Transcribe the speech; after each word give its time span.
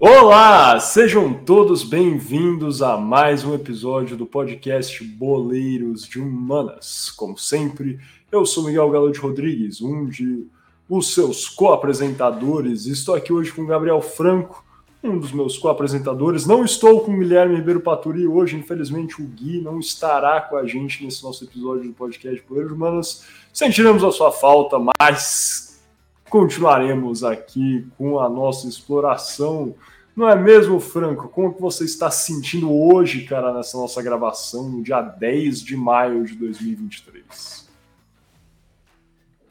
Olá, 0.00 0.80
sejam 0.80 1.32
todos 1.32 1.84
bem-vindos 1.84 2.82
a 2.82 2.96
mais 2.96 3.44
um 3.44 3.54
episódio 3.54 4.16
do 4.16 4.26
podcast 4.26 5.02
Boleiros 5.04 6.04
de 6.04 6.18
Humanas. 6.20 7.10
Como 7.10 7.38
sempre, 7.38 8.00
eu 8.30 8.44
sou 8.44 8.64
Miguel 8.64 8.90
Galo 8.90 9.12
de 9.12 9.20
Rodrigues, 9.20 9.80
um 9.80 10.06
de 10.06 10.46
os 10.88 11.14
seus 11.14 11.48
co-apresentadores. 11.48 12.86
Estou 12.86 13.14
aqui 13.14 13.32
hoje 13.32 13.52
com 13.52 13.64
Gabriel 13.64 14.02
Franco, 14.02 14.64
um 15.02 15.16
dos 15.16 15.32
meus 15.32 15.56
co-apresentadores. 15.56 16.44
Não 16.44 16.64
estou 16.64 17.00
com 17.00 17.18
Guilherme 17.18 17.54
Ribeiro 17.54 17.80
Paturi 17.80 18.26
hoje, 18.26 18.56
infelizmente 18.56 19.22
o 19.22 19.24
Gui 19.24 19.60
não 19.60 19.78
estará 19.78 20.40
com 20.40 20.56
a 20.56 20.66
gente 20.66 21.04
nesse 21.04 21.22
nosso 21.22 21.44
episódio 21.44 21.84
do 21.84 21.94
podcast 21.94 22.44
Boleiros 22.48 22.72
de 22.72 22.76
Humanas. 22.76 23.24
Sentiremos 23.52 24.02
a 24.02 24.10
sua 24.10 24.32
falta, 24.32 24.76
mas 25.00 25.80
continuaremos 26.28 27.22
aqui 27.22 27.86
com 27.96 28.18
a 28.18 28.28
nossa 28.28 28.66
exploração 28.66 29.74
não 30.16 30.28
é 30.28 30.36
mesmo, 30.36 30.78
Franco? 30.78 31.28
Como 31.28 31.54
que 31.54 31.60
você 31.60 31.84
está 31.84 32.10
se 32.10 32.32
sentindo 32.32 32.72
hoje, 32.72 33.24
cara, 33.24 33.52
nessa 33.52 33.76
nossa 33.76 34.00
gravação, 34.02 34.68
no 34.68 34.82
dia 34.82 35.00
10 35.00 35.60
de 35.62 35.76
maio 35.76 36.24
de 36.24 36.34
2023? 36.36 37.68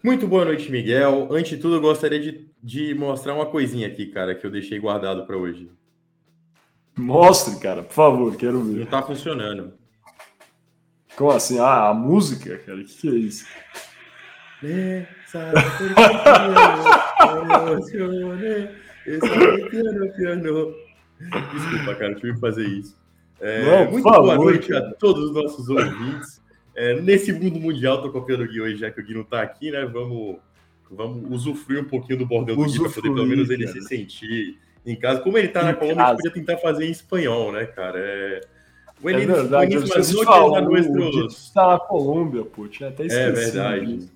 Muito 0.02 0.27
boa 0.27 0.45
noite, 0.45 0.72
Miguel. 0.72 1.27
Antes 1.31 1.52
de 1.52 1.58
tudo, 1.58 1.76
eu 1.76 1.81
gostaria 1.81 2.20
de, 2.20 2.49
de 2.62 2.94
mostrar 2.94 3.34
uma 3.34 3.45
coisinha 3.45 3.88
aqui, 3.88 4.05
cara, 4.08 4.36
que 4.36 4.45
eu 4.45 4.52
deixei 4.52 4.80
guardado 4.80 5.26
para 5.26 5.38
hoje. 5.38 5.70
Mostre, 6.95 7.59
cara, 7.59 7.84
por 7.84 7.94
favor, 7.94 8.36
quero 8.36 8.61
ver. 8.61 8.80
Não 8.80 8.86
tá 8.86 9.02
funcionando. 9.02 9.73
Como 11.16 11.31
assim? 11.31 11.59
Ah, 11.59 11.89
a 11.89 11.94
música, 11.94 12.58
cara? 12.59 12.80
O 12.80 12.86
que, 12.86 12.94
que 12.95 13.08
é 13.09 13.11
isso? 13.11 13.45
Esse 19.05 19.69
piano, 19.69 20.14
piano. 20.14 20.75
Desculpa, 21.19 21.95
cara, 21.95 22.16
tive 22.16 22.33
que 22.33 22.39
fazer 22.39 22.67
isso. 22.67 22.97
É, 23.39 23.64
Não, 23.64 23.91
muito 23.91 24.03
favor, 24.03 24.23
boa 24.23 24.36
noite 24.36 24.69
cara. 24.69 24.88
a 24.88 24.94
todos 24.94 25.30
os 25.30 25.33
nossos 25.33 25.67
ouvintes. 25.67 26.41
É, 26.75 27.00
nesse 27.02 27.31
mundo 27.33 27.59
mundial, 27.59 28.02
tô 28.02 28.09
copiando 28.09 28.41
o 28.41 28.47
Gui 28.47 28.61
hoje, 28.61 28.78
já 28.78 28.89
que 28.89 29.00
o 29.00 29.03
Gui 29.03 29.13
não 29.13 29.23
tá 29.23 29.41
aqui, 29.41 29.69
né? 29.69 29.86
Vamos, 29.86 30.38
vamos 30.89 31.30
usufruir 31.30 31.81
um 31.81 31.86
pouquinho 31.86 32.19
do 32.19 32.25
bordel 32.25 32.55
do 32.55 32.63
Gui 32.63 32.80
para 32.80 32.89
poder 32.89 33.13
pelo 33.13 33.25
menos 33.25 33.50
ele 33.50 33.66
cara. 33.66 33.81
se 33.81 33.88
sentir 33.88 34.58
em 34.86 34.95
casa. 34.95 35.19
Como 35.19 35.38
ele 35.38 35.50
tá 35.50 35.61
em 35.61 35.66
na 35.66 35.73
Colômbia, 35.73 36.03
a 36.03 36.09
gente 36.09 36.17
podia 36.17 36.31
tentar 36.31 36.58
fazer 36.58 36.85
em 36.85 36.91
espanhol, 36.91 37.52
né, 37.52 37.66
cara? 37.66 38.00
É, 38.00 38.41
é 39.03 39.25
verdade, 39.25 39.78
você 39.78 40.23
falou, 40.23 40.61
nuestros... 40.61 41.52
tá 41.52 41.67
na 41.73 41.80
Colômbia, 41.80 42.44
pô, 42.45 42.67
tinha 42.67 42.89
até 42.89 43.06
esquecido. 43.06 43.28
É 43.28 43.31
verdade. 43.31 44.09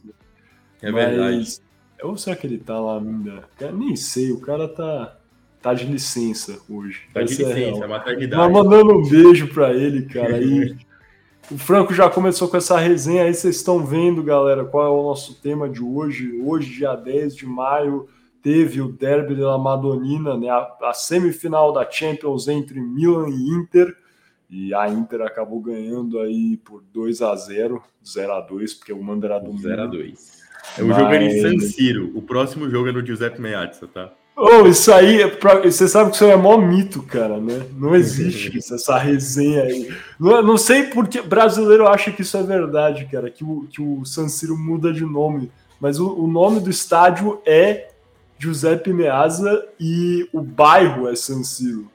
É 0.81 0.91
verdade. 0.91 1.59
Ou 2.03 2.15
será 2.17 2.35
que 2.35 2.45
ele 2.45 2.59
tá 2.59 2.79
lá 2.79 2.99
ainda? 2.99 3.43
Eu 3.59 3.75
nem 3.75 3.95
sei, 3.95 4.31
o 4.31 4.39
cara 4.39 4.67
tá, 4.67 5.17
tá 5.61 5.73
de 5.73 5.85
licença 5.85 6.59
hoje. 6.69 7.01
Tá 7.13 7.23
de 7.23 7.33
é 7.43 7.47
licença, 7.47 7.83
é 7.83 7.87
maternidade. 7.87 8.41
Mas 8.41 8.51
mandando 8.51 8.97
um 8.97 9.09
beijo 9.09 9.47
pra 9.47 9.73
ele, 9.73 10.03
cara. 10.05 10.35
Aí, 10.35 10.75
o 11.49 11.57
Franco 11.57 11.93
já 11.93 12.09
começou 12.09 12.47
com 12.47 12.57
essa 12.57 12.77
resenha 12.77 13.23
aí, 13.23 13.33
vocês 13.33 13.55
estão 13.55 13.83
vendo, 13.83 14.21
galera, 14.21 14.63
qual 14.65 14.85
é 14.85 14.89
o 14.89 15.03
nosso 15.03 15.41
tema 15.41 15.67
de 15.67 15.81
hoje. 15.81 16.39
Hoje, 16.39 16.75
dia 16.75 16.95
10 16.95 17.35
de 17.35 17.45
maio, 17.47 18.07
teve 18.43 18.79
o 18.79 18.91
Derby 18.91 19.35
da 19.35 19.57
Madonina, 19.57 20.37
né? 20.37 20.49
A, 20.49 20.77
a 20.83 20.93
semifinal 20.93 21.73
da 21.73 21.89
Champions 21.89 22.47
entre 22.47 22.79
Milan 22.79 23.29
e 23.29 23.49
Inter. 23.55 23.95
E 24.49 24.73
a 24.73 24.87
Inter 24.87 25.23
acabou 25.23 25.59
ganhando 25.59 26.19
aí 26.19 26.57
por 26.57 26.81
2 26.93 27.21
a 27.21 27.35
0 27.35 27.83
0 28.05 28.31
a 28.31 28.39
2 28.39 28.75
porque 28.75 28.93
o 28.93 29.03
mando 29.03 29.25
era 29.25 29.39
do 29.39 29.57
0 29.57 29.81
a 29.81 29.85
2 29.85 30.36
é 30.77 30.83
o 30.83 30.87
Mas... 30.87 30.97
jogo 30.97 31.13
é 31.13 31.23
em 31.23 31.41
San 31.41 31.59
Siro. 31.59 32.11
O 32.15 32.21
próximo 32.21 32.69
jogo 32.69 32.89
é 32.89 32.91
no 32.91 33.05
Giuseppe 33.05 33.39
Meazza, 33.39 33.87
tá? 33.87 34.11
Oh, 34.35 34.67
isso 34.67 34.93
aí, 34.93 35.21
é 35.21 35.27
pra... 35.27 35.61
você 35.61 35.87
sabe 35.87 36.11
que 36.11 36.15
isso 36.15 36.25
aí 36.25 36.31
é 36.31 36.35
mó 36.35 36.57
mito, 36.57 37.01
cara, 37.01 37.39
né? 37.39 37.65
Não 37.75 37.95
existe 37.95 38.57
isso, 38.57 38.75
essa 38.75 38.97
resenha 38.97 39.63
aí. 39.63 39.91
Não, 40.19 40.41
não 40.43 40.57
sei 40.57 40.83
porque 40.83 41.21
brasileiro 41.21 41.87
acha 41.87 42.11
que 42.11 42.21
isso 42.21 42.37
é 42.37 42.43
verdade, 42.43 43.05
cara, 43.11 43.31
que 43.31 43.43
o, 43.43 43.67
que 43.69 43.81
o 43.81 44.05
San 44.05 44.27
Siro 44.29 44.55
muda 44.55 44.93
de 44.93 45.03
nome. 45.03 45.51
Mas 45.79 45.99
o, 45.99 46.13
o 46.13 46.27
nome 46.27 46.59
do 46.59 46.69
estádio 46.69 47.41
é 47.45 47.89
Giuseppe 48.37 48.93
Meazza 48.93 49.67
e 49.79 50.27
o 50.31 50.41
bairro 50.41 51.07
é 51.09 51.15
San 51.15 51.43
Siro. 51.43 51.89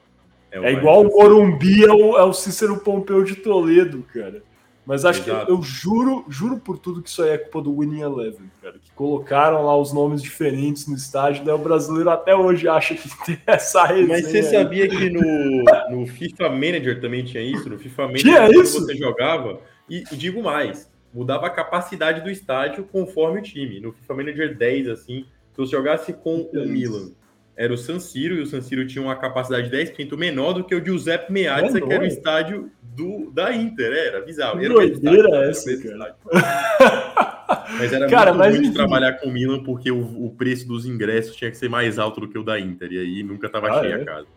É, 0.53 0.69
é 0.69 0.73
igual 0.73 1.01
o 1.01 1.09
Morumbi 1.09 1.83
é 1.83 1.91
o, 1.91 2.15
é 2.15 2.23
o 2.23 2.31
Cícero 2.31 2.77
Pompeu 2.77 3.23
de 3.23 3.35
Toledo, 3.35 4.05
cara. 4.13 4.43
Mas 4.85 5.05
acho 5.05 5.21
Exato. 5.21 5.45
que 5.45 5.51
eu 5.51 5.61
juro, 5.61 6.25
juro 6.27 6.59
por 6.59 6.77
tudo 6.77 7.01
que 7.01 7.09
isso 7.09 7.23
aí 7.23 7.29
é 7.29 7.37
culpa 7.37 7.61
do 7.61 7.77
Winning 7.77 8.01
Eleven, 8.01 8.51
cara. 8.61 8.75
Que 8.77 8.91
colocaram 8.91 9.65
lá 9.65 9.77
os 9.77 9.93
nomes 9.93 10.21
diferentes 10.21 10.87
no 10.87 10.95
estádio, 10.95 11.45
daí 11.45 11.55
o 11.55 11.57
brasileiro 11.57 12.09
até 12.09 12.35
hoje 12.35 12.67
acha 12.67 12.93
que 12.93 13.09
tem 13.25 13.39
essa 13.47 13.85
resenha. 13.85 14.07
Mas 14.07 14.25
você 14.25 14.43
sabia 14.43 14.87
que 14.89 15.09
no, 15.09 15.63
no 15.89 16.05
FIFA 16.05 16.49
Manager 16.49 16.99
também 16.99 17.23
tinha 17.23 17.41
isso? 17.41 17.69
No 17.69 17.79
FIFA 17.79 18.07
Manager 18.07 18.23
tinha 18.23 18.61
isso? 18.61 18.81
você 18.81 18.95
jogava, 18.95 19.61
e, 19.89 20.03
e, 20.11 20.15
digo 20.17 20.43
mais, 20.43 20.91
mudava 21.13 21.47
a 21.47 21.49
capacidade 21.49 22.21
do 22.21 22.29
estádio 22.29 22.83
conforme 22.83 23.39
o 23.39 23.43
time. 23.43 23.79
No 23.79 23.93
FIFA 23.93 24.15
Manager 24.15 24.57
10, 24.57 24.89
assim, 24.89 25.25
se 25.51 25.57
você 25.57 25.71
jogasse 25.71 26.11
com 26.11 26.41
o 26.53 26.67
Milan 26.67 27.11
era 27.55 27.73
o 27.73 27.77
San 27.77 27.99
Siro, 27.99 28.35
e 28.35 28.41
o 28.41 28.45
San 28.45 28.61
Siro 28.61 28.85
tinha 28.87 29.01
uma 29.01 29.15
capacidade 29.15 29.69
10% 29.69 30.17
menor 30.17 30.53
do 30.53 30.63
que 30.63 30.73
o 30.73 30.83
Giuseppe 30.83 31.31
Meazza, 31.31 31.77
é 31.77 31.81
que 31.81 31.93
era 31.93 32.03
o 32.03 32.07
estádio 32.07 32.71
do, 32.81 33.31
da 33.31 33.53
Inter, 33.53 33.93
era 33.93 34.21
bizarro. 34.21 34.59
Que 34.59 34.65
era 34.65 34.73
doideira 34.73 35.45
essa, 35.45 35.77
cara. 35.77 36.15
Mas 37.77 37.93
era 37.93 38.07
cara, 38.07 38.33
muito 38.33 38.39
mas 38.39 38.55
ruim 38.55 38.69
de 38.69 38.73
trabalhar 38.73 39.13
com 39.13 39.29
o 39.29 39.31
Milan, 39.31 39.63
porque 39.63 39.91
o, 39.91 40.25
o, 40.25 40.35
preço 40.35 40.67
dos 40.67 40.85
ingressos 40.85 41.35
tinha 41.35 41.49
que 41.51 41.57
ser 41.57 41.69
mais 41.69 41.99
alto 41.99 42.21
do 42.21 42.27
que 42.27 42.37
o 42.37 42.43
da 42.43 42.59
Inter, 42.59 42.91
e 42.91 42.99
aí 42.99 43.23
nunca 43.23 43.47
estava 43.47 43.69
ah, 43.69 43.81
cheia 43.81 43.95
é? 43.95 44.01
a 44.01 44.05
casa. 44.05 44.27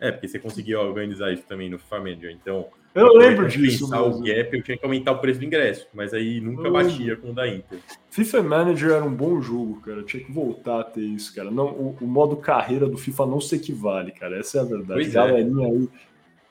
É, 0.00 0.10
porque 0.10 0.28
você 0.28 0.38
conseguia 0.38 0.80
organizar 0.80 1.32
isso 1.32 1.44
também 1.46 1.70
no 1.70 1.78
Manager, 1.90 2.30
então... 2.30 2.68
Eu 2.94 3.14
lembro 3.14 3.48
disso. 3.48 3.84
Pensar 3.84 4.02
o 4.02 4.20
gap, 4.20 4.56
eu 4.56 4.62
tinha 4.62 4.76
que 4.76 4.84
aumentar 4.84 5.12
o 5.12 5.18
preço 5.18 5.40
do 5.40 5.46
ingresso, 5.46 5.86
mas 5.94 6.12
aí 6.12 6.40
nunca 6.40 6.68
eu 6.68 6.72
batia 6.72 7.16
com 7.16 7.30
o 7.30 7.34
da 7.34 7.48
Inter. 7.48 7.78
FIFA 8.10 8.42
Manager 8.42 8.90
era 8.90 9.04
um 9.04 9.14
bom 9.14 9.40
jogo, 9.40 9.80
cara. 9.80 10.02
Tinha 10.02 10.22
que 10.22 10.30
voltar 10.30 10.80
a 10.80 10.84
ter 10.84 11.00
isso, 11.00 11.34
cara. 11.34 11.50
Não, 11.50 11.66
o, 11.66 11.96
o 12.00 12.06
modo 12.06 12.36
carreira 12.36 12.86
do 12.86 12.98
FIFA 12.98 13.26
não 13.26 13.40
se 13.40 13.56
equivale, 13.56 14.12
cara. 14.12 14.38
Essa 14.38 14.58
é 14.58 14.60
a 14.60 14.64
verdade. 14.64 14.92
Pois 14.92 15.08
é. 15.08 15.12
Galerinha 15.12 15.66
é. 15.66 15.70
aí, 15.70 15.88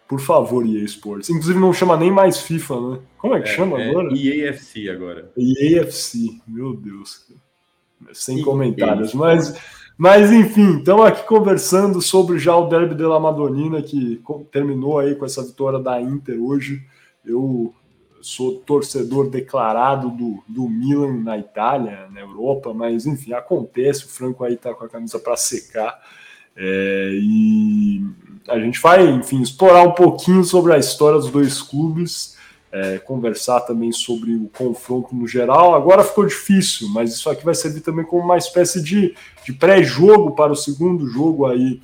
por 0.08 0.20
favor, 0.20 0.66
EA 0.66 0.84
Sports. 0.84 1.30
Inclusive 1.30 1.60
não 1.60 1.72
chama 1.72 1.96
nem 1.96 2.12
mais 2.12 2.42
FIFA, 2.42 2.82
né? 2.82 3.00
Como 3.18 3.36
é 3.36 3.42
que 3.42 3.50
é, 3.50 3.54
chama 3.54 3.82
é 3.82 3.90
agora? 3.90 4.10
EAFC 4.14 4.90
agora. 4.90 5.32
EAFC, 5.38 6.42
meu 6.48 6.74
Deus. 6.74 7.32
Sem 8.14 8.42
comentários, 8.42 9.14
mas 9.14 9.56
mas 10.02 10.32
enfim, 10.32 10.80
estamos 10.80 11.06
aqui 11.06 11.28
conversando 11.28 12.02
sobre 12.02 12.40
já 12.40 12.56
o 12.56 12.68
Derby 12.68 12.96
de 12.96 13.04
la 13.04 13.20
Madonina, 13.20 13.84
que 13.84 14.20
terminou 14.52 14.98
aí 14.98 15.14
com 15.14 15.26
essa 15.26 15.44
vitória 15.44 15.78
da 15.78 16.02
Inter 16.02 16.42
hoje. 16.42 16.82
Eu 17.24 17.72
sou 18.20 18.56
torcedor 18.62 19.30
declarado 19.30 20.10
do, 20.10 20.44
do 20.48 20.68
Milan 20.68 21.22
na 21.22 21.38
Itália, 21.38 22.10
na 22.12 22.20
Europa, 22.20 22.74
mas 22.74 23.06
enfim, 23.06 23.34
acontece, 23.34 24.06
o 24.06 24.10
Franco 24.10 24.44
aí 24.44 24.58
tá 24.58 24.74
com 24.74 24.84
a 24.84 24.90
camisa 24.90 25.20
para 25.20 25.38
secar. 25.38 25.96
É, 26.58 27.10
e 27.14 28.04
a 28.48 28.58
gente 28.58 28.82
vai, 28.82 29.08
enfim, 29.08 29.40
explorar 29.40 29.84
um 29.84 29.92
pouquinho 29.92 30.44
sobre 30.44 30.74
a 30.74 30.80
história 30.80 31.20
dos 31.20 31.30
dois 31.30 31.62
clubes 31.62 32.36
é, 32.72 32.98
conversar 33.00 33.62
também 33.62 33.92
sobre 33.92 34.34
o 34.34 34.50
confronto 34.58 35.14
no 35.14 35.28
geral. 35.28 35.76
Agora 35.76 36.04
ficou 36.04 36.26
difícil, 36.26 36.88
mas 36.90 37.14
isso 37.14 37.30
aqui 37.30 37.44
vai 37.44 37.54
servir 37.54 37.82
também 37.82 38.06
como 38.06 38.24
uma 38.24 38.38
espécie 38.38 38.82
de, 38.82 39.14
de 39.46 39.54
pré-jogo 39.54 40.32
para 40.32 40.52
o 40.52 40.56
segundo 40.56 41.08
jogo 41.08 41.46
aí. 41.46 41.82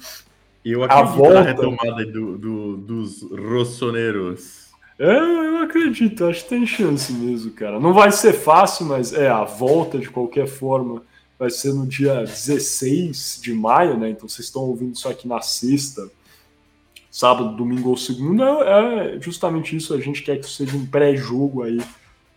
Eu 0.63 0.83
acredito 0.83 1.09
a 1.09 1.15
volta... 1.15 1.33
na 1.33 1.41
retomada 1.41 2.05
do, 2.05 2.37
do, 2.37 2.77
dos 2.77 3.21
rossoneiros. 3.31 4.67
É, 4.99 5.17
eu 5.17 5.57
acredito, 5.57 6.25
acho 6.25 6.43
que 6.43 6.49
tem 6.49 6.65
chance 6.65 7.13
mesmo, 7.13 7.51
cara. 7.51 7.79
Não 7.79 7.93
vai 7.93 8.11
ser 8.11 8.33
fácil, 8.33 8.85
mas 8.85 9.13
é 9.13 9.29
a 9.29 9.43
volta 9.43 9.99
de 9.99 10.09
qualquer 10.09 10.47
forma 10.47 11.03
vai 11.37 11.51
ser 11.51 11.71
no 11.71 11.85
dia 11.85 12.23
16 12.23 13.39
de 13.43 13.53
maio, 13.53 13.95
né? 13.97 14.09
Então 14.09 14.27
vocês 14.27 14.47
estão 14.47 14.63
ouvindo 14.63 14.95
isso 14.95 15.07
aqui 15.07 15.27
na 15.27 15.39
sexta 15.39 16.09
sábado, 17.17 17.55
domingo 17.55 17.89
ou 17.89 17.97
segunda, 17.97 18.43
é 18.43 19.19
justamente 19.19 19.75
isso. 19.75 19.91
A 19.91 19.99
gente 19.99 20.21
quer 20.21 20.37
que 20.37 20.47
seja 20.47 20.77
um 20.77 20.85
pré-jogo 20.85 21.63
aí 21.63 21.81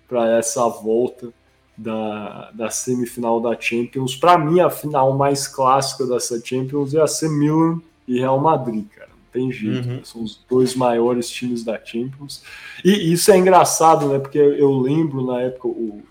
para 0.09 0.39
essa 0.39 0.67
volta 0.69 1.29
da, 1.77 2.51
da 2.53 2.71
semifinal 2.71 3.43
da 3.43 3.61
Champions. 3.61 4.17
Para 4.17 4.39
mim, 4.39 4.59
a 4.59 4.71
final 4.71 5.13
mais 5.19 5.47
clássica 5.47 6.07
dessa 6.07 6.43
Champions 6.43 6.95
é 6.95 7.01
a 7.03 7.07
ser 7.07 7.29
Milan 7.29 7.83
e 8.09 8.21
Real 8.21 8.41
Madrid, 8.41 8.87
cara. 8.89 9.11
Não 9.11 9.31
tem 9.31 9.53
jeito. 9.53 9.87
Uhum. 9.87 10.03
São 10.03 10.23
os 10.23 10.43
dois 10.49 10.75
maiores 10.75 11.29
times 11.29 11.63
da 11.63 11.79
Champions. 11.85 12.43
E 12.83 13.13
isso 13.13 13.31
é 13.31 13.37
engraçado, 13.37 14.09
né? 14.09 14.19
Porque 14.19 14.39
eu 14.39 14.81
lembro 14.81 15.27
na 15.27 15.43
época, 15.43 15.69
o, 15.69 16.03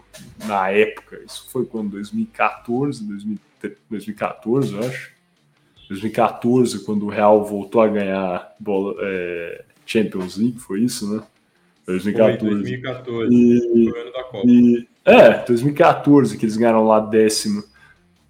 na 0.45 0.69
época, 0.69 1.19
isso 1.25 1.49
foi 1.49 1.65
quando? 1.65 1.89
2014, 1.89 3.03
2014, 3.03 4.75
eu 4.75 4.79
acho 4.81 5.18
2014, 5.89 6.85
quando 6.85 7.07
o 7.07 7.09
Real 7.09 7.43
voltou 7.43 7.81
a 7.81 7.87
ganhar 7.87 8.55
bola, 8.59 8.95
é, 8.99 9.63
Champions 9.85 10.37
League, 10.37 10.59
foi 10.59 10.81
isso, 10.81 11.11
né? 11.11 11.23
2014. 11.87 12.39
Foi 12.39 12.61
2014, 12.61 13.35
e, 13.35 13.59
foi 13.59 13.91
o 13.91 14.01
ano 14.01 14.11
da 14.13 14.23
Copa. 14.23 14.47
E, 14.47 14.87
é, 15.03 15.45
2014, 15.45 16.37
que 16.37 16.45
eles 16.45 16.55
ganharam 16.55 16.85
lá 16.85 16.99
décimo. 16.99 17.63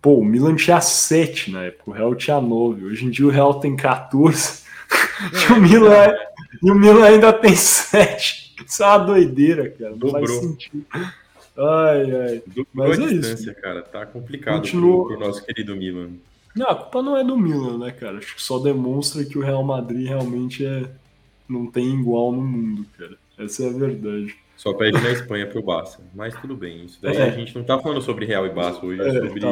Pô, 0.02 0.20
o 0.20 0.26
Milan 0.26 0.56
tinha 0.56 0.80
7 0.80 1.52
na 1.52 1.66
época, 1.66 1.92
o 1.92 1.94
Real 1.94 2.16
tinha 2.16 2.40
9. 2.40 2.86
Hoje 2.86 3.06
em 3.06 3.10
dia 3.10 3.28
o 3.28 3.30
Real 3.30 3.60
tem 3.60 3.76
14 3.76 4.64
e, 5.50 5.54
o 5.54 5.60
Milan, 5.60 5.94
é, 5.94 6.28
e 6.64 6.72
o 6.72 6.76
Milan 6.76 7.04
ainda 7.04 7.34
tem 7.34 7.54
7. 7.54 8.56
Isso 8.66 8.82
é 8.82 8.86
uma 8.86 9.00
doideira, 9.00 9.70
cara. 9.70 9.92
Não 9.92 9.98
Dobrou. 9.98 10.26
faz 10.26 10.40
sentido. 10.40 10.86
Ai, 11.58 12.12
ai. 12.12 12.44
Dobrou 12.48 12.68
Mas 12.74 13.00
a 13.00 13.04
é 13.04 13.08
distância, 13.08 13.52
isso. 13.52 13.62
cara. 13.62 13.82
Tá 13.82 14.06
complicado 14.06 14.56
Continua... 14.56 15.08
pro, 15.08 15.18
pro 15.18 15.28
nosso 15.28 15.46
querido 15.46 15.76
Milan. 15.76 16.12
Não, 16.56 16.68
a 16.68 16.76
culpa 16.76 17.02
não 17.02 17.18
é 17.18 17.24
do 17.24 17.38
Milan, 17.38 17.78
né, 17.78 17.92
cara? 17.92 18.18
Acho 18.18 18.36
que 18.36 18.42
só 18.42 18.60
demonstra 18.60 19.24
que 19.24 19.38
o 19.38 19.42
Real 19.42 19.64
Madrid 19.64 20.08
realmente 20.08 20.66
é 20.66 20.90
não 21.48 21.66
tem 21.66 22.00
igual 22.00 22.32
no 22.32 22.42
mundo, 22.42 22.86
cara. 22.98 23.18
Essa 23.38 23.64
é 23.64 23.70
a 23.70 23.74
verdade. 23.74 24.36
Só 24.56 24.74
perde 24.74 25.02
na 25.02 25.12
Espanha 25.12 25.48
pro 25.48 25.64
Barça. 25.64 26.00
Mas 26.14 26.36
tudo 26.40 26.56
bem. 26.56 26.86
Isso 26.86 27.02
daí 27.02 27.16
é. 27.16 27.24
a 27.24 27.32
gente 27.32 27.56
não 27.56 27.64
tá 27.64 27.80
falando 27.80 28.02
sobre 28.02 28.26
Real 28.26 28.46
e 28.46 28.50
Barça 28.50 28.86
hoje, 28.86 29.02
é, 29.02 29.14
sobre. 29.14 29.40
Tá 29.40 29.52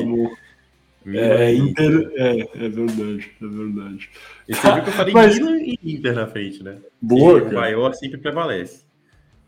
é, 1.15 1.53
Inter, 1.53 2.11
é, 2.15 2.39
é 2.65 2.69
verdade, 2.69 3.31
é 3.41 3.47
verdade. 3.47 4.09
E 4.47 4.53
você 4.53 4.73
viu 4.73 4.83
que 4.83 4.89
eu 4.89 4.93
falei 4.93 5.13
Mas... 5.15 5.39
Milan 5.39 5.57
e 5.57 5.79
Inter 5.81 6.13
na 6.13 6.27
frente, 6.27 6.61
né? 6.61 6.77
Boa. 7.01 7.41
o 7.41 7.53
maior 7.53 7.93
sempre 7.93 8.17
prevalece. 8.17 8.83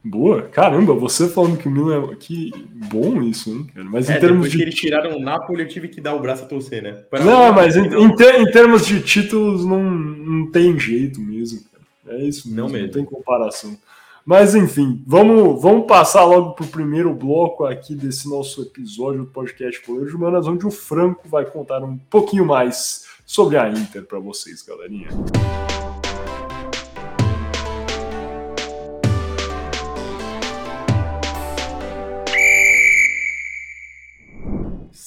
Boa, 0.04 0.44
caramba, 0.44 0.94
você 0.94 1.28
falando 1.28 1.58
que 1.58 1.68
o 1.68 1.72
Milan 1.72 2.10
é. 2.12 2.16
Que 2.16 2.52
bom 2.90 3.22
isso, 3.22 3.50
hein, 3.50 3.68
cara? 3.74 3.86
Mas 3.90 4.10
é, 4.10 4.16
em 4.16 4.20
termos 4.20 4.50
de. 4.50 4.58
que 4.58 4.64
eles 4.64 4.76
tiraram 4.76 5.18
o 5.18 5.20
Napoli, 5.20 5.64
eu 5.64 5.68
tive 5.68 5.90
que 5.90 6.00
dar 6.00 6.16
o 6.16 6.22
braço 6.22 6.44
a 6.44 6.48
torcer, 6.48 6.82
né? 6.82 6.94
Para 7.10 7.24
não, 7.24 7.52
mas 7.52 7.76
em, 7.76 7.86
em, 7.86 8.16
ter, 8.16 8.40
em, 8.40 8.50
termos 8.50 8.86
de 8.86 9.02
títulos, 9.02 9.66
não, 9.66 9.84
não 9.84 10.50
tem 10.50 10.80
jeito 10.80 11.20
mesmo, 11.20 11.60
cara. 11.70 12.18
É 12.18 12.24
isso 12.24 12.48
mesmo, 12.48 12.62
não, 12.62 12.70
mesmo. 12.70 12.88
não 12.88 12.94
tem 12.94 13.04
comparação. 13.04 13.78
Mas 14.26 14.56
enfim, 14.56 15.04
vamos, 15.06 15.62
vamos 15.62 15.86
passar 15.86 16.24
logo 16.24 16.54
para 16.54 16.66
o 16.66 16.70
primeiro 16.70 17.14
bloco 17.14 17.66
aqui 17.66 17.94
desse 17.96 18.30
nosso 18.30 18.62
episódio 18.62 19.22
do 19.22 19.32
podcast 19.32 19.82
por 19.82 20.02
hoje, 20.02 20.16
Manas, 20.16 20.48
onde 20.48 20.66
o 20.66 20.72
Franco 20.72 21.28
vai 21.28 21.46
contar 21.46 21.84
um 21.84 21.98
pouquinho 21.98 22.46
mais 22.46 23.06
sobre 23.26 23.58
a 23.58 23.68
Inter 23.70 24.06
para 24.06 24.20
vocês, 24.20 24.62
galerinha. 24.62 25.10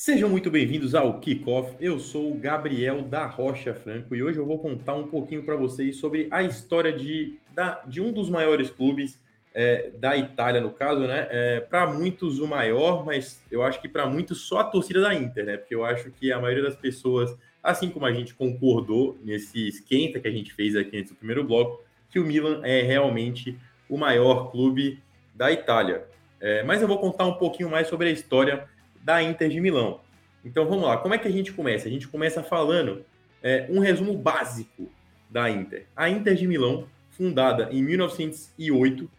Sejam 0.05 0.29
muito 0.29 0.51
bem-vindos 0.51 0.97
ao 0.97 1.21
Kickoff. 1.21 1.77
Eu 1.79 2.01
sou 2.01 2.33
o 2.33 2.37
Gabriel 2.37 3.03
da 3.03 3.25
Rocha 3.25 3.73
Franco 3.73 4.17
e 4.17 4.21
hoje 4.21 4.37
eu 4.37 4.45
vou 4.45 4.59
contar 4.59 4.95
um 4.95 5.07
pouquinho 5.07 5.45
para 5.45 5.55
vocês 5.55 5.99
sobre 5.99 6.27
a 6.29 6.43
história 6.43 6.93
de, 6.93 7.39
da, 7.55 7.81
de 7.87 8.01
um 8.01 8.11
dos 8.11 8.29
maiores 8.29 8.69
clubes 8.69 9.17
é, 9.55 9.91
da 10.01 10.17
Itália, 10.17 10.61
no 10.61 10.73
caso, 10.73 11.03
né? 11.03 11.29
É, 11.31 11.61
para 11.61 11.87
muitos 11.87 12.41
o 12.41 12.49
maior, 12.49 13.07
mas 13.07 13.41
eu 13.49 13.63
acho 13.63 13.81
que 13.81 13.89
para 13.89 14.05
muitos 14.05 14.41
só 14.41 14.59
a 14.59 14.65
torcida 14.65 15.01
da 15.01 15.15
Inter, 15.15 15.47
né? 15.47 15.57
Porque 15.57 15.73
eu 15.77 15.85
acho 15.85 16.11
que 16.11 16.33
a 16.33 16.41
maioria 16.41 16.65
das 16.65 16.75
pessoas, 16.75 17.33
assim 17.63 17.89
como 17.89 18.05
a 18.05 18.13
gente 18.13 18.35
concordou 18.35 19.17
nesse 19.23 19.69
esquenta 19.69 20.19
que 20.19 20.27
a 20.27 20.33
gente 20.33 20.53
fez 20.53 20.75
aqui 20.75 20.99
antes 20.99 21.13
do 21.13 21.17
primeiro 21.17 21.45
bloco, 21.45 21.81
que 22.11 22.19
o 22.19 22.25
Milan 22.25 22.61
é 22.65 22.83
realmente 22.83 23.57
o 23.89 23.97
maior 23.97 24.51
clube 24.51 24.99
da 25.33 25.53
Itália. 25.53 26.03
É, 26.41 26.65
mas 26.65 26.83
eu 26.83 26.89
vou 26.89 26.99
contar 26.99 27.25
um 27.25 27.35
pouquinho 27.35 27.71
mais 27.71 27.87
sobre 27.87 28.09
a 28.09 28.11
história 28.11 28.69
da 29.03 29.23
Inter 29.23 29.49
de 29.49 29.61
Milão. 29.61 30.01
Então 30.45 30.67
vamos 30.67 30.85
lá, 30.85 30.97
como 30.97 31.15
é 31.15 31.19
que 31.19 31.29
a 31.29 31.31
gente 31.31 31.53
começa? 31.53 31.89
A 31.89 31.91
gente 31.91 32.09
começa 32.09 32.43
falando 32.43 33.05
é, 33.43 33.67
um 33.69 33.79
resumo 33.79 34.17
básico 34.17 34.91
da 35.31 35.51
Inter. 35.51 35.87
A 35.97 36.09
Inter 36.09 36.35
de 36.35 36.47
Milão, 36.47 36.87
fundada 37.11 37.69
em 37.71 37.83
1908 37.83 39.11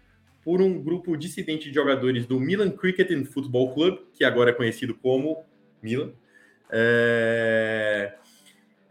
por 0.44 0.62
um 0.62 0.82
grupo 0.82 1.16
dissidente 1.16 1.70
de 1.70 1.76
jogadores 1.76 2.26
do 2.26 2.40
Milan 2.40 2.70
Cricket 2.72 3.12
and 3.12 3.26
Football 3.26 3.74
Club, 3.74 4.00
que 4.14 4.24
agora 4.24 4.50
é 4.50 4.54
conhecido 4.54 4.94
como 4.96 5.44
Milan. 5.82 6.12
É... 6.70 8.14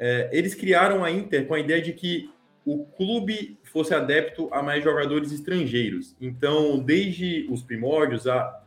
É, 0.05 0.29
eles 0.33 0.53
criaram 0.53 1.05
a 1.05 1.13
Inter 1.13 1.47
com 1.47 1.55
a 1.55 1.61
ideia 1.61 1.81
de 1.81 1.93
que 1.93 2.29
o 2.67 2.85
clube 2.85 3.57
fosse 3.63 3.95
adepto 3.95 4.49
a 4.53 4.61
mais 4.61 4.83
jogadores 4.83 5.31
estrangeiros. 5.31 6.17
Então, 6.21 6.79
desde 6.81 7.47
os 7.49 7.63
primórdios, 7.63 8.27
a, 8.27 8.65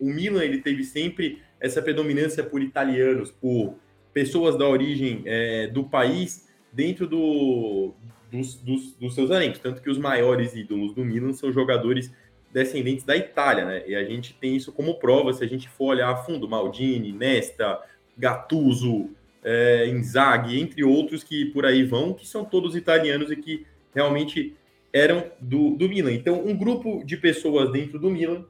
o 0.00 0.06
Milan 0.06 0.42
ele 0.42 0.62
teve 0.62 0.82
sempre 0.84 1.42
essa 1.60 1.82
predominância 1.82 2.42
por 2.42 2.62
italianos, 2.62 3.30
por 3.30 3.74
pessoas 4.12 4.56
da 4.56 4.66
origem 4.66 5.22
é, 5.26 5.66
do 5.68 5.84
país 5.84 6.48
dentro 6.72 7.06
do, 7.06 7.94
dos, 8.30 8.54
dos, 8.56 8.92
dos, 8.94 9.14
seus 9.14 9.30
elencos. 9.30 9.58
Tanto 9.58 9.82
que 9.82 9.90
os 9.90 9.98
maiores 9.98 10.54
ídolos 10.54 10.94
do 10.94 11.04
Milan 11.04 11.32
são 11.32 11.52
jogadores 11.52 12.12
descendentes 12.52 13.04
da 13.04 13.16
Itália, 13.16 13.64
né? 13.64 13.82
E 13.86 13.94
a 13.94 14.04
gente 14.04 14.34
tem 14.34 14.56
isso 14.56 14.72
como 14.72 14.98
prova 14.98 15.32
se 15.32 15.44
a 15.44 15.46
gente 15.46 15.68
for 15.68 15.86
olhar 15.86 16.10
a 16.10 16.16
fundo. 16.16 16.48
Maldini, 16.48 17.12
Nesta, 17.12 17.80
Gattuso, 18.16 19.10
é, 19.44 19.86
Inzaghi, 19.88 20.60
entre 20.60 20.82
outros 20.82 21.22
que 21.22 21.46
por 21.46 21.66
aí 21.66 21.84
vão, 21.84 22.14
que 22.14 22.26
são 22.26 22.44
todos 22.44 22.74
italianos 22.74 23.30
e 23.30 23.36
que 23.36 23.66
realmente 23.94 24.54
eram 24.92 25.30
do, 25.40 25.76
do 25.76 25.88
Milan. 25.88 26.12
Então, 26.12 26.44
um 26.44 26.56
grupo 26.56 27.04
de 27.04 27.16
pessoas 27.16 27.70
dentro 27.70 27.98
do 27.98 28.10
Milan 28.10 28.44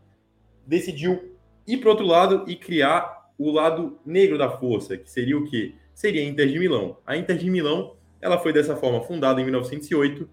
decidiu 0.66 1.27
ir 1.68 1.76
para 1.76 1.90
outro 1.90 2.06
lado 2.06 2.44
e 2.48 2.56
criar 2.56 3.30
o 3.38 3.50
lado 3.52 4.00
negro 4.04 4.38
da 4.38 4.50
força, 4.50 4.96
que 4.96 5.08
seria 5.08 5.38
o 5.38 5.44
quê? 5.44 5.74
Seria 5.94 6.22
a 6.22 6.24
Inter 6.24 6.48
de 6.48 6.58
Milão. 6.58 6.96
A 7.06 7.16
Inter 7.16 7.36
de 7.36 7.50
Milão, 7.50 7.94
ela 8.20 8.38
foi 8.38 8.52
dessa 8.52 8.74
forma 8.74 9.02
fundada 9.02 9.40
em 9.40 9.44
1908 9.44 10.28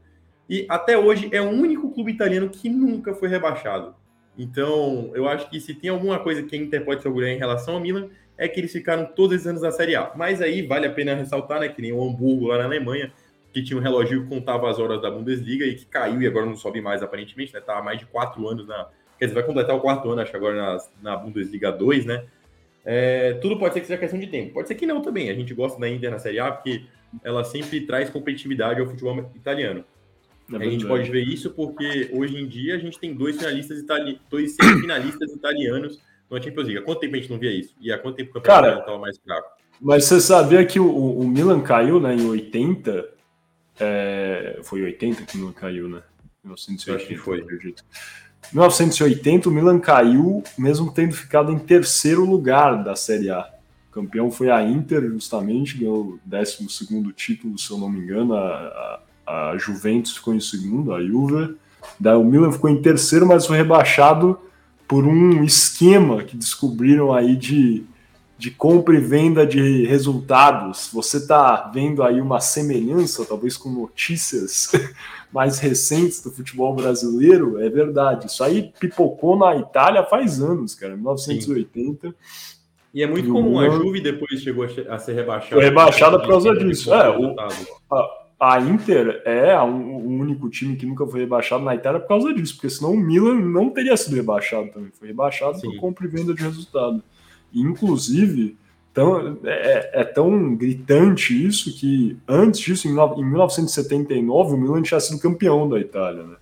e 0.49 0.65
até 0.69 0.97
hoje 0.97 1.29
é 1.31 1.41
o 1.41 1.49
único 1.49 1.91
clube 1.91 2.11
italiano 2.11 2.49
que 2.49 2.69
nunca 2.69 3.13
foi 3.13 3.27
rebaixado. 3.27 3.93
Então, 4.37 5.11
eu 5.13 5.27
acho 5.27 5.49
que 5.49 5.59
se 5.59 5.73
tem 5.73 5.89
alguma 5.89 6.19
coisa 6.19 6.43
que 6.43 6.55
a 6.55 6.59
Inter 6.59 6.83
pode 6.83 7.01
se 7.01 7.07
orgulhar 7.07 7.29
em 7.29 7.37
relação 7.37 7.75
ao 7.75 7.79
Milan, 7.79 8.09
é 8.37 8.47
que 8.47 8.59
eles 8.59 8.71
ficaram 8.71 9.05
todos 9.05 9.41
os 9.41 9.47
anos 9.47 9.61
na 9.61 9.71
Série 9.71 9.95
A. 9.95 10.11
Mas 10.15 10.41
aí 10.41 10.61
vale 10.61 10.87
a 10.87 10.91
pena 10.91 11.15
ressaltar, 11.15 11.59
né, 11.59 11.69
que 11.69 11.81
nem 11.81 11.93
o 11.93 12.03
Hamburgo 12.03 12.47
lá 12.47 12.57
na 12.57 12.65
Alemanha, 12.65 13.13
que 13.53 13.63
tinha 13.63 13.79
um 13.79 13.81
relógio 13.81 14.23
que 14.23 14.29
contava 14.29 14.69
as 14.69 14.77
horas 14.77 15.01
da 15.01 15.09
Bundesliga 15.09 15.65
e 15.65 15.75
que 15.75 15.85
caiu 15.85 16.21
e 16.21 16.27
agora 16.27 16.45
não 16.45 16.57
sobe 16.57 16.81
mais 16.81 17.01
aparentemente, 17.01 17.53
né? 17.53 17.61
Tá 17.61 17.77
há 17.77 17.81
mais 17.81 17.97
de 17.97 18.05
quatro 18.05 18.45
anos 18.49 18.67
na, 18.67 18.89
quer 19.17 19.25
dizer, 19.25 19.35
vai 19.35 19.43
completar 19.43 19.75
o 19.75 19.81
quarto 19.81 20.09
ano, 20.09 20.21
acho 20.21 20.35
agora 20.35 20.55
na, 20.55 20.77
na 21.01 21.17
Bundesliga 21.17 21.71
2, 21.71 22.05
né? 22.05 22.25
É, 22.85 23.33
tudo 23.35 23.57
pode 23.57 23.73
ser 23.73 23.81
que 23.81 23.87
seja 23.87 23.99
questão 23.99 24.19
de 24.19 24.27
tempo. 24.27 24.53
Pode 24.53 24.67
ser 24.67 24.75
que 24.75 24.85
não 24.85 25.01
também. 25.01 25.29
A 25.29 25.33
gente 25.33 25.53
gosta 25.53 25.79
da 25.79 25.89
Inter 25.89 26.11
na 26.11 26.19
Série 26.19 26.39
A 26.39 26.51
porque 26.51 26.85
ela 27.23 27.43
sempre 27.43 27.81
traz 27.81 28.09
competitividade 28.09 28.79
ao 28.79 28.85
futebol 28.85 29.31
italiano. 29.35 29.83
É 30.53 30.57
a 30.57 30.69
gente 30.69 30.85
pode 30.85 31.09
ver 31.09 31.23
isso 31.23 31.49
porque 31.51 32.11
hoje 32.13 32.37
em 32.37 32.47
dia 32.47 32.75
a 32.75 32.77
gente 32.77 32.99
tem 32.99 33.15
dois 33.15 33.37
finalistas 33.37 33.79
itali 33.79 34.21
dois 34.29 34.55
semifinalistas 34.55 35.31
italianos 35.31 35.99
na 36.29 36.39
Champions 36.39 36.67
League. 36.67 36.77
Há 36.77 36.83
quanto 36.83 36.99
tempo 36.99 37.15
a 37.15 37.17
gente 37.17 37.31
não 37.31 37.39
via 37.39 37.51
isso? 37.51 37.73
E 37.81 37.91
há 37.91 37.97
quanto 37.97 38.17
tempo 38.17 38.29
o 38.29 38.33
campeonato 38.33 38.79
estava 38.79 38.99
mais 38.99 39.17
fraco? 39.17 39.49
Mas 39.81 40.05
você 40.05 40.21
sabia 40.21 40.63
que 40.63 40.79
o, 40.79 40.87
o 40.87 41.27
Milan 41.27 41.61
caiu 41.61 41.99
né, 41.99 42.15
em 42.15 42.27
80? 42.29 43.09
É, 43.79 44.59
foi 44.63 44.83
80 44.83 45.23
que 45.23 45.35
o 45.35 45.39
Milan 45.39 45.53
caiu, 45.53 45.89
né? 45.89 46.03
1980, 46.43 46.95
acho 46.95 47.07
que 47.07 47.17
foi. 47.17 47.41
Acredito. 47.41 47.83
1980, 48.51 49.49
o 49.49 49.51
Milan 49.51 49.79
caiu, 49.79 50.43
mesmo 50.57 50.91
tendo 50.91 51.13
ficado 51.13 51.51
em 51.51 51.59
terceiro 51.59 52.25
lugar 52.25 52.83
da 52.83 52.95
Série 52.95 53.29
A. 53.29 53.47
O 53.89 53.93
campeão 53.93 54.29
foi 54.29 54.49
a 54.49 54.61
Inter, 54.63 55.09
justamente, 55.11 55.77
ganhou 55.77 56.01
o 56.01 56.19
12 56.25 56.67
título, 57.15 57.57
se 57.57 57.71
eu 57.71 57.77
não 57.77 57.89
me 57.89 57.99
engano. 57.99 58.33
A, 58.33 58.99
a, 59.25 59.51
a, 59.51 59.57
Juventus 59.57 60.15
ficou 60.15 60.33
em 60.33 60.39
segundo, 60.39 60.93
a 60.93 61.03
Juve. 61.03 61.55
Daí 61.99 62.15
o 62.15 62.23
Milan 62.23 62.51
ficou 62.51 62.69
em 62.69 62.81
terceiro, 62.81 63.25
mas 63.25 63.45
foi 63.45 63.57
rebaixado 63.57 64.39
por 64.87 65.05
um 65.05 65.43
esquema 65.43 66.23
que 66.23 66.37
descobriram 66.37 67.13
aí 67.13 67.35
de, 67.35 67.83
de 68.37 68.51
compra 68.51 68.95
e 68.95 68.99
venda 68.99 69.45
de 69.45 69.85
resultados. 69.85 70.89
Você 70.93 71.17
está 71.17 71.69
vendo 71.73 72.03
aí 72.03 72.19
uma 72.19 72.39
semelhança, 72.39 73.25
talvez 73.25 73.55
com 73.55 73.69
notícias 73.69 74.71
mais 75.31 75.59
recentes 75.59 76.21
do 76.21 76.31
futebol 76.31 76.75
brasileiro, 76.75 77.59
é 77.59 77.69
verdade. 77.69 78.27
Isso 78.27 78.43
aí 78.43 78.73
pipocou 78.79 79.37
na 79.37 79.55
Itália 79.55 80.03
faz 80.03 80.41
anos, 80.41 80.75
cara, 80.75 80.95
1980. 80.95 82.07
Sim. 82.07 82.13
E 82.93 83.03
é 83.03 83.07
muito 83.07 83.27
e 83.27 83.31
comum, 83.31 83.59
a 83.59 83.69
Juve 83.69 83.99
depois 83.99 84.41
chegou 84.41 84.63
a 84.63 84.97
ser 84.97 85.13
rebaixada. 85.13 85.55
Foi 85.55 85.63
rebaixada 85.65 86.17
por 86.17 86.29
causa 86.29 86.55
disso. 86.55 86.93
É, 86.93 87.09
o, 87.09 87.35
a, 87.91 88.09
a, 88.39 88.61
Inter 88.61 89.21
é 89.25 89.61
um, 89.61 89.97
o 89.97 90.07
único 90.07 90.49
time 90.49 90.77
que 90.77 90.85
nunca 90.85 91.05
foi 91.05 91.19
rebaixado 91.19 91.61
na 91.61 91.75
Itália 91.75 91.99
por 91.99 92.07
causa 92.07 92.33
disso, 92.33 92.55
porque 92.55 92.69
senão 92.69 92.93
o 92.93 92.97
Milan 92.97 93.35
não 93.35 93.69
teria 93.69 93.97
sido 93.97 94.15
rebaixado 94.15 94.69
também. 94.69 94.91
Foi 94.97 95.09
rebaixado 95.09 95.59
Sim. 95.59 95.71
por 95.71 95.79
compra 95.81 96.05
e 96.05 96.07
venda 96.07 96.33
de 96.33 96.41
resultado. 96.41 97.03
Inclusive, 97.53 98.57
tão, 98.93 99.37
é, 99.43 100.01
é, 100.01 100.03
tão 100.03 100.55
gritante 100.55 101.45
isso 101.45 101.77
que 101.77 102.17
antes 102.27 102.61
disso, 102.61 102.87
em, 102.87 102.91
em 102.91 103.25
1979, 103.25 104.53
o 104.53 104.57
Milan 104.57 104.81
tinha 104.81 104.99
sido 104.99 105.19
campeão 105.19 105.67
da 105.67 105.79
Itália, 105.79 106.23
né? 106.23 106.35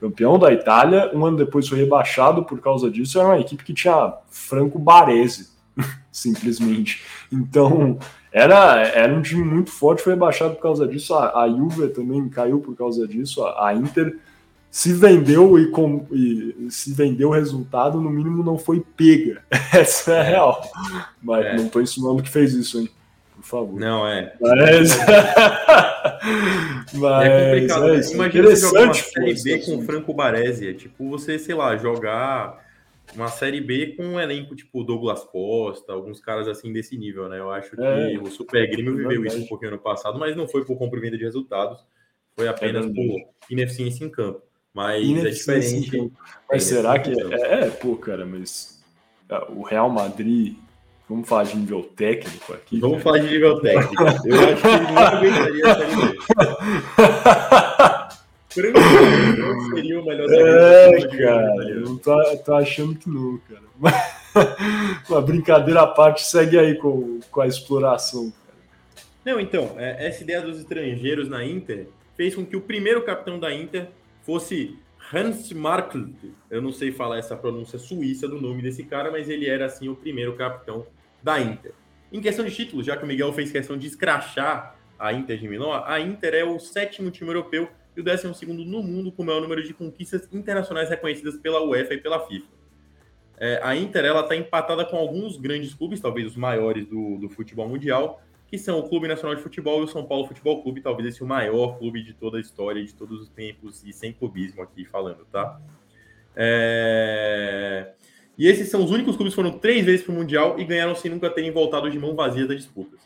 Campeão 0.00 0.36
da 0.36 0.52
Itália, 0.52 1.12
um 1.14 1.24
ano 1.24 1.36
depois 1.36 1.68
foi 1.68 1.78
rebaixado 1.78 2.44
por 2.44 2.60
causa 2.60 2.90
disso. 2.90 3.20
Era 3.20 3.28
uma 3.28 3.38
equipe 3.38 3.62
que 3.62 3.72
tinha 3.72 4.14
Franco 4.28 4.76
Baresi, 4.76 5.50
simplesmente. 6.10 7.04
Então, 7.30 7.96
era, 8.32 8.80
era 8.80 9.14
um 9.14 9.22
time 9.22 9.44
muito 9.44 9.70
forte, 9.70 10.02
foi 10.02 10.14
rebaixado 10.14 10.56
por 10.56 10.62
causa 10.62 10.88
disso. 10.88 11.14
A, 11.14 11.42
a 11.42 11.48
Juve 11.48 11.86
também 11.90 12.28
caiu 12.28 12.58
por 12.58 12.74
causa 12.74 13.06
disso. 13.06 13.44
A, 13.44 13.68
a 13.68 13.74
Inter 13.74 14.18
se 14.72 14.90
vendeu 14.94 15.58
e, 15.58 15.66
com, 15.70 16.06
e 16.10 16.66
se 16.70 16.94
vendeu 16.94 17.28
o 17.28 17.32
resultado, 17.32 18.00
no 18.00 18.08
mínimo 18.08 18.42
não 18.42 18.56
foi 18.56 18.80
pega. 18.80 19.44
Essa 19.70 20.14
é 20.14 20.20
a 20.20 20.22
real. 20.22 20.62
Mas 21.20 21.44
é. 21.44 21.56
não 21.56 21.66
estou 21.66 21.82
insinuando 21.82 22.22
que 22.22 22.30
fez 22.30 22.54
isso, 22.54 22.80
hein? 22.80 22.88
Por 23.36 23.44
favor. 23.44 23.78
Não, 23.78 24.08
é. 24.08 24.34
Mas. 24.40 24.96
Mas 26.94 27.26
é 27.26 27.50
complicado. 27.50 27.90
É 27.90 27.98
isso. 27.98 28.14
Imagina 28.14 28.48
você 28.48 28.56
jogar 28.56 28.84
uma 28.84 28.94
série 28.94 29.42
B 29.42 29.58
com 29.58 29.82
Franco 29.82 30.14
Baresi. 30.14 30.68
É 30.68 30.72
tipo 30.72 31.10
você, 31.10 31.38
sei 31.38 31.54
lá, 31.54 31.76
jogar 31.76 32.64
uma 33.14 33.28
série 33.28 33.60
B 33.60 33.88
com 33.88 34.04
um 34.04 34.18
elenco 34.20 34.56
tipo 34.56 34.82
Douglas 34.82 35.22
Costa, 35.24 35.92
alguns 35.92 36.18
caras 36.18 36.48
assim 36.48 36.72
desse 36.72 36.96
nível, 36.96 37.28
né? 37.28 37.38
Eu 37.38 37.50
acho 37.50 37.76
que 37.76 37.82
é, 37.82 38.18
o 38.18 38.24
Super 38.30 38.70
Grêmio 38.70 38.96
viveu 38.96 39.26
isso 39.26 39.36
um 39.36 39.46
pouquinho 39.46 39.72
no 39.72 39.78
passado, 39.78 40.18
mas 40.18 40.34
não 40.34 40.48
foi 40.48 40.64
por 40.64 40.78
compra 40.78 40.98
e 40.98 41.02
venda 41.02 41.18
de 41.18 41.24
resultados, 41.24 41.84
foi 42.34 42.48
apenas 42.48 42.86
é 42.86 42.88
por 42.88 43.20
ineficiência 43.50 44.02
em 44.02 44.08
campo. 44.08 44.40
Mas 44.74 45.24
é 45.24 45.30
diferente. 45.30 46.12
Mas 46.50 46.64
será 46.64 46.98
que. 46.98 47.10
É, 47.10 47.64
é, 47.64 47.70
pô, 47.70 47.96
cara, 47.96 48.24
mas 48.24 48.80
ah, 49.28 49.46
o 49.50 49.62
Real 49.62 49.90
Madrid. 49.90 50.56
Vamos 51.08 51.28
falar 51.28 51.44
de 51.44 51.56
nível 51.56 51.82
técnico 51.82 52.54
aqui. 52.54 52.78
Vamos 52.80 53.02
cara. 53.02 53.04
falar 53.04 53.18
de 53.18 53.34
nível 53.34 53.60
técnico. 53.60 54.02
Eu 54.02 54.08
acho 54.08 54.62
que 54.62 54.68
ele 54.68 54.92
não 54.92 54.98
aguentaria 54.98 55.66
essa 55.66 55.86
Franco 58.52 58.78
seria 59.74 60.00
o 60.00 60.04
melhor 60.04 60.30
É, 60.30 61.08
cara, 61.08 61.70
eu 61.70 61.80
não 61.80 61.96
tô, 61.96 62.36
tô, 62.38 62.54
achando 62.54 62.94
que 62.94 63.08
não, 63.08 63.40
cara. 63.48 63.62
Uma 65.08 65.22
brincadeira 65.22 65.80
à 65.82 65.86
parte, 65.86 66.22
segue 66.22 66.58
aí 66.58 66.74
com, 66.76 67.20
com 67.30 67.40
a 67.40 67.46
exploração. 67.46 68.30
Cara. 68.30 68.58
Não, 69.24 69.40
então, 69.40 69.74
é, 69.78 70.06
essa 70.06 70.22
ideia 70.22 70.42
dos 70.42 70.58
estrangeiros 70.58 71.28
na 71.28 71.44
Inter 71.44 71.86
fez 72.14 72.34
com 72.34 72.44
que 72.44 72.56
o 72.56 72.60
primeiro 72.60 73.02
capitão 73.02 73.38
da 73.38 73.52
Inter 73.54 73.88
fosse 74.22 74.78
Hans 75.12 75.52
Markl. 75.52 76.04
Eu 76.50 76.62
não 76.62 76.72
sei 76.72 76.92
falar 76.92 77.18
essa 77.18 77.36
pronúncia 77.36 77.78
suíça 77.78 78.28
do 78.28 78.40
nome 78.40 78.62
desse 78.62 78.84
cara, 78.84 79.10
mas 79.10 79.28
ele 79.28 79.48
era 79.48 79.66
assim 79.66 79.88
o 79.88 79.96
primeiro 79.96 80.34
capitão 80.34 80.86
da 81.22 81.40
Inter. 81.40 81.72
Em 82.12 82.20
questão 82.20 82.44
de 82.44 82.54
títulos, 82.54 82.86
já 82.86 82.96
que 82.96 83.04
o 83.04 83.06
Miguel 83.06 83.32
fez 83.32 83.50
questão 83.50 83.76
de 83.76 83.86
escrachar 83.86 84.76
a 84.98 85.12
Inter 85.12 85.38
de 85.38 85.48
Milão, 85.48 85.72
a 85.72 86.00
Inter 86.00 86.34
é 86.34 86.44
o 86.44 86.58
sétimo 86.58 87.10
time 87.10 87.30
europeu 87.30 87.68
e 87.96 88.00
o 88.00 88.04
décimo 88.04 88.34
segundo 88.34 88.64
no 88.64 88.82
mundo 88.82 89.10
com 89.10 89.22
o 89.22 89.26
maior 89.26 89.40
número 89.40 89.62
de 89.62 89.74
conquistas 89.74 90.28
internacionais 90.32 90.88
reconhecidas 90.88 91.36
pela 91.36 91.62
UEFA 91.62 91.94
e 91.94 91.98
pela 91.98 92.26
FIFA. 92.26 92.46
É, 93.38 93.60
a 93.62 93.74
Inter 93.74 94.04
ela 94.04 94.20
está 94.20 94.36
empatada 94.36 94.84
com 94.84 94.96
alguns 94.96 95.36
grandes 95.36 95.74
clubes, 95.74 96.00
talvez 96.00 96.28
os 96.28 96.36
maiores 96.36 96.86
do, 96.86 97.18
do 97.18 97.28
futebol 97.28 97.68
mundial, 97.68 98.22
que 98.52 98.58
são 98.58 98.78
o 98.78 98.86
Clube 98.86 99.08
Nacional 99.08 99.34
de 99.34 99.40
Futebol 99.40 99.80
e 99.80 99.84
o 99.84 99.88
São 99.88 100.04
Paulo 100.04 100.28
Futebol 100.28 100.62
Clube, 100.62 100.82
talvez 100.82 101.08
esse 101.08 101.24
o 101.24 101.26
maior 101.26 101.78
clube 101.78 102.02
de 102.02 102.12
toda 102.12 102.36
a 102.36 102.40
história, 102.40 102.84
de 102.84 102.92
todos 102.92 103.22
os 103.22 103.30
tempos, 103.30 103.82
e 103.82 103.94
sem 103.94 104.12
clubismo 104.12 104.60
aqui 104.60 104.84
falando, 104.84 105.24
tá? 105.32 105.58
É... 106.36 107.92
E 108.36 108.46
esses 108.46 108.68
são 108.68 108.84
os 108.84 108.90
únicos 108.90 109.16
clubes 109.16 109.32
que 109.32 109.40
foram 109.40 109.58
três 109.58 109.86
vezes 109.86 110.04
para 110.04 110.12
o 110.12 110.14
Mundial 110.18 110.60
e 110.60 110.64
ganharam 110.64 110.94
sem 110.94 111.10
nunca 111.10 111.30
terem 111.30 111.50
voltado 111.50 111.90
de 111.90 111.98
mão 111.98 112.14
vazia 112.14 112.46
das 112.46 112.58
disputas. 112.58 113.00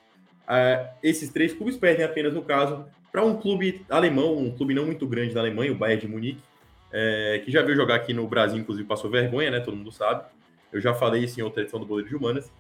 É... 0.49 0.91
Esses 1.01 1.31
três 1.31 1.53
clubes 1.53 1.77
perdem 1.77 2.05
apenas, 2.05 2.35
no 2.35 2.43
caso, 2.43 2.85
para 3.13 3.25
um 3.25 3.37
clube 3.37 3.87
alemão, 3.89 4.37
um 4.37 4.51
clube 4.51 4.75
não 4.75 4.85
muito 4.85 5.07
grande 5.07 5.33
da 5.33 5.39
Alemanha, 5.39 5.71
o 5.71 5.77
Bayern 5.77 6.01
de 6.01 6.09
Munique, 6.09 6.43
é... 6.91 7.41
que 7.45 7.53
já 7.53 7.63
veio 7.63 7.77
jogar 7.77 7.95
aqui 7.95 8.13
no 8.13 8.27
Brasil, 8.27 8.59
inclusive 8.59 8.89
passou 8.89 9.09
vergonha, 9.09 9.53
né? 9.53 9.61
Todo 9.61 9.77
mundo 9.77 9.93
sabe. 9.93 10.25
Eu 10.73 10.81
já 10.81 10.93
falei 10.93 11.23
isso 11.23 11.39
em 11.39 11.45
outra 11.45 11.63
edição 11.63 11.79
do 11.79 11.87
Boleiro 11.87 12.09
de 12.09 12.17
Humanas 12.17 12.51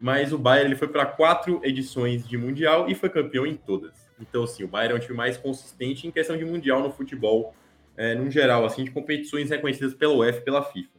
mas 0.00 0.32
o 0.32 0.38
Bayern 0.38 0.70
ele 0.70 0.76
foi 0.76 0.88
para 0.88 1.04
quatro 1.06 1.60
edições 1.64 2.26
de 2.26 2.36
Mundial 2.36 2.88
e 2.88 2.94
foi 2.94 3.08
campeão 3.08 3.46
em 3.46 3.54
todas. 3.54 4.08
Então, 4.20 4.44
assim, 4.44 4.64
o 4.64 4.68
Bayern 4.68 4.94
é 4.94 4.96
um 4.96 5.00
time 5.00 5.16
mais 5.16 5.36
consistente 5.36 6.06
em 6.06 6.10
questão 6.10 6.36
de 6.36 6.44
Mundial 6.44 6.80
no 6.80 6.92
futebol, 6.92 7.54
é, 7.96 8.14
no 8.14 8.30
geral, 8.30 8.64
assim, 8.64 8.84
de 8.84 8.90
competições 8.90 9.50
reconhecidas 9.50 9.94
pela 9.94 10.14
UEFA 10.14 10.38
e 10.38 10.42
pela 10.42 10.62
FIFA. 10.62 10.98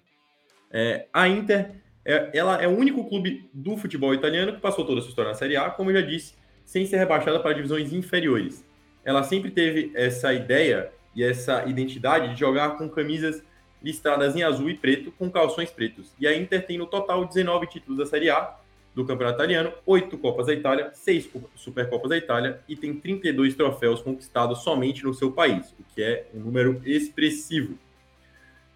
É, 0.72 1.08
a 1.14 1.28
Inter, 1.28 1.72
é, 2.06 2.30
ela 2.34 2.62
é 2.62 2.68
o 2.68 2.78
único 2.78 3.08
clube 3.08 3.50
do 3.54 3.78
futebol 3.78 4.14
italiano 4.14 4.54
que 4.54 4.60
passou 4.60 4.86
toda 4.86 5.00
a 5.00 5.02
sua 5.02 5.10
história 5.10 5.32
na 5.32 5.38
Série 5.38 5.56
A, 5.56 5.70
como 5.70 5.92
eu 5.92 6.02
já 6.02 6.02
disse, 6.02 6.36
sem 6.64 6.86
ser 6.86 6.98
rebaixada 6.98 7.40
para 7.40 7.54
divisões 7.54 7.92
inferiores. 7.94 8.66
Ela 9.04 9.24
sempre 9.24 9.50
teve 9.50 9.92
essa 9.96 10.34
ideia 10.34 10.92
e 11.16 11.24
essa 11.24 11.66
identidade 11.66 12.34
de 12.34 12.40
jogar 12.40 12.78
com 12.78 12.88
camisas 12.88 13.44
listradas 13.82 14.36
em 14.36 14.44
azul 14.44 14.70
e 14.70 14.76
preto, 14.76 15.12
com 15.12 15.32
calções 15.32 15.72
pretos. 15.72 16.14
E 16.20 16.28
a 16.28 16.38
Inter 16.38 16.66
tem 16.66 16.78
no 16.78 16.86
total 16.86 17.26
19 17.26 17.68
títulos 17.68 17.98
da 17.98 18.06
Série 18.06 18.30
A, 18.30 18.58
do 18.94 19.06
Campeonato 19.06 19.38
Italiano, 19.38 19.72
oito 19.86 20.18
Copas 20.18 20.48
da 20.48 20.54
Itália, 20.54 20.92
seis 20.94 21.30
Supercopas 21.56 22.10
da 22.10 22.18
Itália 22.18 22.60
e 22.68 22.76
tem 22.76 22.94
32 22.94 23.56
troféus 23.56 24.02
conquistados 24.02 24.64
somente 24.64 25.04
no 25.04 25.14
seu 25.14 25.32
país, 25.32 25.74
o 25.80 25.84
que 25.94 26.02
é 26.02 26.28
um 26.34 26.40
número 26.40 26.82
expressivo. 26.86 27.78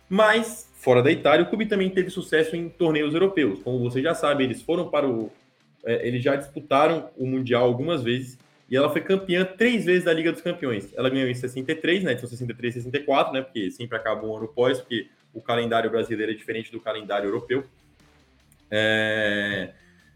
Mas, 0.10 0.70
fora 0.76 1.02
da 1.02 1.12
Itália, 1.12 1.46
o 1.46 1.50
clube 1.50 1.66
também 1.66 1.90
teve 1.90 2.10
sucesso 2.10 2.56
em 2.56 2.70
torneios 2.70 3.14
europeus. 3.14 3.60
Como 3.64 3.80
você 3.80 4.02
já 4.02 4.14
sabe, 4.14 4.44
eles 4.44 4.62
foram 4.62 4.90
para 4.90 5.08
o. 5.08 5.32
É, 5.86 6.08
eles 6.08 6.24
já 6.24 6.36
disputaram 6.36 7.10
o 7.18 7.26
Mundial 7.26 7.64
algumas 7.64 8.04
vezes 8.04 8.38
e 8.70 8.76
ela 8.76 8.90
foi 8.90 9.02
campeã 9.02 9.44
três 9.46 9.86
vezes 9.86 10.06
da 10.06 10.14
Liga 10.14 10.32
dos 10.32 10.42
Campeões. 10.42 10.94
Ela 10.96 11.10
ganhou 11.10 11.28
em 11.28 11.34
63, 11.34 12.04
né? 12.04 12.14
Então 12.14 12.28
63 12.28 12.76
e 12.76 12.82
64, 12.82 13.34
né? 13.34 13.42
Porque 13.42 13.70
sempre 13.72 13.98
acaba 13.98 14.26
um 14.26 14.36
ano 14.36 14.48
pós, 14.48 14.80
porque 14.80 15.08
o 15.34 15.42
calendário 15.42 15.90
brasileiro 15.90 16.32
é 16.32 16.36
diferente 16.36 16.72
do 16.72 16.80
calendário 16.80 17.28
europeu. 17.28 17.66
É... 18.72 19.74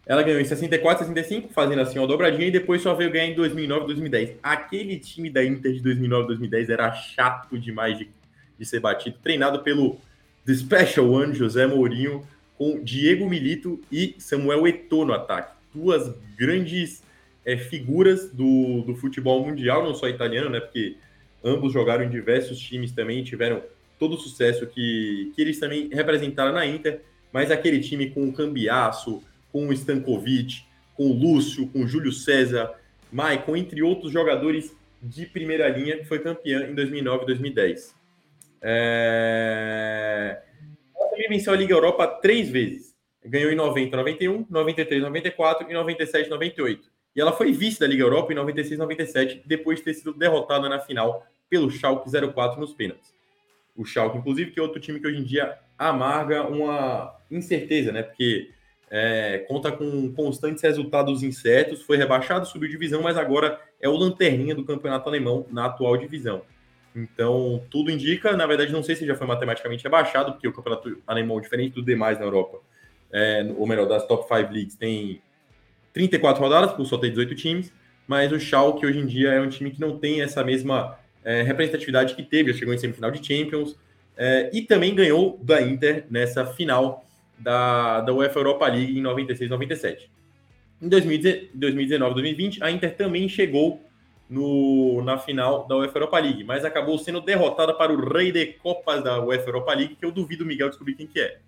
Ela 0.07 0.23
ganhou 0.23 0.39
em 0.39 0.45
64, 0.45 1.05
65, 1.05 1.51
fazendo 1.51 1.81
assim 1.81 1.99
uma 1.99 2.07
dobradinha, 2.07 2.47
e 2.47 2.51
depois 2.51 2.81
só 2.81 2.93
veio 2.93 3.11
ganhar 3.11 3.27
em 3.27 3.35
2009, 3.35 3.87
2010. 3.87 4.37
Aquele 4.41 4.97
time 4.97 5.29
da 5.29 5.43
Inter 5.43 5.73
de 5.73 5.81
2009, 5.81 6.27
2010 6.27 6.69
era 6.69 6.93
chato 6.93 7.59
demais 7.59 7.97
de, 7.97 8.09
de 8.57 8.65
ser 8.65 8.79
batido, 8.79 9.17
treinado 9.21 9.59
pelo 9.59 9.99
The 10.45 10.53
Special 10.53 11.11
One, 11.11 11.35
José 11.35 11.67
Mourinho, 11.67 12.25
com 12.57 12.81
Diego 12.81 13.29
Milito 13.29 13.81
e 13.91 14.15
Samuel 14.17 14.65
Eto'o 14.65 15.03
no 15.03 15.13
ataque. 15.13 15.53
Duas 15.75 16.09
grandes 16.37 17.03
é, 17.45 17.57
figuras 17.57 18.31
do, 18.31 18.83
do 18.83 18.95
futebol 18.95 19.45
mundial, 19.45 19.83
não 19.83 19.93
só 19.93 20.07
italiano, 20.07 20.49
né? 20.49 20.61
Porque 20.61 20.95
ambos 21.43 21.73
jogaram 21.73 22.05
em 22.05 22.09
diversos 22.09 22.57
times 22.57 22.93
também, 22.93 23.23
tiveram 23.25 23.61
todo 23.99 24.15
o 24.15 24.17
sucesso 24.17 24.65
que, 24.67 25.33
que 25.35 25.41
eles 25.41 25.59
também 25.59 25.89
representaram 25.91 26.53
na 26.53 26.65
Inter, 26.65 27.01
mas 27.31 27.51
aquele 27.51 27.81
time 27.81 28.09
com 28.09 28.27
o 28.27 28.33
Cambiaço, 28.33 29.21
com 29.51 29.67
o 29.67 29.73
Stankovic, 29.73 30.63
com 30.95 31.11
o 31.11 31.13
Lúcio, 31.13 31.67
com 31.67 31.83
o 31.83 31.87
Júlio 31.87 32.11
César, 32.11 32.73
Maicon, 33.11 33.55
entre 33.55 33.81
outros 33.81 34.11
jogadores 34.11 34.75
de 35.01 35.25
primeira 35.25 35.67
linha, 35.69 35.97
que 35.97 36.05
foi 36.05 36.19
campeã 36.19 36.67
em 36.67 36.75
2009 36.75 37.23
e 37.23 37.25
2010. 37.27 37.95
É... 38.61 40.41
Ela 40.95 41.09
também 41.09 41.29
venceu 41.29 41.53
a 41.53 41.55
Liga 41.55 41.73
Europa 41.73 42.07
três 42.21 42.49
vezes. 42.49 42.95
Ganhou 43.23 43.51
em 43.51 43.55
90, 43.55 43.95
91, 43.95 44.45
93, 44.49 45.01
94 45.01 45.69
e 45.69 45.73
97, 45.73 46.29
98. 46.29 46.89
E 47.15 47.21
ela 47.21 47.33
foi 47.33 47.51
vice 47.51 47.79
da 47.79 47.87
Liga 47.87 48.03
Europa 48.03 48.31
em 48.31 48.35
96, 48.35 48.79
97, 48.79 49.43
depois 49.45 49.79
de 49.79 49.85
ter 49.85 49.93
sido 49.95 50.13
derrotada 50.13 50.69
na 50.69 50.79
final 50.79 51.25
pelo 51.49 51.69
Schalke 51.69 52.09
04 52.09 52.59
nos 52.59 52.73
pênaltis. 52.73 53.13
O 53.75 53.85
Schalke, 53.85 54.17
inclusive, 54.17 54.51
que 54.51 54.59
é 54.59 54.61
outro 54.61 54.79
time 54.79 54.99
que 54.99 55.07
hoje 55.07 55.19
em 55.19 55.23
dia 55.23 55.57
amarga 55.77 56.47
uma 56.47 57.15
incerteza, 57.29 57.91
né? 57.91 58.03
Porque 58.03 58.49
é, 58.89 59.39
conta 59.47 59.71
com 59.71 60.11
constantes 60.13 60.63
resultados 60.63 61.23
incertos, 61.23 61.81
foi 61.81 61.97
rebaixado, 61.97 62.45
subiu 62.45 62.69
divisão, 62.69 63.01
mas 63.01 63.17
agora 63.17 63.59
é 63.81 63.89
o 63.89 63.95
lanterninha 63.95 64.55
do 64.55 64.63
campeonato 64.63 65.09
alemão 65.09 65.45
na 65.51 65.65
atual 65.65 65.97
divisão. 65.97 66.41
Então, 66.95 67.63
tudo 67.69 67.91
indica, 67.91 68.35
na 68.35 68.47
verdade, 68.47 68.71
não 68.71 68.81
sei 68.81 68.95
se 68.95 69.05
já 69.05 69.15
foi 69.15 69.27
matematicamente 69.27 69.83
rebaixado, 69.83 70.31
porque 70.31 70.47
o 70.47 70.53
campeonato 70.53 70.97
alemão, 71.05 71.39
diferente 71.39 71.75
dos 71.75 71.85
demais 71.85 72.17
na 72.17 72.25
Europa, 72.25 72.59
é, 73.11 73.53
ou 73.55 73.67
melhor, 73.67 73.87
das 73.87 74.07
top 74.07 74.23
5 74.23 74.51
leagues, 74.51 74.75
tem 74.75 75.21
34 75.93 76.41
rodadas, 76.41 76.73
por 76.73 76.85
só 76.85 76.97
ter 76.97 77.09
18 77.09 77.35
times, 77.35 77.73
mas 78.07 78.31
o 78.31 78.39
Schalke 78.39 78.85
hoje 78.85 78.99
em 78.99 79.05
dia 79.05 79.31
é 79.31 79.41
um 79.41 79.49
time 79.49 79.69
que 79.69 79.79
não 79.79 79.99
tem 79.99 80.21
essa 80.21 80.43
mesma 80.43 80.97
é, 81.23 81.41
representatividade 81.43 82.15
que 82.15 82.23
teve, 82.23 82.51
já 82.51 82.59
chegou 82.59 82.73
em 82.73 82.77
semifinal 82.77 83.11
de 83.11 83.25
Champions, 83.25 83.77
é, 84.15 84.49
e 84.51 84.61
também 84.61 84.95
ganhou 84.95 85.39
da 85.43 85.61
Inter 85.61 86.05
nessa 86.09 86.45
final 86.45 87.06
da, 87.39 88.01
da 88.01 88.13
UEFA 88.13 88.39
Europa 88.39 88.67
League 88.67 88.97
em 88.97 89.01
96 89.01 89.49
97. 89.49 90.11
Em 90.81 90.87
2019 90.87 92.13
2020, 92.13 92.63
a 92.63 92.69
Inter 92.69 92.95
também 92.95 93.27
chegou 93.27 93.81
no, 94.29 95.01
na 95.03 95.17
final 95.17 95.67
da 95.67 95.77
UEFA 95.77 95.97
Europa 95.97 96.19
League, 96.19 96.43
mas 96.43 96.65
acabou 96.65 96.97
sendo 96.97 97.21
derrotada 97.21 97.73
para 97.73 97.91
o 97.91 98.13
rei 98.13 98.31
de 98.31 98.45
copas 98.47 99.03
da 99.03 99.23
UEFA 99.23 99.49
Europa 99.49 99.73
League, 99.73 99.95
que 99.95 100.05
eu 100.05 100.11
duvido 100.11 100.43
o 100.43 100.47
Miguel 100.47 100.69
descobrir 100.69 100.95
quem 100.95 101.07
que 101.07 101.19
é. 101.19 101.39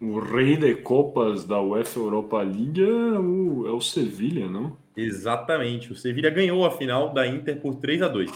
O 0.00 0.20
rei 0.20 0.56
de 0.56 0.76
copas 0.76 1.44
da 1.44 1.60
UEFA 1.60 1.98
Europa 1.98 2.42
League 2.42 2.82
é 2.82 3.18
o, 3.18 3.66
é 3.66 3.70
o 3.70 3.80
Sevilha, 3.80 4.48
não? 4.48 4.76
Exatamente. 4.96 5.92
O 5.92 5.96
Sevilha 5.96 6.30
ganhou 6.30 6.64
a 6.64 6.70
final 6.70 7.12
da 7.12 7.26
Inter 7.26 7.60
por 7.60 7.76
3 7.76 8.02
a 8.02 8.08
2 8.08 8.30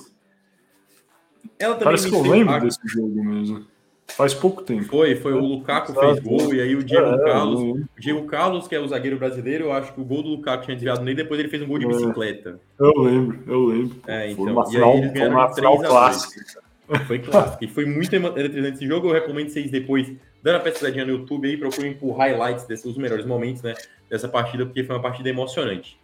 Ela 1.58 1.74
também 1.74 1.84
Parece 1.84 2.08
que 2.08 2.14
eu 2.14 2.22
lembro 2.22 2.54
a... 2.54 2.58
desse 2.58 2.80
jogo 2.84 3.24
mesmo. 3.24 3.66
Faz 4.08 4.34
pouco 4.34 4.62
tempo. 4.62 4.84
Foi, 4.84 5.14
foi. 5.16 5.32
O 5.32 5.40
Lukaku 5.40 5.94
fez 5.94 6.18
gol, 6.20 6.54
e 6.54 6.60
aí 6.60 6.74
o 6.74 6.84
Diego 6.84 7.14
é, 7.14 7.24
Carlos. 7.24 7.60
O 7.60 7.88
Diego 7.98 8.26
Carlos, 8.26 8.68
que 8.68 8.74
é 8.74 8.80
o 8.80 8.86
zagueiro 8.86 9.16
brasileiro, 9.16 9.64
eu 9.64 9.72
acho 9.72 9.92
que 9.92 10.00
o 10.00 10.04
gol 10.04 10.22
do 10.22 10.28
Lukaku 10.30 10.64
tinha 10.64 10.74
desviado 10.76 11.02
nele, 11.02 11.22
depois 11.22 11.40
ele 11.40 11.48
fez 11.48 11.62
um 11.62 11.66
gol 11.66 11.78
de 11.78 11.86
é. 11.86 11.88
bicicleta. 11.88 12.60
Eu 12.78 12.92
lembro, 12.98 13.38
eu 13.46 13.64
lembro. 13.64 13.96
É, 14.06 14.30
então. 14.30 14.64
Foi 14.64 14.74
e 14.74 14.82
aí 14.82 15.28
uma 15.28 15.54
final 15.54 15.78
clássica. 15.78 16.62
Foi 17.06 17.18
clássico. 17.20 17.64
E 17.64 17.68
foi 17.68 17.86
muito 17.86 18.14
eletrizante 18.14 18.76
esse 18.76 18.86
jogo. 18.86 19.08
Eu 19.08 19.12
recomendo 19.14 19.48
vocês 19.48 19.70
depois 19.70 20.12
dando 20.42 20.56
a 20.56 20.60
pesquisadinha 20.60 21.04
no 21.04 21.12
YouTube 21.12 21.48
aí, 21.48 21.56
procurem 21.56 21.94
por 21.94 22.12
highlights 22.12 22.66
desses 22.66 22.84
os 22.84 22.98
melhores 22.98 23.24
momentos 23.24 23.62
né, 23.62 23.74
dessa 24.10 24.28
partida, 24.28 24.66
porque 24.66 24.82
foi 24.82 24.96
uma 24.96 25.02
partida 25.02 25.28
emocionante. 25.28 25.98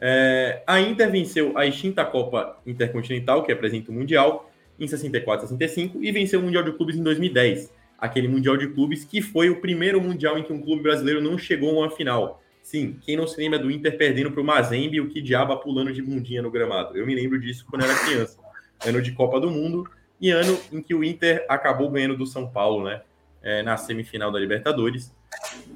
É, 0.00 0.62
a 0.66 0.80
Inter 0.80 1.10
venceu 1.10 1.52
a 1.56 1.66
extinta 1.66 2.04
Copa 2.04 2.56
Intercontinental, 2.66 3.42
que 3.42 3.52
apresenta 3.52 3.90
o 3.90 3.94
Mundial, 3.94 4.49
em 4.80 4.88
64 4.88 5.46
65, 5.46 6.02
e 6.02 6.10
venceu 6.10 6.40
o 6.40 6.42
Mundial 6.42 6.64
de 6.64 6.72
Clubes 6.72 6.96
em 6.96 7.02
2010. 7.02 7.72
Aquele 7.98 8.26
Mundial 8.26 8.56
de 8.56 8.68
Clubes 8.68 9.04
que 9.04 9.20
foi 9.20 9.50
o 9.50 9.60
primeiro 9.60 10.00
Mundial 10.00 10.38
em 10.38 10.42
que 10.42 10.52
um 10.52 10.60
clube 10.60 10.82
brasileiro 10.82 11.20
não 11.20 11.36
chegou 11.36 11.70
a 11.70 11.84
uma 11.84 11.90
final. 11.90 12.42
Sim, 12.62 12.96
quem 13.02 13.16
não 13.16 13.26
se 13.26 13.38
lembra 13.38 13.58
do 13.58 13.70
Inter 13.70 13.96
perdendo 13.96 14.30
para 14.30 14.40
o 14.40 14.44
Mazembe 14.44 14.96
e 14.96 15.00
o 15.00 15.08
que 15.08 15.20
diaba 15.20 15.56
pulando 15.56 15.92
de 15.92 16.00
bundinha 16.00 16.40
no 16.40 16.50
gramado? 16.50 16.96
Eu 16.96 17.06
me 17.06 17.14
lembro 17.14 17.38
disso 17.38 17.66
quando 17.68 17.84
era 17.84 17.94
criança. 17.94 18.38
Ano 18.82 19.02
de 19.02 19.12
Copa 19.12 19.38
do 19.38 19.50
Mundo 19.50 19.86
e 20.18 20.30
ano 20.30 20.58
em 20.72 20.80
que 20.80 20.94
o 20.94 21.04
Inter 21.04 21.44
acabou 21.50 21.90
ganhando 21.90 22.16
do 22.16 22.24
São 22.24 22.48
Paulo, 22.48 22.84
né? 22.84 23.02
É, 23.42 23.62
na 23.62 23.76
semifinal 23.76 24.32
da 24.32 24.38
Libertadores 24.38 25.12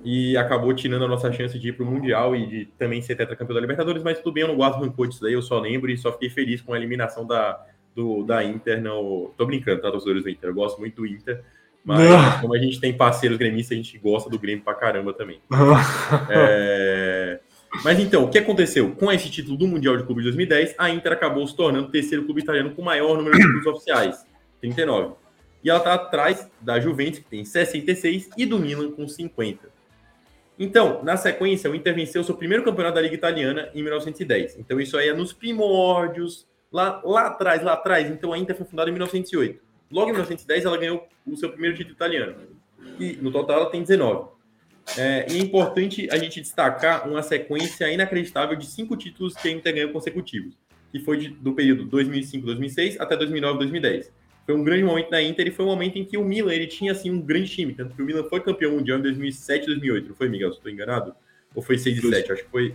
e 0.04 0.36
acabou 0.36 0.74
tirando 0.74 1.04
a 1.04 1.08
nossa 1.08 1.32
chance 1.32 1.58
de 1.58 1.68
ir 1.68 1.72
para 1.72 1.84
o 1.84 1.90
Mundial 1.90 2.36
e 2.36 2.46
de 2.46 2.64
também 2.78 3.00
ser 3.00 3.16
tetracampeão 3.16 3.54
da 3.54 3.60
Libertadores, 3.60 4.02
mas 4.02 4.18
tudo 4.18 4.32
bem, 4.32 4.42
eu 4.42 4.48
não 4.48 4.56
guardo 4.56 4.82
rancor 4.82 5.08
disso 5.08 5.22
daí, 5.22 5.32
eu 5.32 5.42
só 5.42 5.58
lembro 5.58 5.90
e 5.90 5.96
só 5.96 6.12
fiquei 6.12 6.28
feliz 6.28 6.60
com 6.60 6.74
a 6.74 6.76
eliminação 6.76 7.26
da, 7.26 7.64
do, 7.94 8.22
da 8.22 8.42
Inter. 8.42 8.82
No... 8.82 9.32
Tô 9.36 9.46
brincando, 9.46 9.80
tá, 9.80 9.90
torcedores 9.90 10.22
do 10.22 10.30
Inter, 10.30 10.50
eu 10.50 10.54
gosto 10.54 10.78
muito 10.78 10.96
do 10.96 11.06
Inter, 11.06 11.42
mas 11.84 12.08
não. 12.08 12.40
como 12.40 12.54
a 12.54 12.58
gente 12.58 12.80
tem 12.80 12.92
parceiros 12.92 13.36
gremistas, 13.36 13.72
a 13.72 13.80
gente 13.80 13.98
gosta 13.98 14.30
do 14.30 14.38
Grêmio 14.38 14.64
pra 14.64 14.74
caramba 14.74 15.12
também. 15.12 15.40
é... 16.30 17.40
Mas 17.82 17.98
então, 17.98 18.24
o 18.24 18.30
que 18.30 18.38
aconteceu? 18.38 18.92
Com 18.92 19.10
esse 19.10 19.28
título 19.30 19.56
do 19.56 19.66
Mundial 19.66 19.96
de 19.96 20.04
Clube 20.04 20.20
de 20.20 20.28
2010, 20.28 20.76
a 20.78 20.90
Inter 20.90 21.12
acabou 21.12 21.46
se 21.46 21.56
tornando 21.56 21.88
o 21.88 21.90
terceiro 21.90 22.24
clube 22.24 22.40
italiano 22.40 22.70
com 22.70 22.82
o 22.82 22.84
maior 22.84 23.16
número 23.16 23.36
de 23.36 23.42
títulos 23.42 23.66
oficiais, 23.66 24.24
39. 24.60 25.14
E 25.62 25.70
ela 25.70 25.78
está 25.78 25.94
atrás 25.94 26.48
da 26.60 26.78
Juventus, 26.78 27.18
que 27.18 27.24
tem 27.24 27.44
66, 27.44 28.30
e 28.36 28.46
do 28.46 28.58
Milan, 28.58 28.92
com 28.92 29.08
50. 29.08 29.74
Então, 30.58 31.02
na 31.02 31.16
sequência, 31.16 31.70
o 31.70 31.74
Inter 31.74 31.94
venceu 31.94 32.22
seu 32.22 32.34
primeiro 32.34 32.62
campeonato 32.62 32.94
da 32.94 33.00
Liga 33.00 33.14
Italiana 33.14 33.68
em 33.74 33.82
1910. 33.82 34.58
Então, 34.58 34.78
isso 34.78 34.96
aí 34.96 35.08
é 35.08 35.14
nos 35.14 35.32
primórdios, 35.32 36.46
lá, 36.74 37.00
lá 37.04 37.26
atrás, 37.28 37.62
lá 37.62 37.74
atrás. 37.74 38.10
Então, 38.10 38.32
a 38.32 38.38
Inter 38.38 38.56
foi 38.56 38.66
fundada 38.66 38.90
em 38.90 38.92
1908. 38.92 39.60
Logo 39.92 40.10
em 40.10 40.12
1910, 40.12 40.64
ela 40.64 40.76
ganhou 40.76 41.06
o 41.24 41.36
seu 41.36 41.50
primeiro 41.50 41.76
título 41.76 41.94
italiano. 41.94 42.34
E, 42.98 43.12
no 43.22 43.30
total, 43.30 43.60
ela 43.60 43.70
tem 43.70 43.80
19. 43.80 44.30
É, 44.98 45.26
e 45.30 45.38
é 45.38 45.38
importante 45.38 46.08
a 46.10 46.18
gente 46.18 46.40
destacar 46.40 47.08
uma 47.08 47.22
sequência 47.22 47.90
inacreditável 47.90 48.56
de 48.56 48.66
cinco 48.66 48.96
títulos 48.96 49.34
que 49.34 49.48
a 49.48 49.50
Inter 49.52 49.72
ganhou 49.72 49.90
consecutivos, 49.92 50.54
que 50.90 50.98
foi 50.98 51.16
de, 51.16 51.28
do 51.28 51.54
período 51.54 51.86
2005-2006 51.86 52.96
até 52.98 53.16
2009-2010 53.16 54.10
foi 54.44 54.54
um 54.54 54.62
grande 54.62 54.84
momento 54.84 55.10
na 55.10 55.22
Inter 55.22 55.46
e 55.48 55.50
foi 55.50 55.64
um 55.64 55.68
momento 55.68 55.96
em 55.96 56.04
que 56.04 56.18
o 56.18 56.24
Milan 56.24 56.52
ele 56.52 56.66
tinha 56.66 56.92
assim 56.92 57.10
um 57.10 57.20
grande 57.20 57.50
time, 57.50 57.72
tanto 57.72 57.94
que 57.94 58.02
o 58.02 58.04
Milan 58.04 58.24
foi 58.24 58.40
campeão 58.40 58.72
mundial 58.72 58.98
em 58.98 59.02
2007, 59.02 59.66
2008, 59.66 60.08
não 60.08 60.14
foi, 60.14 60.28
Miguel? 60.28 60.52
Se 60.52 60.58
estou 60.58 60.70
enganado? 60.70 61.14
Ou 61.54 61.62
foi 61.62 61.78
6 61.78 61.96
e 61.96 62.10
7? 62.10 62.32
Acho 62.32 62.44
que 62.44 62.50
foi 62.50 62.74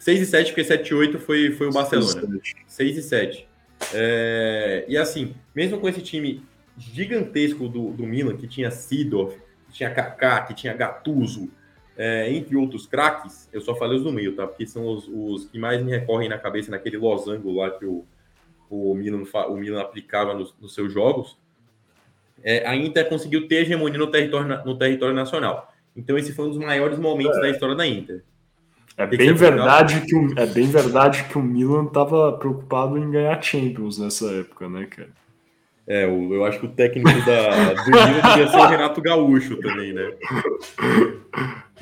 6 0.00 0.20
e 0.20 0.26
7, 0.26 0.50
porque 0.50 0.64
7 0.64 0.88
e 0.88 0.94
8 0.94 1.18
foi, 1.20 1.52
foi 1.52 1.68
o 1.68 1.72
Barcelona. 1.72 2.40
6 2.66 2.98
e 2.98 3.02
7. 3.02 3.48
É... 3.94 4.84
E 4.88 4.96
assim, 4.96 5.34
mesmo 5.54 5.78
com 5.78 5.88
esse 5.88 6.02
time 6.02 6.42
gigantesco 6.76 7.68
do, 7.68 7.92
do 7.92 8.04
Milan, 8.04 8.36
que 8.36 8.48
tinha 8.48 8.72
Sidorf, 8.72 9.38
que 9.68 9.74
tinha 9.74 9.90
Kaká, 9.90 10.42
que 10.42 10.54
tinha 10.54 10.74
Gattuso, 10.74 11.48
é, 11.96 12.32
entre 12.32 12.56
outros 12.56 12.86
craques, 12.86 13.48
eu 13.52 13.60
só 13.60 13.74
falei 13.74 13.98
os 13.98 14.04
do 14.04 14.10
meio, 14.10 14.34
tá? 14.34 14.46
Porque 14.46 14.66
são 14.66 14.86
os, 14.86 15.06
os 15.06 15.44
que 15.44 15.58
mais 15.58 15.82
me 15.84 15.90
recorrem 15.90 16.30
na 16.30 16.38
cabeça 16.38 16.70
naquele 16.70 16.96
losango 16.96 17.52
lá 17.52 17.70
que 17.70 17.84
o 17.84 18.06
o 18.70 18.94
Milan, 18.94 19.24
o 19.48 19.56
Milan 19.56 19.80
aplicava 19.80 20.32
nos, 20.32 20.54
nos 20.60 20.72
seus 20.72 20.92
jogos, 20.92 21.36
é, 22.42 22.66
a 22.66 22.76
Inter 22.76 23.08
conseguiu 23.08 23.48
ter 23.48 23.56
hegemonia 23.56 23.98
no 23.98 24.06
território, 24.06 24.64
no 24.64 24.78
território 24.78 25.14
nacional. 25.14 25.74
Então, 25.94 26.16
esse 26.16 26.32
foi 26.32 26.46
um 26.46 26.50
dos 26.50 26.58
maiores 26.58 26.98
momentos 26.98 27.36
é. 27.38 27.40
da 27.40 27.50
história 27.50 27.74
da 27.74 27.86
Inter. 27.86 28.22
É 29.00 29.06
bem, 29.06 29.32
verdade 29.32 30.02
que 30.02 30.14
o, 30.14 30.38
é 30.38 30.44
bem 30.44 30.66
verdade 30.66 31.24
que 31.24 31.38
o 31.38 31.42
Milan 31.42 31.86
estava 31.86 32.32
preocupado 32.32 32.98
em 32.98 33.10
ganhar 33.10 33.42
Champions 33.42 33.98
nessa 33.98 34.26
época, 34.30 34.68
né, 34.68 34.86
cara? 34.86 35.08
É, 35.86 36.04
eu, 36.04 36.34
eu 36.34 36.44
acho 36.44 36.60
que 36.60 36.66
o 36.66 36.70
técnico 36.70 37.10
da, 37.24 37.72
do 37.72 37.90
Milan 37.90 38.20
devia 38.28 38.48
ser 38.48 38.56
o 38.58 38.66
Renato 38.66 39.00
Gaúcho 39.00 39.56
também, 39.56 39.92
né? 39.94 40.12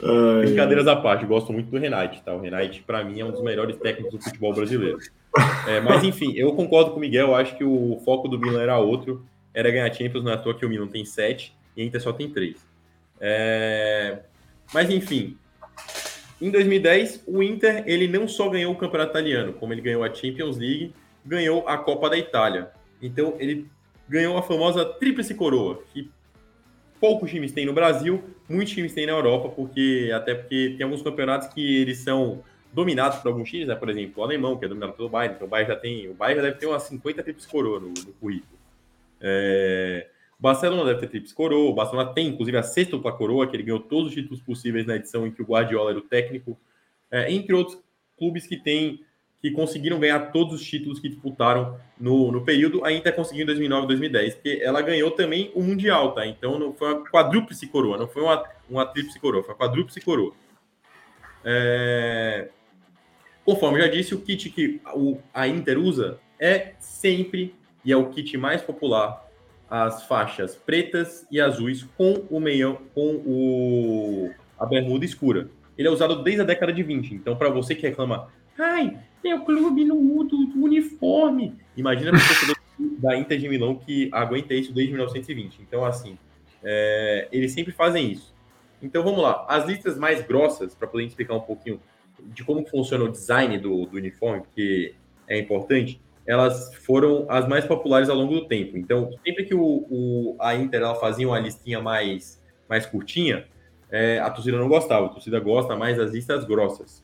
Ai, 0.00 0.46
Brincadeiras 0.46 0.86
à 0.86 0.94
parte, 0.94 1.26
gosto 1.26 1.52
muito 1.52 1.70
do 1.70 1.78
Renate, 1.78 2.22
tá? 2.22 2.32
O 2.32 2.40
Renate, 2.40 2.82
para 2.86 3.02
mim, 3.02 3.20
é 3.20 3.24
um 3.24 3.32
dos 3.32 3.42
melhores 3.42 3.76
técnicos 3.76 4.18
do 4.18 4.22
futebol 4.22 4.54
brasileiro. 4.54 4.98
É, 5.66 5.80
mas, 5.80 6.04
enfim, 6.04 6.32
eu 6.36 6.52
concordo 6.52 6.92
com 6.92 6.98
o 6.98 7.00
Miguel, 7.00 7.34
acho 7.34 7.56
que 7.56 7.64
o 7.64 8.00
foco 8.04 8.28
do 8.28 8.38
Milan 8.38 8.62
era 8.62 8.78
outro, 8.78 9.26
era 9.52 9.70
ganhar 9.70 9.92
Champions, 9.92 10.22
não 10.22 10.30
é 10.30 10.34
à 10.34 10.38
toa 10.38 10.54
que 10.54 10.64
o 10.64 10.68
Milan 10.68 10.86
tem 10.86 11.04
sete 11.04 11.52
e 11.76 11.82
a 11.82 11.84
Inter 11.84 12.00
só 12.00 12.12
tem 12.12 12.30
três. 12.30 12.64
É... 13.20 14.20
Mas, 14.72 14.88
enfim, 14.88 15.36
em 16.40 16.50
2010, 16.50 17.24
o 17.26 17.42
Inter, 17.42 17.82
ele 17.86 18.06
não 18.06 18.28
só 18.28 18.48
ganhou 18.48 18.72
o 18.72 18.76
Campeonato 18.76 19.10
Italiano, 19.10 19.52
como 19.52 19.72
ele 19.72 19.80
ganhou 19.80 20.04
a 20.04 20.14
Champions 20.14 20.56
League, 20.56 20.92
ganhou 21.24 21.66
a 21.66 21.76
Copa 21.76 22.08
da 22.08 22.16
Itália. 22.16 22.70
Então, 23.02 23.34
ele 23.38 23.66
ganhou 24.08 24.38
a 24.38 24.42
famosa 24.42 24.84
Tríplice 24.84 25.34
Coroa, 25.34 25.82
que 25.92 26.10
poucos 27.00 27.30
times 27.30 27.52
têm 27.52 27.66
no 27.66 27.72
Brasil, 27.72 28.22
muitos 28.48 28.72
times 28.72 28.94
têm 28.94 29.06
na 29.06 29.12
Europa, 29.12 29.48
porque 29.48 30.10
até 30.14 30.34
porque 30.34 30.74
tem 30.76 30.84
alguns 30.84 31.02
campeonatos 31.02 31.48
que 31.48 31.80
eles 31.80 31.98
são 31.98 32.42
dominados 32.72 33.18
por 33.18 33.28
alguns 33.28 33.50
times, 33.50 33.68
né? 33.68 33.74
Por 33.74 33.88
exemplo, 33.88 34.22
o 34.22 34.24
alemão, 34.24 34.56
que 34.56 34.64
é 34.64 34.68
dominado 34.68 34.92
pelo 34.92 35.08
Bayern, 35.08 35.34
então 35.34 35.46
o 35.46 35.50
Bayern 35.50 35.72
já 35.72 35.78
tem, 35.78 36.08
o 36.08 36.14
Bayern 36.14 36.40
já 36.40 36.48
deve 36.48 36.60
ter 36.60 36.66
umas 36.66 36.82
50 36.84 37.22
trips 37.22 37.46
coroa 37.46 37.80
no, 37.80 37.88
no 37.88 38.12
currículo. 38.20 38.58
É, 39.20 40.06
o 40.38 40.42
Barcelona 40.42 40.84
deve 40.84 41.00
ter 41.00 41.08
trips 41.08 41.32
coroa, 41.32 41.70
o 41.70 41.74
Barcelona 41.74 42.12
tem 42.12 42.28
inclusive 42.28 42.56
a 42.56 42.62
sexta 42.62 42.96
coroa, 42.98 43.46
que 43.46 43.56
ele 43.56 43.64
ganhou 43.64 43.80
todos 43.80 44.08
os 44.08 44.14
títulos 44.14 44.40
possíveis 44.40 44.86
na 44.86 44.96
edição 44.96 45.26
em 45.26 45.32
que 45.32 45.42
o 45.42 45.44
Guardiola 45.44 45.90
era 45.90 45.98
o 45.98 46.02
técnico, 46.02 46.58
é, 47.10 47.32
entre 47.32 47.52
outros 47.54 47.78
clubes 48.16 48.46
que 48.46 48.56
têm 48.56 49.00
que 49.40 49.52
conseguiram 49.52 50.00
ganhar 50.00 50.32
todos 50.32 50.60
os 50.60 50.66
títulos 50.66 50.98
que 50.98 51.08
disputaram 51.08 51.78
no, 51.98 52.32
no 52.32 52.44
período. 52.44 52.84
A 52.84 52.92
Inter 52.92 53.14
conseguiu 53.14 53.44
em 53.44 53.46
2009 53.46 53.84
e 53.84 53.88
2010, 53.88 54.34
porque 54.34 54.60
ela 54.62 54.82
ganhou 54.82 55.12
também 55.12 55.52
o 55.54 55.62
Mundial, 55.62 56.12
tá? 56.12 56.26
Então 56.26 56.58
não 56.58 56.72
foi 56.72 56.92
uma 56.92 57.04
quadrúplice 57.04 57.66
coroa, 57.68 57.96
não 57.96 58.08
foi 58.08 58.22
uma, 58.22 58.44
uma 58.68 58.84
tríplice 58.84 59.20
coroa, 59.20 59.42
foi 59.44 59.54
uma 59.54 59.58
quadrúplice 59.58 60.00
coroa. 60.00 60.32
É... 61.44 62.48
Conforme 63.44 63.80
já 63.80 63.86
disse, 63.86 64.14
o 64.14 64.20
kit 64.20 64.50
que 64.50 64.80
a 65.32 65.46
Inter 65.46 65.78
usa 65.78 66.18
é 66.38 66.74
sempre, 66.80 67.54
e 67.84 67.92
é 67.92 67.96
o 67.96 68.10
kit 68.10 68.36
mais 68.36 68.60
popular, 68.60 69.27
as 69.70 70.04
faixas 70.04 70.56
pretas 70.56 71.26
e 71.30 71.40
azuis 71.40 71.82
com 71.96 72.24
o 72.30 72.40
meião, 72.40 72.78
com 72.94 73.16
o, 73.26 74.30
a 74.58 74.64
bermuda 74.64 75.04
escura. 75.04 75.48
Ele 75.76 75.88
é 75.88 75.90
usado 75.90 76.22
desde 76.22 76.42
a 76.42 76.44
década 76.44 76.72
de 76.72 76.82
20. 76.82 77.14
Então, 77.14 77.36
para 77.36 77.50
você 77.50 77.74
que 77.74 77.86
reclama, 77.86 78.28
ai, 78.58 78.98
meu 79.22 79.40
clube 79.44 79.84
não 79.84 80.00
muda 80.02 80.34
o 80.34 80.64
uniforme. 80.64 81.54
Imagina 81.76 82.10
o 82.10 82.12
torcedor 82.12 82.56
da 82.98 83.16
Inter 83.16 83.38
de 83.38 83.48
Milão 83.48 83.76
que 83.76 84.08
aguenta 84.12 84.54
isso 84.54 84.72
desde 84.72 84.92
1920. 84.92 85.60
Então, 85.60 85.84
assim, 85.84 86.18
é, 86.62 87.28
eles 87.30 87.52
sempre 87.52 87.72
fazem 87.72 88.10
isso. 88.10 88.34
Então, 88.82 89.02
vamos 89.02 89.20
lá. 89.20 89.44
As 89.48 89.66
listas 89.66 89.98
mais 89.98 90.22
grossas, 90.22 90.74
para 90.74 90.88
poder 90.88 91.04
explicar 91.04 91.34
um 91.34 91.40
pouquinho 91.40 91.80
de 92.20 92.42
como 92.42 92.66
funciona 92.66 93.04
o 93.04 93.12
design 93.12 93.58
do, 93.58 93.86
do 93.86 93.96
uniforme, 93.96 94.40
porque 94.40 94.94
é 95.28 95.38
importante, 95.38 96.00
elas 96.28 96.74
foram 96.84 97.24
as 97.26 97.48
mais 97.48 97.64
populares 97.64 98.10
ao 98.10 98.14
longo 98.14 98.34
do 98.34 98.46
tempo. 98.46 98.76
Então, 98.76 99.10
sempre 99.24 99.46
que 99.46 99.54
o, 99.54 99.86
o 99.90 100.36
a 100.38 100.54
Inter 100.54 100.82
ela 100.82 100.94
fazia 100.94 101.26
uma 101.26 101.38
listinha 101.40 101.80
mais, 101.80 102.38
mais 102.68 102.84
curtinha, 102.84 103.46
é, 103.90 104.18
a 104.18 104.28
torcida 104.28 104.58
não 104.58 104.68
gostava. 104.68 105.06
A 105.06 105.08
torcida 105.08 105.40
gosta 105.40 105.74
mais 105.74 105.96
das 105.96 106.12
listas 106.12 106.44
grossas. 106.44 107.02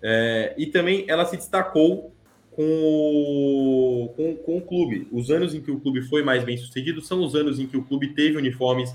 É, 0.00 0.54
e 0.56 0.66
também 0.66 1.04
ela 1.08 1.24
se 1.24 1.36
destacou 1.36 2.14
com 2.52 2.62
o, 2.62 4.08
com, 4.14 4.36
com 4.36 4.58
o 4.58 4.60
clube. 4.60 5.08
Os 5.10 5.32
anos 5.32 5.52
em 5.52 5.60
que 5.60 5.72
o 5.72 5.80
clube 5.80 6.02
foi 6.02 6.22
mais 6.22 6.44
bem 6.44 6.56
sucedido 6.56 7.02
são 7.02 7.24
os 7.24 7.34
anos 7.34 7.58
em 7.58 7.66
que 7.66 7.76
o 7.76 7.82
clube 7.82 8.14
teve 8.14 8.38
uniformes 8.38 8.94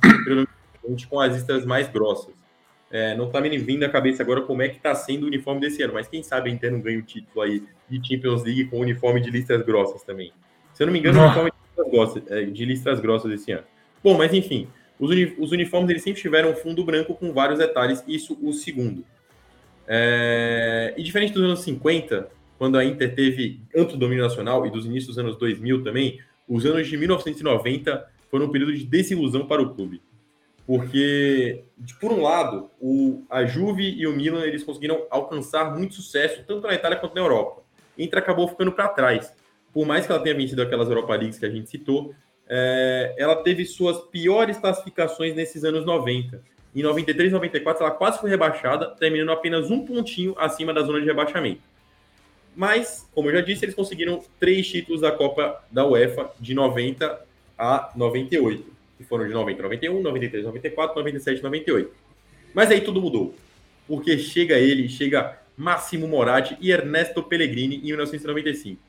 com 1.10 1.20
as 1.20 1.36
listras 1.36 1.66
mais 1.66 1.90
grossas. 1.90 2.34
É, 2.96 3.14
não 3.14 3.26
está 3.26 3.42
me 3.42 3.58
vindo 3.58 3.84
à 3.84 3.90
cabeça 3.90 4.24
agora 4.24 4.42
como 4.44 4.62
é 4.62 4.70
que 4.70 4.78
está 4.78 4.96
sendo 4.96 5.24
o 5.24 5.28
uniforme 5.28 5.60
desse 5.60 5.84
ano, 5.84 5.96
mas 5.96 6.08
quem 6.08 6.24
sabe 6.24 6.50
a 6.50 6.54
Inter 6.54 6.72
não 6.72 6.80
ganha 6.80 6.98
o 6.98 7.02
título 7.02 7.42
aí 7.42 7.62
de 7.90 8.08
Champions 8.08 8.42
League 8.42 8.68
com 8.68 8.80
uniforme 8.80 9.20
de 9.20 9.30
listras 9.30 9.62
grossas 9.64 10.02
também. 10.02 10.32
Se 10.74 10.82
eu 10.82 10.88
não 10.88 10.94
me 10.94 11.00
engano, 11.00 11.20
o 11.20 11.24
uniforme 11.26 11.52
de 11.52 11.58
listras, 11.58 11.92
grossas, 11.92 12.24
é, 12.32 12.46
de 12.46 12.64
listras 12.64 13.00
grossas 13.02 13.34
esse 13.34 13.52
ano. 13.52 13.66
Bom, 14.02 14.18
mas 14.18 14.34
enfim, 14.34 14.70
os, 14.98 15.12
uni 15.12 15.36
os 15.38 15.52
uniformes 15.52 15.90
eles 15.90 16.04
sempre 16.04 16.22
tiveram 16.22 16.52
um 16.52 16.56
fundo 16.56 16.86
branco 16.86 17.14
com 17.16 17.34
vários 17.34 17.60
detalhes, 17.60 18.02
isso 18.08 18.40
o 18.42 18.54
segundo. 18.54 19.04
É... 19.86 20.94
E 20.96 21.04
diferente 21.04 21.34
dos 21.34 21.44
anos 21.44 21.60
50, 21.64 22.30
quando 22.58 22.78
a 22.78 22.86
Inter 22.86 23.14
teve 23.14 23.60
amplo 23.76 23.98
domínio 23.98 24.24
nacional, 24.24 24.66
e 24.66 24.72
dos 24.72 24.86
inícios 24.86 25.08
dos 25.08 25.20
anos 25.20 25.36
2000 25.36 25.84
também, 25.84 26.22
os 26.48 26.66
anos 26.66 26.88
de 26.88 26.96
1990 26.96 28.10
foi 28.32 28.42
um 28.42 28.50
período 28.50 28.74
de 28.74 28.86
desilusão 28.86 29.46
para 29.46 29.62
o 29.62 29.76
clube. 29.76 30.02
Porque, 30.66 31.64
por 32.00 32.12
um 32.12 32.22
lado, 32.22 32.72
o, 32.82 33.24
a 33.30 33.46
Juve 33.46 33.84
e 33.84 34.08
o 34.08 34.16
Milan 34.16 34.46
eles 34.46 34.64
conseguiram 34.64 35.06
alcançar 35.12 35.76
muito 35.76 35.94
sucesso, 35.96 36.44
tanto 36.48 36.66
na 36.66 36.74
Itália 36.74 36.98
quanto 36.98 37.14
na 37.14 37.22
Europa. 37.22 37.62
Inter 37.98 38.20
acabou 38.20 38.48
ficando 38.48 38.72
para 38.72 38.88
trás. 38.88 39.32
Por 39.72 39.86
mais 39.86 40.06
que 40.06 40.12
ela 40.12 40.22
tenha 40.22 40.36
vencido 40.36 40.62
aquelas 40.62 40.90
Europa 40.90 41.16
Leagues 41.16 41.38
que 41.38 41.46
a 41.46 41.50
gente 41.50 41.70
citou, 41.70 42.16
é, 42.48 43.16
ela 43.18 43.36
teve 43.38 43.66
suas 43.66 44.00
piores 44.06 44.58
classificações 44.58 45.36
nesses 45.36 45.64
anos 45.64 45.86
90. 45.86 46.42
Em 46.76 46.82
93 46.82 47.30
e 47.30 47.34
94, 47.34 47.84
ela 47.84 47.94
quase 47.94 48.20
foi 48.20 48.30
rebaixada, 48.30 48.88
terminando 48.96 49.32
apenas 49.32 49.70
um 49.70 49.86
pontinho 49.86 50.36
acima 50.38 50.74
da 50.74 50.82
zona 50.82 51.00
de 51.00 51.06
rebaixamento. 51.06 51.62
Mas, 52.56 53.08
como 53.14 53.30
eu 53.30 53.36
já 53.36 53.42
disse, 53.42 53.66
eles 53.66 53.76
conseguiram 53.76 54.24
três 54.40 54.68
títulos 54.68 55.02
da 55.02 55.12
Copa 55.12 55.64
da 55.72 55.86
UEFA 55.86 56.32
de 56.40 56.54
90 56.54 57.22
a 57.58 57.92
98, 57.96 58.75
que 58.98 59.04
foram 59.04 59.28
de 59.28 59.34
90 59.34 59.60
a 59.60 59.64
91, 59.64 60.02
93 60.02 60.44
a 60.44 60.48
94, 60.48 60.96
97 60.96 61.40
a 61.40 61.44
98. 61.44 61.92
Mas 62.54 62.72
aí 62.72 62.82
tudo 62.82 63.02
mudou, 63.02 63.36
porque 63.88 64.18
chega 64.18 64.58
ele, 64.58 64.88
chega 64.88 65.38
Massimo 65.58 66.08
Moratti 66.08 66.58
e 66.60 66.72
Ernesto 66.72 67.22
Pellegrini 67.24 67.78
em 67.78 67.88
1995. 67.88 68.80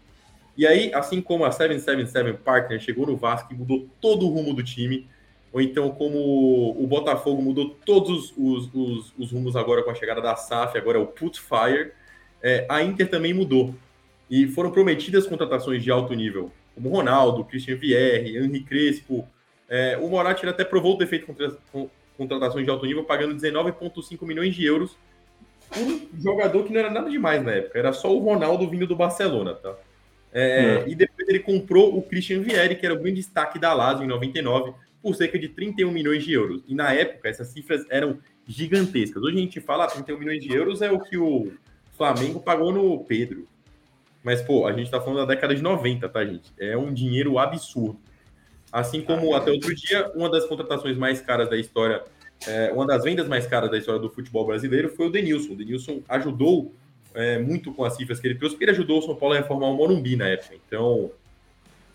E 0.56 0.66
aí, 0.66 0.92
assim 0.94 1.20
como 1.20 1.44
a 1.44 1.50
777 1.50 2.42
Partner 2.42 2.80
chegou 2.80 3.06
no 3.06 3.16
Vasco 3.16 3.52
e 3.52 3.56
mudou 3.56 3.86
todo 4.00 4.26
o 4.26 4.30
rumo 4.30 4.54
do 4.54 4.62
time, 4.62 5.06
ou 5.52 5.60
então 5.60 5.90
como 5.90 6.18
o 6.82 6.86
Botafogo 6.86 7.42
mudou 7.42 7.76
todos 7.84 8.32
os, 8.36 8.70
os, 8.72 9.12
os 9.18 9.32
rumos 9.32 9.54
agora 9.54 9.82
com 9.82 9.90
a 9.90 9.94
chegada 9.94 10.20
da 10.20 10.34
SAF, 10.34 10.78
agora 10.78 10.98
é 10.98 11.00
o 11.00 11.06
Putfire, 11.06 11.92
é, 12.42 12.66
a 12.68 12.82
Inter 12.82 13.08
também 13.08 13.34
mudou. 13.34 13.74
E 14.30 14.46
foram 14.48 14.70
prometidas 14.70 15.26
contratações 15.26 15.84
de 15.84 15.90
alto 15.90 16.14
nível, 16.14 16.50
como 16.74 16.88
Ronaldo, 16.88 17.44
Christian 17.44 17.76
Vierre, 17.76 18.36
Henri 18.36 18.60
Crespo. 18.60 19.28
É, 19.68 19.96
o 19.98 20.08
Moratti 20.08 20.46
até 20.46 20.64
provou 20.64 20.94
o 20.94 20.98
defeito 20.98 21.26
contra, 21.26 21.56
com 21.72 21.90
contratações 22.16 22.64
de 22.64 22.70
alto 22.70 22.86
nível, 22.86 23.04
pagando 23.04 23.34
19,5 23.34 24.26
milhões 24.26 24.54
de 24.54 24.64
euros 24.64 24.96
por 25.68 25.82
um 25.82 26.08
jogador 26.18 26.64
que 26.64 26.72
não 26.72 26.80
era 26.80 26.90
nada 26.90 27.10
demais 27.10 27.42
na 27.42 27.52
época, 27.52 27.78
era 27.78 27.92
só 27.92 28.14
o 28.14 28.18
Ronaldo 28.18 28.68
vindo 28.68 28.86
do 28.86 28.96
Barcelona, 28.96 29.54
tá? 29.54 29.74
É, 30.32 30.84
é. 30.84 30.88
E 30.88 30.94
depois 30.94 31.28
ele 31.28 31.40
comprou 31.40 31.96
o 31.96 32.02
Christian 32.02 32.40
Vieri, 32.42 32.76
que 32.76 32.84
era 32.84 32.94
o 32.94 32.98
grande 32.98 33.16
destaque 33.16 33.58
da 33.58 33.72
Lazio 33.72 34.04
em 34.04 34.08
99, 34.08 34.72
por 35.02 35.14
cerca 35.14 35.38
de 35.38 35.48
31 35.48 35.90
milhões 35.90 36.24
de 36.24 36.32
euros. 36.32 36.62
E 36.66 36.74
na 36.74 36.92
época, 36.92 37.28
essas 37.28 37.48
cifras 37.48 37.84
eram 37.90 38.18
gigantescas. 38.46 39.22
Hoje 39.22 39.36
a 39.36 39.40
gente 39.40 39.60
fala 39.60 39.84
ah, 39.84 39.88
31 39.88 40.18
milhões 40.18 40.42
de 40.42 40.52
euros 40.52 40.82
é 40.82 40.90
o 40.90 41.00
que 41.00 41.16
o 41.16 41.52
Flamengo 41.96 42.40
pagou 42.40 42.72
no 42.72 43.02
Pedro. 43.04 43.46
Mas, 44.22 44.42
pô, 44.42 44.66
a 44.66 44.72
gente 44.72 44.90
tá 44.90 45.00
falando 45.00 45.18
da 45.18 45.34
década 45.34 45.54
de 45.54 45.62
90, 45.62 46.08
tá, 46.08 46.24
gente? 46.24 46.52
É 46.58 46.76
um 46.76 46.92
dinheiro 46.92 47.38
absurdo. 47.38 47.98
Assim 48.72 49.00
como 49.00 49.34
até 49.34 49.50
outro 49.50 49.74
dia, 49.74 50.10
uma 50.14 50.28
das 50.28 50.44
contratações 50.44 50.96
mais 50.96 51.20
caras 51.20 51.48
da 51.48 51.56
história, 51.56 52.02
é, 52.46 52.72
uma 52.72 52.86
das 52.86 53.04
vendas 53.04 53.28
mais 53.28 53.46
caras 53.46 53.70
da 53.70 53.78
história 53.78 54.00
do 54.00 54.10
futebol 54.10 54.46
brasileiro 54.46 54.88
foi 54.90 55.06
o 55.06 55.10
Denilson. 55.10 55.52
O 55.52 55.56
Denilson 55.56 56.02
ajudou 56.08 56.72
é, 57.14 57.38
muito 57.38 57.72
com 57.72 57.84
as 57.84 57.96
cifras 57.96 58.20
que 58.20 58.26
ele 58.26 58.34
trouxe, 58.34 58.54
porque 58.54 58.64
ele 58.64 58.72
ajudou 58.72 58.98
o 58.98 59.02
São 59.02 59.16
Paulo 59.16 59.34
a 59.34 59.38
reformar 59.38 59.68
o 59.68 59.74
Morumbi 59.74 60.16
na 60.16 60.28
época. 60.28 60.54
Então, 60.66 61.10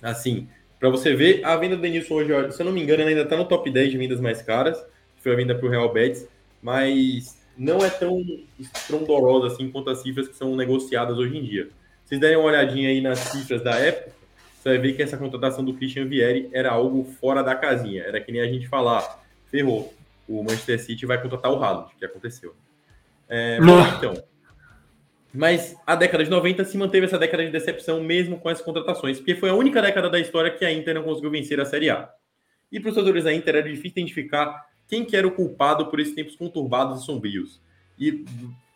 assim, 0.02 0.48
para 0.80 0.90
você 0.90 1.14
ver, 1.14 1.46
a 1.46 1.56
venda 1.56 1.76
do 1.76 1.82
Denilson 1.82 2.16
hoje, 2.16 2.52
se 2.52 2.62
eu 2.62 2.66
não 2.66 2.74
me 2.74 2.82
engano, 2.82 3.04
ainda 3.04 3.22
está 3.22 3.38
no 3.38 3.46
top 3.46 3.70
10 3.70 3.92
de 3.92 3.98
vendas 3.98 4.20
mais 4.20 4.42
caras, 4.42 4.80
que 5.16 5.22
foi 5.22 5.34
a 5.34 5.36
venda 5.36 5.54
para 5.54 5.68
o 5.68 5.70
Real 5.70 5.94
Betis, 5.94 6.28
mas 6.62 7.38
não 7.56 7.86
é 7.86 7.90
tão 7.90 8.26
estrondorosa 8.60 9.54
assim 9.54 9.70
quanto 9.70 9.92
as 9.92 10.02
cifras 10.02 10.28
que 10.28 10.36
são 10.36 10.56
negociadas 10.56 11.20
hoje 11.20 11.38
em 11.38 11.44
dia. 11.44 11.70
Vocês 12.04 12.20
derem 12.20 12.38
uma 12.38 12.48
olhadinha 12.48 12.90
aí 12.90 13.00
nas 13.00 13.20
cifras 13.20 13.64
da 13.64 13.76
época, 13.76 14.12
você 14.62 14.70
vai 14.70 14.78
ver 14.78 14.94
que 14.94 15.02
essa 15.02 15.18
contratação 15.18 15.66
do 15.66 15.74
Christian 15.74 16.06
Vieri 16.06 16.48
era 16.54 16.70
algo 16.70 17.04
fora 17.04 17.42
da 17.42 17.56
casinha. 17.56 18.04
Era 18.04 18.22
que 18.22 18.32
nem 18.32 18.42
a 18.42 18.48
gente 18.48 18.68
falar, 18.68 19.20
ferrou, 19.50 19.92
o 20.30 20.44
Manchester 20.44 20.80
City 20.80 21.04
vai 21.04 21.20
contratar 21.20 21.52
o 21.52 21.56
Haaland, 21.56 21.90
que 21.98 22.06
aconteceu. 22.06 22.54
É, 23.28 23.58
então, 23.98 24.14
mas 25.34 25.76
a 25.88 25.96
década 25.96 26.24
de 26.24 26.30
90 26.30 26.64
se 26.66 26.78
manteve 26.78 27.08
essa 27.08 27.18
década 27.18 27.44
de 27.44 27.52
decepção 27.52 28.04
mesmo 28.04 28.38
com 28.38 28.50
as 28.50 28.62
contratações, 28.62 29.18
porque 29.18 29.34
foi 29.34 29.50
a 29.50 29.56
única 29.56 29.82
década 29.82 30.12
da 30.12 30.20
história 30.20 30.52
que 30.52 30.64
a 30.64 30.72
Inter 30.72 30.94
não 30.94 31.04
conseguiu 31.04 31.32
vencer 31.32 31.60
a 31.60 31.66
Série 31.66 31.90
A. 31.90 32.08
E 32.72 32.80
para 32.80 32.90
os 32.90 32.94
torcedores 32.94 33.24
da 33.24 33.34
Inter 33.34 33.56
era 33.56 33.68
difícil 33.68 33.94
identificar 33.98 34.64
quem 34.88 35.04
que 35.04 35.18
era 35.18 35.26
o 35.26 35.32
culpado 35.32 35.88
por 35.88 36.00
esses 36.00 36.14
tempos 36.14 36.36
conturbados 36.36 37.02
e 37.02 37.06
sombrios. 37.06 37.60
E 37.98 38.26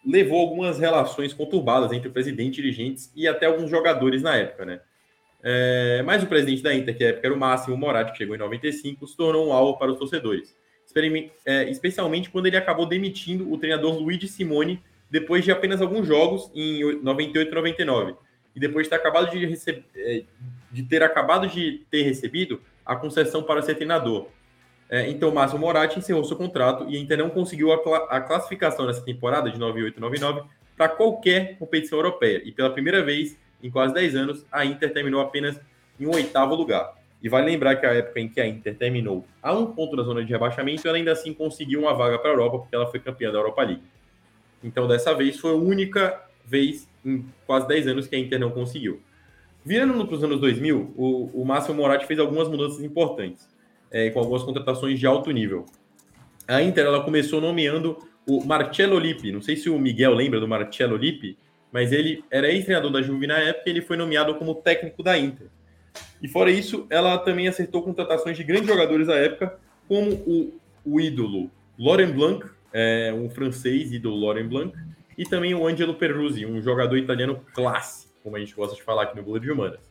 levou 0.04 0.40
algumas 0.40 0.80
relações 0.80 1.32
conturbadas 1.32 1.92
entre 1.92 2.08
o 2.08 2.12
presidente, 2.12 2.56
dirigentes 2.56 3.12
e 3.16 3.28
até 3.28 3.46
alguns 3.46 3.70
jogadores 3.70 4.24
na 4.24 4.36
época, 4.36 4.66
né? 4.66 4.82
É, 5.48 6.02
mas 6.02 6.24
o 6.24 6.26
presidente 6.26 6.64
da 6.64 6.74
Inter, 6.74 6.98
que 6.98 7.04
na 7.04 7.12
época 7.12 7.28
era 7.28 7.36
o 7.36 7.38
Máximo 7.38 7.78
Moratti, 7.78 8.14
que 8.14 8.18
chegou 8.18 8.36
em 8.36 8.40
95, 8.40 9.06
se 9.06 9.16
tornou 9.16 9.48
um 9.48 9.54
alvo 9.54 9.78
para 9.78 9.92
os 9.92 10.00
torcedores. 10.00 10.58
É, 11.46 11.70
especialmente 11.70 12.30
quando 12.32 12.48
ele 12.48 12.58
acabou 12.58 12.86
demitindo 12.88 13.52
o 13.52 13.58
treinador 13.58 13.96
Luigi 14.02 14.28
Simone 14.28 14.82
depois 15.12 15.44
de 15.44 15.52
apenas 15.52 15.82
alguns 15.82 16.08
jogos 16.08 16.50
em 16.56 17.00
98 17.00 17.52
e 17.52 17.54
99. 17.54 18.16
E 18.56 18.60
depois 18.60 18.86
de 18.86 18.90
ter 18.90 18.96
acabado 18.96 19.30
de, 19.30 19.54
é, 19.98 20.24
de 20.72 20.84
ter 20.84 21.04
acabado 21.04 21.48
de 21.48 21.86
ter 21.92 22.02
recebido 22.02 22.60
a 22.84 22.96
concessão 22.96 23.44
para 23.44 23.62
ser 23.62 23.76
treinador. 23.76 24.28
É, 24.90 25.10
então, 25.10 25.32
Márcio 25.32 25.60
Moratti 25.60 26.00
encerrou 26.00 26.24
seu 26.24 26.38
contrato 26.38 26.90
e 26.90 26.98
a 26.98 27.00
Inter 27.00 27.18
não 27.20 27.30
conseguiu 27.30 27.72
a, 27.72 27.98
a 28.10 28.22
classificação 28.22 28.88
nessa 28.88 29.02
temporada 29.02 29.52
de 29.52 29.60
98 29.60 29.98
e 29.98 30.02
99 30.02 30.42
para 30.76 30.90
qualquer 30.90 31.58
competição 31.58 32.00
europeia. 32.00 32.42
E 32.46 32.52
pela 32.52 32.70
primeira 32.72 33.04
vez 33.04 33.38
em 33.62 33.70
quase 33.70 33.94
10 33.94 34.16
anos, 34.16 34.46
a 34.52 34.66
Inter 34.66 34.94
terminou 34.94 35.22
apenas 35.22 35.60
em 36.00 36.06
um 36.06 36.14
oitavo 36.14 36.56
lugar. 36.56 36.94
E 37.22 37.30
vale 37.30 37.48
lembrar 37.48 37.76
que 37.78 37.86
a 37.86 37.94
época 37.94 38.20
em 38.20 38.30
que 38.30 38.40
a 38.40 38.48
Inter 38.48 38.76
terminou 38.76 39.26
a 39.42 39.54
um 39.54 39.68
ponto 39.68 39.96
da 39.96 40.04
zona 40.04 40.24
de 40.24 40.32
rebaixamento, 40.32 40.88
ela 40.88 40.98
ainda 40.98 41.12
assim 41.12 41.34
conseguiu 41.34 41.82
uma 41.82 41.94
vaga 41.94 42.20
para 42.20 42.30
a 42.30 42.34
Europa, 42.34 42.60
porque 42.60 42.76
ela 42.76 42.88
foi 42.88 43.00
campeã 43.00 43.32
da 43.32 43.40
Europa 43.40 43.64
League. 43.64 43.84
Então, 44.64 44.88
dessa 44.88 45.14
vez, 45.14 45.40
foi 45.40 45.52
a 45.52 45.56
única 45.56 46.22
vez 46.46 46.88
em 47.04 47.26
quase 47.46 47.68
10 47.68 47.88
anos 47.88 48.08
que 48.08 48.16
a 48.16 48.20
Inter 48.20 48.40
não 48.40 48.52
conseguiu. 48.52 49.02
Virando 49.64 50.06
para 50.06 50.16
os 50.16 50.24
anos 50.24 50.40
2000, 50.40 50.94
o, 50.96 51.42
o 51.42 51.46
Márcio 51.46 51.74
Moratti 51.74 52.06
fez 52.06 52.20
algumas 52.20 52.48
mudanças 52.48 52.84
importantes 52.84 53.50
é, 53.96 54.10
com 54.10 54.20
algumas 54.20 54.44
contratações 54.44 55.00
de 55.00 55.08
alto 55.08 55.32
nível. 55.32 55.66
A 56.48 56.62
Inter 56.62 56.86
ela 56.86 57.04
começou 57.04 57.40
nomeando 57.40 57.98
o 58.28 58.44
Marcello 58.44 59.00
Lippi. 59.00 59.32
Não 59.32 59.42
sei 59.42 59.56
se 59.56 59.70
o 59.70 59.80
Miguel 59.80 60.14
lembra 60.14 60.40
do 60.40 60.48
Marcello 60.48 60.98
Lippi, 60.98 61.38
mas 61.76 61.92
ele 61.92 62.24
era 62.32 62.50
ex-treinador 62.50 62.90
da 62.90 63.02
Juve 63.02 63.28
na 63.28 63.38
época 63.38 63.64
e 63.66 63.70
ele 63.70 63.82
foi 63.82 63.98
nomeado 63.98 64.34
como 64.36 64.56
técnico 64.56 65.04
da 65.04 65.18
Inter. 65.18 65.48
E 66.22 66.28
fora 66.30 66.50
isso, 66.50 66.88
ela 66.90 67.18
também 67.18 67.50
acertou 67.50 67.84
contratações 67.84 68.38
de 68.38 68.46
grandes 68.46 68.70
jogadores 68.70 69.08
da 69.08 69.16
época, 69.16 69.60
como 69.86 70.12
o, 70.26 70.54
o 70.86 71.02
ídolo 71.02 71.52
Laurent 71.78 72.14
Blanc, 72.14 72.50
é, 72.72 73.14
um 73.14 73.30
francês 73.30 73.92
ídolo 73.92 74.16
Laurent 74.16 74.48
Blanc, 74.48 74.74
e 75.18 75.26
também 75.26 75.54
o 75.54 75.68
Angelo 75.68 75.96
Peruzzi, 75.96 76.46
um 76.46 76.62
jogador 76.62 76.96
italiano 76.96 77.42
clássico, 77.54 78.14
como 78.24 78.38
a 78.38 78.40
gente 78.40 78.56
gosta 78.56 78.74
de 78.74 78.82
falar 78.82 79.04
aqui 79.04 79.18
no 79.18 79.24
Gol 79.24 79.40
de 79.40 79.52
Humanas. 79.52 79.82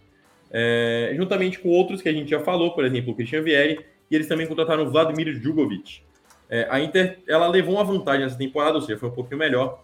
É, 0.51 1.13
juntamente 1.15 1.59
com 1.59 1.69
outros 1.69 2.01
que 2.01 2.09
a 2.09 2.13
gente 2.15 2.31
já 2.31 2.41
falou, 2.41 2.75
por 2.75 2.87
exemplo, 2.87 3.13
o 3.13 3.15
Christian 3.15 3.43
Vieri, 3.43 3.85
e 4.11 4.15
eles 4.15 4.27
também 4.27 4.47
contrataram 4.47 4.85
o 4.87 4.91
Vladimir 4.91 5.39
Djugovic. 5.39 6.01
É, 6.49 6.67
a 6.71 6.81
Inter 6.81 7.19
ela 7.29 7.47
levou 7.47 7.75
uma 7.75 7.85
vantagem 7.85 8.23
nessa 8.23 8.39
temporada, 8.39 8.77
ou 8.77 8.81
seja, 8.81 8.99
foi 8.99 9.11
um 9.11 9.15
pouquinho 9.15 9.39
melhor, 9.39 9.83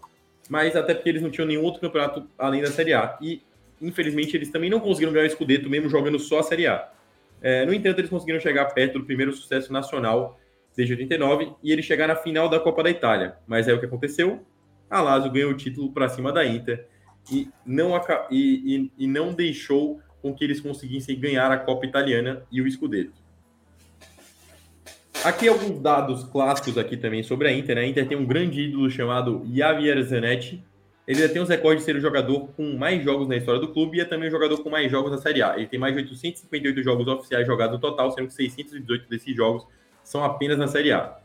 mas 0.51 0.75
até 0.75 0.93
porque 0.93 1.07
eles 1.07 1.21
não 1.21 1.31
tinham 1.31 1.47
nenhum 1.47 1.63
outro 1.63 1.79
campeonato 1.79 2.27
além 2.37 2.61
da 2.61 2.69
Série 2.69 2.93
A. 2.93 3.17
E, 3.21 3.41
infelizmente, 3.81 4.35
eles 4.35 4.51
também 4.51 4.69
não 4.69 4.81
conseguiram 4.81 5.13
ganhar 5.13 5.25
o 5.25 5.29
Scudetto, 5.29 5.69
mesmo 5.69 5.87
jogando 5.87 6.19
só 6.19 6.39
a 6.39 6.43
Série 6.43 6.67
A. 6.67 6.91
É, 7.41 7.65
no 7.65 7.73
entanto, 7.73 7.99
eles 7.99 8.09
conseguiram 8.09 8.37
chegar 8.37 8.65
perto 8.65 8.99
do 8.99 9.05
primeiro 9.05 9.31
sucesso 9.31 9.71
nacional 9.71 10.37
desde 10.75 10.91
89 10.91 11.53
e 11.63 11.71
eles 11.71 11.85
chegaram 11.85 12.15
na 12.15 12.19
final 12.19 12.49
da 12.49 12.59
Copa 12.59 12.83
da 12.83 12.89
Itália. 12.89 13.37
Mas 13.47 13.69
é 13.69 13.73
o 13.73 13.79
que 13.79 13.85
aconteceu. 13.85 14.45
A 14.89 14.99
Lazio 14.99 15.31
ganhou 15.31 15.51
o 15.51 15.55
título 15.55 15.89
para 15.93 16.09
cima 16.09 16.33
da 16.33 16.45
Inter 16.45 16.85
e 17.31 17.47
não, 17.65 17.93
e, 18.29 18.75
e, 18.75 18.91
e 19.05 19.07
não 19.07 19.31
deixou 19.31 20.01
com 20.21 20.35
que 20.35 20.43
eles 20.43 20.59
conseguissem 20.59 21.17
ganhar 21.17 21.49
a 21.49 21.57
Copa 21.57 21.85
Italiana 21.85 22.43
e 22.51 22.61
o 22.61 22.69
Scudetto. 22.69 23.20
Aqui 25.23 25.47
alguns 25.47 25.79
dados 25.79 26.23
clássicos 26.23 26.79
aqui 26.79 26.97
também 26.97 27.21
sobre 27.21 27.47
a 27.47 27.53
Inter. 27.53 27.75
Né? 27.75 27.81
A 27.81 27.85
Inter 27.85 28.07
tem 28.07 28.17
um 28.17 28.25
grande 28.25 28.61
ídolo 28.61 28.89
chamado 28.89 29.45
Javier 29.53 30.01
Zanetti. 30.01 30.63
Ele 31.07 31.27
tem 31.29 31.39
os 31.39 31.47
recordes 31.47 31.85
de 31.85 31.91
ser 31.91 31.95
o 31.95 32.01
jogador 32.01 32.47
com 32.55 32.75
mais 32.75 33.03
jogos 33.03 33.27
na 33.27 33.37
história 33.37 33.61
do 33.61 33.67
clube 33.67 33.97
e 33.97 34.01
é 34.01 34.05
também 34.05 34.29
o 34.29 34.31
jogador 34.31 34.63
com 34.63 34.69
mais 34.71 34.89
jogos 34.89 35.11
na 35.11 35.19
Série 35.19 35.43
A. 35.43 35.55
Ele 35.57 35.67
tem 35.67 35.79
mais 35.79 35.93
de 35.93 36.01
858 36.01 36.81
jogos 36.81 37.07
oficiais 37.07 37.45
jogados 37.45 37.75
no 37.75 37.79
total, 37.79 38.11
sendo 38.11 38.27
que 38.27 38.33
618 38.33 39.07
desses 39.07 39.35
jogos 39.35 39.67
são 40.03 40.23
apenas 40.23 40.57
na 40.57 40.67
Série 40.67 40.91
A. 40.91 41.15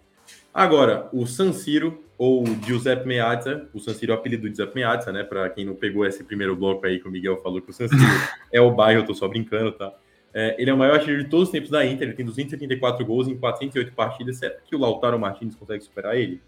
Agora, 0.52 1.09
o 1.11 1.26
San 1.26 1.52
Siro, 1.52 2.04
ou 2.18 2.44
Giuseppe 2.66 3.06
Meazza, 3.06 3.66
o 3.72 3.80
San 3.80 3.94
Siro 3.94 4.12
é 4.12 4.16
o 4.16 4.18
apelido 4.18 4.42
do 4.42 4.48
Giuseppe 4.48 4.74
Meazza, 4.74 5.11
né? 5.11 5.24
Para 5.24 5.48
quem 5.48 5.64
não 5.64 5.74
pegou 5.74 6.04
esse 6.04 6.22
primeiro 6.22 6.54
bloco 6.54 6.87
aí 6.87 6.98
que 6.98 7.09
o 7.09 7.11
Miguel 7.11 7.38
falou 7.38 7.62
que 7.62 7.70
o 7.70 7.72
San 7.72 7.88
Siro 7.88 8.02
é 8.52 8.61
o 8.61 8.70
bairro, 8.70 9.00
eu 9.00 9.06
tô 9.06 9.14
só 9.14 9.26
brincando, 9.26 9.72
tá? 9.72 9.92
É, 10.38 10.55
ele 10.59 10.70
é 10.70 10.75
o 10.75 10.77
maior 10.77 10.96
artilheiro 10.96 11.25
de 11.25 11.31
todos 11.31 11.49
os 11.49 11.53
tempos 11.53 11.70
da 11.70 11.83
Inter, 11.87 12.09
ele 12.09 12.14
tem 12.14 12.27
274 12.27 13.07
gols 13.07 13.27
em 13.27 13.38
408 13.38 13.94
partidas. 13.94 14.37
Será 14.37 14.55
que 14.62 14.77
o 14.77 14.79
Lautaro 14.79 15.18
Martins 15.18 15.55
consegue 15.55 15.83
superar 15.83 16.14
ele? 16.14 16.42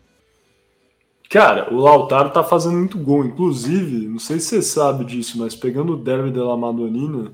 Cara, 1.31 1.72
o 1.72 1.79
Lautaro 1.79 2.29
tá 2.29 2.44
fazendo 2.44 2.77
muito 2.77 2.98
gol. 2.98 3.24
Inclusive, 3.24 4.07
não 4.07 4.18
sei 4.18 4.40
se 4.40 4.48
você 4.48 4.62
sabe 4.62 5.07
disso, 5.07 5.38
mas 5.38 5.57
pegando 5.57 5.94
o 5.94 5.96
derby 5.96 6.31
da 6.31 6.55
Madonina, 6.55 7.33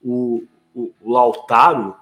o, 0.00 0.44
o, 0.72 0.92
o 1.00 1.12
Lautaro 1.12 1.96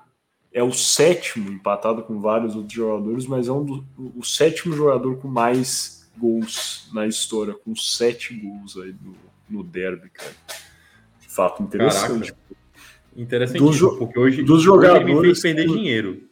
é 0.53 0.63
o 0.63 0.71
sétimo, 0.71 1.51
empatado 1.51 2.03
com 2.03 2.21
vários 2.21 2.55
outros 2.55 2.75
jogadores, 2.75 3.27
mas 3.27 3.49
é 3.49 3.53
um 3.53 3.65
do, 3.65 3.87
o 4.15 4.23
sétimo 4.23 4.77
jogador 4.77 5.17
com 5.17 5.29
mais 5.29 6.07
gols 6.19 6.91
na 6.93 7.07
história, 7.07 7.55
com 7.55 7.75
sete 7.75 8.35
gols 8.35 8.77
aí 8.77 8.95
no, 9.03 9.17
no 9.49 9.65
derby, 9.65 10.11
cara. 10.11 10.35
Fato 11.27 11.63
interessante. 11.63 12.33
Caraca. 12.33 12.44
Interessante, 13.17 13.59
porque 13.99 14.19
hoje, 14.19 14.43
dos 14.43 14.63
jogadores 14.63 15.05
hoje 15.05 15.13
ele 15.13 15.21
me 15.21 15.27
fez 15.27 15.41
perder 15.41 15.67
que... 15.67 15.73
dinheiro. 15.73 16.23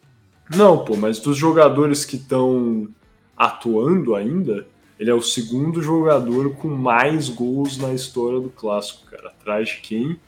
Não, 0.54 0.84
pô, 0.84 0.96
mas 0.96 1.20
dos 1.20 1.36
jogadores 1.36 2.04
que 2.04 2.16
estão 2.16 2.88
atuando 3.36 4.14
ainda, 4.14 4.66
ele 4.98 5.10
é 5.10 5.14
o 5.14 5.22
segundo 5.22 5.80
jogador 5.82 6.54
com 6.56 6.68
mais 6.68 7.28
gols 7.28 7.78
na 7.78 7.92
história 7.94 8.40
do 8.40 8.50
clássico, 8.50 9.10
cara. 9.10 9.28
Atrás 9.28 9.68
de 9.68 9.76
quem? 9.78 10.20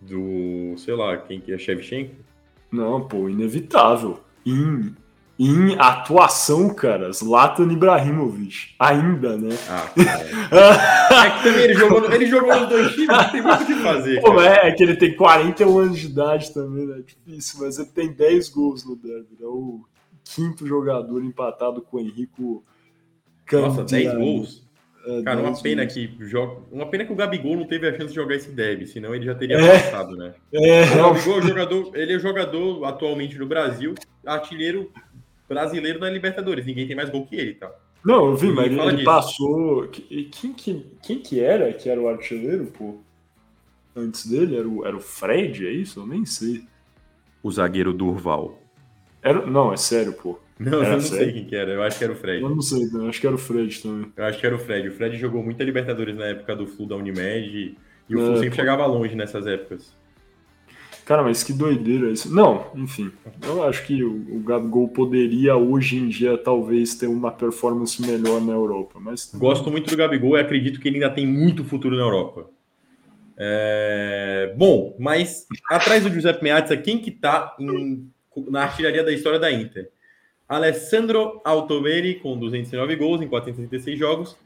Do, 0.00 0.76
sei 0.78 0.94
lá, 0.94 1.16
quem 1.16 1.40
que 1.40 1.52
é 1.52 1.58
Shevchenko? 1.58 2.14
Não, 2.70 3.06
pô, 3.06 3.28
inevitável. 3.28 4.20
In 4.44 4.94
em 5.38 5.76
atuação, 5.78 6.72
cara, 6.72 7.12
Zlatan 7.12 7.70
Ibrahimovic. 7.70 8.74
Ainda, 8.78 9.36
né? 9.36 9.56
Ah, 9.68 9.92
é 11.26 11.30
que 11.30 11.42
também 11.42 11.64
ele 11.64 11.74
jogou, 11.74 12.12
ele 12.12 12.26
jogou 12.26 12.60
nos 12.60 12.68
dois 12.68 12.92
times, 12.92 13.08
não 13.08 13.30
tem 13.30 13.42
muito 13.42 13.62
o 13.62 13.66
que 13.66 13.74
fazer. 13.74 14.20
Pô, 14.22 14.40
é, 14.40 14.68
é, 14.68 14.72
que 14.72 14.82
ele 14.82 14.96
tem 14.96 15.14
41 15.14 15.78
anos 15.78 15.98
de 15.98 16.06
idade 16.06 16.54
também, 16.54 16.86
né? 16.86 17.02
Difícil, 17.06 17.60
mas 17.60 17.78
ele 17.78 17.88
tem 17.88 18.12
10 18.12 18.48
gols 18.48 18.84
no 18.84 18.96
derby. 18.96 19.36
É 19.40 19.46
o 19.46 19.84
quinto 20.24 20.66
jogador 20.66 21.22
empatado 21.22 21.82
com 21.82 21.98
o 21.98 22.00
Henrico 22.00 22.64
Nossa, 23.52 23.84
10 23.84 24.14
gols? 24.14 24.66
É, 25.06 25.22
cara, 25.22 25.40
uma 25.40 25.62
pena 25.62 25.82
gols. 25.82 25.94
que 25.94 26.16
joga. 26.20 26.62
Uma 26.72 26.86
pena 26.86 27.04
que 27.04 27.12
o 27.12 27.16
Gabigol 27.16 27.56
não 27.56 27.66
teve 27.66 27.86
a 27.86 27.92
chance 27.92 28.08
de 28.08 28.14
jogar 28.14 28.34
esse 28.34 28.50
derby, 28.50 28.86
senão 28.86 29.14
ele 29.14 29.24
já 29.24 29.34
teria 29.34 29.56
é, 29.56 29.82
passado, 29.82 30.16
né? 30.16 30.34
É, 30.52 30.82
o 30.94 31.12
Gabigol 31.12 31.38
é 31.38 31.42
jogador, 31.42 31.90
ele 31.94 32.14
é 32.14 32.18
jogador 32.18 32.84
atualmente 32.84 33.38
no 33.38 33.46
Brasil, 33.46 33.94
artilheiro 34.24 34.90
brasileiro 35.48 36.00
da 36.00 36.10
Libertadores. 36.10 36.66
Ninguém 36.66 36.86
tem 36.86 36.96
mais 36.96 37.10
gol 37.10 37.26
que 37.26 37.36
ele, 37.36 37.54
tá? 37.54 37.72
Não, 38.04 38.26
eu 38.26 38.36
vi, 38.36 38.52
mas 38.52 38.66
ele, 38.66 38.80
ele 38.80 39.04
passou. 39.04 39.88
Quem 39.88 40.52
que, 40.52 40.86
quem 41.02 41.18
que 41.18 41.40
era 41.40 41.72
que 41.72 41.88
era 41.88 42.00
o 42.00 42.08
artilheiro, 42.08 42.66
pô? 42.66 42.98
Antes 43.96 44.26
dele? 44.26 44.56
Era 44.56 44.68
o, 44.68 44.86
era 44.86 44.96
o 44.96 45.00
Fred, 45.00 45.66
é 45.66 45.72
isso? 45.72 46.00
Eu 46.00 46.06
nem 46.06 46.24
sei. 46.24 46.64
O 47.42 47.50
zagueiro 47.50 47.92
Durval. 47.92 48.60
Era, 49.22 49.44
não, 49.44 49.72
é 49.72 49.76
sério, 49.76 50.12
pô. 50.12 50.38
Não, 50.58 50.80
era 50.80 50.88
eu 50.88 50.92
não 50.92 51.00
sério? 51.00 51.24
sei 51.24 51.32
quem 51.32 51.46
que 51.46 51.56
era. 51.56 51.72
Eu 51.72 51.82
acho 51.82 51.98
que 51.98 52.04
era 52.04 52.12
o 52.12 52.16
Fred. 52.16 52.42
Eu 52.42 52.50
não 52.50 52.62
sei, 52.62 52.86
não. 52.86 53.08
acho 53.08 53.20
que 53.20 53.26
era 53.26 53.34
o 53.34 53.38
Fred 53.38 53.82
também. 53.82 54.12
Eu 54.16 54.24
acho 54.24 54.38
que 54.38 54.46
era 54.46 54.54
o 54.54 54.58
Fred. 54.58 54.88
O 54.88 54.92
Fred 54.92 55.16
jogou 55.16 55.42
muita 55.42 55.64
Libertadores 55.64 56.16
na 56.16 56.26
época 56.26 56.54
do 56.54 56.66
Flu 56.66 56.86
da 56.86 56.96
Unimed. 56.96 57.76
E 58.08 58.16
o 58.16 58.20
é, 58.20 58.24
Flu 58.24 58.34
sempre 58.36 58.50
pô. 58.50 58.56
chegava 58.56 58.86
longe 58.86 59.16
nessas 59.16 59.46
épocas. 59.46 59.94
Cara, 61.06 61.22
mas 61.22 61.44
que 61.44 61.52
doideira 61.52 62.10
isso. 62.10 62.34
Não, 62.34 62.66
enfim. 62.74 63.12
Eu 63.46 63.62
acho 63.62 63.86
que 63.86 64.02
o, 64.02 64.38
o 64.38 64.40
Gabigol 64.40 64.88
poderia 64.88 65.54
hoje 65.54 65.96
em 65.96 66.08
dia 66.08 66.36
talvez 66.36 66.96
ter 66.96 67.06
uma 67.06 67.30
performance 67.30 68.02
melhor 68.02 68.40
na 68.40 68.52
Europa. 68.52 68.98
Mas 69.00 69.32
Gosto 69.32 69.70
muito 69.70 69.88
do 69.88 69.96
Gabigol 69.96 70.36
e 70.36 70.40
acredito 70.40 70.80
que 70.80 70.88
ele 70.88 70.96
ainda 70.96 71.08
tem 71.08 71.24
muito 71.24 71.62
futuro 71.62 71.94
na 71.94 72.02
Europa. 72.02 72.50
É... 73.36 74.52
Bom, 74.58 74.96
mas 74.98 75.46
atrás 75.70 76.02
do 76.02 76.10
Giuseppe 76.10 76.42
Meazza, 76.42 76.76
quem 76.76 76.98
que 76.98 77.12
tá 77.12 77.54
em... 77.60 78.10
na 78.48 78.62
artilharia 78.62 79.04
da 79.04 79.12
história 79.12 79.38
da 79.38 79.52
Inter? 79.52 79.88
Alessandro 80.48 81.40
Altoveri 81.44 82.16
com 82.16 82.36
209 82.36 82.96
gols 82.96 83.22
em 83.22 83.28
436 83.28 83.96
jogos. 83.96 84.36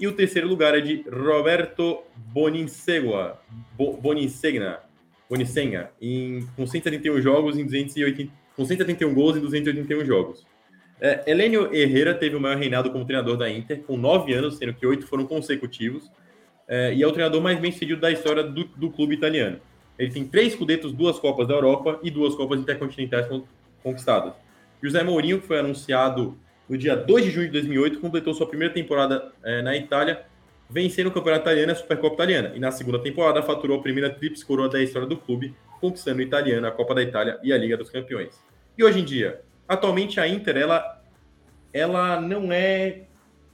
E 0.00 0.06
o 0.06 0.12
terceiro 0.12 0.48
lugar 0.48 0.74
é 0.74 0.80
de 0.80 1.04
Roberto 1.10 2.02
Boninsegua, 2.32 3.38
Bo, 3.76 3.98
Boninsegna, 3.98 4.80
Bonicenha, 5.28 5.90
em, 6.00 6.46
com 6.56 6.66
171 6.66 7.20
jogos 7.20 7.58
em 7.58 7.64
280, 7.64 8.32
com 8.54 8.64
171 8.64 9.12
gols 9.12 9.36
em 9.36 9.40
281 9.40 10.04
jogos. 10.04 10.46
É, 11.00 11.30
Helênio 11.30 11.74
Herrera 11.74 12.14
teve 12.14 12.36
o 12.36 12.40
maior 12.40 12.56
reinado 12.56 12.90
como 12.90 13.04
treinador 13.04 13.36
da 13.36 13.50
Inter, 13.50 13.82
com 13.82 13.96
nove 13.96 14.32
anos, 14.32 14.56
sendo 14.56 14.72
que 14.72 14.86
oito 14.86 15.06
foram 15.06 15.26
consecutivos, 15.26 16.10
é, 16.66 16.94
e 16.94 17.02
é 17.02 17.06
o 17.06 17.12
treinador 17.12 17.40
mais 17.40 17.58
bem 17.60 17.70
sucedido 17.70 18.00
da 18.00 18.10
história 18.10 18.42
do, 18.42 18.64
do, 18.64 18.90
clube 18.90 19.14
italiano. 19.14 19.58
Ele 19.98 20.10
tem 20.10 20.24
três 20.24 20.54
cudetos, 20.54 20.92
duas 20.92 21.18
Copas 21.18 21.46
da 21.46 21.54
Europa 21.54 22.00
e 22.02 22.10
duas 22.10 22.34
Copas 22.34 22.60
Intercontinentais 22.60 23.26
conquistadas. 23.82 24.32
José 24.82 25.02
Mourinho, 25.02 25.40
que 25.40 25.46
foi 25.46 25.58
anunciado 25.58 26.36
no 26.68 26.76
dia 26.76 26.96
2 26.96 27.24
de 27.24 27.30
junho 27.30 27.46
de 27.46 27.52
2008, 27.52 28.00
completou 28.00 28.34
sua 28.34 28.46
primeira 28.46 28.72
temporada 28.72 29.32
é, 29.44 29.62
na 29.62 29.76
Itália 29.76 30.24
vencendo 30.68 31.08
o 31.08 31.12
Campeonato 31.12 31.42
Italiano 31.42 31.70
e 31.70 31.74
a 31.74 31.76
Supercopa 31.76 32.14
Italiana. 32.14 32.52
E 32.54 32.58
na 32.58 32.70
segunda 32.70 32.98
temporada 32.98 33.42
faturou 33.42 33.78
a 33.78 33.82
primeira 33.82 34.10
tríplice 34.10 34.44
coroa 34.44 34.68
da 34.68 34.82
história 34.82 35.08
do 35.08 35.16
clube, 35.16 35.54
conquistando 35.80 36.18
o 36.18 36.22
Italiano, 36.22 36.66
a 36.66 36.70
Copa 36.70 36.94
da 36.94 37.02
Itália 37.02 37.38
e 37.42 37.52
a 37.52 37.58
Liga 37.58 37.76
dos 37.76 37.90
Campeões. 37.90 38.40
E 38.76 38.84
hoje 38.84 39.00
em 39.00 39.04
dia, 39.04 39.40
atualmente 39.68 40.20
a 40.20 40.28
Inter, 40.28 40.56
ela, 40.56 41.02
ela 41.72 42.20
não 42.20 42.52
é 42.52 43.02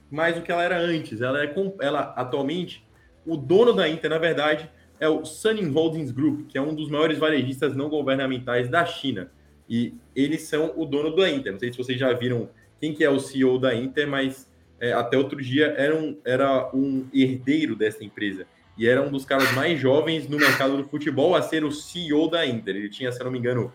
mais 0.09 0.37
o 0.37 0.41
que 0.41 0.51
ela 0.51 0.63
era 0.63 0.77
antes. 0.79 1.21
Ela 1.21 1.43
é 1.43 1.53
ela 1.81 2.13
atualmente 2.15 2.85
o 3.25 3.37
dono 3.37 3.73
da 3.73 3.87
Inter, 3.87 4.09
na 4.09 4.17
verdade, 4.17 4.69
é 4.99 5.07
o 5.07 5.25
Suning 5.25 5.71
Holdings 5.71 6.11
Group, 6.11 6.47
que 6.47 6.57
é 6.57 6.61
um 6.61 6.73
dos 6.73 6.89
maiores 6.89 7.17
varejistas 7.17 7.75
não 7.75 7.89
governamentais 7.89 8.69
da 8.69 8.85
China. 8.85 9.31
E 9.69 9.95
eles 10.15 10.43
são 10.43 10.73
o 10.75 10.85
dono 10.85 11.15
da 11.15 11.29
Inter. 11.29 11.53
Não 11.53 11.59
sei 11.59 11.71
se 11.71 11.77
vocês 11.77 11.99
já 11.99 12.11
viram 12.13 12.49
quem 12.79 12.93
que 12.93 13.03
é 13.03 13.09
o 13.09 13.19
CEO 13.19 13.57
da 13.57 13.73
Inter, 13.73 14.07
mas 14.07 14.51
é, 14.83 14.91
até 14.91 15.17
outro 15.17 15.41
dia, 15.41 15.73
era 15.77 15.95
um, 15.95 16.19
era 16.25 16.69
um 16.75 17.07
herdeiro 17.13 17.73
dessa 17.73 18.03
empresa. 18.03 18.45
E 18.77 18.85
era 18.85 19.01
um 19.01 19.09
dos 19.09 19.23
caras 19.23 19.49
mais 19.53 19.79
jovens 19.79 20.27
no 20.27 20.37
mercado 20.37 20.75
do 20.75 20.83
futebol 20.83 21.35
a 21.35 21.41
ser 21.41 21.63
o 21.63 21.71
CEO 21.71 22.29
da 22.29 22.45
Inter. 22.45 22.75
Ele 22.75 22.89
tinha, 22.89 23.09
se 23.09 23.23
não 23.23 23.31
me 23.31 23.39
engano, 23.39 23.71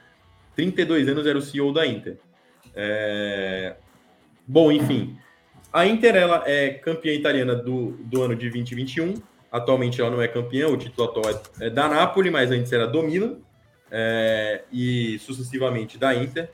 32 0.55 1.09
anos, 1.09 1.27
era 1.27 1.39
o 1.39 1.41
CEO 1.41 1.73
da 1.73 1.87
Inter. 1.87 2.19
É... 2.75 3.77
Bom, 4.47 4.71
enfim. 4.71 5.17
A 5.73 5.87
Inter 5.87 6.15
ela 6.15 6.43
é 6.45 6.75
campeã 6.75 7.15
italiana 7.15 7.55
do, 7.55 7.93
do 8.01 8.23
ano 8.23 8.35
de 8.35 8.51
2021. 8.51 9.15
Atualmente 9.51 10.03
ela 10.03 10.11
não 10.11 10.21
é 10.21 10.29
campeã, 10.29 10.69
o 10.69 10.77
título 10.77 11.09
atual 11.09 11.25
é, 11.31 11.69
é 11.69 11.71
da 11.71 11.89
Napoli, 11.89 12.31
mas 12.31 12.51
antes 12.51 12.71
era 12.71 12.87
do 12.87 13.03
Milan. 13.03 13.39
É, 13.91 14.65
e 14.71 15.19
sucessivamente 15.21 15.97
da 15.97 16.15
Inter. 16.15 16.51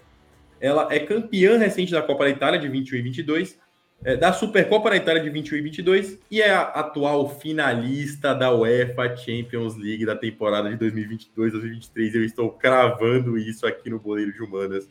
Ela 0.61 0.87
é 0.93 1.01
campeã 1.01 1.59
recente 1.59 1.91
da 1.91 2.03
Copa 2.03 2.23
da 2.23 2.31
Itália 2.31 2.61
de 2.61 2.69
21 2.69 2.99
e 2.99 3.03
22 3.03 3.64
é, 4.03 4.17
da 4.17 4.33
Supercopa 4.33 4.91
da 4.91 4.97
Itália 4.97 5.23
de 5.23 5.31
21 5.31 5.57
e 5.57 5.63
22 5.63 6.19
e 6.31 6.43
é 6.43 6.51
a 6.51 6.63
atual 6.63 7.39
finalista 7.39 8.35
da 8.35 8.55
UEFA 8.55 9.17
Champions 9.17 9.77
League 9.77 10.05
da 10.05 10.15
temporada 10.15 10.75
de 10.75 10.77
2022-2023. 10.77 12.15
Eu 12.15 12.25
estou 12.25 12.51
cravando 12.51 13.39
isso 13.39 13.67
aqui 13.67 13.89
no 13.89 13.99
Boleiro 13.99 14.33
de 14.33 14.43
Humanas. 14.43 14.87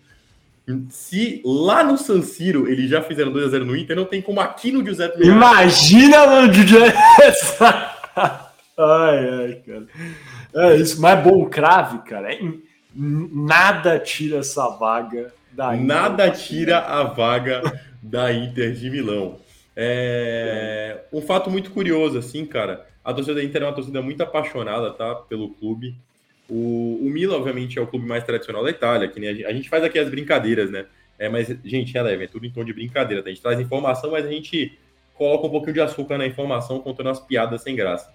Se 0.89 1.42
lá 1.44 1.84
no 1.84 1.98
San 1.98 2.22
Siro 2.22 2.70
eles 2.70 2.89
já 2.89 3.02
fizeram 3.02 3.34
2x0 3.34 3.66
no 3.66 3.76
Inter, 3.76 3.96
não 3.96 4.06
tem 4.06 4.22
como 4.22 4.39
aqui 4.39 4.72
no 4.72 4.84
Giuseppe 4.84 5.20
Meazza. 5.20 5.36
Imagina, 5.36 6.26
mano, 6.26 6.54
Giuseppe! 6.54 6.98
ai, 8.78 9.30
ai, 9.30 9.62
cara. 9.66 9.88
É 10.56 10.76
isso, 10.78 11.02
mas 11.02 11.22
bom, 11.22 11.46
crave, 11.50 12.00
cara. 12.00 12.34
É, 12.34 12.39
nada 12.96 14.00
tira 14.00 14.38
essa 14.38 14.70
vaga 14.70 15.34
da 15.54 15.76
Nada 15.76 16.30
tira 16.32 16.80
a 16.80 17.04
vaga 17.04 17.62
da 18.02 18.34
Inter 18.34 18.74
de 18.74 18.89
Milão. 18.89 19.39
É, 19.76 21.04
um 21.12 21.22
fato 21.22 21.50
muito 21.50 21.72
curioso, 21.72 22.18
assim, 22.18 22.46
cara. 22.46 22.86
A 23.04 23.13
torcida 23.13 23.36
da 23.36 23.44
Inter 23.44 23.63
é 23.63 23.66
uma 23.66 23.74
torcida 23.74 24.02
muito 24.02 24.22
apaixonada, 24.22 24.92
tá? 24.92 25.16
Pelo 25.16 25.50
clube. 25.50 25.96
O, 26.50 27.00
o 27.02 27.10
Milan, 27.10 27.38
obviamente, 27.38 27.80
é 27.80 27.82
o 27.82 27.88
clube 27.88 28.06
mais 28.06 28.24
tradicional 28.24 28.63
da 28.63 28.70
Itália, 28.70 29.08
que 29.08 29.20
nem 29.20 29.30
a 29.30 29.34
gente, 29.34 29.46
a 29.46 29.54
gente 29.54 29.70
faz 29.70 29.84
aqui 29.84 29.98
as 29.98 30.10
brincadeiras, 30.10 30.70
né? 30.70 30.86
É, 31.18 31.30
mas, 31.30 31.48
gente, 31.63 31.94
releva, 31.94 32.24
é 32.24 32.28
tudo 32.28 32.46
em 32.46 32.52
tom 32.52 32.63
de 32.63 32.74
brincadeira. 32.74 33.22
Tá? 33.22 33.30
A 33.30 33.34
gente 33.34 33.42
traz 33.42 33.60
informação, 33.60 34.12
mas 34.12 34.26
a 34.26 34.30
gente 34.30 34.78
coloca 35.13 35.48
um 35.48 35.50
pouquinho 35.50 35.74
de 35.74 35.82
açúcar 35.82 36.18
na 36.18 36.26
informação, 36.26 36.80
contando 36.80 37.10
as 37.10 37.20
piadas 37.20 37.62
sem 37.62 37.76
graça. 37.76 38.12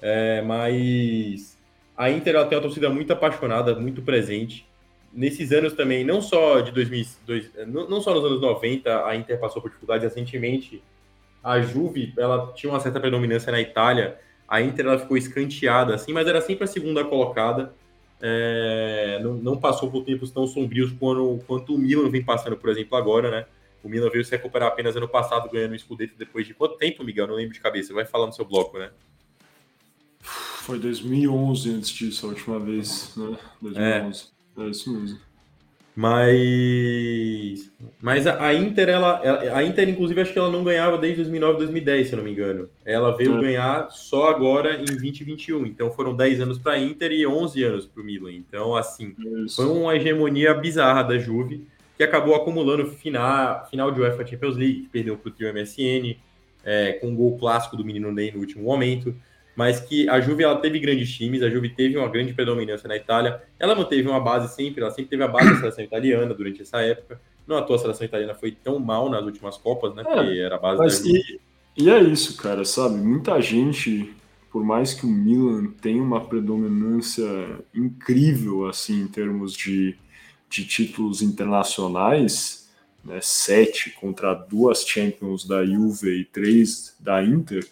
É, 0.00 0.42
mas 0.42 1.56
a 1.96 2.10
Inter 2.10 2.34
ela 2.34 2.46
tem 2.46 2.56
uma 2.56 2.62
torcida 2.62 2.88
muito 2.88 3.12
apaixonada, 3.12 3.74
muito 3.74 4.02
presente 4.02 4.65
nesses 5.16 5.50
anos 5.50 5.72
também, 5.72 6.04
não 6.04 6.20
só 6.20 6.60
de 6.60 6.70
2002, 6.70 7.50
não 7.66 8.00
só 8.02 8.14
nos 8.14 8.24
anos 8.24 8.40
90, 8.40 9.06
a 9.06 9.16
Inter 9.16 9.40
passou 9.40 9.62
por 9.62 9.68
dificuldades 9.68 10.04
recentemente. 10.04 10.82
A 11.42 11.60
Juve, 11.60 12.12
ela 12.18 12.52
tinha 12.52 12.70
uma 12.70 12.80
certa 12.80 13.00
predominância 13.00 13.50
na 13.50 13.60
Itália. 13.60 14.18
A 14.46 14.60
Inter 14.60 14.84
ela 14.86 14.98
ficou 14.98 15.16
escanteada 15.16 15.94
assim, 15.94 16.12
mas 16.12 16.28
era 16.28 16.40
sempre 16.40 16.64
a 16.64 16.66
segunda 16.66 17.02
colocada. 17.02 17.72
É, 18.20 19.18
não, 19.22 19.34
não, 19.34 19.56
passou 19.56 19.90
por 19.90 20.04
tempos 20.04 20.30
tão 20.30 20.46
sombrios 20.46 20.92
quanto, 20.92 21.42
quanto 21.46 21.74
o 21.74 21.78
Milan 21.78 22.10
vem 22.10 22.24
passando, 22.24 22.56
por 22.56 22.70
exemplo, 22.70 22.96
agora, 22.96 23.30
né? 23.30 23.46
O 23.82 23.88
Milan 23.88 24.10
veio 24.10 24.24
se 24.24 24.30
recuperar 24.30 24.68
apenas 24.68 24.96
ano 24.96 25.08
passado, 25.08 25.50
ganhando 25.50 25.72
o 25.72 25.78
Scudetto 25.78 26.14
depois 26.18 26.46
de 26.46 26.52
quanto 26.52 26.76
tempo, 26.76 27.04
Miguel? 27.04 27.26
Não 27.26 27.34
lembro 27.34 27.54
de 27.54 27.60
cabeça. 27.60 27.94
Vai 27.94 28.04
falar 28.04 28.26
no 28.26 28.32
seu 28.32 28.44
bloco, 28.44 28.78
né? 28.78 28.90
Foi 30.20 30.78
2011 30.78 31.70
antes 31.70 31.90
disso, 31.90 32.26
a 32.26 32.30
última 32.30 32.58
vez, 32.58 33.14
né? 33.16 33.36
2011. 33.62 34.24
É. 34.32 34.35
É 34.58 34.68
isso 34.68 34.92
mesmo. 34.92 35.18
Mas, 35.96 37.72
mas 38.02 38.26
a, 38.26 38.52
Inter, 38.52 38.90
ela, 38.90 39.18
a 39.54 39.64
Inter, 39.64 39.88
inclusive, 39.88 40.20
acho 40.20 40.30
que 40.30 40.38
ela 40.38 40.50
não 40.50 40.62
ganhava 40.62 40.98
desde 40.98 41.22
2009, 41.22 41.56
2010, 41.56 42.06
se 42.06 42.12
eu 42.12 42.16
não 42.18 42.24
me 42.24 42.32
engano. 42.32 42.68
Ela 42.84 43.16
veio 43.16 43.38
é. 43.38 43.40
ganhar 43.40 43.90
só 43.90 44.28
agora 44.28 44.74
em 44.74 44.84
2021. 44.84 45.64
Então 45.64 45.90
foram 45.90 46.14
10 46.14 46.42
anos 46.42 46.58
para 46.58 46.72
a 46.72 46.78
Inter 46.78 47.12
e 47.12 47.26
11 47.26 47.64
anos 47.64 47.86
para 47.86 48.02
o 48.02 48.04
Milan. 48.04 48.32
Então, 48.32 48.76
assim, 48.76 49.14
Isso. 49.46 49.56
foi 49.56 49.66
uma 49.66 49.96
hegemonia 49.96 50.52
bizarra 50.52 51.02
da 51.02 51.16
Juve, 51.16 51.66
que 51.96 52.04
acabou 52.04 52.34
acumulando 52.34 52.84
final, 52.84 53.66
final 53.70 53.90
de 53.90 53.98
UEFA 53.98 54.26
Champions 54.26 54.56
League, 54.56 54.82
que 54.82 54.88
perdeu 54.88 55.16
para 55.16 55.30
o 55.30 55.32
trio 55.32 55.50
MSN, 55.50 56.18
é, 56.62 56.92
com 56.92 57.08
um 57.08 57.16
gol 57.16 57.38
clássico 57.38 57.74
do 57.74 57.84
menino 57.84 58.12
Ney 58.12 58.32
no 58.32 58.40
último 58.40 58.64
momento 58.64 59.14
mas 59.56 59.80
que 59.80 60.06
a 60.08 60.20
Juve 60.20 60.44
ela 60.44 60.56
teve 60.56 60.78
grandes 60.78 61.10
times, 61.10 61.42
a 61.42 61.48
Juve 61.48 61.70
teve 61.70 61.96
uma 61.96 62.08
grande 62.08 62.34
predominância 62.34 62.86
na 62.86 62.94
Itália, 62.94 63.42
ela 63.58 63.74
manteve 63.74 64.06
uma 64.06 64.20
base 64.20 64.54
sempre, 64.54 64.82
ela 64.82 64.90
sempre 64.90 65.10
teve 65.10 65.24
a 65.24 65.28
base 65.28 65.48
da 65.48 65.56
seleção 65.56 65.84
italiana 65.84 66.34
durante 66.34 66.60
essa 66.60 66.82
época. 66.82 67.18
Não 67.46 67.56
à 67.56 67.62
toa 67.62 67.76
a 67.76 67.78
seleção 67.78 68.04
italiana 68.04 68.34
foi 68.34 68.52
tão 68.52 68.78
mal 68.78 69.08
nas 69.08 69.24
últimas 69.24 69.56
Copas, 69.56 69.94
né? 69.94 70.04
É, 70.06 70.38
era 70.40 70.56
a 70.56 70.58
base 70.58 70.78
da 70.78 70.88
Juve. 70.88 71.40
E, 71.74 71.84
e 71.84 71.90
é 71.90 72.02
isso, 72.02 72.36
cara, 72.36 72.66
sabe? 72.66 72.96
Muita 72.96 73.40
gente, 73.40 74.14
por 74.52 74.62
mais 74.62 74.92
que 74.92 75.06
o 75.06 75.08
Milan 75.08 75.68
tenha 75.80 76.02
uma 76.02 76.20
predominância 76.20 77.26
incrível, 77.74 78.68
assim, 78.68 79.00
em 79.00 79.08
termos 79.08 79.54
de, 79.54 79.96
de 80.50 80.66
títulos 80.66 81.22
internacionais, 81.22 82.68
né? 83.02 83.20
Sete 83.22 83.90
contra 83.90 84.34
duas 84.34 84.86
Champions 84.86 85.46
da 85.46 85.64
Juve 85.64 86.20
e 86.20 86.24
três 86.24 86.94
da 87.00 87.24
Inter 87.24 87.66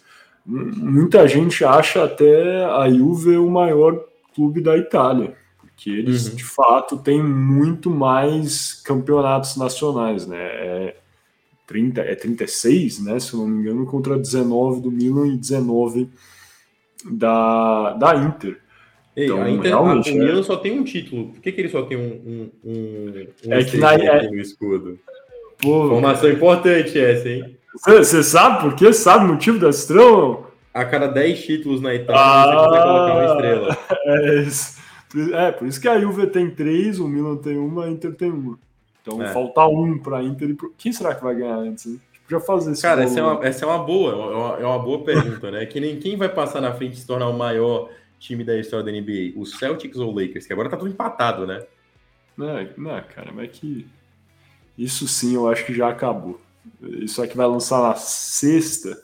muita 0.45 1.27
gente 1.27 1.63
acha 1.65 2.03
até 2.03 2.65
a 2.65 2.89
Juve 2.89 3.37
o 3.37 3.49
maior 3.49 4.05
clube 4.33 4.61
da 4.61 4.77
Itália, 4.77 5.35
porque 5.59 5.89
eles 5.89 6.27
uhum. 6.27 6.35
de 6.35 6.43
fato 6.43 6.97
têm 6.97 7.23
muito 7.23 7.89
mais 7.89 8.73
campeonatos 8.73 9.57
nacionais, 9.57 10.27
né? 10.27 10.37
É 10.37 10.95
30, 11.67 12.01
é 12.01 12.15
36, 12.15 13.03
né, 13.03 13.19
se 13.19 13.35
não 13.35 13.47
me 13.47 13.61
engano, 13.61 13.85
contra 13.85 14.17
19 14.17 14.81
do 14.81 14.91
Milan 14.91 15.27
e 15.29 15.37
19 15.37 16.09
da, 17.11 17.93
da 17.93 18.15
Inter. 18.15 18.59
Ei, 19.15 19.25
então, 19.25 19.41
a 19.41 19.49
Inter, 19.49 19.71
realmente, 19.71 20.09
a, 20.09 20.13
o 20.13 20.17
Milan 20.17 20.39
é... 20.39 20.43
só 20.43 20.57
tem 20.57 20.79
um 20.79 20.83
título. 20.83 21.29
Por 21.29 21.41
que, 21.41 21.51
que 21.51 21.61
ele 21.61 21.69
só 21.69 21.81
tem 21.83 21.97
um, 21.97 22.01
um, 22.03 22.51
um, 22.63 23.27
um 23.47 23.53
é 23.53 23.63
que 23.63 23.77
na, 23.77 23.93
é... 23.93 24.29
no 24.29 24.39
escudo? 24.39 24.99
Pô, 25.59 25.85
Informação 25.85 26.29
importante 26.29 26.99
essa, 26.99 27.29
hein? 27.29 27.57
Você 27.83 28.23
sabe 28.23 28.61
por 28.61 28.75
quê? 28.75 28.93
Sabe 28.93 29.25
o 29.25 29.27
motivo 29.29 29.59
da 29.59 29.69
estrela? 29.69 30.45
A 30.73 30.83
cada 30.85 31.07
10 31.07 31.45
títulos 31.45 31.81
na 31.81 31.93
Itália, 31.93 32.21
ah, 32.21 32.43
você 32.43 32.65
consegue 32.65 32.83
colocar 32.83 33.13
uma 33.13 33.25
estrela. 33.25 33.77
É 34.05 34.41
isso. 34.41 34.75
É, 35.33 35.51
por 35.51 35.67
isso 35.67 35.79
que 35.79 35.87
a 35.87 35.99
Juve 35.99 36.27
tem 36.27 36.49
três, 36.49 36.99
o 36.99 37.07
Milan 37.07 37.37
tem 37.37 37.57
uma, 37.57 37.85
a 37.85 37.89
Inter 37.89 38.13
tem 38.13 38.29
uma. 38.29 38.59
Então 39.01 39.21
é. 39.21 39.31
falta 39.31 39.65
um 39.67 39.97
para 39.97 40.17
a 40.17 40.23
Inter. 40.23 40.49
E 40.49 40.53
pro... 40.53 40.73
Quem 40.77 40.91
será 40.91 41.15
que 41.15 41.23
vai 41.23 41.35
ganhar 41.35 41.55
antes? 41.55 41.85
Né? 41.85 41.99
Já 42.29 42.39
fazer 42.39 42.71
isso. 42.71 42.81
Cara, 42.81 43.03
essa 43.03 43.19
é, 43.19 43.23
uma, 43.23 43.45
essa 43.45 43.65
é 43.65 43.67
uma 43.67 43.77
boa, 43.77 44.11
é 44.11 44.15
uma, 44.15 44.59
é 44.59 44.65
uma 44.65 44.79
boa 44.79 45.03
pergunta, 45.03 45.51
né? 45.51 45.65
Que 45.65 45.79
nem 45.79 45.99
quem 45.99 46.17
vai 46.17 46.27
passar 46.27 46.59
na 46.59 46.73
frente 46.73 46.95
e 46.95 46.97
se 46.97 47.07
tornar 47.07 47.29
o 47.29 47.37
maior 47.37 47.89
time 48.19 48.43
da 48.43 48.57
história 48.57 48.83
da 48.83 48.91
NBA? 48.91 49.39
Os 49.39 49.57
Celtics 49.57 49.99
ou 49.99 50.11
o 50.11 50.19
Lakers? 50.19 50.47
Que 50.47 50.53
agora 50.53 50.69
tá 50.69 50.75
tudo 50.75 50.89
empatado, 50.89 51.45
né? 51.45 51.63
Não, 52.35 52.67
não, 52.77 53.01
cara, 53.03 53.31
mas 53.33 53.51
que. 53.51 53.87
Isso 54.77 55.07
sim 55.07 55.35
eu 55.35 55.47
acho 55.47 55.65
que 55.65 55.73
já 55.73 55.87
acabou. 55.87 56.41
Isso 56.81 57.21
aqui 57.21 57.35
vai 57.35 57.47
lançar 57.47 57.81
na 57.81 57.95
sexta. 57.95 59.03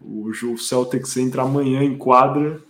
O 0.00 0.56
Celtics 0.58 1.16
entra 1.16 1.42
amanhã 1.42 1.82
em 1.82 1.96
quadra 1.96 2.60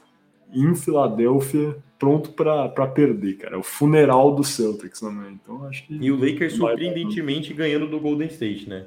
em 0.53 0.75
Filadélfia, 0.75 1.77
pronto 1.99 2.31
para 2.31 2.87
perder, 2.87 3.39
cara. 3.39 3.57
É 3.57 3.59
o 3.59 3.63
funeral 3.63 4.35
do 4.35 4.45
Celtics 4.45 5.03
amanhã. 5.03 5.33
Então 5.43 5.65
acho 5.67 5.87
que. 5.87 5.95
E 5.95 6.13
o 6.13 6.17
Lakers 6.17 6.55
surpreendentemente 6.55 7.55
ganhando 7.55 7.87
do 7.89 7.99
Golden 7.99 8.29
State, 8.29 8.69
né? 8.69 8.85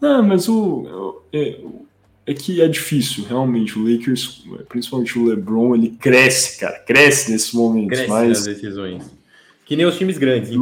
Não, 0.00 0.22
mas 0.22 0.48
o. 0.48 1.22
É, 1.32 1.60
é 2.26 2.34
que 2.34 2.60
é 2.60 2.68
difícil, 2.68 3.24
realmente. 3.24 3.78
O 3.78 3.82
Lakers, 3.82 4.44
principalmente 4.68 5.18
o 5.18 5.24
LeBron, 5.24 5.74
ele 5.74 5.90
cresce, 5.90 6.58
cara. 6.58 6.78
Cresce 6.80 7.30
nesses 7.30 7.52
momentos. 7.52 7.90
Cresce 7.90 8.10
mas... 8.10 8.28
nas 8.28 8.44
decisões. 8.44 9.18
Que 9.64 9.76
nem 9.76 9.86
os 9.86 9.96
times 9.96 10.18
grandes. 10.18 10.48
Então, 10.50 10.60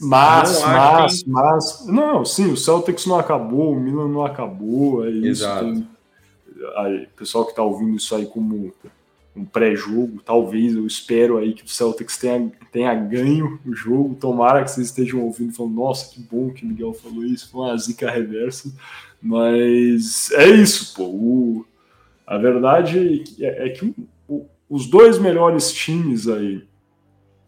mas. 0.00 0.62
Mas, 0.62 1.24
mas, 1.24 1.24
mas. 1.24 1.86
Não, 1.86 2.24
sim, 2.24 2.50
o 2.50 2.56
Celtics 2.56 3.06
não 3.06 3.18
acabou, 3.18 3.72
o 3.72 3.80
Milan 3.80 4.08
não 4.08 4.24
acabou. 4.24 5.06
É 5.06 5.10
isso. 5.10 5.44
Exato. 5.44 5.64
Tem, 5.64 5.88
aí, 6.76 7.08
pessoal 7.16 7.44
que 7.44 7.50
está 7.50 7.62
ouvindo 7.62 7.96
isso 7.96 8.14
aí 8.14 8.26
como 8.26 8.72
um 9.34 9.44
pré-jogo, 9.44 10.22
talvez 10.24 10.74
eu 10.74 10.86
espero 10.86 11.36
aí 11.36 11.52
que 11.52 11.64
o 11.64 11.68
Celtics 11.68 12.16
tenha, 12.16 12.50
tenha 12.72 12.94
ganho 12.94 13.60
o 13.66 13.74
jogo. 13.74 14.16
Tomara 14.18 14.64
que 14.64 14.70
vocês 14.70 14.86
estejam 14.86 15.22
ouvindo 15.22 15.52
falando, 15.52 15.74
nossa, 15.74 16.12
que 16.12 16.20
bom 16.20 16.50
que 16.50 16.64
o 16.64 16.68
Miguel 16.68 16.94
falou 16.94 17.24
isso, 17.24 17.50
foi 17.50 17.60
uma 17.62 17.76
zica 17.76 18.10
reversa. 18.10 18.72
Mas 19.20 20.30
é 20.32 20.48
isso, 20.48 20.94
pô. 20.94 21.04
O, 21.04 21.66
a 22.26 22.38
verdade 22.38 23.24
é, 23.40 23.66
é 23.66 23.70
que 23.70 23.94
o, 24.28 24.46
os 24.68 24.86
dois 24.86 25.18
melhores 25.18 25.70
times 25.70 26.28
aí 26.28 26.64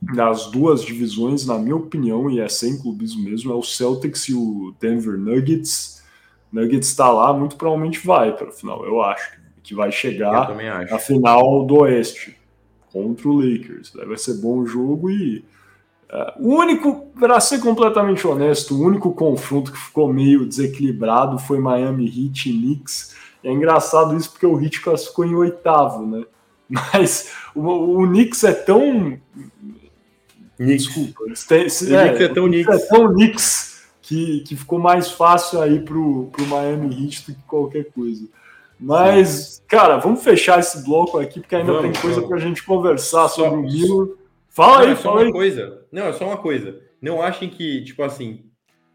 nas 0.00 0.46
duas 0.46 0.82
divisões, 0.82 1.44
na 1.44 1.58
minha 1.58 1.76
opinião, 1.76 2.30
e 2.30 2.40
é 2.40 2.48
sem 2.48 2.78
clubismo 2.78 3.22
mesmo, 3.22 3.52
é 3.52 3.54
o 3.54 3.62
Celtics 3.62 4.28
e 4.28 4.34
o 4.34 4.74
Denver 4.80 5.18
Nuggets. 5.18 6.02
Nuggets 6.52 6.88
está 6.88 7.10
lá, 7.10 7.32
muito 7.32 7.56
provavelmente 7.56 8.04
vai 8.06 8.34
para 8.34 8.48
o 8.48 8.52
final, 8.52 8.84
eu 8.84 9.02
acho. 9.02 9.38
Que 9.62 9.74
vai 9.74 9.92
chegar 9.92 10.54
na 10.90 10.98
final 10.98 11.66
do 11.66 11.80
Oeste 11.80 12.34
contra 12.90 13.28
o 13.28 13.34
Lakers. 13.34 13.92
Vai 13.92 14.16
ser 14.16 14.34
bom 14.34 14.64
jogo 14.64 15.10
e. 15.10 15.44
Uh, 16.10 16.48
o 16.48 16.56
único, 16.56 17.10
para 17.20 17.38
ser 17.38 17.60
completamente 17.60 18.26
honesto, 18.26 18.74
o 18.74 18.80
único 18.80 19.12
confronto 19.12 19.70
que 19.70 19.78
ficou 19.78 20.10
meio 20.10 20.46
desequilibrado 20.46 21.38
foi 21.38 21.60
Miami 21.60 22.06
Heat 22.06 22.48
e 22.48 22.52
Knicks. 22.58 23.14
é 23.44 23.52
engraçado 23.52 24.16
isso 24.16 24.30
porque 24.30 24.46
o 24.46 24.58
Heat 24.58 24.80
classificou 24.80 25.26
em 25.26 25.34
oitavo, 25.34 26.06
né? 26.06 26.24
Mas 26.66 27.34
o, 27.54 27.60
o 28.02 28.08
Knicks 28.08 28.42
é 28.42 28.54
tão 28.54 29.18
Knicks. 30.58 30.86
Desculpa. 30.86 31.24
Tem, 31.48 31.96
é, 31.96 32.24
é 32.24 32.28
tão 32.28 32.46
Knicks. 32.46 32.74
É 32.74 32.86
tão 32.88 33.12
Knicks 33.14 33.88
que, 34.02 34.40
que 34.40 34.56
ficou 34.56 34.78
mais 34.78 35.10
fácil 35.10 35.60
aí 35.60 35.80
pro, 35.80 36.26
pro 36.26 36.46
Miami 36.46 36.86
Heat 36.86 37.26
do 37.26 37.34
que 37.36 37.42
qualquer 37.44 37.84
coisa. 37.92 38.28
Mas, 38.78 39.62
cara, 39.66 39.96
vamos 39.96 40.22
fechar 40.22 40.60
esse 40.60 40.84
bloco 40.84 41.18
aqui, 41.18 41.40
porque 41.40 41.56
ainda 41.56 41.72
vamos, 41.72 41.92
tem 41.92 42.00
coisa 42.00 42.22
para 42.22 42.36
a 42.36 42.40
gente 42.40 42.62
conversar 42.64 43.28
só, 43.28 43.44
sobre 43.44 43.58
o 43.58 43.62
Milan. 43.62 44.08
Fala 44.48 44.82
aí, 44.82 44.92
é 44.92 44.96
fala 44.96 45.22
aí. 45.22 45.32
Coisa. 45.32 45.82
Não, 45.90 46.06
é 46.06 46.12
só 46.12 46.26
uma 46.26 46.36
coisa. 46.36 46.80
Não 47.00 47.22
achem 47.22 47.48
que, 47.48 47.82
tipo 47.84 48.02
assim, 48.02 48.44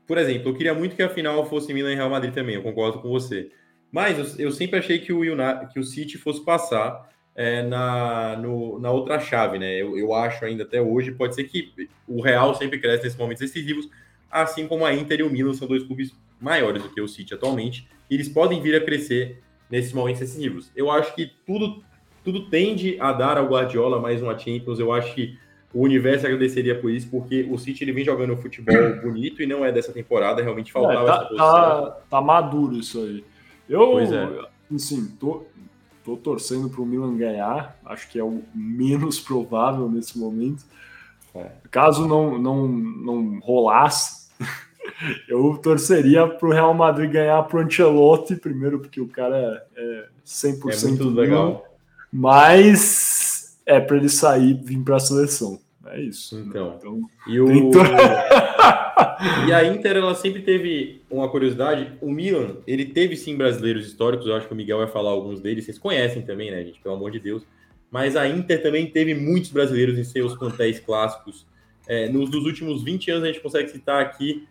por 0.08 0.17
exemplo, 0.17 0.49
eu 0.49 0.56
queria 0.56 0.73
muito 0.73 0.95
que 0.95 1.04
a 1.04 1.10
final 1.10 1.45
fosse 1.45 1.73
Milan 1.73 1.91
e 1.91 1.95
Real 1.95 2.10
Madrid 2.10 2.34
também, 2.34 2.56
eu 2.56 2.63
concordo 2.63 2.99
com 2.99 3.10
você. 3.10 3.49
Mas 3.91 4.17
eu, 4.17 4.45
eu 4.45 4.52
sempre 4.52 4.80
achei 4.80 4.99
que 4.99 5.13
o, 5.13 5.19
United, 5.19 5.71
que 5.71 5.80
o 5.80 5.84
City 5.84 6.17
fosse 6.17 6.43
passar 6.43 7.10
é, 7.36 7.63
na, 7.63 8.38
no, 8.38 8.80
na 8.80 8.91
outra 8.91 9.19
chave, 9.19 9.58
né? 9.58 9.82
Eu, 9.82 9.98
eu 9.98 10.13
acho 10.13 10.46
ainda 10.46 10.63
até 10.63 10.82
hoje, 10.82 11.12
pode 11.12 11.36
ser 11.36 11.46
que 11.46 11.74
o 12.08 12.22
Real 12.22 12.54
sempre 12.56 12.80
cresce 12.80 13.04
nesses 13.04 13.17
momentos 13.17 13.41
decisivos, 13.41 13.89
assim 14.30 14.67
como 14.67 14.86
a 14.86 14.93
Inter 14.93 15.19
e 15.19 15.24
o 15.24 15.30
Milan 15.30 15.54
são 15.54 15.67
dois 15.67 15.84
clubes 15.84 16.12
maiores 16.39 16.84
do 16.84 16.89
que 16.89 17.02
o 17.02 17.08
City 17.08 17.34
atualmente, 17.34 17.88
e 18.10 18.15
eles 18.15 18.30
podem 18.30 18.62
vir 18.62 18.76
a 18.76 18.82
crescer 18.82 19.41
nesses 19.69 19.93
momentos 19.93 20.22
decisivos. 20.22 20.72
Eu 20.76 20.91
acho 20.91 21.15
que 21.15 21.32
tudo, 21.46 21.84
tudo 22.24 22.50
tende 22.50 22.98
a 23.00 23.12
dar 23.12 23.38
ao 23.38 23.48
Guardiola 23.48 24.00
mais 24.00 24.22
uma 24.22 24.38
Champions, 24.38 24.80
eu 24.80 24.91
acho 24.91 25.13
que 25.15 25.38
o 25.74 25.82
universo 25.82 26.28
agradeceria 26.28 26.80
por 26.80 26.91
isso, 26.91 27.10
porque 27.10 27.48
o 27.50 27.58
City 27.58 27.84
ele 27.84 27.93
vem 27.93 28.06
jogando 28.06 28.38
futebol 28.38 28.76
bonito 29.02 29.41
e 29.41 29.48
não 29.48 29.65
é 29.65 29.72
dessa 29.72 29.91
temporada, 29.91 30.43
realmente 30.43 30.72
faltava 30.72 31.02
é, 31.02 31.06
tá, 31.06 31.13
essa 31.13 31.26
posição. 31.26 31.52
Tá, 31.52 31.98
tá 32.10 32.22
maduro 32.22 32.76
isso 32.76 33.00
aí. 33.00 33.24
Eu, 33.67 33.91
pois 33.91 34.12
é. 34.12 34.30
assim, 34.76 35.08
tô, 35.19 35.48
Tô 36.04 36.18
torcendo 36.18 36.70
para 36.70 36.82
o 36.82 36.86
Milan 36.86 37.16
ganhar, 37.16 37.80
acho 37.86 38.10
que 38.10 38.20
é 38.20 38.24
o 38.24 38.42
menos 38.54 39.20
provável 39.22 39.89
nesse 39.89 40.18
momento. 40.18 40.63
É. 41.34 41.52
Caso 41.72 42.08
não, 42.08 42.38
não, 42.38 42.68
não 42.68 43.39
rolasse, 43.39 44.30
eu 45.28 45.58
torceria 45.63 46.28
para 46.28 46.48
o 46.48 46.52
Real 46.52 46.74
Madrid 46.74 47.12
ganhar 47.12 47.42
para 47.44 47.58
o 47.58 47.62
Ancelotti, 47.62 48.36
primeiro 48.36 48.80
porque 48.80 49.02
o 49.02 49.08
cara 49.08 49.66
é 49.76 50.08
100% 50.26 50.84
é 50.84 50.88
muito 50.88 51.10
legal, 51.10 51.66
mas 52.12 53.58
é 53.66 53.80
para 53.80 53.98
ele 53.98 54.10
sair 54.10 54.52
e 54.52 54.54
vir 54.54 54.84
para 54.84 54.98
a 54.98 55.00
seleção. 55.00 55.60
É 55.88 56.02
isso. 56.02 56.39
Então, 56.39 56.76
então 56.78 57.02
e 57.28 57.39
o... 57.39 57.72
E 59.48 59.54
a 59.54 59.63
Inter, 59.65 59.98
ela 59.98 60.13
sempre 60.15 60.41
teve 60.41 61.02
uma 61.10 61.30
curiosidade. 61.30 61.93
O 62.02 62.12
Milan, 62.12 62.58
ele 62.67 62.86
teve 62.86 63.15
sim 63.15 63.36
brasileiros 63.36 63.86
históricos. 63.86 64.28
Eu 64.28 64.36
acho 64.36 64.48
que 64.48 64.54
o 64.54 64.56
Miguel 64.56 64.78
vai 64.78 64.88
falar 64.88 65.12
alguns 65.12 65.39
deles. 65.39 65.65
Vocês 65.65 65.80
conhecem 65.80 66.22
também, 66.22 66.52
né, 66.52 66.63
gente? 66.63 66.80
Pelo 66.80 66.96
amor 66.96 67.12
de 67.12 67.19
Deus. 67.19 67.43
Mas 67.89 68.15
a 68.15 68.28
Inter 68.28 68.62
também 68.62 68.88
teve 68.88 69.13
muitos 69.13 69.52
brasileiros 69.52 69.98
em 69.98 70.03
seus 70.03 70.36
plantéis 70.36 70.80
clássicos. 70.80 71.45
É, 71.88 72.10
nos, 72.10 72.30
nos, 72.30 72.45
últimos 72.45 72.84
20 72.84 73.12
anos, 73.12 73.24
a 73.24 73.28
gente 73.28 73.39
consegue 73.39 73.70
citar 73.70 74.01
aqui 74.01 74.47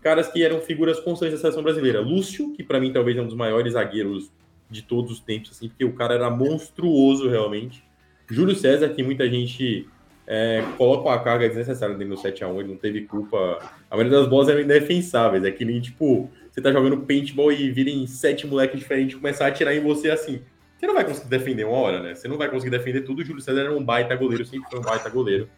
caras 0.00 0.28
que 0.28 0.42
eram 0.42 0.60
figuras 0.60 0.98
constantes 1.00 1.36
da 1.36 1.40
seleção 1.40 1.62
brasileira. 1.62 2.00
Lúcio, 2.00 2.52
que 2.52 2.62
para 2.62 2.80
mim 2.80 2.92
talvez 2.92 3.16
é 3.16 3.22
um 3.22 3.26
dos 3.26 3.36
maiores 3.36 3.74
zagueiros 3.74 4.30
de 4.68 4.82
todos 4.82 5.12
os 5.12 5.20
tempos, 5.20 5.52
assim, 5.52 5.68
porque 5.68 5.84
o 5.84 5.92
cara 5.92 6.14
era 6.14 6.28
monstruoso 6.28 7.28
realmente. 7.28 7.84
Júlio 8.28 8.54
César, 8.54 8.88
que 8.88 9.02
muita 9.02 9.28
gente 9.28 9.86
é, 10.26 10.62
coloca 10.76 11.08
uma 11.08 11.18
carga 11.18 11.48
desnecessária 11.48 11.94
dentro 11.96 12.14
do 12.14 12.22
7x1, 12.22 12.60
ele 12.60 12.68
não 12.68 12.76
teve 12.76 13.02
culpa. 13.02 13.58
A 13.90 13.96
maioria 13.96 14.18
das 14.18 14.28
bolas 14.28 14.48
eram 14.48 14.60
indefensáveis, 14.60 15.44
é 15.44 15.50
que 15.50 15.64
nem, 15.64 15.80
tipo, 15.80 16.30
você 16.50 16.60
tá 16.60 16.70
jogando 16.70 17.02
paintball 17.02 17.50
e 17.50 17.70
virem 17.70 18.06
sete 18.06 18.46
moleques 18.46 18.78
diferentes 18.78 19.16
começar 19.16 19.46
a 19.46 19.48
atirar 19.48 19.74
em 19.74 19.80
você 19.80 20.10
assim. 20.10 20.42
Você 20.76 20.86
não 20.86 20.94
vai 20.94 21.04
conseguir 21.04 21.28
defender 21.28 21.64
uma 21.64 21.76
hora, 21.76 22.02
né? 22.02 22.14
Você 22.14 22.26
não 22.26 22.36
vai 22.36 22.50
conseguir 22.50 22.76
defender 22.76 23.02
tudo. 23.02 23.20
O 23.20 23.24
Júlio 23.24 23.40
César 23.40 23.60
era 23.60 23.72
um 23.72 23.84
baita 23.84 24.16
goleiro, 24.16 24.44
sempre 24.44 24.68
foi 24.68 24.80
um 24.80 24.82
baita 24.82 25.08
goleiro. 25.08 25.48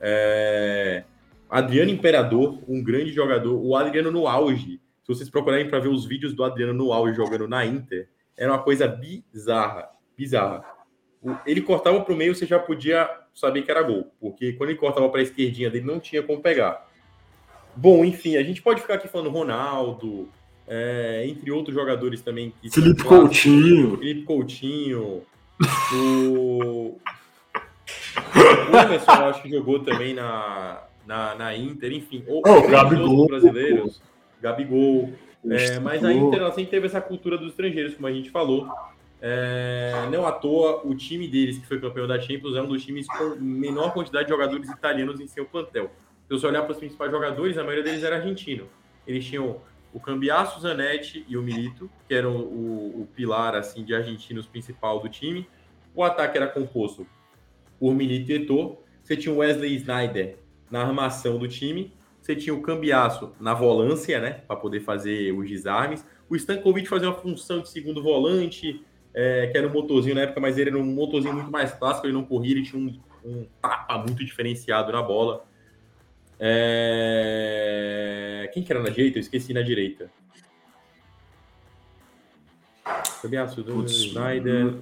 É... 0.00 1.04
Adriano 1.50 1.90
Imperador, 1.90 2.58
um 2.66 2.82
grande 2.82 3.12
jogador. 3.12 3.54
O 3.62 3.76
Adriano 3.76 4.10
no 4.10 4.26
auge. 4.26 4.80
Se 5.02 5.08
vocês 5.08 5.28
procurarem 5.28 5.68
para 5.68 5.78
ver 5.78 5.88
os 5.88 6.06
vídeos 6.06 6.32
do 6.32 6.42
Adriano 6.42 6.72
no 6.72 6.92
auge 6.92 7.14
jogando 7.14 7.46
na 7.46 7.64
Inter, 7.64 8.08
era 8.36 8.50
uma 8.50 8.62
coisa 8.62 8.88
bizarra. 8.88 9.90
Bizarra. 10.16 10.64
Ele 11.46 11.62
cortava 11.62 12.00
para 12.00 12.12
o 12.12 12.16
meio, 12.16 12.34
você 12.34 12.46
já 12.46 12.58
podia 12.58 13.08
saber 13.34 13.62
que 13.62 13.70
era 13.70 13.82
gol. 13.82 14.12
Porque 14.20 14.52
quando 14.52 14.70
ele 14.70 14.78
cortava 14.78 15.08
para 15.08 15.20
a 15.20 15.22
esquerdinha 15.22 15.70
dele, 15.70 15.86
não 15.86 15.98
tinha 15.98 16.22
como 16.22 16.40
pegar. 16.40 16.86
Bom, 17.74 18.04
enfim, 18.04 18.36
a 18.36 18.42
gente 18.42 18.62
pode 18.62 18.80
ficar 18.80 18.94
aqui 18.94 19.08
falando 19.08 19.30
Ronaldo, 19.30 20.28
é, 20.66 21.24
entre 21.26 21.50
outros 21.50 21.74
jogadores 21.74 22.20
também. 22.20 22.52
Que 22.60 22.70
Felipe 22.70 23.02
Coutinho. 23.04 23.98
Felipe 23.98 24.22
Coutinho. 24.22 25.22
O, 25.94 26.98
o 28.70 28.76
Emerson, 28.76 29.10
acho 29.10 29.42
que 29.42 29.48
jogou 29.48 29.80
também 29.80 30.14
na, 30.14 30.82
na, 31.06 31.34
na 31.34 31.56
Inter, 31.56 31.92
enfim. 31.92 32.24
Ou, 32.26 32.42
oh, 32.44 32.68
Gabigol. 32.68 33.26
brasileiros. 33.26 34.02
Gabigol. 34.40 35.12
É, 35.50 35.78
mas 35.78 36.04
a 36.04 36.12
Inter 36.12 36.40
ela 36.40 36.52
sempre 36.52 36.70
teve 36.70 36.86
essa 36.86 37.00
cultura 37.00 37.36
dos 37.36 37.50
estrangeiros, 37.50 37.94
como 37.94 38.06
a 38.06 38.12
gente 38.12 38.30
falou. 38.30 38.68
É, 39.26 40.06
não 40.12 40.26
à 40.26 40.32
toa, 40.32 40.86
o 40.86 40.94
time 40.94 41.26
deles, 41.26 41.56
que 41.56 41.66
foi 41.66 41.80
campeão 41.80 42.06
da 42.06 42.20
Champions, 42.20 42.56
é 42.56 42.60
um 42.60 42.68
dos 42.68 42.84
times 42.84 43.06
com 43.06 43.36
menor 43.40 43.94
quantidade 43.94 44.26
de 44.26 44.30
jogadores 44.30 44.68
italianos 44.68 45.18
em 45.18 45.26
seu 45.26 45.46
plantel. 45.46 45.90
Se 46.28 46.28
você 46.28 46.46
olhar 46.46 46.60
para 46.60 46.72
os 46.72 46.76
principais 46.76 47.10
jogadores, 47.10 47.56
a 47.56 47.62
maioria 47.62 47.82
deles 47.82 48.04
era 48.04 48.16
argentino. 48.16 48.68
Eles 49.06 49.24
tinham 49.24 49.62
o 49.94 49.98
Cambiasso, 49.98 50.60
Zanetti 50.60 51.24
e 51.26 51.38
o 51.38 51.42
Milito, 51.42 51.90
que 52.06 52.12
eram 52.12 52.36
o, 52.36 53.00
o, 53.00 53.08
pilar 53.16 53.54
assim 53.54 53.82
de 53.82 53.94
argentinos 53.94 54.44
principal 54.44 55.00
do 55.00 55.08
time. 55.08 55.48
O 55.94 56.04
ataque 56.04 56.36
era 56.36 56.46
composto 56.46 57.06
por 57.80 57.94
Milito 57.94 58.30
e 58.30 58.34
Eto'o. 58.34 58.76
Você 59.02 59.16
tinha 59.16 59.34
o 59.34 59.38
Wesley 59.38 59.74
Snyder 59.76 60.36
na 60.70 60.82
armação 60.82 61.38
do 61.38 61.48
time. 61.48 61.94
Você 62.20 62.36
tinha 62.36 62.54
o 62.54 62.60
Cambiasso 62.60 63.32
na 63.40 63.54
volância, 63.54 64.20
né, 64.20 64.42
para 64.46 64.56
poder 64.56 64.80
fazer 64.80 65.32
os 65.32 65.48
desarmes. 65.48 66.04
O 66.28 66.36
Stankovic 66.36 66.86
fazia 66.86 67.08
uma 67.08 67.16
função 67.16 67.60
de 67.60 67.70
segundo 67.70 68.02
volante, 68.02 68.84
é, 69.14 69.46
que 69.46 69.56
era 69.56 69.66
um 69.66 69.72
motorzinho 69.72 70.14
na 70.16 70.22
época, 70.22 70.40
mas 70.40 70.58
ele 70.58 70.70
era 70.70 70.78
um 70.78 70.84
motorzinho 70.84 71.34
muito 71.34 71.50
mais 71.50 71.72
clássico, 71.72 72.06
ele 72.06 72.14
não 72.14 72.24
corria, 72.24 72.52
ele 72.52 72.64
tinha 72.64 72.82
um, 72.82 72.98
um 73.24 73.46
tapa 73.62 73.96
muito 73.98 74.24
diferenciado 74.24 74.90
na 74.92 75.00
bola. 75.02 75.44
É... 76.38 77.70
Quem 78.52 78.62
que 78.62 78.72
era 78.72 78.82
na 78.82 78.90
direita? 78.90 79.18
Eu 79.18 79.22
esqueci 79.22 79.54
na 79.54 79.62
direita. 79.62 80.10
Do 83.84 83.90
Snyder. 83.90 84.74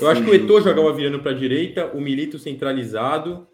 Eu 0.00 0.08
acho 0.08 0.24
que 0.24 0.30
o 0.30 0.34
Eto'o 0.34 0.60
jogava 0.60 0.92
virando 0.92 1.20
para 1.20 1.30
a 1.30 1.34
direita, 1.34 1.86
o 1.94 2.00
Milito 2.00 2.38
centralizado. 2.38 3.46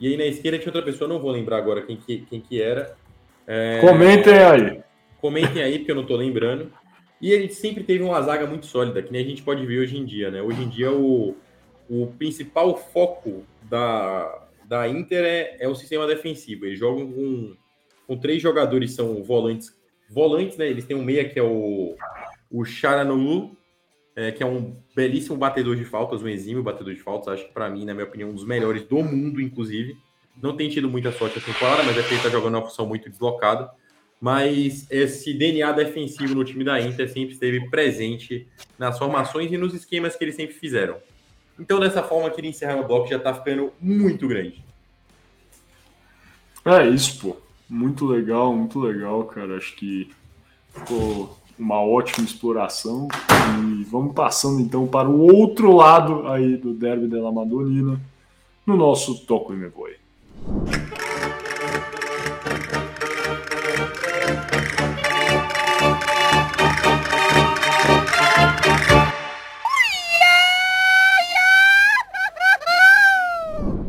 E 0.00 0.08
aí 0.08 0.16
na 0.16 0.24
esquerda 0.24 0.58
tinha 0.58 0.68
outra 0.68 0.82
pessoa, 0.82 1.06
não 1.08 1.20
vou 1.20 1.30
lembrar 1.30 1.58
agora 1.58 1.82
quem 1.82 1.96
que, 1.96 2.18
quem 2.22 2.40
que 2.40 2.60
era. 2.60 2.96
É... 3.46 3.78
Comentem 3.80 4.38
aí. 4.38 4.80
Comentem 5.20 5.62
aí, 5.62 5.78
porque 5.78 5.92
eu 5.92 5.96
não 5.96 6.02
estou 6.02 6.16
lembrando. 6.16 6.72
E 7.20 7.32
ele 7.32 7.48
sempre 7.48 7.82
teve 7.82 8.02
uma 8.02 8.20
zaga 8.22 8.46
muito 8.46 8.66
sólida, 8.66 9.02
que 9.02 9.10
nem 9.10 9.24
a 9.24 9.28
gente 9.28 9.42
pode 9.42 9.64
ver 9.64 9.80
hoje 9.80 9.96
em 9.96 10.04
dia, 10.04 10.30
né? 10.30 10.42
Hoje 10.42 10.62
em 10.62 10.68
dia 10.68 10.92
o, 10.92 11.34
o 11.88 12.06
principal 12.18 12.76
foco 12.76 13.44
da, 13.62 14.46
da 14.66 14.88
Inter 14.88 15.24
é, 15.24 15.56
é 15.60 15.68
o 15.68 15.74
sistema 15.74 16.06
defensivo. 16.06 16.66
Eles 16.66 16.78
jogam 16.78 17.10
com, 17.10 17.56
com 18.06 18.18
três 18.18 18.42
jogadores, 18.42 18.92
são 18.92 19.22
volantes. 19.22 19.74
Volantes, 20.10 20.56
né? 20.56 20.68
Eles 20.68 20.84
têm 20.84 20.96
um 20.96 21.04
meia 21.04 21.28
que 21.28 21.38
é 21.38 21.42
o, 21.42 21.96
o 22.50 22.64
Charanolu, 22.64 23.56
é, 24.14 24.30
que 24.30 24.42
é 24.42 24.46
um 24.46 24.76
belíssimo 24.94 25.36
batedor 25.36 25.76
de 25.76 25.84
faltas, 25.84 26.22
um 26.22 26.28
exímio 26.28 26.62
batedor 26.62 26.94
de 26.94 27.00
faltas. 27.00 27.28
Acho 27.34 27.46
que, 27.46 27.52
para 27.52 27.68
mim, 27.70 27.84
na 27.84 27.94
minha 27.94 28.06
opinião, 28.06 28.30
um 28.30 28.34
dos 28.34 28.46
melhores 28.46 28.82
do 28.84 29.02
mundo, 29.02 29.40
inclusive. 29.40 29.96
Não 30.42 30.54
tem 30.54 30.68
tido 30.68 30.88
muita 30.88 31.10
sorte 31.12 31.38
a 31.38 31.42
temporada, 31.42 31.82
mas 31.82 31.96
é 31.96 32.02
que 32.02 32.08
ele 32.08 32.16
está 32.16 32.28
jogando 32.28 32.56
uma 32.56 32.62
função 32.62 32.86
muito 32.86 33.08
deslocada. 33.08 33.70
Mas 34.20 34.86
esse 34.90 35.34
DNA 35.34 35.72
defensivo 35.72 36.34
no 36.34 36.44
time 36.44 36.64
da 36.64 36.80
Inter 36.80 37.10
sempre 37.10 37.34
esteve 37.34 37.68
presente 37.68 38.46
nas 38.78 38.98
formações 38.98 39.52
e 39.52 39.58
nos 39.58 39.74
esquemas 39.74 40.16
que 40.16 40.24
eles 40.24 40.34
sempre 40.34 40.54
fizeram. 40.54 40.96
Então, 41.58 41.80
dessa 41.80 42.02
forma, 42.02 42.30
queria 42.30 42.50
encerrar 42.50 42.80
o 42.80 42.86
bloco, 42.86 43.08
já 43.08 43.18
tá 43.18 43.32
ficando 43.32 43.72
muito 43.80 44.26
grande. 44.28 44.62
É 46.64 46.86
isso, 46.88 47.20
pô. 47.20 47.36
Muito 47.68 48.06
legal, 48.06 48.54
muito 48.54 48.78
legal, 48.80 49.24
cara. 49.24 49.56
Acho 49.56 49.74
que 49.76 50.10
ficou 50.72 51.36
uma 51.58 51.80
ótima 51.80 52.26
exploração. 52.26 53.08
E 53.60 53.84
vamos 53.84 54.14
passando 54.14 54.60
então 54.60 54.86
para 54.86 55.08
o 55.08 55.20
outro 55.32 55.72
lado 55.72 56.26
aí 56.28 56.56
do 56.56 56.74
Derby 56.74 57.06
della 57.06 57.32
Madonina, 57.32 58.00
no 58.66 58.76
nosso 58.76 59.26
Toco 59.26 59.52
e 59.52 59.56
Me 59.56 59.68
Voe. 59.68 59.96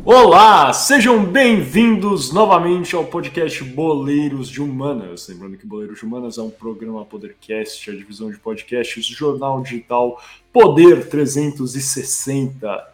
Olá, 0.10 0.72
sejam 0.72 1.22
bem-vindos 1.26 2.32
novamente 2.32 2.96
ao 2.96 3.04
podcast 3.04 3.62
Boleiros 3.62 4.48
de 4.48 4.62
Humanas. 4.62 5.28
Lembrando 5.28 5.58
que 5.58 5.68
Boleiros 5.68 6.00
de 6.00 6.06
Humanas 6.06 6.38
é 6.38 6.42
um 6.42 6.50
programa 6.50 7.04
Podercast, 7.04 7.92
a 7.92 7.94
divisão 7.94 8.32
de 8.32 8.38
podcasts 8.40 9.06
jornal 9.06 9.62
digital 9.62 10.18
Poder 10.54 11.10
360. 11.10 12.88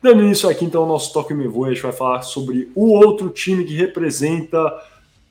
Dando 0.00 0.22
início 0.22 0.48
aqui 0.48 0.64
então 0.64 0.80
ao 0.80 0.88
nosso 0.88 1.12
Toque 1.12 1.34
Me 1.34 1.46
Voe, 1.46 1.68
a 1.68 1.74
gente 1.74 1.82
vai 1.82 1.92
falar 1.92 2.22
sobre 2.22 2.72
o 2.74 2.94
outro 2.94 3.28
time 3.28 3.62
que 3.64 3.74
representa 3.74 4.58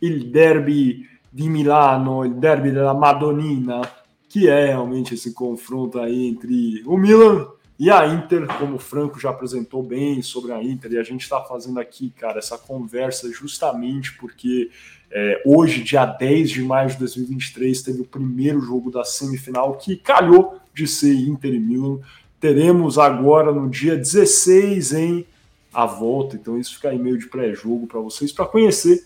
o 0.04 0.24
Derby 0.26 1.10
de 1.34 1.50
Milano, 1.50 2.20
o 2.20 2.30
Derby 2.30 2.70
da 2.70 2.94
Madonnina, 2.94 3.82
que 4.30 4.48
é 4.48 4.68
realmente 4.68 5.16
esse 5.16 5.34
confronto 5.34 6.00
aí 6.00 6.28
entre 6.28 6.84
o 6.86 6.96
Milan 6.96 7.48
e 7.80 7.90
a 7.90 8.08
Inter, 8.08 8.46
como 8.60 8.76
o 8.76 8.80
Franco 8.80 9.20
já 9.20 9.32
apresentou 9.32 9.82
bem 9.82 10.22
sobre 10.22 10.52
a 10.52 10.64
Inter, 10.64 10.92
e 10.94 10.98
a 10.98 11.04
gente 11.04 11.22
está 11.22 11.42
fazendo 11.42 11.80
aqui, 11.80 12.12
cara, 12.12 12.38
essa 12.38 12.58
conversa 12.58 13.32
justamente 13.32 14.14
porque 14.18 14.70
é, 15.12 15.42
hoje, 15.46 15.84
dia 15.84 16.06
10 16.06 16.50
de 16.50 16.64
maio 16.64 16.90
de 16.90 16.98
2023, 16.98 17.82
teve 17.82 18.02
o 18.02 18.06
primeiro 18.06 18.60
jogo 18.62 18.90
da 18.90 19.04
semifinal 19.04 19.76
que 19.78 19.96
calhou 19.96 20.60
de 20.74 20.88
ser 20.88 21.14
Inter 21.14 21.54
e 21.54 21.60
Milan. 21.60 22.00
Teremos 22.40 22.98
agora 22.98 23.52
no 23.52 23.70
dia 23.70 23.96
16 23.96 24.94
em 24.94 25.26
a 25.74 25.86
volta, 25.86 26.36
então 26.36 26.60
isso 26.60 26.76
fica 26.76 26.90
aí 26.90 27.00
meio 27.00 27.18
de 27.18 27.28
pré-jogo 27.28 27.88
para 27.88 28.00
vocês, 28.00 28.32
para 28.32 28.46
conhecer 28.46 29.06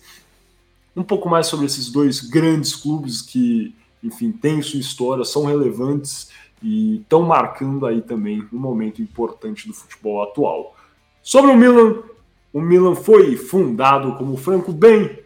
um 0.96 1.04
pouco 1.04 1.30
mais 1.30 1.48
sobre 1.48 1.66
esses 1.66 1.90
dois 1.90 2.20
grandes 2.22 2.76
clubes 2.76 3.22
que, 3.22 3.74
enfim, 4.04 4.32
têm 4.32 4.62
sua 4.62 4.80
história, 4.80 5.24
são 5.24 5.46
relevantes 5.46 6.30
e 6.62 6.98
estão 6.98 7.22
marcando 7.22 7.86
aí 7.86 8.02
também 8.02 8.48
um 8.52 8.58
momento 8.58 9.02
importante 9.02 9.68
do 9.68 9.74
futebol 9.74 10.24
atual. 10.24 10.76
Sobre 11.22 11.52
o 11.52 11.56
Milan, 11.56 12.02
o 12.52 12.62
Milan 12.62 12.96
foi 12.96 13.36
fundado, 13.36 14.16
como 14.16 14.38
Franco 14.38 14.72
bem 14.72 15.20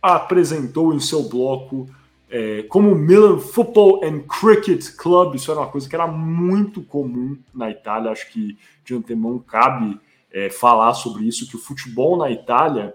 apresentou 0.00 0.94
em 0.94 1.00
seu 1.00 1.28
bloco, 1.28 1.88
é, 2.30 2.62
como 2.64 2.94
Milan 2.94 3.38
Football 3.38 4.04
and 4.04 4.20
Cricket 4.20 4.94
Club. 4.96 5.34
Isso 5.34 5.50
era 5.50 5.60
uma 5.60 5.70
coisa 5.70 5.88
que 5.88 5.94
era 5.94 6.06
muito 6.06 6.82
comum 6.82 7.38
na 7.54 7.70
Itália. 7.70 8.10
Acho 8.10 8.30
que 8.30 8.56
de 8.84 8.94
antemão 8.94 9.38
cabe 9.38 9.98
é, 10.30 10.50
falar 10.50 10.94
sobre 10.94 11.24
isso, 11.26 11.48
que 11.48 11.56
o 11.56 11.60
futebol 11.60 12.16
na 12.16 12.30
Itália 12.30 12.94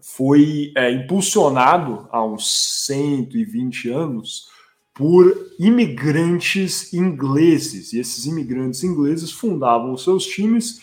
foi 0.00 0.72
é, 0.76 0.90
impulsionado 0.90 2.08
há 2.10 2.24
uns 2.24 2.84
120 2.86 3.88
anos 3.90 4.48
por 4.96 5.52
imigrantes 5.58 6.94
ingleses. 6.94 7.92
E 7.92 8.00
esses 8.00 8.24
imigrantes 8.24 8.82
ingleses 8.82 9.30
fundavam 9.30 9.94
seus 9.98 10.24
times 10.24 10.80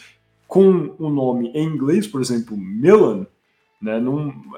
com 0.48 0.94
o 1.00 1.10
nome 1.10 1.50
em 1.56 1.66
inglês, 1.66 2.06
por 2.06 2.22
exemplo, 2.22 2.56
Milan, 2.56 3.26
né, 3.82 4.00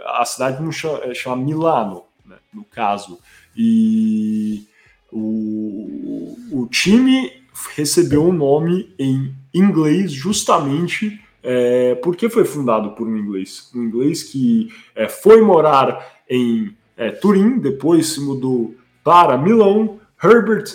a 0.08 0.26
cidade 0.26 0.62
não 0.62 0.74
chama, 0.74 1.00
é, 1.06 1.14
chama 1.14 1.38
Milano, 1.38 2.04
né, 2.26 2.36
no 2.54 2.66
caso. 2.66 3.18
E 3.56 4.68
o, 5.10 6.38
o 6.52 6.68
time 6.68 7.32
recebeu 7.76 8.28
um 8.28 8.34
nome 8.34 8.94
em 9.00 9.34
inglês 9.54 10.12
justamente 10.12 11.18
é, 11.42 11.96
porque 11.96 12.28
foi 12.28 12.44
fundado 12.44 12.92
por 12.92 13.08
um 13.08 13.18
inglês. 13.18 13.72
Um 13.74 13.84
inglês 13.84 14.22
que 14.22 14.68
é, 14.94 15.08
foi 15.08 15.42
morar 15.42 16.24
em 16.30 16.76
é, 16.98 17.10
Turim, 17.12 17.58
depois 17.58 18.08
se 18.08 18.20
mudou 18.20 18.76
para 19.06 19.38
Milão, 19.38 20.02
Herbert 20.22 20.66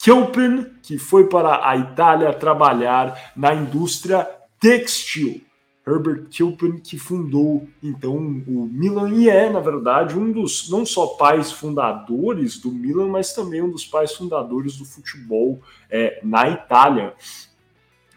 Kilpin, 0.00 0.66
que 0.82 0.98
foi 0.98 1.28
para 1.28 1.64
a 1.64 1.76
Itália 1.76 2.32
trabalhar 2.32 3.32
na 3.36 3.54
indústria 3.54 4.28
textil. 4.58 5.40
Herbert 5.86 6.26
Kilpin, 6.28 6.78
que 6.78 6.98
fundou 6.98 7.68
então 7.80 8.16
o 8.16 8.68
Milan 8.70 9.10
e 9.10 9.30
é, 9.30 9.48
na 9.48 9.60
verdade, 9.60 10.18
um 10.18 10.32
dos 10.32 10.68
não 10.68 10.84
só 10.84 11.06
pais 11.06 11.52
fundadores 11.52 12.58
do 12.58 12.72
Milan, 12.72 13.06
mas 13.06 13.32
também 13.32 13.62
um 13.62 13.70
dos 13.70 13.86
pais 13.86 14.12
fundadores 14.12 14.76
do 14.76 14.84
futebol 14.84 15.60
é, 15.88 16.18
na 16.24 16.50
Itália. 16.50 17.14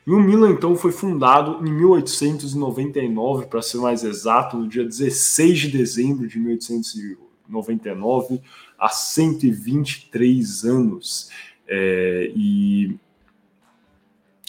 E 0.07 0.11
o 0.11 0.19
Milan 0.19 0.49
então 0.49 0.75
foi 0.75 0.91
fundado 0.91 1.63
em 1.63 1.71
1899, 1.71 3.45
para 3.45 3.61
ser 3.61 3.77
mais 3.77 4.03
exato, 4.03 4.57
no 4.57 4.67
dia 4.67 4.83
16 4.83 5.59
de 5.59 5.67
dezembro 5.77 6.27
de 6.27 6.39
1899, 6.39 8.41
há 8.81 8.89
123 8.89 10.65
anos. 10.65 11.29
É, 11.67 12.31
e 12.35 12.97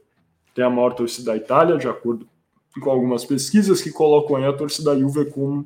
tem 0.55 0.65
a 0.65 0.71
maior 0.71 0.95
torcida 0.95 1.33
da 1.33 1.37
Itália, 1.37 1.77
de 1.77 1.87
acordo 1.87 2.27
com 2.81 2.91
algumas 2.91 3.23
pesquisas 3.25 3.83
que 3.83 3.91
colocam 3.91 4.37
a 4.37 4.53
torcida 4.53 4.95
da 4.95 5.01
Juve 5.01 5.27
com 5.27 5.65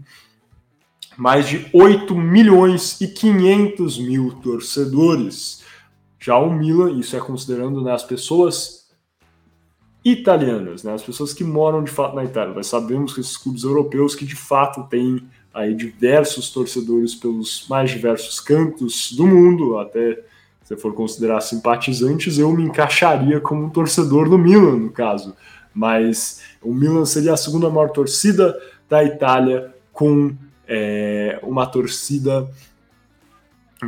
mais 1.16 1.48
de 1.48 1.66
8 1.72 2.14
milhões 2.14 3.00
e 3.00 3.08
500 3.08 3.98
mil 3.98 4.32
torcedores. 4.42 5.59
Já 6.20 6.36
o 6.36 6.52
Milan, 6.52 6.92
isso 6.92 7.16
é 7.16 7.20
considerando 7.20 7.82
né, 7.82 7.92
as 7.92 8.04
pessoas 8.04 8.80
italianas, 10.04 10.82
né? 10.82 10.94
As 10.94 11.02
pessoas 11.02 11.32
que 11.32 11.44
moram 11.44 11.82
de 11.82 11.90
fato 11.90 12.14
na 12.14 12.24
Itália. 12.24 12.54
Nós 12.54 12.66
sabemos 12.66 13.12
que 13.12 13.20
esses 13.20 13.36
clubes 13.36 13.64
europeus 13.64 14.14
que 14.14 14.24
de 14.24 14.36
fato 14.36 14.84
têm 14.84 15.22
aí 15.52 15.74
diversos 15.74 16.50
torcedores 16.50 17.14
pelos 17.14 17.66
mais 17.68 17.90
diversos 17.90 18.38
cantos 18.38 19.12
do 19.12 19.26
mundo, 19.26 19.78
até 19.78 20.22
se 20.62 20.76
for 20.76 20.94
considerar 20.94 21.40
simpatizantes, 21.40 22.38
eu 22.38 22.52
me 22.52 22.62
encaixaria 22.62 23.40
como 23.40 23.64
um 23.64 23.70
torcedor 23.70 24.28
do 24.28 24.38
Milan, 24.38 24.76
no 24.76 24.90
caso. 24.90 25.34
Mas 25.74 26.42
o 26.62 26.72
Milan 26.72 27.04
seria 27.04 27.32
a 27.32 27.36
segunda 27.36 27.68
maior 27.68 27.90
torcida 27.90 28.56
da 28.88 29.02
Itália, 29.02 29.74
com 29.92 30.32
é, 30.68 31.40
uma 31.42 31.66
torcida 31.66 32.48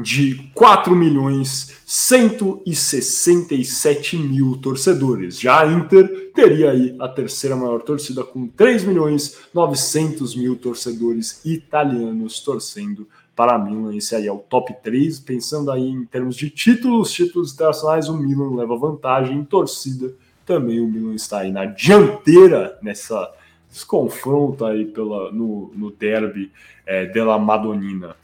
de 0.00 0.50
4 0.54 0.96
milhões 0.96 1.82
167 1.84 4.16
mil 4.16 4.56
torcedores. 4.56 5.38
Já 5.38 5.60
a 5.60 5.66
Inter 5.66 6.32
teria 6.34 6.70
aí 6.70 6.96
a 6.98 7.06
terceira 7.08 7.54
maior 7.54 7.82
torcida 7.82 8.24
com 8.24 8.48
3 8.48 8.84
milhões 8.84 9.36
900 9.52 10.34
mil 10.34 10.56
torcedores 10.56 11.44
italianos 11.44 12.40
torcendo 12.40 13.06
para 13.36 13.58
Milan. 13.58 13.94
Esse 13.94 14.14
aí 14.14 14.26
é 14.26 14.32
o 14.32 14.38
top 14.38 14.74
3. 14.82 15.20
Pensando 15.20 15.70
aí 15.70 15.86
em 15.86 16.06
termos 16.06 16.36
de 16.36 16.48
títulos, 16.48 17.12
títulos 17.12 17.52
internacionais, 17.52 18.08
o 18.08 18.16
Milan 18.16 18.56
leva 18.56 18.74
vantagem 18.76 19.36
em 19.36 19.44
torcida. 19.44 20.14
Também 20.46 20.80
o 20.80 20.88
Milan 20.88 21.14
está 21.14 21.40
aí 21.40 21.52
na 21.52 21.66
dianteira 21.66 22.78
nessa 22.82 23.30
esse 23.70 23.84
confronto 23.86 24.64
aí 24.66 24.84
pela, 24.84 25.32
no, 25.32 25.70
no 25.74 25.90
derby 25.90 26.52
é, 26.84 27.06
della 27.06 27.38
Madonnina. 27.38 28.14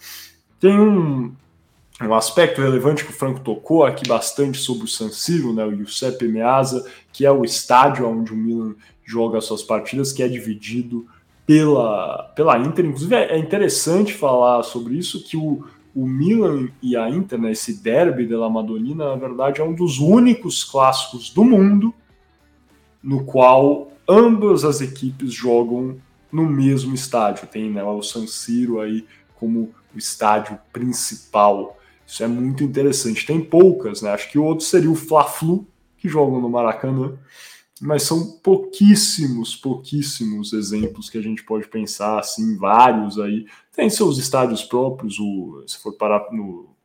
Tem 0.60 0.78
um, 0.78 1.32
um 2.06 2.14
aspecto 2.14 2.60
relevante 2.60 3.04
que 3.04 3.10
o 3.10 3.14
Franco 3.14 3.40
tocou 3.40 3.84
aqui 3.84 4.06
bastante 4.06 4.58
sobre 4.58 4.84
o 4.84 4.88
San 4.88 5.10
Siro, 5.10 5.52
né, 5.52 5.64
o 5.64 5.74
Giuseppe 5.74 6.28
Meazza, 6.28 6.86
que 7.12 7.26
é 7.26 7.30
o 7.30 7.44
estádio 7.44 8.08
onde 8.08 8.32
o 8.32 8.36
Milan 8.36 8.74
joga 9.04 9.40
suas 9.40 9.62
partidas, 9.62 10.12
que 10.12 10.22
é 10.22 10.28
dividido 10.28 11.06
pela, 11.44 12.30
pela 12.36 12.58
Inter. 12.58 12.84
Inclusive 12.84 13.14
é, 13.14 13.32
é 13.34 13.38
interessante 13.38 14.14
falar 14.14 14.62
sobre 14.62 14.94
isso, 14.94 15.24
que 15.24 15.36
o, 15.36 15.64
o 15.94 16.06
Milan 16.06 16.68
e 16.80 16.96
a 16.96 17.08
Inter, 17.10 17.40
né, 17.40 17.50
esse 17.50 17.82
derby 17.82 18.26
della 18.26 18.48
Madonnina, 18.50 19.08
na 19.08 19.16
verdade 19.16 19.60
é 19.60 19.64
um 19.64 19.74
dos 19.74 19.98
únicos 19.98 20.62
clássicos 20.62 21.30
do 21.30 21.42
mundo 21.42 21.92
no 23.02 23.24
qual 23.24 23.90
ambas 24.08 24.64
as 24.64 24.80
equipes 24.80 25.32
jogam 25.32 25.96
no 26.30 26.46
mesmo 26.46 26.94
estádio. 26.94 27.48
Tem 27.48 27.70
né, 27.70 27.82
o 27.82 28.02
San 28.02 28.26
Siro 28.26 28.80
aí 28.80 29.06
como 29.36 29.72
o 29.94 29.98
estádio 29.98 30.58
principal 30.72 31.77
isso 32.08 32.24
é 32.24 32.26
muito 32.26 32.64
interessante. 32.64 33.26
Tem 33.26 33.38
poucas, 33.38 34.00
né? 34.00 34.10
Acho 34.10 34.30
que 34.30 34.38
o 34.38 34.44
outro 34.44 34.64
seria 34.64 34.90
o 34.90 34.94
Fla-Flu, 34.94 35.66
que 35.98 36.08
jogam 36.08 36.40
no 36.40 36.48
Maracanã, 36.48 37.18
mas 37.82 38.04
são 38.04 38.38
pouquíssimos, 38.42 39.54
pouquíssimos 39.54 40.54
exemplos 40.54 41.10
que 41.10 41.18
a 41.18 41.22
gente 41.22 41.44
pode 41.44 41.68
pensar, 41.68 42.18
assim, 42.18 42.56
vários 42.56 43.20
aí. 43.20 43.46
Tem 43.76 43.90
seus 43.90 44.16
estádios 44.16 44.64
próprios, 44.64 45.18
o, 45.20 45.62
se 45.66 45.78
for 45.78 45.92
parar 45.92 46.24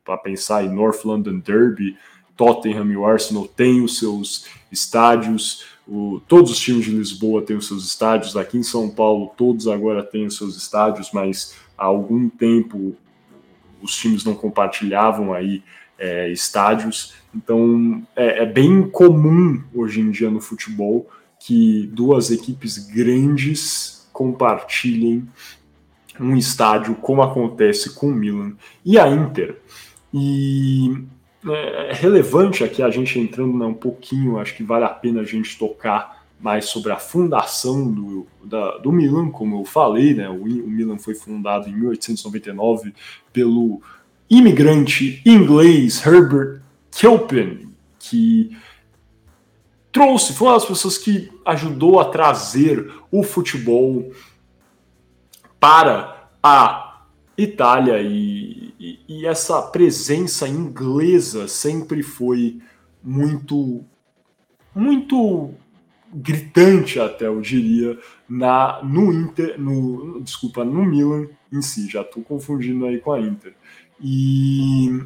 para 0.04 0.18
pensar 0.18 0.62
em 0.62 0.68
North 0.68 1.04
London 1.06 1.38
Derby, 1.38 1.96
Tottenham 2.36 2.92
e 2.92 2.96
o 2.96 3.06
Arsenal 3.06 3.48
têm 3.48 3.80
os 3.80 3.98
seus 3.98 4.44
estádios, 4.70 5.64
o, 5.88 6.20
todos 6.28 6.50
os 6.50 6.58
times 6.58 6.84
de 6.84 6.90
Lisboa 6.90 7.40
têm 7.40 7.56
os 7.56 7.66
seus 7.66 7.86
estádios, 7.86 8.36
aqui 8.36 8.58
em 8.58 8.62
São 8.62 8.90
Paulo 8.90 9.32
todos 9.36 9.68
agora 9.68 10.02
têm 10.02 10.26
os 10.26 10.36
seus 10.36 10.54
estádios, 10.54 11.10
mas 11.12 11.54
há 11.78 11.84
algum 11.86 12.28
tempo 12.28 12.94
os 13.84 13.94
times 13.94 14.24
não 14.24 14.34
compartilhavam 14.34 15.34
aí 15.34 15.62
é, 15.98 16.30
estádios. 16.30 17.14
Então 17.34 18.02
é, 18.16 18.42
é, 18.42 18.46
bem 18.46 18.88
comum 18.88 19.62
hoje 19.74 20.00
em 20.00 20.10
dia 20.10 20.30
no 20.30 20.40
futebol 20.40 21.08
que 21.38 21.88
duas 21.92 22.30
equipes 22.30 22.78
grandes 22.78 24.08
compartilhem 24.12 25.28
um 26.18 26.36
estádio, 26.36 26.94
como 26.94 27.22
acontece 27.22 27.94
com 27.94 28.06
o 28.08 28.14
Milan 28.14 28.54
e 28.84 28.98
a 28.98 29.08
Inter. 29.08 29.60
E 30.12 31.04
é, 31.46 31.90
é 31.90 31.92
relevante 31.92 32.64
aqui 32.64 32.82
a 32.82 32.90
gente 32.90 33.18
entrando 33.18 33.58
né, 33.58 33.66
um 33.66 33.74
pouquinho, 33.74 34.38
acho 34.38 34.56
que 34.56 34.62
vale 34.62 34.84
a 34.84 34.88
pena 34.88 35.20
a 35.20 35.24
gente 35.24 35.58
tocar 35.58 36.23
mais 36.40 36.66
sobre 36.66 36.92
a 36.92 36.98
fundação 36.98 37.90
do, 37.90 38.26
da, 38.44 38.78
do 38.78 38.92
Milan, 38.92 39.30
como 39.30 39.60
eu 39.60 39.64
falei, 39.64 40.14
né? 40.14 40.28
O, 40.28 40.42
o, 40.42 40.70
Milan 40.70 40.98
foi 40.98 41.14
fundado 41.14 41.68
em 41.68 41.72
1899 41.72 42.94
pelo 43.32 43.80
imigrante 44.28 45.22
inglês 45.24 46.04
Herbert 46.04 46.60
Kilpin, 46.90 47.68
que 47.98 48.56
trouxe, 49.90 50.32
foi 50.32 50.48
uma 50.48 50.54
das 50.54 50.66
pessoas 50.66 50.98
que 50.98 51.30
ajudou 51.44 52.00
a 52.00 52.06
trazer 52.06 52.92
o 53.10 53.22
futebol 53.22 54.12
para 55.58 56.28
a 56.42 57.06
Itália 57.38 58.02
e, 58.02 58.74
e, 58.78 59.00
e 59.08 59.26
essa 59.26 59.62
presença 59.62 60.46
inglesa 60.46 61.48
sempre 61.48 62.02
foi 62.02 62.60
muito 63.02 63.84
muito 64.74 65.54
gritante 66.14 67.00
até, 67.00 67.26
eu 67.26 67.40
diria, 67.40 67.98
na, 68.28 68.80
no 68.82 69.12
Inter, 69.12 69.60
no, 69.60 70.20
desculpa, 70.20 70.64
no 70.64 70.84
Milan 70.84 71.26
em 71.52 71.60
si, 71.60 71.88
já 71.88 72.02
estou 72.02 72.22
confundindo 72.22 72.86
aí 72.86 72.98
com 72.98 73.12
a 73.12 73.20
Inter. 73.20 73.54
E 74.00 75.02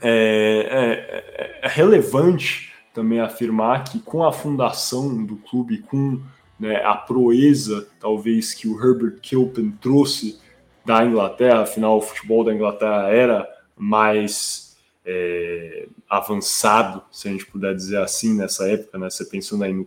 é, 0.00 1.60
é, 1.60 1.60
é, 1.62 1.68
relevante 1.68 2.72
também 2.94 3.20
afirmar 3.20 3.84
que 3.84 4.00
com 4.00 4.24
a 4.24 4.32
fundação 4.32 5.24
do 5.24 5.36
clube, 5.36 5.78
com 5.78 6.20
né, 6.58 6.82
a 6.84 6.94
proeza, 6.94 7.88
talvez, 8.00 8.54
que 8.54 8.66
o 8.66 8.78
Herbert 8.78 9.20
Kilpin 9.20 9.70
trouxe 9.80 10.40
da 10.84 11.04
Inglaterra, 11.04 11.62
afinal, 11.62 11.98
o 11.98 12.02
futebol 12.02 12.44
da 12.44 12.54
Inglaterra 12.54 13.08
era 13.08 13.48
mais 13.76 14.69
é, 15.04 15.86
avançado, 16.08 17.02
se 17.10 17.28
a 17.28 17.30
gente 17.30 17.46
puder 17.46 17.74
dizer 17.74 17.98
assim, 17.98 18.34
nessa 18.34 18.68
época, 18.68 18.98
né? 18.98 19.08
Você 19.08 19.24
pensando 19.24 19.64
aí 19.64 19.72
no 19.72 19.86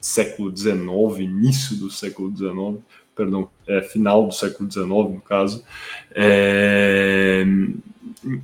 século 0.00 0.54
XIX, 0.54 0.80
início 1.20 1.76
do 1.76 1.90
século 1.90 2.34
XIX, 2.34 2.82
perdão, 3.14 3.48
é, 3.66 3.82
final 3.82 4.26
do 4.26 4.32
século 4.32 4.70
XIX, 4.70 4.88
no 4.88 5.20
caso. 5.20 5.64
É, 6.14 7.44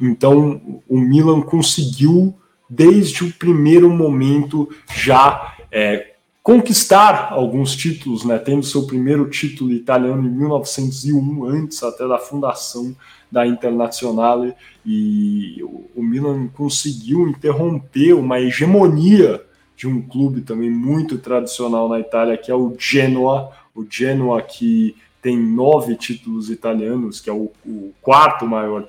então, 0.01 0.83
o 0.89 0.99
Milan 0.99 1.43
conseguiu, 1.43 2.35
desde 2.69 3.25
o 3.25 3.33
primeiro 3.33 3.89
momento, 3.91 4.69
já 4.95 5.57
é, 5.71 6.08
conquistar 6.49 7.31
alguns 7.31 7.77
títulos, 7.77 8.25
né, 8.25 8.39
tendo 8.39 8.63
seu 8.63 8.87
primeiro 8.87 9.29
título 9.29 9.71
italiano 9.71 10.27
em 10.27 10.31
1901, 10.31 11.45
antes 11.45 11.83
até 11.83 12.09
da 12.09 12.17
fundação 12.17 12.97
da 13.31 13.47
Internazionale, 13.47 14.55
e 14.83 15.63
o 15.95 16.03
Milan 16.03 16.49
conseguiu 16.49 17.29
interromper 17.29 18.15
uma 18.15 18.41
hegemonia 18.41 19.45
de 19.77 19.87
um 19.87 20.01
clube 20.01 20.41
também 20.41 20.71
muito 20.71 21.19
tradicional 21.19 21.87
na 21.87 22.01
Itália, 22.01 22.39
que 22.39 22.51
é 22.51 22.55
o 22.55 22.75
Genoa, 22.79 23.53
o 23.75 23.85
Genoa 23.87 24.41
que 24.41 24.97
tem 25.21 25.37
nove 25.37 25.97
títulos 25.97 26.49
italianos, 26.49 27.21
que 27.21 27.29
é 27.29 27.33
o, 27.35 27.53
o 27.67 27.93
quarto 28.01 28.47
maior 28.47 28.87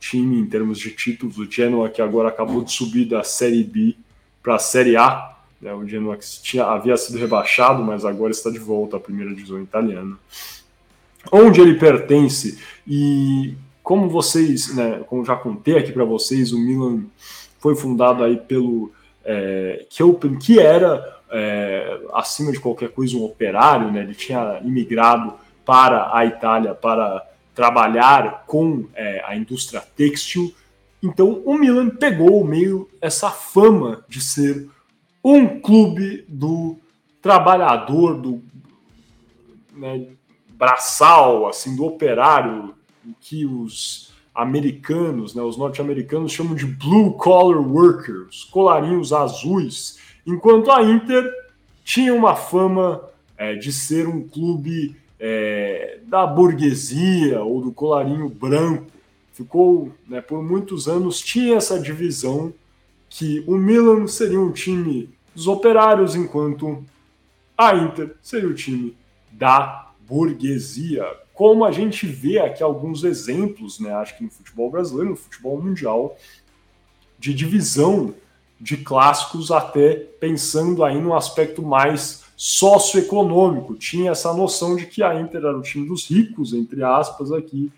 time 0.00 0.38
em 0.38 0.46
termos 0.46 0.78
de 0.78 0.90
títulos, 0.90 1.36
o 1.36 1.44
Genoa 1.44 1.90
que 1.90 2.00
agora 2.00 2.30
acabou 2.30 2.64
de 2.64 2.72
subir 2.72 3.04
da 3.04 3.22
Série 3.22 3.62
B 3.62 3.94
para 4.42 4.54
a 4.54 4.58
Série 4.58 4.96
A, 4.96 5.33
o 5.72 5.86
Genoa 5.86 6.16
que 6.16 6.26
tinha, 6.42 6.64
havia 6.64 6.96
sido 6.96 7.18
rebaixado, 7.18 7.82
mas 7.82 8.04
agora 8.04 8.32
está 8.32 8.50
de 8.50 8.58
volta 8.58 8.96
à 8.96 9.00
primeira 9.00 9.34
divisão 9.34 9.62
italiana. 9.62 10.16
Onde 11.32 11.60
ele 11.60 11.74
pertence 11.74 12.58
e 12.86 13.54
como 13.82 14.08
vocês, 14.08 14.74
né, 14.74 15.02
como 15.06 15.24
já 15.24 15.36
contei 15.36 15.76
aqui 15.76 15.92
para 15.92 16.04
vocês, 16.04 16.52
o 16.52 16.58
Milan 16.58 17.04
foi 17.58 17.76
fundado 17.76 18.24
aí 18.24 18.36
pelo 18.36 18.92
é, 19.24 19.86
Kelpen, 19.88 20.36
que 20.38 20.58
era 20.58 21.20
é, 21.30 22.00
acima 22.12 22.52
de 22.52 22.60
qualquer 22.60 22.90
coisa 22.90 23.16
um 23.16 23.24
operário, 23.24 23.90
né? 23.90 24.02
Ele 24.02 24.14
tinha 24.14 24.60
imigrado 24.62 25.34
para 25.64 26.16
a 26.16 26.24
Itália 26.24 26.74
para 26.74 27.26
trabalhar 27.54 28.44
com 28.46 28.86
é, 28.94 29.22
a 29.26 29.36
indústria 29.36 29.82
têxtil. 29.96 30.54
Então 31.02 31.42
o 31.44 31.56
Milan 31.58 31.90
pegou 31.90 32.44
meio 32.44 32.88
essa 33.00 33.30
fama 33.30 34.04
de 34.08 34.20
ser 34.20 34.68
um 35.24 35.58
clube 35.60 36.26
do 36.28 36.76
trabalhador, 37.22 38.18
do 38.20 38.42
né, 39.72 40.08
braçal, 40.50 41.48
assim, 41.48 41.74
do 41.74 41.86
operário, 41.86 42.74
que 43.20 43.46
os 43.46 44.12
americanos, 44.34 45.34
né, 45.34 45.42
os 45.42 45.56
norte-americanos 45.56 46.32
chamam 46.32 46.54
de 46.54 46.66
blue 46.66 47.14
collar 47.14 47.58
workers, 47.58 48.44
colarinhos 48.44 49.12
azuis, 49.12 49.98
enquanto 50.26 50.70
a 50.70 50.82
Inter 50.82 51.32
tinha 51.82 52.12
uma 52.12 52.36
fama 52.36 53.08
é, 53.38 53.54
de 53.54 53.72
ser 53.72 54.06
um 54.06 54.26
clube 54.26 54.96
é, 55.18 56.00
da 56.06 56.26
burguesia 56.26 57.42
ou 57.42 57.62
do 57.62 57.72
colarinho 57.72 58.28
branco. 58.28 58.86
Ficou, 59.32 59.92
né, 60.06 60.20
por 60.20 60.42
muitos 60.42 60.86
anos, 60.86 61.20
tinha 61.20 61.56
essa 61.56 61.80
divisão 61.80 62.52
que 63.16 63.44
o 63.46 63.56
Milan 63.56 64.08
seria 64.08 64.40
um 64.40 64.50
time 64.50 65.08
dos 65.32 65.46
operários, 65.46 66.16
enquanto 66.16 66.84
a 67.56 67.72
Inter 67.72 68.16
seria 68.20 68.48
o 68.48 68.54
time 68.54 68.96
da 69.30 69.92
burguesia. 70.00 71.06
Como 71.32 71.64
a 71.64 71.70
gente 71.70 72.08
vê 72.08 72.40
aqui 72.40 72.60
alguns 72.60 73.04
exemplos, 73.04 73.78
né, 73.78 73.94
acho 73.94 74.18
que 74.18 74.24
no 74.24 74.30
futebol 74.30 74.68
brasileiro, 74.68 75.10
no 75.10 75.16
futebol 75.16 75.62
mundial, 75.62 76.16
de 77.16 77.32
divisão 77.32 78.12
de 78.60 78.78
clássicos, 78.78 79.52
até 79.52 79.94
pensando 79.94 80.82
aí 80.82 81.00
no 81.00 81.14
aspecto 81.14 81.62
mais 81.62 82.24
socioeconômico. 82.36 83.76
Tinha 83.76 84.10
essa 84.10 84.34
noção 84.34 84.74
de 84.74 84.86
que 84.86 85.04
a 85.04 85.20
Inter 85.20 85.38
era 85.38 85.56
o 85.56 85.62
time 85.62 85.86
dos 85.86 86.10
ricos, 86.10 86.52
entre 86.52 86.82
aspas, 86.82 87.30
aqui, 87.30 87.70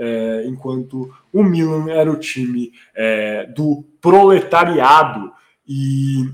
é, 0.00 0.46
enquanto 0.46 1.14
o 1.30 1.44
Milan 1.44 1.90
era 1.90 2.10
o 2.10 2.18
time 2.18 2.72
é, 2.94 3.44
do 3.44 3.84
proletariado. 4.00 5.30
E 5.68 6.24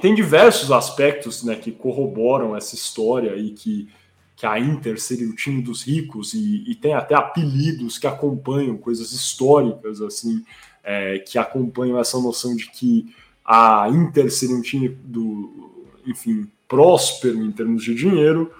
tem 0.00 0.14
diversos 0.14 0.72
aspectos 0.72 1.44
né, 1.44 1.54
que 1.56 1.70
corroboram 1.70 2.56
essa 2.56 2.74
história 2.74 3.36
e 3.36 3.50
que, 3.50 3.86
que 4.34 4.46
a 4.46 4.58
Inter 4.58 4.98
seria 4.98 5.28
o 5.28 5.36
time 5.36 5.60
dos 5.60 5.82
ricos 5.82 6.32
e, 6.32 6.64
e 6.66 6.74
tem 6.74 6.94
até 6.94 7.14
apelidos 7.14 7.98
que 7.98 8.06
acompanham 8.06 8.78
coisas 8.78 9.12
históricas 9.12 10.00
assim 10.00 10.42
é, 10.82 11.18
que 11.18 11.38
acompanham 11.38 11.98
essa 11.98 12.18
noção 12.18 12.56
de 12.56 12.70
que 12.70 13.14
a 13.44 13.88
Inter 13.90 14.30
seria 14.32 14.56
um 14.56 14.62
time 14.62 14.88
do 14.88 15.86
enfim 16.06 16.50
próspero 16.66 17.44
em 17.44 17.52
termos 17.52 17.84
de 17.84 17.94
dinheiro 17.94 18.50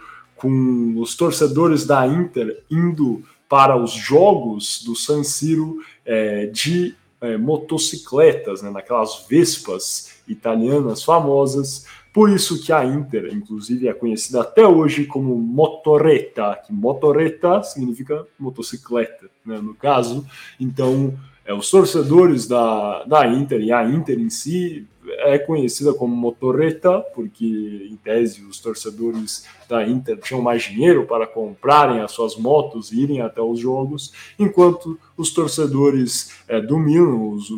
com 0.41 0.95
os 0.97 1.15
torcedores 1.15 1.85
da 1.85 2.07
Inter 2.07 2.63
indo 2.71 3.23
para 3.49 3.77
os 3.77 3.93
jogos 3.93 4.83
do 4.85 4.97
San 4.97 5.23
Siro 5.23 5.81
é, 6.05 6.47
de 6.47 6.95
é, 7.21 7.37
motocicletas, 7.37 8.63
né, 8.63 8.71
naquelas 8.71 9.27
Vespas 9.29 10.23
italianas 10.27 11.03
famosas. 11.03 11.85
Por 12.13 12.31
isso 12.31 12.65
que 12.65 12.73
a 12.73 12.85
Inter, 12.85 13.29
inclusive, 13.33 13.87
é 13.87 13.93
conhecida 13.93 14.41
até 14.41 14.67
hoje 14.67 15.05
como 15.05 15.37
motoretta, 15.37 16.59
que 16.67 16.73
motoretta 16.73 17.63
significa 17.63 18.27
motocicleta, 18.39 19.29
né, 19.45 19.59
no 19.59 19.75
caso. 19.75 20.27
Então, 20.59 21.15
é, 21.45 21.53
os 21.53 21.71
torcedores 21.71 22.47
da, 22.47 23.05
da 23.05 23.27
Inter 23.27 23.61
e 23.61 23.73
a 23.73 23.85
Inter 23.85 24.19
em 24.19 24.31
si 24.31 24.87
é 25.07 25.39
conhecida 25.39 25.95
como 25.95 26.15
motoreta, 26.15 27.01
porque 27.15 27.89
em 27.91 27.97
tese 27.97 28.45
os 28.45 28.61
torcedores 28.61 29.47
da 29.69 29.87
Inter 29.87 30.19
tinham 30.19 30.43
mais 30.43 30.65
dinheiro 30.65 31.07
para 31.07 31.27
comprarem 31.27 32.01
as 32.01 32.13
suas 32.13 32.37
motos 32.37 32.93
e 32.93 33.01
irem 33.01 33.21
até 33.21 33.41
os 33.41 33.59
jogos, 33.59 34.13
enquanto 34.39 34.99
os 35.17 35.33
torcedores 35.33 36.43
é, 36.47 36.61
do 36.61 36.79
Milan, 36.79 37.17
os 37.17 37.51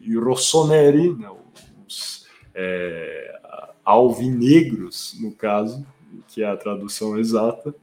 e 0.00 0.16
Rossoneri, 0.16 1.14
né, 1.14 1.28
os 1.86 2.26
é, 2.54 3.40
alvinegros, 3.84 5.14
no 5.20 5.32
caso, 5.32 5.86
que 6.28 6.42
é 6.42 6.46
a 6.46 6.56
tradução 6.56 7.18
exata, 7.18 7.74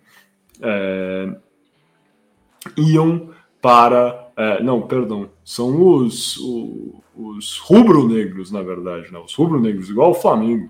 é, 0.60 1.36
iam 2.76 3.30
para. 3.66 4.32
É, 4.38 4.61
não, 4.61 4.82
perdão, 4.82 5.30
são 5.43 5.82
os, 5.82 6.38
os 6.38 7.05
os 7.16 7.57
rubro-negros, 7.59 8.51
na 8.51 8.61
verdade, 8.61 9.11
né? 9.11 9.20
os 9.20 9.34
rubro-negros, 9.34 9.89
igual 9.89 10.11
o 10.11 10.16
Flamengo, 10.16 10.70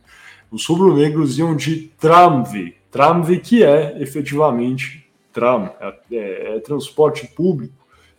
os 0.52 0.66
rubro-negros 0.66 1.40
iam 1.40 1.56
de 1.56 1.92
tramve, 2.00 2.76
tramve 2.92 3.40
que 3.40 3.64
é 3.64 4.02
efetivamente 4.02 5.06
tram, 5.34 5.72
é, 5.82 5.96
é, 6.12 6.56
é, 6.56 6.60
transporte 6.60 7.28
público. 7.28 7.74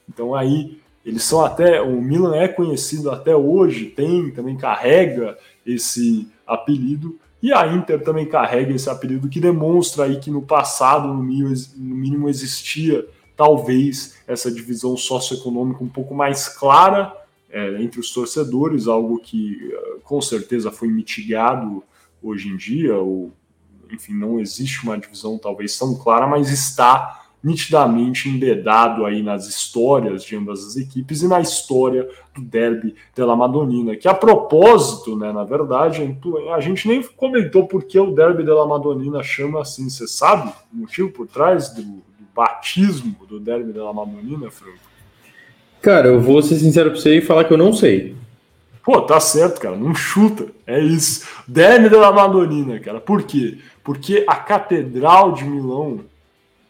Então 0.08 0.34
aí 0.34 0.80
eles 1.04 1.22
são 1.22 1.44
até, 1.44 1.80
o 1.80 2.00
Milan 2.02 2.36
é 2.36 2.48
conhecido 2.48 3.10
até 3.10 3.34
hoje, 3.34 3.86
tem, 3.86 4.30
também 4.32 4.56
carrega 4.56 5.38
esse 5.64 6.28
apelido, 6.46 7.16
e 7.40 7.52
a 7.52 7.66
Inter 7.66 8.02
também 8.02 8.26
carrega 8.26 8.74
esse 8.74 8.90
apelido 8.90 9.28
que 9.28 9.38
demonstra 9.38 10.04
aí 10.04 10.18
que 10.18 10.30
no 10.30 10.42
passado, 10.42 11.06
no 11.06 11.22
mínimo, 11.22 11.54
no 11.76 11.94
mínimo 11.94 12.28
existia 12.28 13.06
talvez 13.36 14.16
essa 14.26 14.50
divisão 14.50 14.96
socioeconômica 14.96 15.84
um 15.84 15.88
pouco 15.88 16.14
mais 16.14 16.48
clara 16.48 17.12
é, 17.50 17.82
entre 17.82 18.00
os 18.00 18.10
torcedores, 18.10 18.88
algo 18.88 19.18
que 19.18 19.70
eh, 19.72 19.98
com 20.02 20.20
certeza 20.20 20.72
foi 20.72 20.88
mitigado 20.88 21.82
hoje 22.22 22.48
em 22.48 22.56
dia, 22.56 22.96
ou 22.96 23.32
enfim, 23.90 24.14
não 24.14 24.40
existe 24.40 24.82
uma 24.82 24.98
divisão 24.98 25.38
talvez 25.38 25.78
tão 25.78 25.94
clara, 25.94 26.26
mas 26.26 26.50
está 26.50 27.26
nitidamente 27.42 28.28
embedado 28.28 29.04
aí 29.04 29.22
nas 29.22 29.46
histórias 29.46 30.24
de 30.24 30.34
ambas 30.34 30.66
as 30.66 30.76
equipes 30.76 31.22
e 31.22 31.28
na 31.28 31.40
história 31.40 32.08
do 32.34 32.40
derby 32.42 32.94
della 33.14 33.36
Madonina, 33.36 33.94
que 33.94 34.08
a 34.08 34.14
propósito, 34.14 35.16
né, 35.16 35.32
na 35.32 35.44
verdade, 35.44 36.18
a 36.52 36.60
gente 36.60 36.88
nem 36.88 37.00
comentou 37.02 37.68
por 37.68 37.84
que 37.84 38.00
o 38.00 38.12
derby 38.12 38.42
della 38.42 38.66
Madonina 38.66 39.22
chama 39.22 39.60
assim, 39.60 39.88
você 39.88 40.08
sabe 40.08 40.52
o 40.72 40.78
motivo 40.78 41.10
por 41.10 41.28
trás 41.28 41.72
do, 41.72 41.82
do 41.82 42.15
batismo 42.56 43.14
do 43.26 43.38
derby 43.38 43.72
della 43.72 43.92
Madonina, 43.92 44.50
Franco? 44.50 44.78
Cara, 45.82 46.08
eu 46.08 46.20
vou 46.20 46.42
ser 46.42 46.56
sincero 46.56 46.90
pra 46.90 46.98
você 46.98 47.18
e 47.18 47.20
falar 47.20 47.44
que 47.44 47.52
eu 47.52 47.58
não 47.58 47.72
sei. 47.72 48.16
Pô, 48.82 49.02
tá 49.02 49.20
certo, 49.20 49.60
cara, 49.60 49.76
não 49.76 49.94
chuta. 49.94 50.48
É 50.66 50.80
isso. 50.80 51.26
Derby 51.46 51.88
della 51.88 52.12
Madonnina, 52.12 52.78
cara. 52.80 53.00
Por 53.00 53.22
quê? 53.24 53.58
Porque 53.84 54.24
a 54.26 54.36
Catedral 54.36 55.32
de 55.32 55.44
Milão, 55.44 56.00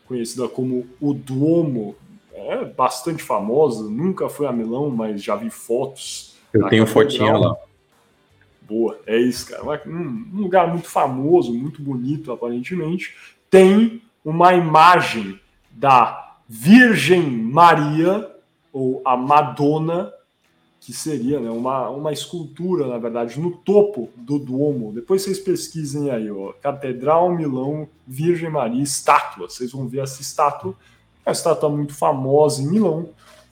conhecida 0.07 0.49
como 0.49 0.87
o 1.01 1.13
Duomo, 1.13 1.95
é 2.33 2.65
bastante 2.65 3.23
famosa. 3.23 3.89
Nunca 3.89 4.29
fui 4.29 4.47
a 4.47 4.53
Milão, 4.53 4.91
mas 4.91 5.23
já 5.23 5.37
vi 5.37 5.51
fotos. 5.51 6.35
Eu 6.53 6.69
tenho 6.69 6.87
fotinha 6.87 7.37
lá. 7.37 7.57
Boa, 8.63 8.99
é 9.07 9.17
isso, 9.17 9.49
cara. 9.49 9.83
Um 9.87 10.27
lugar 10.35 10.69
muito 10.69 10.89
famoso, 10.89 11.55
muito 11.55 11.81
bonito, 11.81 12.33
aparentemente. 12.33 13.15
Tem 13.49 14.03
uma 14.25 14.55
imagem 14.55 15.39
da 15.77 16.37
Virgem 16.49 17.31
Maria, 17.31 18.31
ou 18.73 19.03
a 19.05 19.17
Madonna, 19.17 20.13
que 20.81 20.93
seria 20.93 21.41
né, 21.41 21.51
uma, 21.51 21.89
uma 21.91 22.13
escultura, 22.13 22.87
na 22.87 22.99
verdade, 22.99 23.41
no 23.41 23.51
topo 23.51 24.09
do 24.17 24.39
Duomo. 24.39 24.93
Depois 24.93 25.23
vocês 25.23 25.39
pesquisem 25.39 26.11
aí, 26.11 26.31
ó, 26.31 26.53
Catedral 26.63 27.35
Milão, 27.35 27.89
Virgem 28.07 28.51
Maria, 28.51 28.83
estátua. 28.83 29.49
Vocês 29.49 29.73
vão 29.73 29.89
ver 29.89 30.01
essa 30.01 30.23
estátua. 30.23 30.75
É 31.25 31.31
uma 31.31 31.33
estátua 31.33 31.69
muito 31.69 31.95
famosa 31.95 32.63
em 32.63 32.69
Milão, 32.69 33.09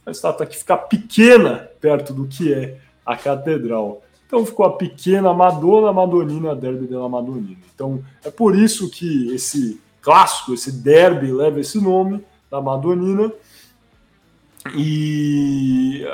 uma 0.06 0.12
estátua 0.12 0.46
que 0.46 0.56
fica 0.56 0.76
pequena 0.76 1.68
perto 1.80 2.12
do 2.12 2.26
que 2.26 2.52
é 2.52 2.78
a 3.04 3.16
catedral. 3.16 4.02
Então 4.26 4.46
ficou 4.46 4.64
a 4.64 4.76
pequena 4.76 5.34
Madonna 5.34 5.92
Madonina 5.92 6.54
Derby 6.54 6.86
della 6.86 7.08
Madonina. 7.08 7.58
Então 7.74 8.02
é 8.24 8.30
por 8.30 8.56
isso 8.56 8.90
que 8.90 9.34
esse 9.34 9.80
clássico, 10.04 10.54
esse 10.54 10.70
derby 10.70 11.32
leva 11.32 11.58
esse 11.58 11.80
nome 11.80 12.24
da 12.50 12.60
Madonina. 12.60 13.32
E, 14.74 16.04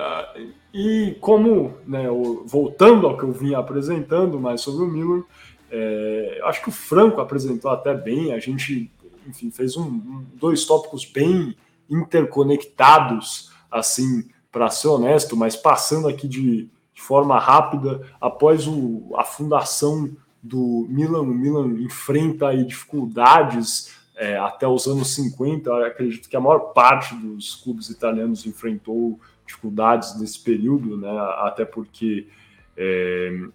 e 0.72 1.16
como, 1.20 1.74
né, 1.86 2.06
voltando 2.46 3.06
ao 3.06 3.16
que 3.16 3.24
eu 3.24 3.32
vinha 3.32 3.58
apresentando 3.58 4.40
mais 4.40 4.60
sobre 4.60 4.84
o 4.84 4.88
Milan, 4.88 5.22
é, 5.70 6.40
acho 6.44 6.62
que 6.62 6.68
o 6.68 6.72
Franco 6.72 7.20
apresentou 7.20 7.70
até 7.70 7.94
bem, 7.94 8.32
a 8.32 8.38
gente 8.38 8.90
enfim, 9.26 9.50
fez 9.50 9.76
um, 9.76 10.24
dois 10.34 10.64
tópicos 10.64 11.04
bem 11.04 11.54
interconectados, 11.88 13.52
assim, 13.70 14.28
para 14.50 14.70
ser 14.70 14.88
honesto, 14.88 15.36
mas 15.36 15.54
passando 15.54 16.08
aqui 16.08 16.26
de 16.26 16.68
de 17.00 17.06
forma 17.06 17.38
rápida 17.38 18.06
após 18.20 18.66
o, 18.66 19.10
a 19.16 19.24
fundação 19.24 20.14
do 20.42 20.86
Milan. 20.88 21.22
O 21.22 21.34
Milan 21.34 21.80
enfrenta 21.80 22.48
aí 22.48 22.64
dificuldades 22.64 23.94
é, 24.16 24.36
até 24.36 24.66
os 24.66 24.86
anos 24.86 25.14
50. 25.14 25.68
Eu 25.70 25.86
acredito 25.86 26.28
que 26.28 26.36
a 26.36 26.40
maior 26.40 26.72
parte 26.72 27.14
dos 27.14 27.56
clubes 27.56 27.88
italianos 27.88 28.46
enfrentou 28.46 29.18
dificuldades 29.46 30.18
nesse 30.20 30.38
período, 30.38 30.96
né? 30.96 31.10
até 31.38 31.64
porque 31.64 32.28
é, 32.76 33.48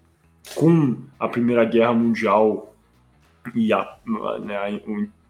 com 0.54 0.98
a 1.20 1.28
Primeira 1.28 1.64
Guerra 1.66 1.94
Mundial 1.94 2.74
e 3.54 3.72
a, 3.72 3.98
né, 4.42 4.82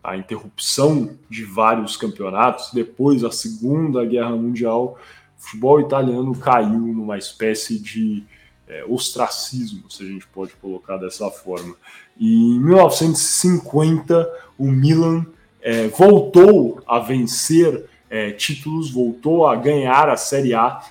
a, 0.04 0.18
interrupção 0.18 1.18
de 1.30 1.44
vários 1.44 1.96
campeonatos, 1.96 2.72
depois 2.74 3.24
a 3.24 3.32
Segunda 3.32 4.06
Guerra 4.06 4.36
Mundial, 4.36 4.98
futebol 5.38 5.80
italiano 5.80 6.36
caiu 6.36 6.80
numa 6.80 7.18
espécie 7.18 7.80
de 7.80 8.24
é, 8.68 8.84
ostracismo, 8.88 9.90
se 9.90 10.04
a 10.04 10.08
gente 10.08 10.28
pode 10.28 10.54
colocar 10.54 10.98
dessa 10.98 11.30
forma. 11.30 11.76
E 12.18 12.56
em 12.56 12.60
1950, 12.60 14.30
o 14.58 14.66
Milan 14.66 15.26
é, 15.62 15.88
voltou 15.88 16.82
a 16.88 17.00
vencer 17.00 17.86
é, 18.10 18.32
títulos, 18.32 18.92
voltou 18.92 19.48
a 19.48 19.56
ganhar 19.56 20.10
a 20.10 20.18
Série 20.18 20.54
A 20.54 20.82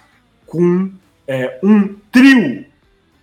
com 0.46 0.90
é, 1.26 1.58
um 1.62 1.94
trio 2.12 2.64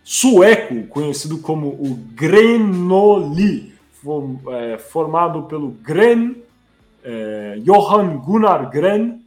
sueco 0.03 0.87
conhecido 0.87 1.37
como 1.37 1.67
o 1.67 1.97
Grenoli, 2.13 3.73
é, 4.49 4.77
formado 4.77 5.43
pelo 5.43 5.69
Gren, 5.69 6.33
é, 7.03 7.59
Johan 7.63 8.17
Gunnar 8.17 8.69
Gren, 8.69 9.20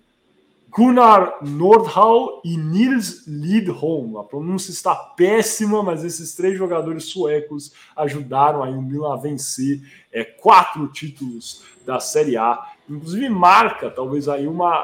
Gunnar 0.77 1.39
Nordhall 1.41 2.43
e 2.45 2.57
Nils 2.57 3.25
Lidholm. 3.29 4.19
A 4.19 4.25
pronúncia 4.25 4.73
está 4.73 4.93
péssima, 4.93 5.85
mas 5.85 6.03
esses 6.03 6.35
três 6.35 6.59
jogadores 6.59 7.05
suecos 7.05 7.73
ajudaram 7.95 8.61
aí 8.61 8.75
o 8.75 8.83
Milan 8.83 9.15
a 9.15 9.17
vencer 9.17 9.81
é, 10.13 10.25
quatro 10.25 10.89
títulos 10.89 11.63
da 11.87 12.01
Série 12.01 12.37
A. 12.37 12.73
Inclusive 12.91 13.29
marca 13.29 13.89
talvez 13.89 14.29
aí 14.29 14.49
uma, 14.49 14.81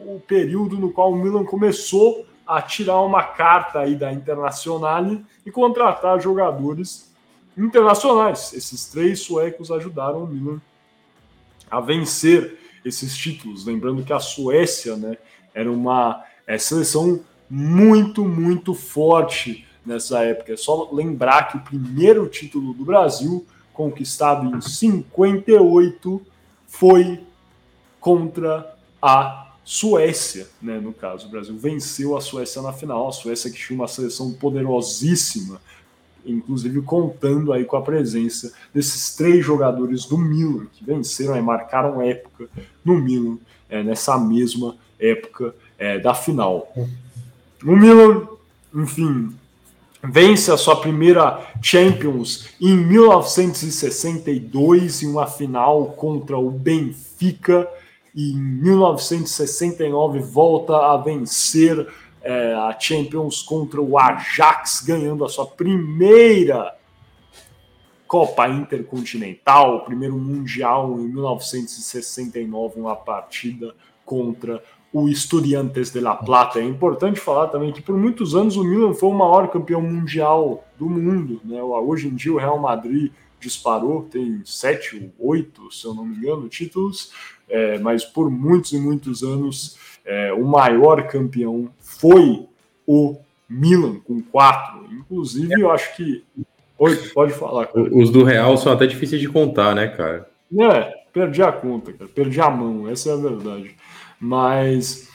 uh, 0.00 0.16
o 0.16 0.20
período 0.20 0.78
no 0.78 0.90
qual 0.90 1.12
o 1.12 1.16
Milan 1.16 1.44
começou 1.44 2.24
a 2.46 2.62
tirar 2.62 3.02
uma 3.02 3.22
carta 3.22 3.80
aí 3.80 3.94
da 3.94 4.10
Internazionale 4.10 5.22
e 5.44 5.50
contratar 5.50 6.18
jogadores 6.18 7.12
internacionais. 7.58 8.54
Esses 8.54 8.86
três 8.86 9.20
suecos 9.20 9.70
ajudaram 9.70 10.24
o 10.24 10.26
Milan 10.26 10.62
a 11.70 11.78
vencer 11.78 12.63
esses 12.84 13.16
títulos. 13.16 13.64
Lembrando 13.64 14.04
que 14.04 14.12
a 14.12 14.20
Suécia 14.20 14.96
né, 14.96 15.16
era 15.54 15.70
uma 15.70 16.24
é, 16.46 16.58
seleção 16.58 17.20
muito, 17.48 18.24
muito 18.24 18.74
forte 18.74 19.66
nessa 19.84 20.22
época. 20.22 20.52
É 20.52 20.56
só 20.56 20.90
lembrar 20.92 21.48
que 21.48 21.56
o 21.56 21.60
primeiro 21.60 22.26
título 22.28 22.74
do 22.74 22.84
Brasil, 22.84 23.46
conquistado 23.72 24.56
em 24.56 24.60
58, 24.60 26.22
foi 26.66 27.20
contra 28.00 28.76
a 29.00 29.52
Suécia, 29.64 30.46
né? 30.60 30.78
No 30.78 30.92
caso, 30.92 31.26
o 31.26 31.30
Brasil 31.30 31.56
venceu 31.56 32.16
a 32.16 32.20
Suécia 32.20 32.60
na 32.60 32.72
final. 32.72 33.08
A 33.08 33.12
Suécia 33.12 33.50
que 33.50 33.56
tinha 33.56 33.78
uma 33.78 33.88
seleção 33.88 34.32
poderosíssima, 34.32 35.60
inclusive 36.24 36.82
contando 36.82 37.52
aí 37.52 37.64
com 37.64 37.76
a 37.76 37.82
presença 37.82 38.52
desses 38.74 39.14
três 39.14 39.44
jogadores 39.44 40.04
do 40.04 40.18
Milan 40.18 40.66
que 40.72 40.84
venceram 40.84 41.36
e 41.36 41.40
marcaram 41.40 42.02
época 42.02 42.48
no 42.84 42.96
Milan 42.96 43.38
é, 43.68 43.80
nessa 43.82 44.16
mesma 44.18 44.76
época 44.98 45.54
é, 45.78 45.98
da 45.98 46.14
final. 46.14 46.72
O 47.64 47.76
Milan, 47.76 48.26
enfim, 48.74 49.32
vence 50.02 50.50
a 50.50 50.56
sua 50.56 50.74
primeira 50.76 51.46
Champions 51.62 52.48
em 52.60 52.76
1962 52.76 55.02
em 55.02 55.06
uma 55.08 55.26
final 55.26 55.92
contra 55.92 56.36
o 56.36 56.50
Benfica 56.50 57.68
e 58.14 58.32
em 58.32 58.36
1969 58.36 60.20
volta 60.20 60.76
a 60.76 60.96
vencer 60.96 61.86
é, 62.22 62.54
a 62.54 62.74
Champions 62.78 63.42
contra 63.42 63.82
o 63.82 63.98
Ajax, 63.98 64.84
ganhando 64.86 65.24
a 65.24 65.28
sua 65.28 65.46
primeira 65.46 66.72
Copa 68.14 68.46
Intercontinental, 68.48 69.84
primeiro 69.84 70.16
Mundial 70.16 71.00
em 71.00 71.08
1969, 71.08 72.78
uma 72.78 72.94
partida 72.94 73.74
contra 74.04 74.62
o 74.92 75.08
Estudiantes 75.08 75.90
de 75.90 75.98
La 75.98 76.14
Plata. 76.14 76.60
É 76.60 76.62
importante 76.62 77.18
falar 77.18 77.48
também 77.48 77.72
que 77.72 77.82
por 77.82 77.96
muitos 77.96 78.36
anos 78.36 78.56
o 78.56 78.62
Milan 78.62 78.94
foi 78.94 79.08
o 79.08 79.12
maior 79.12 79.48
campeão 79.48 79.82
mundial 79.82 80.64
do 80.78 80.88
mundo. 80.88 81.40
Né? 81.44 81.60
Hoje 81.60 82.06
em 82.06 82.14
dia 82.14 82.32
o 82.32 82.38
Real 82.38 82.56
Madrid 82.56 83.10
disparou, 83.40 84.04
tem 84.04 84.42
sete 84.44 85.10
ou 85.18 85.30
oito, 85.30 85.68
se 85.72 85.84
eu 85.84 85.92
não 85.92 86.06
me 86.06 86.16
engano, 86.16 86.48
títulos, 86.48 87.10
é, 87.48 87.80
mas 87.80 88.04
por 88.04 88.30
muitos 88.30 88.72
e 88.72 88.78
muitos 88.78 89.24
anos 89.24 89.76
é, 90.04 90.32
o 90.32 90.44
maior 90.44 91.08
campeão 91.08 91.68
foi 91.80 92.46
o 92.86 93.16
Milan, 93.48 93.98
com 93.98 94.22
quatro. 94.22 94.86
Inclusive, 94.92 95.60
eu 95.60 95.72
acho 95.72 95.96
que. 95.96 96.22
Oi, 96.84 96.96
pode 97.14 97.32
falar. 97.32 97.66
Cara. 97.66 97.88
Os 97.96 98.10
do 98.10 98.24
Real 98.24 98.58
são 98.58 98.70
até 98.70 98.86
difíceis 98.86 99.18
de 99.20 99.28
contar, 99.28 99.74
né, 99.74 99.88
cara? 99.88 100.28
É, 100.58 100.92
perdi 101.12 101.42
a 101.42 101.50
conta, 101.50 101.92
cara. 101.94 102.10
Perdi 102.14 102.40
a 102.42 102.50
mão, 102.50 102.86
essa 102.88 103.08
é 103.08 103.14
a 103.14 103.16
verdade. 103.16 103.74
Mas 104.20 105.08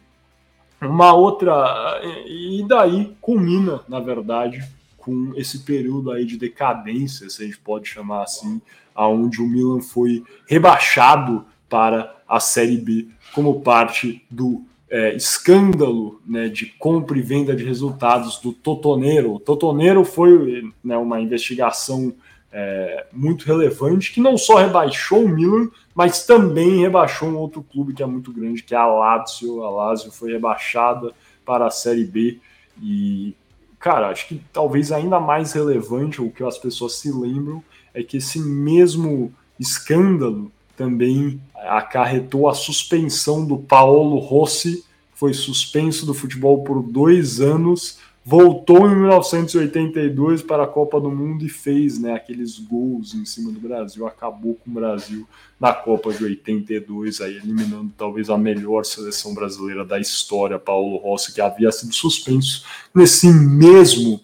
uma 0.81 1.13
outra 1.13 2.01
e 2.25 2.65
daí 2.67 3.15
culmina, 3.21 3.81
na 3.87 3.99
verdade, 3.99 4.63
com 4.97 5.33
esse 5.35 5.59
período 5.59 6.11
aí 6.11 6.25
de 6.25 6.37
decadência, 6.37 7.29
se 7.29 7.43
a 7.43 7.45
gente 7.45 7.59
pode 7.59 7.87
chamar 7.87 8.23
assim, 8.23 8.61
aonde 8.95 9.41
o 9.41 9.47
Milan 9.47 9.81
foi 9.81 10.23
rebaixado 10.47 11.45
para 11.69 12.15
a 12.27 12.39
Série 12.39 12.77
B 12.77 13.07
como 13.33 13.61
parte 13.61 14.25
do 14.29 14.63
é, 14.89 15.15
escândalo 15.15 16.19
né, 16.25 16.49
de 16.49 16.65
compra 16.65 17.17
e 17.17 17.21
venda 17.21 17.55
de 17.55 17.63
resultados 17.63 18.39
do 18.39 18.51
Totoneiro. 18.51 19.35
O 19.35 19.39
Totoneiro 19.39 20.03
foi 20.03 20.71
né, 20.83 20.97
uma 20.97 21.21
investigação 21.21 22.13
é, 22.51 23.05
muito 23.11 23.45
relevante 23.45 24.11
que 24.11 24.19
não 24.19 24.37
só 24.37 24.57
rebaixou 24.57 25.25
o 25.25 25.29
Milan, 25.29 25.69
mas 25.93 26.25
também 26.25 26.81
rebaixou 26.81 27.29
um 27.29 27.37
outro 27.37 27.61
clube 27.61 27.93
que 27.93 28.01
é 28.01 28.05
muito 28.05 28.31
grande, 28.31 28.63
que 28.63 28.73
é 28.73 28.77
a 28.77 28.87
Lazio. 28.87 29.63
A 29.63 29.69
Lazio 29.69 30.11
foi 30.11 30.31
rebaixada 30.31 31.11
para 31.45 31.67
a 31.67 31.71
Série 31.71 32.05
B 32.05 32.39
e, 32.81 33.35
cara, 33.79 34.09
acho 34.09 34.27
que 34.27 34.41
talvez 34.51 34.91
ainda 34.91 35.19
mais 35.19 35.53
relevante, 35.53 36.21
o 36.21 36.31
que 36.31 36.43
as 36.43 36.57
pessoas 36.57 36.95
se 36.95 37.11
lembram, 37.11 37.63
é 37.93 38.03
que 38.03 38.17
esse 38.17 38.39
mesmo 38.39 39.33
escândalo 39.59 40.51
também 40.75 41.41
acarretou 41.55 42.47
a 42.47 42.53
suspensão 42.53 43.45
do 43.45 43.57
Paolo 43.57 44.17
Rossi, 44.17 44.85
foi 45.13 45.33
suspenso 45.33 46.05
do 46.05 46.13
futebol 46.13 46.63
por 46.63 46.81
dois 46.81 47.41
anos, 47.41 47.99
voltou 48.29 48.87
em 48.87 48.95
1982 48.95 50.43
para 50.43 50.61
a 50.61 50.67
Copa 50.67 51.01
do 51.01 51.09
Mundo 51.09 51.43
e 51.43 51.49
fez 51.49 51.97
né, 51.99 52.13
aqueles 52.13 52.59
gols 52.59 53.15
em 53.15 53.25
cima 53.25 53.51
do 53.51 53.59
Brasil, 53.59 54.05
acabou 54.05 54.53
com 54.53 54.69
o 54.69 54.73
Brasil 54.75 55.27
na 55.59 55.73
Copa 55.73 56.13
de 56.13 56.23
82, 56.23 57.21
aí 57.21 57.37
eliminando 57.37 57.91
talvez 57.97 58.29
a 58.29 58.37
melhor 58.37 58.85
seleção 58.85 59.33
brasileira 59.33 59.83
da 59.83 59.99
história, 59.99 60.59
Paulo 60.59 60.97
Rossi, 60.97 61.33
que 61.33 61.41
havia 61.41 61.71
sido 61.71 61.91
suspenso 61.91 62.63
nesse 62.93 63.27
mesmo 63.33 64.21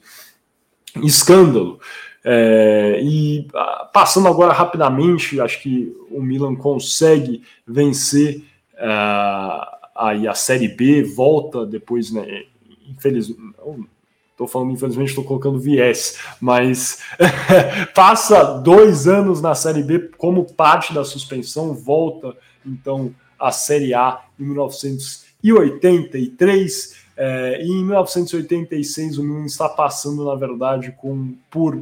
escândalo. 1.01 1.79
É, 2.23 3.01
e 3.01 3.47
ah, 3.55 3.89
passando 3.91 4.27
agora 4.27 4.53
rapidamente, 4.53 5.41
acho 5.41 5.63
que 5.63 5.91
o 6.11 6.21
Milan 6.21 6.55
consegue 6.55 7.41
vencer 7.65 8.43
uh, 8.75 9.65
aí 9.95 10.27
a 10.27 10.35
Série 10.35 10.67
B, 10.67 11.01
volta 11.01 11.65
depois, 11.65 12.11
né? 12.11 12.43
Infelizmente, 12.87 13.55
estou 14.35 14.47
falando 14.47 14.73
infelizmente, 14.73 15.09
estou 15.09 15.23
colocando 15.23 15.57
viés, 15.57 16.19
mas 16.41 16.99
passa 17.95 18.59
dois 18.59 19.07
anos 19.07 19.41
na 19.41 19.55
Série 19.55 19.81
B 19.81 20.09
como 20.17 20.43
parte 20.43 20.93
da 20.93 21.05
suspensão, 21.05 21.73
volta 21.73 22.35
então 22.65 23.15
à 23.39 23.49
Série 23.51 23.93
A 23.93 24.19
em 24.37 24.43
1983. 24.43 27.05
É, 27.17 27.63
e 27.63 27.71
em 27.71 27.81
1986 27.85 29.17
o 29.17 29.23
Milan 29.23 29.45
está 29.45 29.69
passando, 29.69 30.25
na 30.25 30.35
verdade, 30.35 30.93
com 30.97 31.33
por 31.49 31.81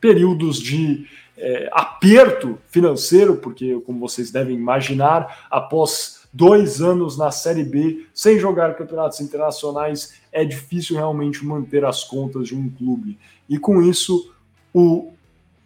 períodos 0.00 0.58
de 0.58 1.06
é, 1.38 1.68
aperto 1.70 2.58
financeiro, 2.68 3.36
porque, 3.36 3.80
como 3.86 4.00
vocês 4.00 4.32
devem 4.32 4.56
imaginar, 4.56 5.46
após 5.48 6.15
dois 6.36 6.82
anos 6.82 7.16
na 7.16 7.30
Série 7.30 7.64
B, 7.64 8.06
sem 8.12 8.38
jogar 8.38 8.76
campeonatos 8.76 9.20
internacionais, 9.20 10.20
é 10.30 10.44
difícil 10.44 10.96
realmente 10.96 11.44
manter 11.44 11.84
as 11.84 12.04
contas 12.04 12.48
de 12.48 12.54
um 12.54 12.68
clube. 12.68 13.18
E 13.48 13.58
com 13.58 13.82
isso, 13.82 14.30
o 14.72 15.12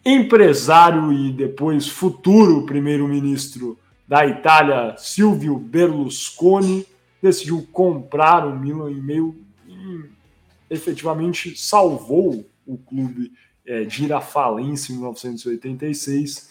empresário 0.05 1.13
e 1.13 1.33
depois 1.33 1.89
futuro 1.89 2.65
primeiro-ministro 2.65 3.77
da 4.07 4.25
Itália, 4.25 4.95
Silvio 4.97 5.59
Berlusconi, 5.59 6.87
decidiu 7.21 7.67
comprar 7.73 8.47
o 8.47 8.59
Milan 8.59 8.93
em 8.93 9.03
meio 9.03 9.37
e 9.69 10.05
efetivamente 10.71 11.59
salvou 11.59 12.47
o 12.65 12.79
clube 12.79 13.33
é, 13.67 13.83
de 13.83 14.05
ir 14.05 14.13
à 14.13 14.21
falência 14.21 14.93
em 14.93 14.97
1986. 14.97 16.49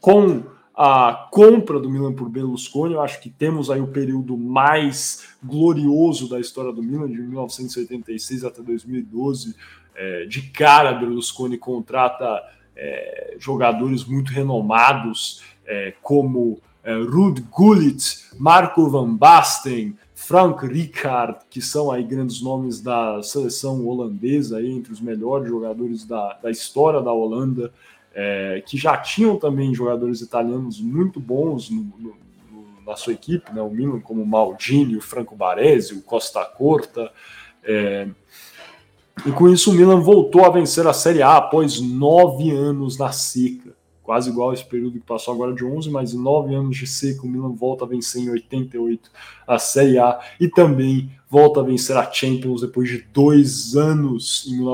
Com 0.00 0.57
a 0.80 1.26
compra 1.32 1.80
do 1.80 1.90
Milan 1.90 2.12
por 2.12 2.28
Berlusconi, 2.28 2.94
eu 2.94 3.00
acho 3.00 3.20
que 3.20 3.28
temos 3.28 3.68
aí 3.68 3.80
o 3.80 3.88
período 3.88 4.38
mais 4.38 5.26
glorioso 5.42 6.28
da 6.28 6.38
história 6.38 6.72
do 6.72 6.80
Milan, 6.80 7.08
de 7.08 7.20
1986 7.20 8.44
até 8.44 8.62
2012. 8.62 9.56
É, 9.96 10.26
de 10.26 10.40
cara, 10.40 10.92
Berlusconi 10.92 11.58
contrata 11.58 12.40
é, 12.76 13.34
jogadores 13.40 14.04
muito 14.04 14.30
renomados, 14.30 15.42
é, 15.66 15.94
como 16.00 16.60
é, 16.84 16.94
Rud 16.94 17.40
Gullit, 17.50 18.28
Marco 18.38 18.88
Van 18.88 19.16
Basten, 19.16 19.96
Frank 20.14 20.64
Rijkaard, 20.64 21.40
que 21.50 21.60
são 21.60 21.90
aí 21.90 22.04
grandes 22.04 22.40
nomes 22.40 22.80
da 22.80 23.20
seleção 23.24 23.84
holandesa, 23.84 24.58
aí, 24.58 24.70
entre 24.70 24.92
os 24.92 25.00
melhores 25.00 25.48
jogadores 25.48 26.04
da, 26.04 26.34
da 26.34 26.52
história 26.52 27.00
da 27.00 27.12
Holanda, 27.12 27.72
é, 28.20 28.60
que 28.66 28.76
já 28.76 28.96
tinham 28.96 29.36
também 29.36 29.72
jogadores 29.72 30.20
italianos 30.20 30.80
muito 30.80 31.20
bons 31.20 31.70
no, 31.70 31.84
no, 31.96 32.16
no, 32.50 32.82
na 32.84 32.96
sua 32.96 33.12
equipe, 33.12 33.52
né, 33.52 33.62
o 33.62 33.70
Milan, 33.70 34.00
como 34.00 34.22
o 34.22 34.26
Maldini, 34.26 34.96
o 34.96 35.00
Franco 35.00 35.36
Baresi, 35.36 35.94
o 35.94 36.02
Costa 36.02 36.44
Corta. 36.44 37.12
É, 37.62 38.08
e 39.24 39.30
com 39.30 39.48
isso 39.48 39.70
o 39.70 39.74
Milan 39.74 40.00
voltou 40.00 40.44
a 40.44 40.50
vencer 40.50 40.84
a 40.88 40.92
Série 40.92 41.22
A 41.22 41.36
após 41.36 41.80
nove 41.80 42.50
anos 42.50 42.98
na 42.98 43.12
seca 43.12 43.78
quase 44.02 44.30
igual 44.30 44.54
esse 44.54 44.64
período 44.64 44.98
que 44.98 45.06
passou 45.06 45.34
agora 45.34 45.52
de 45.52 45.62
11, 45.62 45.90
mas 45.90 46.14
nove 46.14 46.54
anos 46.54 46.78
de 46.78 46.86
seco, 46.86 47.26
o 47.26 47.30
Milan 47.30 47.52
volta 47.52 47.84
a 47.84 47.86
vencer 47.86 48.22
em 48.22 48.30
88 48.30 49.10
a 49.46 49.58
Série 49.58 49.98
A 49.98 50.18
e 50.40 50.48
também 50.48 51.12
volta 51.28 51.60
a 51.60 51.62
vencer 51.62 51.94
a 51.94 52.10
Champions 52.10 52.62
depois 52.62 52.88
de 52.88 53.06
dois 53.12 53.76
anos 53.76 54.46
em 54.48 54.64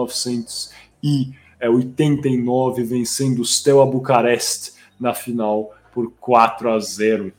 1989, 1.69 2.83
vencendo 2.85 3.41
o 3.41 3.45
Steaua 3.45 3.87
Bucareste 3.87 4.73
na 4.99 5.15
final 5.15 5.75
por 5.93 6.13
4 6.21 6.71
a 6.71 6.79
0. 6.79 7.33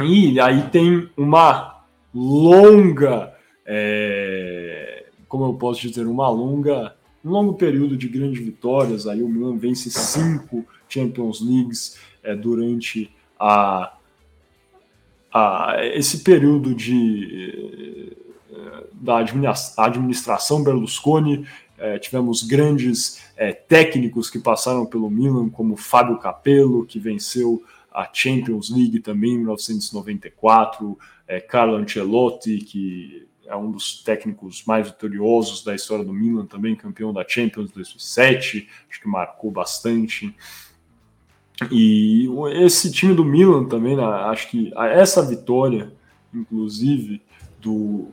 E 0.00 0.40
aí 0.40 0.68
tem 0.70 1.08
uma 1.16 1.82
longa, 2.14 3.34
é, 3.66 5.06
como 5.28 5.44
eu 5.44 5.54
posso 5.54 5.80
dizer, 5.80 6.06
uma 6.06 6.28
longa 6.28 6.96
um 7.24 7.30
longo 7.30 7.54
período 7.54 7.96
de 7.96 8.08
grandes 8.08 8.42
vitórias. 8.42 9.06
Aí 9.06 9.22
o 9.22 9.28
Milan 9.28 9.56
vence 9.56 9.90
cinco 9.90 10.64
Champions 10.88 11.40
Leagues 11.40 11.98
é, 12.22 12.34
durante 12.34 13.10
a, 13.38 13.92
a, 15.32 15.76
esse 15.94 16.18
período 16.20 16.74
de, 16.74 18.14
eh, 18.50 18.84
da 18.92 19.18
administração 19.76 20.62
Berlusconi. 20.62 21.46
É, 21.78 21.98
tivemos 21.98 22.42
grandes 22.42 23.22
é, 23.36 23.52
técnicos 23.52 24.28
que 24.28 24.38
passaram 24.38 24.84
pelo 24.84 25.08
Milan, 25.08 25.48
como 25.48 25.76
Fábio 25.76 26.18
Capello, 26.18 26.84
que 26.84 26.98
venceu 26.98 27.62
a 27.92 28.08
Champions 28.12 28.70
League 28.70 29.00
também 29.00 29.32
em 29.32 29.38
1994, 29.38 30.98
é, 31.26 31.40
Carlo 31.40 31.76
Ancelotti, 31.76 32.58
que 32.58 33.26
é 33.46 33.56
um 33.56 33.70
dos 33.70 34.02
técnicos 34.02 34.62
mais 34.66 34.86
vitoriosos 34.86 35.64
da 35.64 35.74
história 35.74 36.04
do 36.04 36.12
Milan, 36.12 36.46
também 36.46 36.76
campeão 36.76 37.12
da 37.12 37.26
Champions 37.26 37.70
2007, 37.70 38.68
acho 38.90 39.00
que 39.00 39.08
marcou 39.08 39.50
bastante. 39.50 40.34
E 41.72 42.28
esse 42.52 42.92
time 42.92 43.14
do 43.14 43.24
Milan 43.24 43.64
também, 43.64 43.96
né, 43.96 44.04
acho 44.04 44.50
que 44.50 44.72
essa 44.76 45.22
vitória, 45.22 45.92
inclusive, 46.32 47.22
do, 47.60 48.08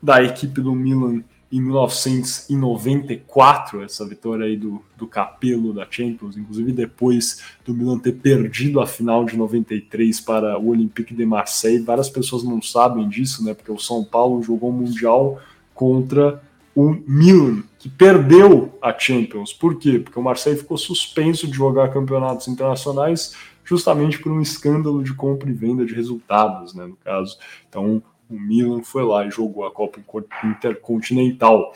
da 0.00 0.22
equipe 0.22 0.60
do 0.60 0.74
Milan 0.74 1.22
em 1.50 1.62
1994, 1.62 3.82
essa 3.82 4.06
vitória 4.06 4.44
aí 4.44 4.54
do, 4.56 4.82
do 4.96 5.06
Capello 5.06 5.72
da 5.72 5.86
Champions, 5.90 6.36
inclusive 6.36 6.72
depois 6.72 7.42
do 7.64 7.72
Milan 7.72 7.98
ter 7.98 8.12
perdido 8.12 8.80
a 8.80 8.86
final 8.86 9.24
de 9.24 9.34
93 9.36 10.20
para 10.20 10.58
o 10.58 10.68
Olympique 10.68 11.14
de 11.14 11.24
Marseille. 11.24 11.82
Várias 11.82 12.10
pessoas 12.10 12.44
não 12.44 12.60
sabem 12.60 13.08
disso, 13.08 13.42
né? 13.42 13.54
Porque 13.54 13.72
o 13.72 13.78
São 13.78 14.04
Paulo 14.04 14.42
jogou 14.42 14.68
o 14.68 14.74
Mundial 14.74 15.40
contra 15.74 16.42
o 16.74 16.94
Milan, 17.06 17.62
que 17.78 17.88
perdeu 17.88 18.76
a 18.82 18.96
Champions. 18.96 19.52
Por 19.52 19.78
quê? 19.78 19.98
Porque 19.98 20.18
o 20.18 20.22
Marseille 20.22 20.58
ficou 20.58 20.76
suspenso 20.76 21.46
de 21.46 21.56
jogar 21.56 21.88
campeonatos 21.88 22.46
internacionais 22.46 23.34
justamente 23.64 24.18
por 24.18 24.32
um 24.32 24.40
escândalo 24.40 25.02
de 25.02 25.14
compra 25.14 25.50
e 25.50 25.52
venda 25.52 25.84
de 25.84 25.94
resultados, 25.94 26.74
né, 26.74 26.86
no 26.86 26.96
caso. 26.96 27.38
Então, 27.68 28.02
o 28.28 28.38
Milan 28.38 28.82
foi 28.82 29.04
lá 29.04 29.26
e 29.26 29.30
jogou 29.30 29.64
a 29.64 29.70
Copa 29.70 30.00
Intercontinental. 30.44 31.72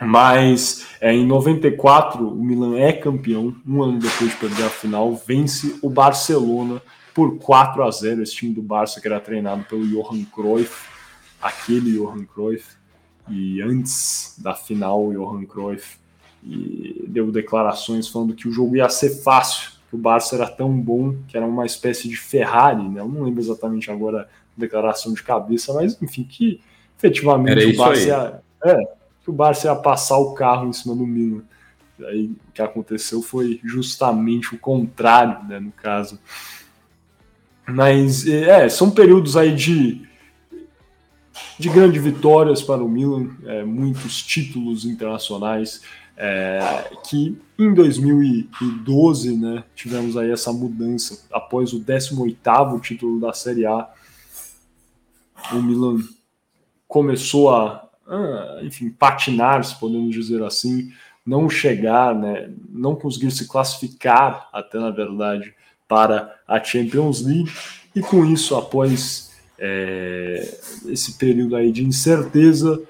Mas 0.00 0.86
é, 1.00 1.12
em 1.12 1.26
94 1.26 2.26
o 2.26 2.44
Milan 2.44 2.78
é 2.78 2.92
campeão, 2.92 3.54
um 3.66 3.82
ano 3.82 3.98
depois 3.98 4.30
de 4.30 4.36
perder 4.36 4.64
a 4.64 4.70
final, 4.70 5.14
vence 5.14 5.78
o 5.82 5.90
Barcelona 5.90 6.80
por 7.12 7.38
4 7.38 7.82
a 7.82 7.90
0. 7.90 8.22
Esse 8.22 8.36
time 8.36 8.54
do 8.54 8.62
Barça 8.62 9.00
que 9.00 9.08
era 9.08 9.18
treinado 9.18 9.64
pelo 9.64 9.86
Johan 9.86 10.24
Cruyff, 10.24 10.86
aquele 11.40 11.92
Johan 11.98 12.24
Cruyff, 12.24 12.76
e 13.28 13.60
antes 13.60 14.36
da 14.38 14.54
final 14.54 15.04
o 15.04 15.12
Johan 15.12 15.44
Cruyff 15.44 15.98
deu 17.08 17.32
declarações 17.32 18.08
falando 18.08 18.34
que 18.34 18.48
o 18.48 18.52
jogo 18.52 18.76
ia 18.76 18.88
ser 18.88 19.10
fácil 19.22 19.72
que 19.88 19.96
o 19.96 19.98
Barça 19.98 20.36
era 20.36 20.46
tão 20.46 20.78
bom 20.78 21.16
que 21.26 21.36
era 21.36 21.46
uma 21.46 21.66
espécie 21.66 22.08
de 22.08 22.16
Ferrari, 22.16 22.88
né? 22.88 23.00
Eu 23.00 23.08
não 23.08 23.24
lembro 23.24 23.40
exatamente 23.40 23.90
agora 23.90 24.28
declaração 24.58 25.12
de 25.12 25.22
cabeça, 25.22 25.72
mas 25.72 26.00
enfim, 26.00 26.24
que 26.24 26.60
efetivamente 26.96 27.66
o 27.66 27.76
Barça, 27.76 28.02
ia, 28.02 28.42
é, 28.64 28.76
que 29.22 29.30
o 29.30 29.32
Barça 29.32 29.68
ia 29.68 29.76
passar 29.76 30.18
o 30.18 30.34
carro 30.34 30.68
em 30.68 30.72
cima 30.72 30.94
do 30.94 31.06
Milan. 31.06 31.42
Aí 32.06 32.26
o 32.26 32.52
que 32.52 32.62
aconteceu 32.62 33.22
foi 33.22 33.60
justamente 33.64 34.54
o 34.54 34.58
contrário, 34.58 35.44
né, 35.48 35.58
no 35.58 35.72
caso. 35.72 36.18
Mas 37.66 38.26
é, 38.26 38.68
são 38.68 38.90
períodos 38.90 39.36
aí 39.36 39.54
de, 39.54 40.06
de 41.58 41.68
grandes 41.68 42.02
vitórias 42.02 42.62
para 42.62 42.82
o 42.82 42.88
Milan, 42.88 43.30
é, 43.44 43.64
muitos 43.64 44.22
títulos 44.22 44.84
internacionais. 44.84 45.82
É, 46.20 46.90
que 47.08 47.38
em 47.56 47.72
2012 47.72 49.36
né, 49.36 49.62
tivemos 49.72 50.16
aí 50.16 50.32
essa 50.32 50.52
mudança 50.52 51.24
após 51.32 51.72
o 51.72 51.78
18º 51.78 52.80
título 52.80 53.20
da 53.20 53.32
Série 53.32 53.66
A. 53.66 53.88
O 55.52 55.62
Milan 55.62 55.98
começou 56.86 57.54
a, 57.54 57.88
a, 58.06 58.60
enfim, 58.62 58.90
patinar, 58.90 59.64
se 59.64 59.78
podemos 59.78 60.14
dizer 60.14 60.42
assim, 60.42 60.92
não 61.24 61.48
chegar, 61.48 62.14
né, 62.14 62.50
não 62.68 62.94
conseguir 62.94 63.30
se 63.30 63.46
classificar 63.46 64.48
até 64.52 64.78
na 64.78 64.90
verdade 64.90 65.54
para 65.86 66.34
a 66.46 66.62
Champions 66.62 67.24
League. 67.24 67.50
E 67.94 68.00
com 68.00 68.24
isso 68.24 68.54
após 68.56 69.32
é, 69.58 70.58
esse 70.86 71.18
período 71.18 71.56
aí 71.56 71.72
de 71.72 71.84
incerteza 71.84 72.80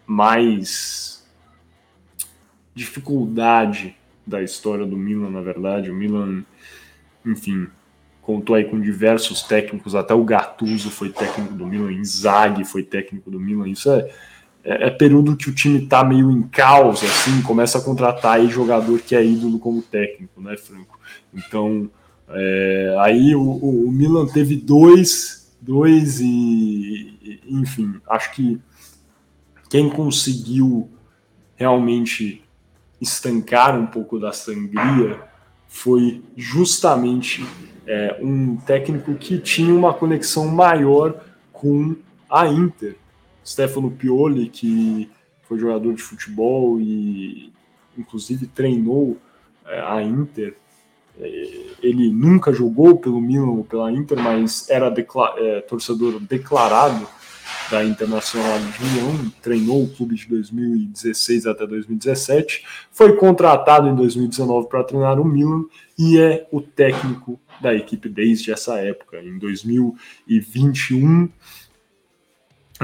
mais 0.07 1.27
dificuldade 2.75 3.97
da 4.27 4.43
história 4.43 4.87
do 4.87 4.97
Milan, 4.97 5.31
na 5.31 5.41
verdade. 5.41 5.91
O 5.91 5.95
Milan, 5.95 6.45
enfim, 7.25 7.69
contou 8.21 8.57
aí 8.57 8.65
com 8.65 8.81
diversos 8.81 9.43
técnicos, 9.43 9.95
até 9.95 10.15
o 10.15 10.25
Gattuso 10.25 10.91
foi 10.91 11.11
técnico 11.11 11.55
do 11.55 11.67
Milan, 11.67 11.93
Inzaghi 11.93 12.65
foi 12.65 12.83
técnico 12.83 13.31
do 13.31 13.41
Milan, 13.41 13.69
isso 13.69 13.91
é, 13.91 14.13
é, 14.65 14.89
é 14.89 14.91
período 14.91 15.37
que 15.37 15.51
o 15.51 15.55
time 15.55 15.87
tá 15.87 16.05
meio 16.05 16.31
em 16.31 16.43
caos, 16.43 17.03
assim, 17.03 17.43
começa 17.43 17.79
a 17.79 17.83
contratar 17.83 18.37
aí 18.37 18.49
jogador 18.49 19.01
que 19.01 19.15
é 19.15 19.25
ídolo 19.25 19.59
como 19.59 19.83
técnico, 19.83 20.41
né, 20.41 20.57
Franco? 20.57 20.99
Então, 21.35 21.91
é, 22.29 22.97
aí 23.01 23.35
o, 23.35 23.43
o, 23.43 23.91
Milan 23.91 24.27
teve 24.27 24.57
dois, 24.57 25.53
dois 25.61 26.21
e, 26.21 27.41
enfim, 27.49 28.01
acho 28.09 28.33
que 28.33 28.61
quem 29.69 29.91
conseguiu 29.91 30.91
realmente 31.57 32.43
estancar 33.01 33.79
um 33.79 33.87
pouco 33.87 34.19
da 34.19 34.33
sangria 34.33 35.21
foi 35.67 36.23
justamente 36.37 37.45
é, 37.87 38.19
um 38.21 38.57
técnico 38.57 39.15
que 39.15 39.39
tinha 39.39 39.75
uma 39.75 39.93
conexão 39.93 40.47
maior 40.47 41.21
com 41.53 41.97
a 42.31 42.47
Inter. 42.47 42.97
Stefano 43.45 43.91
Pioli, 43.91 44.49
que 44.49 45.11
foi 45.43 45.59
jogador 45.59 45.95
de 45.95 46.03
futebol 46.03 46.81
e 46.81 47.53
inclusive 47.97 48.47
treinou 48.47 49.19
é, 49.67 49.81
a 49.81 50.03
Inter. 50.03 50.57
É, 51.21 51.65
ele 51.83 52.11
nunca 52.11 52.53
jogou 52.53 52.97
pelo 52.97 53.21
Milan 53.21 53.51
ou 53.51 53.65
pela 53.65 53.93
Inter, 53.93 54.19
mas 54.19 54.69
era 54.71 54.91
decla 54.91 55.35
é, 55.37 55.61
torcedor 55.61 56.19
declarado 56.21 57.07
da 57.71 57.85
Internacional 57.85 58.59
de 58.59 58.85
União, 58.85 59.33
treinou 59.41 59.83
o 59.83 59.89
clube 59.89 60.15
de 60.15 60.29
2016 60.29 61.47
até 61.47 61.67
2017, 61.67 62.65
foi 62.91 63.17
contratado 63.17 63.89
em 63.89 63.95
2019 63.95 64.69
para 64.69 64.85
treinar 64.85 65.19
o 65.19 65.25
Milan 65.25 65.65
e 65.99 66.19
é 66.19 66.47
o 66.51 66.61
técnico 66.61 67.41
da 67.61 67.75
equipe 67.75 68.09
desde 68.09 68.53
essa 68.53 68.79
época. 68.79 69.23
Em 69.23 69.39
2021, 69.39 71.29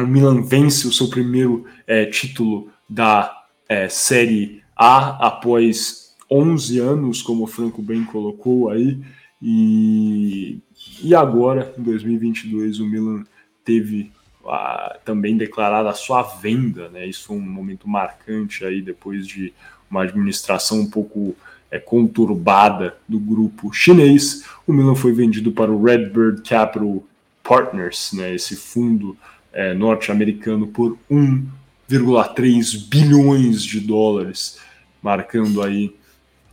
o 0.03 0.07
Milan 0.07 0.43
vence 0.43 0.87
o 0.87 0.93
seu 0.93 1.09
primeiro 1.09 1.67
é, 1.87 2.07
título 2.07 2.71
da 2.89 3.45
é, 3.69 3.89
Série 3.89 4.63
A 4.77 5.27
após 5.27 6.15
11 6.31 6.79
anos, 6.79 7.23
como 7.23 7.45
o 7.45 7.47
Franco 7.47 7.83
bem 7.83 8.05
colocou 8.05 8.71
aí, 8.71 9.01
e, 9.41 10.59
e 11.03 11.15
agora, 11.15 11.73
em 11.79 11.83
2022, 11.83 12.81
o 12.81 12.87
Milan 12.87 13.25
teve 13.65 14.11
a, 14.47 14.99
também 15.05 15.37
declarada 15.37 15.91
a 15.91 15.95
sua 15.95 16.23
venda, 16.23 16.89
né? 16.89 17.07
Isso 17.07 17.27
foi 17.27 17.37
um 17.37 17.41
momento 17.41 17.89
marcante 17.89 18.65
aí 18.65 18.83
depois 18.83 19.27
de 19.27 19.53
uma 19.91 20.03
administração 20.03 20.81
um 20.81 20.91
pouco 20.91 21.37
é, 21.71 21.79
conturbada 21.79 22.97
do 23.09 23.19
grupo 23.19 23.73
chinês. 23.73 24.45
O 24.67 24.73
Milan 24.73 24.95
foi 24.95 25.13
vendido 25.13 25.53
para 25.53 25.71
o 25.71 25.83
Redbird 25.83 26.43
Capital 26.43 27.05
Partners, 27.43 28.11
né, 28.13 28.35
esse 28.35 28.55
fundo 28.55 29.17
é, 29.53 29.75
norte-americano, 29.75 30.67
por 30.67 30.99
1,3 31.11 32.89
bilhões 32.89 33.63
de 33.63 33.81
dólares, 33.81 34.59
marcando 35.03 35.63
aí 35.63 35.95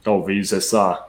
talvez 0.03 0.51
essa 0.53 1.05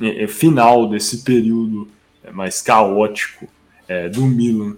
é, 0.00 0.24
é 0.24 0.26
final 0.28 0.88
desse 0.88 1.18
período 1.22 1.88
é, 2.24 2.30
mais 2.30 2.60
caótico 2.60 3.48
é, 3.88 4.08
do 4.08 4.22
Milan. 4.22 4.76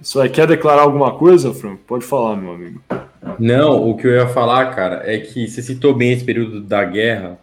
Isso 0.00 0.20
quer 0.30 0.46
declarar 0.46 0.82
alguma 0.82 1.12
coisa, 1.12 1.52
Franco? 1.52 1.82
Pode 1.86 2.04
falar, 2.04 2.36
meu 2.36 2.52
amigo. 2.52 2.80
Não, 3.38 3.90
o 3.90 3.96
que 3.96 4.06
eu 4.06 4.12
ia 4.12 4.28
falar, 4.28 4.74
cara, 4.74 5.02
é 5.04 5.18
que 5.18 5.48
você 5.48 5.60
citou 5.60 5.92
bem 5.92 6.12
esse 6.12 6.24
período 6.24 6.60
da 6.60 6.84
guerra 6.84 7.38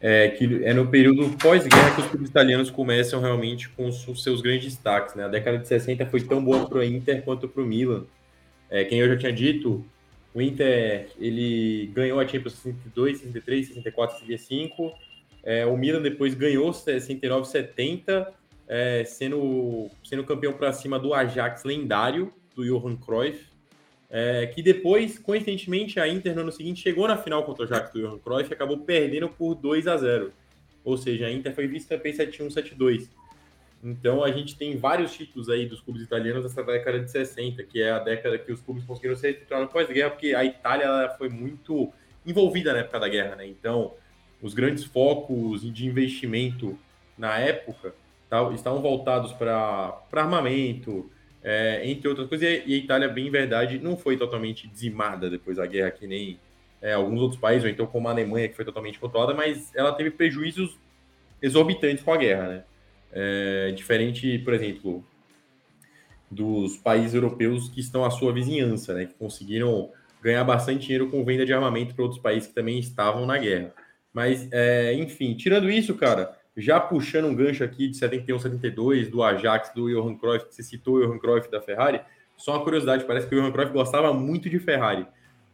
é, 0.00 0.28
que 0.28 0.64
é 0.64 0.74
no 0.74 0.86
período 0.86 1.36
pós-guerra 1.38 1.94
que 1.94 2.00
os 2.02 2.06
clubes 2.08 2.28
italianos 2.28 2.70
começam 2.70 3.20
realmente 3.20 3.68
com 3.70 3.86
os 3.86 4.22
seus 4.22 4.40
grandes 4.42 4.74
destaques. 4.74 5.14
Né? 5.14 5.24
A 5.24 5.28
década 5.28 5.58
de 5.58 5.66
60 5.66 6.06
foi 6.06 6.20
tão 6.20 6.44
boa 6.44 6.68
para 6.68 6.78
o 6.78 6.84
Inter 6.84 7.22
quanto 7.22 7.48
para 7.48 7.62
o 7.62 7.66
Milan. 7.66 8.04
É, 8.68 8.84
quem 8.84 8.98
eu 8.98 9.08
já 9.08 9.16
tinha 9.16 9.32
dito, 9.32 9.84
o 10.34 10.42
Inter 10.42 11.08
ele 11.18 11.90
ganhou 11.94 12.20
a 12.20 12.26
Champions 12.26 12.54
62, 12.54 13.18
63, 13.18 13.68
64, 13.68 14.18
65. 14.18 14.92
É, 15.42 15.64
o 15.64 15.76
Milan 15.76 16.02
depois 16.02 16.34
ganhou 16.34 16.72
69, 16.72 17.46
70, 17.46 18.32
é, 18.68 19.04
sendo, 19.04 19.88
sendo 20.04 20.24
campeão 20.24 20.52
para 20.52 20.72
cima 20.72 20.98
do 20.98 21.14
Ajax 21.14 21.64
lendário, 21.64 22.32
do 22.54 22.64
Johan 22.64 22.96
Cruyff. 22.96 23.46
É, 24.08 24.46
que 24.46 24.62
depois, 24.62 25.18
coincidentemente, 25.18 25.98
a 25.98 26.06
Inter 26.06 26.34
no 26.34 26.42
ano 26.42 26.52
seguinte 26.52 26.80
chegou 26.80 27.08
na 27.08 27.16
final 27.16 27.44
contra 27.44 27.64
o 27.64 27.66
Ajax 27.66 27.90
do 27.92 28.00
Johan 28.00 28.18
Cruyff 28.18 28.50
e 28.50 28.54
acabou 28.54 28.78
perdendo 28.78 29.28
por 29.28 29.54
2 29.54 29.88
a 29.88 29.96
0 29.96 30.32
Ou 30.84 30.96
seja, 30.96 31.26
a 31.26 31.32
Inter 31.32 31.54
foi 31.54 31.66
vice-campeã 31.66 32.12
7-1, 32.12 32.48
7-2. 32.48 33.08
Então 33.82 34.24
a 34.24 34.30
gente 34.30 34.56
tem 34.56 34.76
vários 34.76 35.12
títulos 35.12 35.48
aí 35.48 35.66
dos 35.66 35.80
clubes 35.80 36.02
italianos 36.02 36.42
dessa 36.42 36.62
década 36.62 37.00
de 37.00 37.10
60, 37.10 37.62
que 37.64 37.82
é 37.82 37.90
a 37.90 37.98
década 37.98 38.38
que 38.38 38.50
os 38.52 38.60
clubes 38.60 38.84
conseguiram 38.84 39.16
ser 39.16 39.34
titulares 39.34 39.70
pós-guerra, 39.70 40.10
porque 40.10 40.34
a 40.34 40.44
Itália 40.44 41.08
foi 41.18 41.28
muito 41.28 41.92
envolvida 42.24 42.72
na 42.72 42.80
época 42.80 42.98
da 42.98 43.08
guerra, 43.08 43.36
né? 43.36 43.46
Então, 43.46 43.94
os 44.42 44.54
grandes 44.54 44.84
focos 44.84 45.62
de 45.72 45.86
investimento 45.86 46.78
na 47.16 47.38
época 47.38 47.94
estavam 48.54 48.82
voltados 48.82 49.32
para 49.32 50.02
armamento, 50.12 51.10
é, 51.46 51.88
entre 51.88 52.08
outras 52.08 52.26
coisas. 52.28 52.62
E 52.66 52.74
a 52.74 52.76
Itália, 52.76 53.08
bem 53.08 53.30
verdade, 53.30 53.78
não 53.78 53.96
foi 53.96 54.16
totalmente 54.16 54.66
dizimada 54.66 55.30
depois 55.30 55.58
da 55.58 55.64
guerra, 55.64 55.92
que 55.92 56.04
nem 56.04 56.40
é, 56.82 56.92
alguns 56.92 57.20
outros 57.20 57.40
países, 57.40 57.62
ou 57.62 57.70
então 57.70 57.86
como 57.86 58.08
a 58.08 58.10
Alemanha, 58.10 58.48
que 58.48 58.56
foi 58.56 58.64
totalmente 58.64 58.98
controlada, 58.98 59.32
mas 59.32 59.72
ela 59.76 59.92
teve 59.92 60.10
prejuízos 60.10 60.76
exorbitantes 61.40 62.02
com 62.02 62.12
a 62.12 62.16
guerra, 62.16 62.48
né? 62.48 62.64
É, 63.12 63.70
diferente, 63.70 64.38
por 64.40 64.52
exemplo, 64.52 65.04
dos 66.28 66.76
países 66.76 67.14
europeus 67.14 67.68
que 67.68 67.80
estão 67.80 68.04
à 68.04 68.10
sua 68.10 68.32
vizinhança, 68.32 68.92
né? 68.92 69.06
Que 69.06 69.14
conseguiram 69.14 69.90
ganhar 70.20 70.42
bastante 70.42 70.80
dinheiro 70.82 71.08
com 71.08 71.24
venda 71.24 71.46
de 71.46 71.52
armamento 71.52 71.94
para 71.94 72.02
outros 72.02 72.20
países 72.20 72.48
que 72.48 72.54
também 72.54 72.80
estavam 72.80 73.24
na 73.24 73.38
guerra. 73.38 73.72
Mas, 74.12 74.50
é, 74.50 74.92
enfim, 74.94 75.34
tirando 75.34 75.70
isso, 75.70 75.94
cara, 75.94 76.35
já 76.56 76.80
puxando 76.80 77.26
um 77.26 77.34
gancho 77.34 77.62
aqui 77.62 77.88
de 77.88 77.96
71, 77.96 78.38
72, 78.38 79.08
do 79.08 79.22
Ajax, 79.22 79.72
do 79.74 79.88
Johan 79.88 80.16
Cruyff, 80.16 80.46
que 80.46 80.54
você 80.54 80.62
citou 80.62 80.96
o 80.96 81.06
Johan 81.06 81.18
Cruyff 81.18 81.50
da 81.50 81.60
Ferrari, 81.60 82.00
só 82.36 82.52
uma 82.52 82.64
curiosidade, 82.64 83.04
parece 83.04 83.26
que 83.26 83.34
o 83.34 83.40
Johan 83.40 83.52
Cruyff 83.52 83.72
gostava 83.72 84.12
muito 84.12 84.48
de 84.48 84.58
Ferrari, 84.58 85.06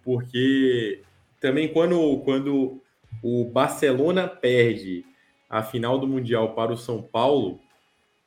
porque 0.04 1.02
também 1.40 1.68
quando, 1.68 2.18
quando 2.24 2.80
o 3.22 3.44
Barcelona 3.44 4.28
perde 4.28 5.04
a 5.50 5.62
final 5.62 5.98
do 5.98 6.06
Mundial 6.06 6.54
para 6.54 6.72
o 6.72 6.76
São 6.76 7.02
Paulo, 7.02 7.60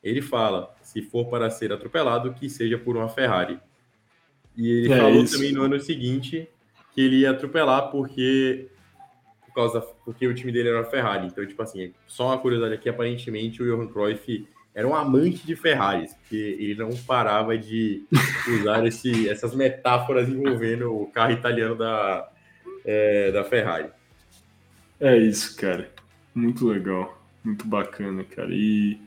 ele 0.02 0.22
fala, 0.22 0.74
se 0.82 1.02
for 1.02 1.26
para 1.26 1.50
ser 1.50 1.72
atropelado, 1.72 2.32
que 2.34 2.48
seja 2.48 2.78
por 2.78 2.96
uma 2.96 3.08
Ferrari. 3.08 3.58
E 4.56 4.70
ele 4.70 4.92
é 4.92 4.96
falou 4.96 5.22
isso. 5.22 5.34
também 5.34 5.52
no 5.52 5.62
ano 5.62 5.80
seguinte 5.80 6.48
que 6.94 7.00
ele 7.00 7.16
ia 7.16 7.32
atropelar 7.32 7.90
porque 7.90 8.68
por 8.70 8.75
causa 9.56 9.80
porque 10.04 10.26
o 10.26 10.34
time 10.34 10.52
dele 10.52 10.68
era 10.68 10.84
Ferrari. 10.84 11.26
Então, 11.26 11.44
tipo 11.46 11.60
assim, 11.62 11.92
só 12.06 12.28
uma 12.28 12.38
curiosidade 12.38 12.74
aqui, 12.74 12.88
aparentemente 12.88 13.62
o 13.62 13.66
Johan 13.66 13.88
Cruyff 13.88 14.46
era 14.74 14.86
um 14.86 14.94
amante 14.94 15.46
de 15.46 15.56
Ferraris, 15.56 16.12
porque 16.14 16.36
ele 16.36 16.74
não 16.74 16.90
parava 17.06 17.56
de 17.56 18.04
usar 18.60 18.84
esse, 18.86 19.28
essas 19.28 19.54
metáforas 19.54 20.28
envolvendo 20.28 20.94
o 20.94 21.10
carro 21.10 21.32
italiano 21.32 21.74
da, 21.74 22.28
é, 22.84 23.32
da 23.32 23.42
Ferrari. 23.42 23.88
É 25.00 25.16
isso, 25.16 25.56
cara. 25.56 25.90
Muito 26.34 26.68
legal. 26.68 27.18
Muito 27.42 27.66
bacana, 27.66 28.22
cara. 28.24 28.50
E 28.52 29.00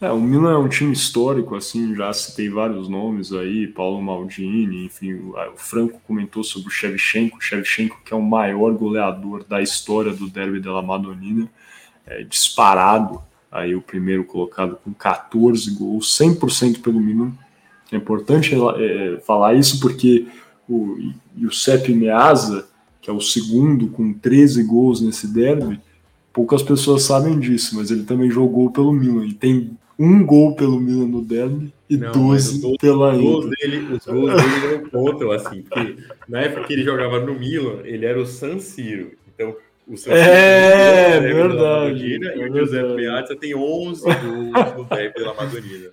é, 0.00 0.10
o 0.10 0.20
Milan 0.20 0.52
é 0.52 0.58
um 0.58 0.68
time 0.68 0.92
histórico, 0.92 1.54
assim, 1.54 1.94
já 1.94 2.12
citei 2.12 2.50
vários 2.50 2.88
nomes 2.88 3.32
aí, 3.32 3.66
Paulo 3.66 4.02
Maldini, 4.02 4.84
enfim, 4.84 5.14
o, 5.14 5.34
Franco 5.56 6.00
comentou 6.06 6.44
sobre 6.44 6.68
o 6.68 6.70
Shevchenko, 6.70 7.40
Shevchenko 7.40 8.00
que 8.04 8.12
é 8.12 8.16
o 8.16 8.22
maior 8.22 8.72
goleador 8.74 9.42
da 9.44 9.62
história 9.62 10.12
do 10.12 10.28
Derby 10.28 10.60
della 10.60 10.82
Madonnina, 10.82 11.48
é, 12.06 12.22
disparado, 12.24 13.22
aí 13.50 13.74
o 13.74 13.80
primeiro 13.80 14.24
colocado 14.24 14.76
com 14.84 14.92
14 14.92 15.70
gols, 15.70 16.16
100% 16.18 16.82
pelo 16.82 17.00
Milan. 17.00 17.32
É 17.90 17.96
importante 17.96 18.54
é, 18.54 19.20
falar 19.20 19.54
isso 19.54 19.80
porque 19.80 20.26
o 20.68 20.98
Giuseppe 21.36 21.94
Meazza, 21.94 22.68
que 23.00 23.08
é 23.08 23.12
o 23.12 23.20
segundo 23.20 23.88
com 23.88 24.12
13 24.12 24.62
gols 24.64 25.00
nesse 25.00 25.26
derby, 25.28 25.80
poucas 26.32 26.62
pessoas 26.62 27.04
sabem 27.04 27.38
disso, 27.38 27.76
mas 27.76 27.90
ele 27.90 28.02
também 28.02 28.30
jogou 28.30 28.70
pelo 28.70 28.92
Milan 28.92 29.24
e 29.24 29.32
tem 29.32 29.76
um 29.98 30.24
gol 30.24 30.54
pelo 30.54 30.78
Milan 30.78 31.08
no 31.08 31.22
derby 31.22 31.72
e 31.88 31.96
não, 31.96 32.12
12 32.12 32.60
gol, 32.60 32.76
pela. 32.78 33.14
Os, 33.14 33.50
dele, 33.50 33.94
os 33.94 34.04
gols 34.04 34.42
dele 34.42 34.78
não 34.82 34.90
contam, 34.90 35.30
assim, 35.30 35.62
porque 35.62 35.96
na 36.28 36.40
época 36.40 36.64
que 36.64 36.72
ele 36.72 36.82
jogava 36.82 37.20
no 37.20 37.34
Milan, 37.34 37.80
ele 37.84 38.04
era 38.04 38.20
o 38.20 38.26
San 38.26 38.58
Siro. 38.58 39.12
Então, 39.34 39.56
o 39.86 39.96
San 39.96 40.10
Siro 40.10 40.22
é, 40.22 41.20
verdade, 41.20 42.26
é 42.26 42.36
e 42.38 42.48
o 42.48 42.56
José 42.56 42.82
Piazza 42.94 43.36
tem 43.36 43.54
11 43.54 44.02
gols 44.02 44.76
no 44.76 44.84
derby 44.84 45.24
da 45.24 45.34
Madonina. 45.34 45.90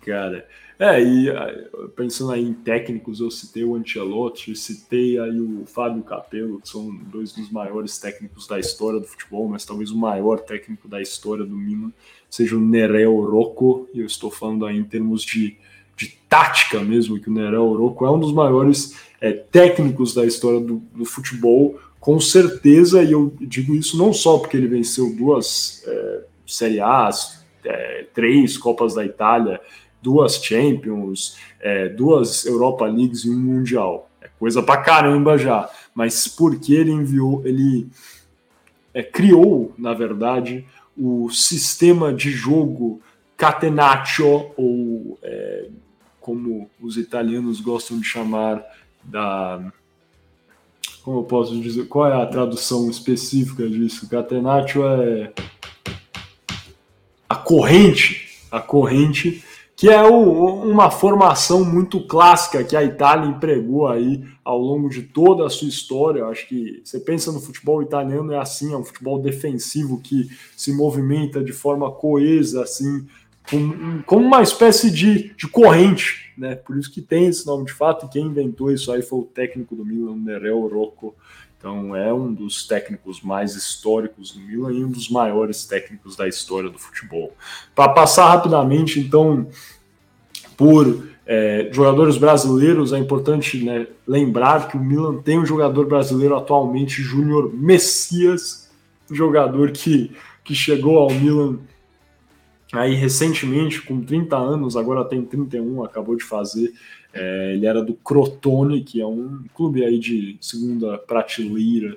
Cara, 0.00 0.46
é, 0.78 1.00
e 1.02 1.30
ah, 1.30 1.68
pensando 1.94 2.32
aí 2.32 2.42
em 2.42 2.52
técnicos, 2.52 3.20
eu 3.20 3.30
citei 3.30 3.62
o 3.62 3.76
Ancelotti, 3.76 4.56
citei 4.56 5.18
aí 5.20 5.38
o 5.38 5.64
Fábio 5.66 6.02
Capello, 6.02 6.60
que 6.60 6.68
são 6.68 6.94
dois 6.94 7.32
dos 7.32 7.50
maiores 7.50 7.98
técnicos 7.98 8.46
da 8.48 8.58
história 8.58 8.98
do 8.98 9.06
futebol, 9.06 9.48
mas 9.48 9.64
talvez 9.64 9.90
o 9.90 9.96
maior 9.96 10.40
técnico 10.40 10.88
da 10.88 11.00
história 11.00 11.44
do 11.44 11.56
Milan 11.56 11.92
seja 12.34 12.56
o 12.56 12.60
Nereo 12.60 13.20
Rocco, 13.30 13.88
e 13.94 14.00
eu 14.00 14.06
estou 14.06 14.28
falando 14.28 14.66
aí 14.66 14.76
em 14.76 14.82
termos 14.82 15.22
de, 15.22 15.56
de 15.96 16.18
tática 16.28 16.80
mesmo, 16.80 17.20
que 17.20 17.30
o 17.30 17.32
Nereo 17.32 17.76
Rocco 17.76 18.04
é 18.04 18.10
um 18.10 18.18
dos 18.18 18.32
maiores 18.32 18.98
é, 19.20 19.30
técnicos 19.30 20.12
da 20.12 20.26
história 20.26 20.58
do, 20.58 20.82
do, 20.92 21.04
futebol, 21.04 21.78
com 22.00 22.18
certeza, 22.18 23.04
e 23.04 23.12
eu 23.12 23.32
digo 23.40 23.72
isso 23.72 23.96
não 23.96 24.12
só 24.12 24.38
porque 24.38 24.56
ele 24.56 24.66
venceu 24.66 25.14
duas 25.14 25.84
é, 25.86 26.24
Série 26.44 26.80
A, 26.80 27.08
é, 27.64 28.06
três 28.12 28.58
Copas 28.58 28.94
da 28.94 29.06
Itália, 29.06 29.60
duas 30.02 30.34
Champions, 30.44 31.36
é, 31.60 31.88
duas 31.88 32.44
Europa 32.44 32.84
Leagues 32.84 33.24
e 33.24 33.30
um 33.30 33.38
Mundial. 33.38 34.10
É 34.20 34.28
coisa 34.40 34.60
pra 34.60 34.78
caramba 34.78 35.38
já. 35.38 35.70
Mas 35.94 36.26
porque 36.26 36.74
ele 36.74 36.90
enviou, 36.90 37.42
ele 37.46 37.86
é, 38.92 39.04
criou, 39.04 39.72
na 39.78 39.94
verdade, 39.94 40.66
o 40.96 41.30
sistema 41.30 42.12
de 42.12 42.30
jogo 42.30 43.00
catenaccio, 43.36 44.52
ou 44.56 45.18
é, 45.22 45.68
como 46.20 46.70
os 46.80 46.96
italianos 46.96 47.60
gostam 47.60 47.98
de 47.98 48.06
chamar, 48.06 48.64
da. 49.02 49.72
Como 51.02 51.18
eu 51.18 51.24
posso 51.24 51.60
dizer? 51.60 51.86
Qual 51.86 52.06
é 52.06 52.22
a 52.22 52.26
tradução 52.26 52.88
específica 52.88 53.68
disso? 53.68 54.08
Catenaccio 54.08 54.86
é 54.86 55.32
a 57.28 57.34
corrente, 57.36 58.40
a 58.50 58.60
corrente 58.60 59.44
que 59.84 59.90
é 59.90 60.02
o, 60.02 60.62
uma 60.62 60.90
formação 60.90 61.62
muito 61.62 62.00
clássica 62.06 62.64
que 62.64 62.74
a 62.74 62.82
Itália 62.82 63.28
empregou 63.28 63.86
aí 63.86 64.24
ao 64.42 64.58
longo 64.58 64.88
de 64.88 65.02
toda 65.02 65.44
a 65.44 65.50
sua 65.50 65.68
história. 65.68 66.24
Acho 66.24 66.48
que 66.48 66.80
você 66.82 66.98
pensa 66.98 67.30
no 67.30 67.38
futebol 67.38 67.82
italiano 67.82 68.32
é 68.32 68.38
assim, 68.38 68.72
é 68.72 68.76
um 68.78 68.82
futebol 68.82 69.20
defensivo 69.20 70.00
que 70.00 70.30
se 70.56 70.72
movimenta 70.72 71.44
de 71.44 71.52
forma 71.52 71.92
coesa, 71.92 72.62
assim, 72.62 73.06
como, 73.50 74.02
como 74.04 74.24
uma 74.24 74.40
espécie 74.40 74.90
de, 74.90 75.34
de 75.34 75.46
corrente, 75.48 76.32
né? 76.38 76.54
Por 76.54 76.78
isso 76.78 76.90
que 76.90 77.02
tem 77.02 77.26
esse 77.26 77.46
nome 77.46 77.66
de 77.66 77.74
fato. 77.74 78.06
E 78.06 78.08
quem 78.08 78.24
inventou 78.24 78.72
isso 78.72 78.90
aí 78.90 79.02
foi 79.02 79.18
o 79.18 79.24
técnico 79.24 79.76
do 79.76 79.84
Milan, 79.84 80.16
Nereo 80.16 80.66
Rocco. 80.66 81.14
Então 81.64 81.96
é 81.96 82.12
um 82.12 82.30
dos 82.30 82.66
técnicos 82.66 83.22
mais 83.22 83.54
históricos 83.54 84.32
do 84.32 84.40
Milan 84.40 84.70
e 84.70 84.84
um 84.84 84.90
dos 84.90 85.08
maiores 85.08 85.64
técnicos 85.64 86.14
da 86.14 86.28
história 86.28 86.68
do 86.68 86.78
futebol. 86.78 87.32
Para 87.74 87.88
passar 87.88 88.28
rapidamente, 88.28 89.00
então, 89.00 89.48
por 90.56 91.06
é, 91.26 91.68
jogadores 91.72 92.16
brasileiros, 92.16 92.92
é 92.92 92.98
importante 92.98 93.64
né, 93.64 93.86
lembrar 94.06 94.68
que 94.68 94.76
o 94.76 94.80
Milan 94.80 95.18
tem 95.18 95.38
um 95.38 95.46
jogador 95.46 95.86
brasileiro 95.86 96.36
atualmente, 96.36 97.02
Júnior 97.02 97.52
Messias, 97.52 98.70
jogador 99.10 99.70
que, 99.70 100.12
que 100.42 100.54
chegou 100.54 100.98
ao 100.98 101.10
Milan 101.10 101.58
aí 102.72 102.94
recentemente, 102.94 103.80
com 103.82 104.00
30 104.00 104.36
anos, 104.36 104.76
agora 104.76 105.04
tem 105.04 105.24
31, 105.24 105.84
acabou 105.84 106.16
de 106.16 106.24
fazer 106.24 106.72
é, 107.14 107.52
ele 107.54 107.64
era 107.64 107.80
do 107.80 107.94
Crotone, 107.94 108.82
que 108.82 109.00
é 109.00 109.06
um 109.06 109.44
clube 109.54 109.84
aí 109.84 109.98
de 109.98 110.36
segunda 110.40 110.98
prateleira 110.98 111.96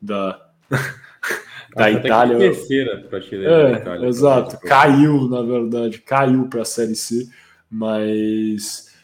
da, 0.00 0.46
da 1.74 1.90
Itália. 1.90 2.36
Terceira 2.36 2.98
prateleira 3.08 3.52
é, 3.52 3.72
da 3.72 3.78
Itália. 3.78 4.06
Exato, 4.06 4.60
caiu, 4.60 5.26
na 5.26 5.40
verdade, 5.40 5.98
caiu 6.02 6.46
para 6.48 6.62
a 6.62 6.66
Série 6.66 6.94
C, 6.94 7.28
mas 7.70 8.94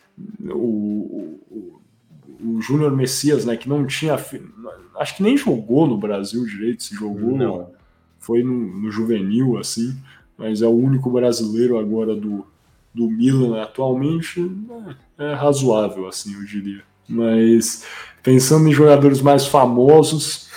o, 0.40 1.38
o, 1.50 1.80
o 2.44 2.60
Júnior 2.60 2.92
Messias, 2.92 3.44
né, 3.44 3.56
que 3.56 3.68
não 3.68 3.86
tinha. 3.86 4.14
Acho 4.98 5.16
que 5.16 5.22
nem 5.22 5.36
jogou 5.36 5.86
no 5.86 5.96
Brasil 5.96 6.44
direito, 6.44 6.82
se 6.82 6.94
jogou. 6.94 7.36
Não. 7.36 7.70
Foi 8.18 8.42
no, 8.42 8.80
no 8.80 8.90
juvenil, 8.90 9.58
assim, 9.58 9.94
mas 10.36 10.62
é 10.62 10.66
o 10.66 10.70
único 10.70 11.10
brasileiro 11.10 11.78
agora 11.78 12.16
do, 12.16 12.46
do 12.94 13.10
Milan 13.10 13.60
atualmente 13.62 14.40
é, 15.18 15.32
é 15.32 15.34
razoável, 15.34 16.08
assim, 16.08 16.34
eu 16.34 16.44
diria. 16.44 16.82
Mas 17.08 17.84
pensando 18.22 18.66
em 18.66 18.72
jogadores 18.72 19.20
mais 19.20 19.46
famosos, 19.46 20.48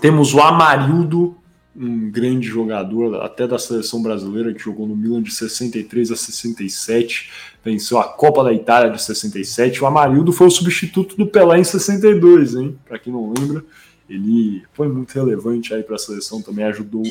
temos 0.00 0.32
o 0.32 0.40
Amarildo, 0.40 1.36
um 1.78 2.10
grande 2.10 2.48
jogador, 2.48 3.22
até 3.22 3.46
da 3.46 3.58
seleção 3.58 4.02
brasileira, 4.02 4.52
que 4.52 4.60
jogou 4.60 4.86
no 4.86 4.96
Milan 4.96 5.22
de 5.22 5.32
63 5.32 6.10
a 6.10 6.16
67, 6.16 7.30
venceu 7.64 7.98
a 7.98 8.04
Copa 8.04 8.42
da 8.42 8.52
Itália 8.52 8.90
de 8.90 9.00
67. 9.00 9.82
O 9.82 9.86
Amarildo 9.86 10.32
foi 10.32 10.48
o 10.48 10.50
substituto 10.50 11.16
do 11.16 11.26
Pelé 11.26 11.58
em 11.58 11.64
62, 11.64 12.56
hein? 12.56 12.78
Para 12.86 12.98
quem 12.98 13.12
não 13.12 13.32
lembra, 13.32 13.64
ele 14.10 14.62
foi 14.72 14.88
muito 14.88 15.12
relevante 15.12 15.72
aí 15.72 15.82
para 15.82 15.94
a 15.94 15.98
seleção, 15.98 16.42
também 16.42 16.64
ajudou 16.64 17.04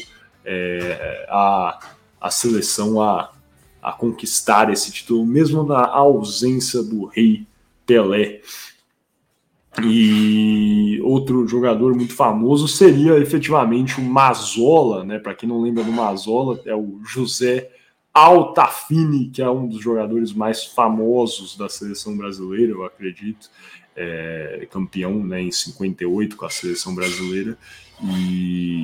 é, 0.43 1.25
a, 1.29 1.79
a 2.19 2.29
seleção 2.29 3.01
a 3.01 3.31
a 3.87 3.93
conquistar 3.93 4.69
esse 4.69 4.91
título, 4.91 5.25
mesmo 5.25 5.63
na 5.63 5.87
ausência 5.87 6.83
do 6.83 7.05
rei 7.05 7.47
Pelé. 7.85 8.41
E 9.83 10.99
outro 11.03 11.47
jogador 11.47 11.95
muito 11.95 12.13
famoso 12.13 12.67
seria 12.67 13.17
efetivamente 13.19 13.99
o 13.99 14.03
Mazola, 14.03 15.03
né? 15.03 15.19
Para 15.19 15.35
quem 15.35 15.47
não 15.47 15.61
lembra 15.61 15.83
do 15.83 15.91
Mazola, 15.91 16.59
é 16.65 16.75
o 16.75 16.99
José 17.03 17.69
Altafini, 18.13 19.29
que 19.29 19.41
é 19.41 19.49
um 19.49 19.67
dos 19.67 19.79
jogadores 19.79 20.33
mais 20.33 20.65
famosos 20.65 21.55
da 21.55 21.69
seleção 21.69 22.17
brasileira, 22.17 22.71
eu 22.71 22.83
acredito. 22.83 23.49
É, 23.99 24.67
campeão 24.69 25.23
né, 25.23 25.41
em 25.41 25.51
58 25.51 26.35
com 26.35 26.45
a 26.45 26.49
seleção 26.51 26.93
brasileira. 26.93 27.57
E, 28.03 28.83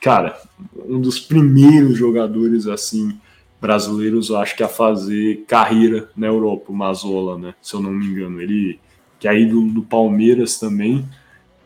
cara, 0.00 0.40
um 0.86 0.98
dos 0.98 1.20
primeiros 1.20 1.98
jogadores 1.98 2.66
assim 2.66 3.18
brasileiros, 3.60 4.30
acho 4.30 4.56
que 4.56 4.62
a 4.62 4.68
fazer 4.68 5.44
carreira 5.46 6.10
na 6.14 6.26
Europa, 6.26 6.70
o 6.70 6.74
Mazola, 6.74 7.38
né? 7.38 7.54
Se 7.62 7.74
eu 7.74 7.80
não 7.80 7.90
me 7.90 8.06
engano. 8.06 8.40
Ele 8.40 8.78
que 9.24 9.28
é 9.28 9.40
ídolo 9.40 9.72
do 9.72 9.82
Palmeiras 9.82 10.58
também, 10.58 11.02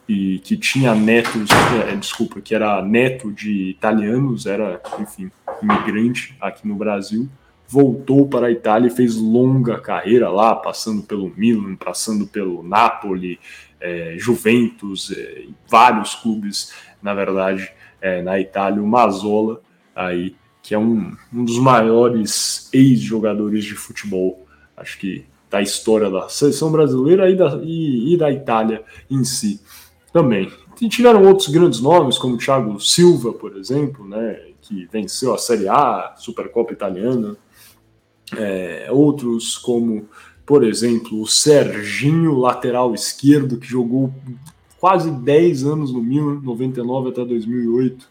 e 0.09 0.39
que 0.44 0.56
tinha 0.56 0.94
netos, 0.94 1.51
é, 1.90 1.97
desculpa, 1.97 2.40
que 2.40 2.55
era 2.55 2.80
neto 2.80 3.32
de 3.32 3.70
italianos, 3.70 4.47
era, 4.47 4.80
enfim, 5.01 5.28
imigrante 5.60 6.36
aqui 6.40 6.68
no 6.68 6.76
Brasil, 6.76 7.28
voltou 7.66 8.28
para 8.28 8.47
a 8.47 8.51
Itália 8.52 8.86
e 8.86 8.94
fez 8.94 9.16
longa 9.16 9.80
carreira 9.80 10.30
lá, 10.30 10.55
passando 10.55 11.02
pelo 11.02 11.32
Milan, 11.36 11.74
passando 11.74 12.28
pelo 12.28 12.62
Napoli, 12.62 13.40
é, 13.80 14.14
Juventus, 14.16 15.10
é, 15.10 15.47
vários 15.68 16.14
clubes, 16.14 16.72
na 17.02 17.12
verdade, 17.12 17.68
é, 18.01 18.22
na 18.22 18.39
Itália, 18.39 18.80
o 18.80 18.86
Mazola 18.86 19.60
aí 19.97 20.36
que 20.62 20.74
é 20.74 20.78
um, 20.78 21.16
um 21.32 21.44
dos 21.44 21.59
maiores 21.59 22.68
ex-jogadores 22.72 23.64
de 23.64 23.74
futebol, 23.74 24.47
acho 24.76 24.97
que 24.97 25.26
da 25.50 25.62
história 25.62 26.10
da 26.10 26.28
seleção 26.28 26.70
brasileira 26.70 27.30
e 27.30 27.36
da, 27.36 27.60
e, 27.62 28.14
e 28.14 28.16
da 28.16 28.30
Itália 28.30 28.82
em 29.10 29.24
si 29.24 29.60
também. 30.12 30.50
E 30.80 30.88
tiveram 30.88 31.26
outros 31.26 31.48
grandes 31.48 31.80
nomes, 31.80 32.18
como 32.18 32.38
Thiago 32.38 32.80
Silva, 32.80 33.32
por 33.32 33.56
exemplo, 33.56 34.06
né, 34.06 34.40
que 34.62 34.86
venceu 34.92 35.34
a 35.34 35.38
Série 35.38 35.68
A, 35.68 36.14
Supercopa 36.16 36.72
Italiana. 36.72 37.36
É, 38.36 38.88
outros 38.90 39.56
como, 39.56 40.08
por 40.44 40.62
exemplo, 40.62 41.20
o 41.20 41.26
Serginho, 41.26 42.38
lateral 42.38 42.94
esquerdo, 42.94 43.58
que 43.58 43.66
jogou 43.66 44.12
quase 44.78 45.10
10 45.10 45.64
anos 45.64 45.92
no 45.92 46.02
Milan, 46.02 46.40
99 46.42 47.08
até 47.08 47.24
2008. 47.24 48.06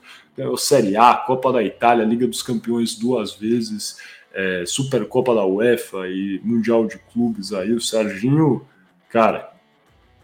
O 0.52 0.58
Série 0.58 0.98
A, 0.98 1.14
Copa 1.16 1.52
da 1.54 1.64
Itália, 1.64 2.06
Liga 2.06 2.28
dos 2.28 2.44
Campeões 2.44 2.96
duas 2.96 3.34
vezes, 3.34 3.98
é, 4.38 4.64
Supercopa 4.68 5.34
da 5.34 5.44
UEFA 5.44 6.08
e 6.08 6.40
Mundial 6.44 6.86
de 6.86 7.00
Clubes 7.12 7.52
aí. 7.52 7.74
O 7.74 7.82
Serginho, 7.82 8.64
cara, 9.10 9.52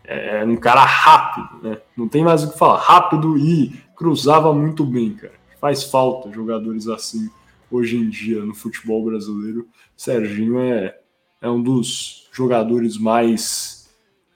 é 0.03 0.45
um 0.45 0.55
cara 0.55 0.85
rápido, 0.85 1.63
né? 1.63 1.79
Não 1.97 2.07
tem 2.07 2.23
mais 2.23 2.43
o 2.43 2.51
que 2.51 2.59
falar. 2.59 2.77
Rápido 2.77 3.35
e 3.39 3.73
cruzava 3.95 4.53
muito 4.53 4.85
bem, 4.85 5.15
cara. 5.15 5.33
Faz 5.59 5.83
falta 5.83 6.31
jogadores 6.31 6.87
assim 6.87 7.27
hoje 7.71 7.97
em 7.97 8.07
dia 8.07 8.45
no 8.45 8.53
futebol 8.53 9.03
brasileiro. 9.03 9.67
Serginho 9.97 10.59
é, 10.59 10.95
é 11.41 11.49
um 11.49 11.61
dos 11.61 12.29
jogadores 12.31 12.99
mais 12.99 13.89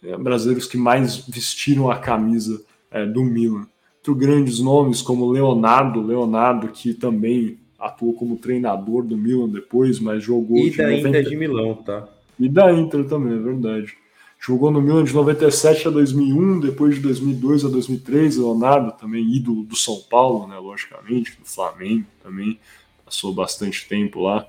é, 0.03 0.17
brasileiros 0.17 0.65
que 0.65 0.77
mais 0.77 1.17
vestiram 1.17 1.91
a 1.91 1.99
camisa 1.99 2.65
é, 2.89 3.05
do 3.05 3.23
Milan. 3.23 3.67
Entre 3.99 4.13
grandes 4.15 4.59
nomes 4.59 5.03
como 5.03 5.29
Leonardo, 5.29 6.01
Leonardo 6.01 6.69
que 6.69 6.95
também 6.95 7.59
atuou 7.79 8.13
como 8.13 8.37
treinador 8.37 9.03
do 9.03 9.17
Milan 9.17 9.49
depois, 9.49 9.99
mas 9.99 10.23
jogou 10.23 10.57
e 10.57 10.75
da 10.75 10.89
90... 10.89 11.09
Inter 11.09 11.29
de 11.29 11.35
Milão, 11.35 11.75
tá? 11.75 12.07
E 12.39 12.49
da 12.49 12.71
Inter 12.73 13.05
também, 13.05 13.33
é 13.33 13.39
verdade. 13.39 13.95
Jogou 14.39 14.69
no 14.69 14.81
Milan 14.81 15.03
de 15.03 15.13
97 15.13 15.87
a 15.87 15.91
2001, 15.91 16.59
depois 16.59 16.95
de 16.95 17.01
2002 17.01 17.65
a 17.65 17.69
2003, 17.69 18.37
Leonardo 18.37 18.91
também 18.91 19.35
ídolo 19.35 19.63
do 19.63 19.75
São 19.75 19.99
Paulo, 20.09 20.47
né, 20.47 20.57
logicamente, 20.57 21.31
do 21.39 21.45
Flamengo 21.45 22.05
também, 22.23 22.59
passou 23.03 23.33
bastante 23.33 23.87
tempo 23.87 24.21
lá. 24.21 24.45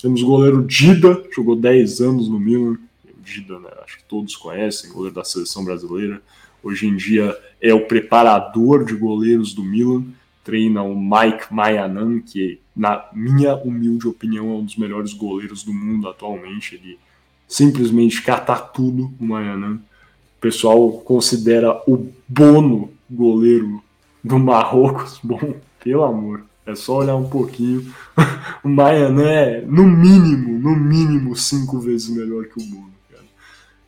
Temos 0.00 0.22
o 0.22 0.26
goleiro 0.26 0.62
Dida, 0.62 1.24
jogou 1.34 1.56
10 1.56 2.00
anos 2.00 2.28
no 2.28 2.38
Milan, 2.38 2.76
Dida, 3.24 3.58
né, 3.58 3.70
acho 3.82 3.98
que 3.98 4.04
todos 4.04 4.36
conhecem, 4.36 4.92
goleiro 4.92 5.14
da 5.14 5.24
seleção 5.24 5.64
brasileira. 5.64 6.20
Hoje 6.62 6.86
em 6.86 6.94
dia 6.94 7.36
é 7.60 7.72
o 7.72 7.86
preparador 7.86 8.84
de 8.84 8.94
goleiros 8.94 9.54
do 9.54 9.64
Milan, 9.64 10.04
treina 10.44 10.82
o 10.82 10.94
Mike 10.98 11.52
Mayanan, 11.52 12.20
que 12.20 12.60
na 12.74 13.04
minha 13.12 13.54
humilde 13.54 14.08
opinião 14.08 14.50
é 14.50 14.54
um 14.54 14.64
dos 14.64 14.76
melhores 14.76 15.12
goleiros 15.12 15.62
do 15.62 15.72
mundo 15.72 16.08
atualmente, 16.08 16.74
ele 16.74 16.98
simplesmente 17.46 18.22
catar 18.22 18.60
tudo 18.72 19.12
o 19.20 19.24
Mayanã. 19.24 19.74
O 19.74 20.40
pessoal 20.40 20.90
considera 20.92 21.82
o 21.86 22.08
Bono 22.26 22.90
goleiro 23.10 23.82
do 24.24 24.38
Marrocos. 24.38 25.20
Bom, 25.22 25.54
pelo 25.84 26.02
amor, 26.02 26.44
é 26.66 26.74
só 26.74 26.98
olhar 26.98 27.16
um 27.16 27.28
pouquinho. 27.28 27.92
o 28.64 28.68
Mayanã 28.68 29.28
é, 29.28 29.60
no 29.60 29.84
mínimo, 29.84 30.58
no 30.58 30.74
mínimo, 30.74 31.36
cinco 31.36 31.78
vezes 31.78 32.08
melhor 32.08 32.46
que 32.46 32.58
o 32.58 32.66
Bono. 32.66 32.92
Cara. 33.10 33.24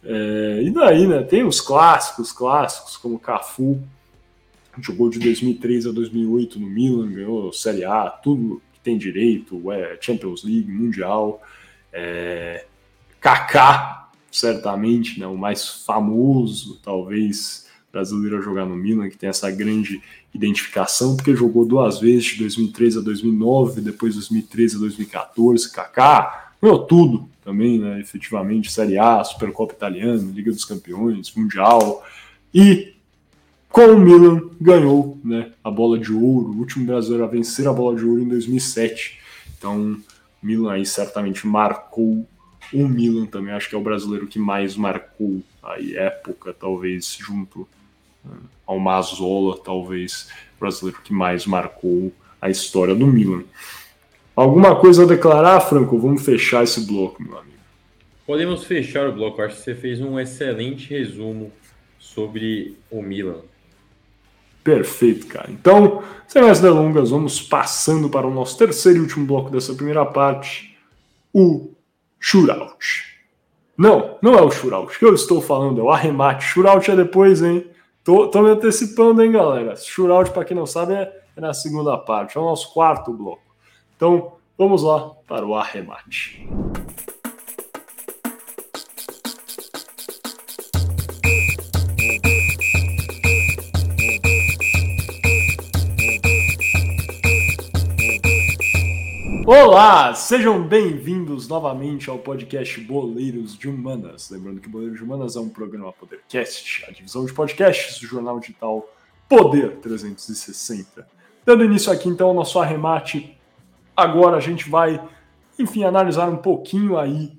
É, 0.05 0.63
e 0.63 0.71
daí, 0.71 1.07
né? 1.07 1.23
Tem 1.23 1.43
os 1.43 1.61
clássicos, 1.61 2.33
clássicos, 2.33 2.99
como 2.99 3.19
Cafu, 3.19 3.83
jogou 4.81 5.09
de 5.09 5.19
2003 5.19 5.87
a 5.87 5.93
2008 5.93 6.59
no 6.59 6.67
Milan, 6.69 7.11
ganhou 7.13 7.53
Série 7.53 7.85
A, 7.85 8.09
tudo 8.09 8.61
que 8.73 8.81
tem 8.81 8.99
direito, 8.99 9.71
é, 9.73 9.97
Champions 10.01 10.45
League, 10.45 10.71
Mundial. 10.71 11.43
É, 11.93 12.67
Kaká, 13.21 14.11
certamente, 14.31 15.19
né, 15.19 15.27
o 15.27 15.37
mais 15.37 15.85
famoso, 15.85 16.81
talvez, 16.83 17.69
brasileiro 17.93 18.39
a 18.39 18.43
jogar 18.43 18.67
no 18.67 18.77
Milan, 18.77 19.09
que 19.09 19.17
tem 19.17 19.29
essa 19.29 19.51
grande 19.51 20.03
identificação, 20.35 21.17
porque 21.17 21.37
jogou 21.37 21.65
duas 21.65 22.01
vezes, 22.01 22.25
de 22.25 22.39
2003 22.39 22.99
a 22.99 23.01
2009, 23.01 23.81
depois 23.81 24.15
de 24.15 24.19
2013 24.19 24.77
a 24.77 24.79
2014. 24.81 25.73
Kaká 25.73 26.51
ganhou 26.61 26.81
tudo 26.81 27.29
também, 27.45 27.79
né, 27.79 28.01
efetivamente, 28.01 28.73
Série 28.73 28.99
A, 28.99 29.23
Supercopa 29.23 29.75
Italiana, 29.75 30.33
Liga 30.33 30.51
dos 30.51 30.65
Campeões, 30.65 31.33
Mundial. 31.35 32.05
E 32.53 32.94
com 33.75 33.87
o 33.87 33.99
Milan 33.99 34.51
ganhou 34.61 35.19
né, 35.25 35.51
a 35.65 35.69
bola 35.69 35.99
de 35.99 36.13
ouro, 36.13 36.53
o 36.53 36.59
último 36.59 36.87
brasileiro 36.87 37.25
a 37.25 37.27
vencer 37.27 37.67
a 37.67 37.73
bola 37.73 37.97
de 37.97 38.05
ouro 38.05 38.23
em 38.23 38.29
2007. 38.29 39.19
Então, 39.59 39.97
Milan 40.41 40.75
aí 40.75 40.87
certamente 40.87 41.45
marcou 41.45 42.25
o 42.73 42.89
Milan 42.89 43.27
também 43.27 43.53
acho 43.53 43.69
que 43.69 43.75
é 43.75 43.79
o 43.79 43.83
brasileiro 43.83 44.29
que 44.29 44.39
mais 44.39 44.77
marcou 44.77 45.43
a 45.61 45.75
época, 45.81 46.55
talvez 46.55 47.19
junto 47.21 47.69
né, 48.25 48.37
ao 48.65 48.79
Mazola, 48.79 49.59
talvez 49.59 50.29
o 50.57 50.61
brasileiro 50.61 51.01
que 51.03 51.13
mais 51.13 51.45
marcou 51.45 52.13
a 52.41 52.49
história 52.49 52.95
do 52.95 53.09
Milan. 53.09 53.43
Alguma 54.37 54.77
coisa 54.77 55.03
a 55.03 55.07
declarar, 55.07 55.61
Franco? 55.61 55.99
Vamos 55.99 56.25
fechar 56.25 56.63
esse 56.63 56.87
bloco, 56.87 57.21
meu 57.21 57.37
amigo. 57.37 57.55
Podemos 58.25 58.63
fechar 58.63 59.09
o 59.09 59.13
bloco. 59.13 59.43
Acho 59.43 59.57
que 59.57 59.63
você 59.63 59.75
fez 59.75 60.01
um 60.01 60.19
excelente 60.21 60.91
resumo 60.91 61.51
sobre 61.99 62.79
o 62.89 63.03
Milan. 63.03 63.43
Perfeito, 64.65 65.27
cara. 65.27 65.51
Então, 65.51 66.03
sem 66.27 66.43
mais 66.43 66.59
delongas, 66.59 67.11
vamos 67.11 67.43
passando 67.43 68.09
para 68.09 68.27
o 68.27 68.33
nosso 68.33 68.57
terceiro 68.57 68.99
e 68.99 69.03
último 69.03 69.27
bloco 69.27 69.51
dessa 69.51 69.75
primeira 69.75 70.07
parte, 70.07 70.75
o 71.35 71.71
shootout. 72.19 73.15
Não, 73.77 74.17
não 74.23 74.35
é 74.35 74.41
o 74.41 74.51
shootout 74.51 74.99
que 74.99 75.05
eu 75.05 75.15
estou 75.15 75.43
falando, 75.43 75.81
é 75.81 75.85
o 75.85 75.91
arremate. 75.91 76.47
Shootout 76.47 76.91
é 76.91 76.97
depois, 76.97 77.43
hein? 77.43 77.67
Tô, 78.03 78.29
tô 78.29 78.41
me 78.41 78.49
antecipando, 78.49 79.23
hein, 79.23 79.33
galera? 79.33 79.77
Shootout, 79.77 80.31
para 80.31 80.47
quem 80.47 80.57
não 80.57 80.67
sabe, 80.67 80.95
é, 80.95 81.13
é 81.37 81.41
na 81.41 81.53
segunda 81.53 81.99
parte, 81.99 82.39
é 82.39 82.41
o 82.41 82.45
nosso 82.45 82.73
quarto 82.73 83.13
bloco. 83.13 83.43
Então, 83.97 84.33
vamos 84.57 84.83
lá 84.83 85.11
para 85.27 85.45
o 85.45 85.55
arremate. 85.55 86.49
Olá, 99.47 100.15
sejam 100.15 100.67
bem-vindos 100.67 101.47
novamente 101.47 102.09
ao 102.09 102.19
podcast 102.19 102.81
Boleiros 102.81 103.59
de 103.59 103.69
Humanas. 103.69 104.31
Lembrando 104.31 104.59
que 104.59 104.71
Boleiros 104.71 104.97
de 104.97 105.05
Humanas 105.05 105.37
é 105.37 105.41
um 105.41 105.51
programa 105.51 105.93
Podercast, 105.93 106.83
a 106.89 106.91
divisão 106.91 107.27
de 107.27 107.33
podcasts 107.35 108.01
do 108.01 108.07
jornal 108.07 108.41
digital 108.41 108.89
Poder 109.29 109.77
360. 109.81 111.07
Dando 111.45 111.63
início 111.63 111.93
aqui 111.93 112.09
então 112.09 112.29
ao 112.29 112.35
nosso 112.35 112.59
arremate, 112.59 113.39
agora 113.95 114.39
a 114.39 114.41
gente 114.41 114.71
vai, 114.71 114.99
enfim, 115.59 115.85
analisar 115.85 116.27
um 116.31 116.39
pouquinho 116.39 116.97
aí 116.97 117.39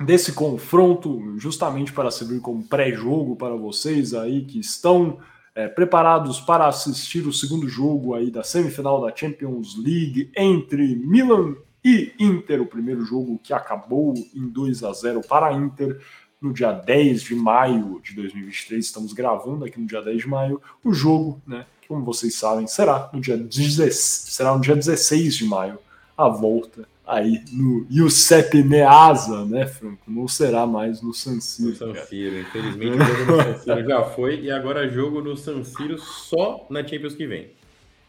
desse 0.00 0.32
confronto, 0.32 1.38
justamente 1.38 1.92
para 1.92 2.10
servir 2.10 2.40
como 2.40 2.66
pré-jogo 2.66 3.36
para 3.36 3.54
vocês 3.54 4.12
aí 4.12 4.44
que 4.44 4.58
estão 4.58 5.20
é, 5.54 5.68
preparados 5.68 6.40
para 6.40 6.66
assistir 6.66 7.26
o 7.26 7.32
segundo 7.32 7.68
jogo 7.68 8.14
aí 8.14 8.30
da 8.30 8.42
semifinal 8.42 9.00
da 9.00 9.14
Champions 9.14 9.76
League 9.76 10.30
entre 10.36 10.96
Milan 10.96 11.56
e 11.84 12.12
Inter, 12.18 12.60
o 12.60 12.66
primeiro 12.66 13.04
jogo 13.04 13.40
que 13.42 13.52
acabou 13.52 14.14
em 14.34 14.48
2 14.48 14.84
a 14.84 14.92
0 14.92 15.22
para 15.26 15.46
a 15.46 15.52
Inter 15.52 16.00
no 16.40 16.52
dia 16.52 16.72
10 16.72 17.22
de 17.22 17.34
maio 17.34 18.00
de 18.02 18.14
2023. 18.14 18.84
Estamos 18.84 19.12
gravando 19.12 19.64
aqui 19.64 19.78
no 19.78 19.86
dia 19.86 20.00
10 20.00 20.22
de 20.22 20.28
maio. 20.28 20.60
O 20.84 20.92
jogo, 20.92 21.40
né, 21.46 21.66
como 21.86 22.04
vocês 22.04 22.34
sabem, 22.34 22.66
será 22.66 23.10
no 23.12 23.20
dia, 23.20 23.36
16, 23.36 23.94
será 23.94 24.54
no 24.54 24.60
dia 24.60 24.74
16 24.74 25.34
de 25.34 25.44
maio, 25.44 25.78
a 26.16 26.28
volta 26.28 26.88
aí 27.10 27.42
no 27.52 27.86
Giuseppe 27.90 28.62
Meazza, 28.62 29.44
né, 29.44 29.66
Franco? 29.66 29.98
Não 30.06 30.28
será 30.28 30.66
mais 30.66 31.02
no 31.02 31.12
San 31.12 31.40
Siro. 31.40 31.70
No 31.70 31.76
San 31.76 31.94
Siro, 32.04 32.38
infelizmente 32.38 32.96
o 32.96 33.04
jogo 33.04 33.32
no 33.32 33.42
San 33.42 33.58
Siro 33.58 33.88
já 33.88 34.02
foi 34.04 34.40
e 34.40 34.50
agora 34.50 34.88
jogo 34.88 35.20
no 35.20 35.36
San 35.36 35.64
Siro 35.64 35.98
só 35.98 36.66
na 36.70 36.86
Champions 36.86 37.14
que 37.14 37.26
vem. 37.26 37.50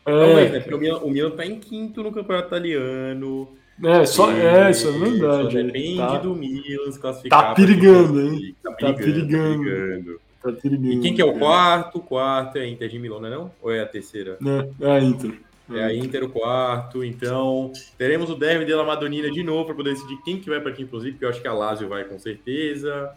É, 0.05 0.11
Talvez, 0.11 0.51
né? 0.51 0.59
Porque 0.59 0.75
o 0.75 0.79
Milan, 0.79 0.99
o 0.99 1.09
Milan 1.09 1.31
tá 1.31 1.45
em 1.45 1.59
quinto 1.59 2.03
no 2.03 2.11
campeonato 2.11 2.47
italiano. 2.47 3.47
É, 3.83 4.05
só, 4.05 4.31
é, 4.31 4.69
isso 4.69 4.87
é 4.87 4.91
verdade. 4.91 5.43
Só 5.43 5.63
depende 5.63 5.97
tá, 5.97 6.17
do 6.17 6.35
Milan 6.35 6.91
se 6.91 6.99
classificar. 6.99 7.41
Tá 7.41 7.53
perigando, 7.55 8.21
hein? 8.21 8.55
Tá, 8.61 8.71
tá 8.71 8.93
perigando. 8.93 9.63
Tá 9.63 9.75
perigando. 9.75 10.21
Tá 10.41 10.51
perigando. 10.51 10.93
E 10.93 10.99
quem 10.99 11.15
que 11.15 11.21
é 11.21 11.25
o 11.25 11.37
quarto? 11.37 11.97
O 11.97 12.01
quarto 12.01 12.57
é 12.57 12.61
a 12.61 12.67
Inter 12.67 12.89
de 12.89 12.99
Milão, 12.99 13.19
não 13.19 13.27
é 13.27 13.31
não? 13.31 13.51
Ou 13.61 13.71
é 13.71 13.81
a 13.81 13.85
terceira? 13.85 14.37
É, 14.81 14.85
é 14.85 14.91
a 14.91 14.99
Inter. 14.99 15.39
É 15.73 15.83
a 15.83 15.93
Inter 15.93 16.23
o 16.23 16.29
quarto, 16.29 17.03
então 17.03 17.71
teremos 17.97 18.29
o 18.29 18.35
derby 18.35 18.65
de 18.65 18.73
La 18.73 18.83
Madonina 18.83 19.29
de 19.31 19.43
novo 19.43 19.65
para 19.65 19.75
poder 19.75 19.93
decidir 19.93 20.17
quem 20.23 20.39
que 20.39 20.49
vai 20.49 20.59
para 20.59 20.71
quem, 20.71 20.85
inclusive, 20.85 21.13
porque 21.13 21.25
eu 21.25 21.29
acho 21.29 21.41
que 21.41 21.47
a 21.47 21.53
Lazio 21.53 21.87
vai 21.87 22.03
com 22.03 22.19
certeza. 22.19 23.11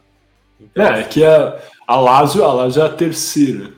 Então, 0.60 0.84
é, 0.84 1.00
assim, 1.00 1.08
que 1.10 1.24
a, 1.24 1.60
a, 1.86 2.00
Lazio, 2.00 2.44
a 2.44 2.52
Lazio 2.52 2.82
é 2.82 2.86
a 2.86 2.88
terceira. 2.88 3.72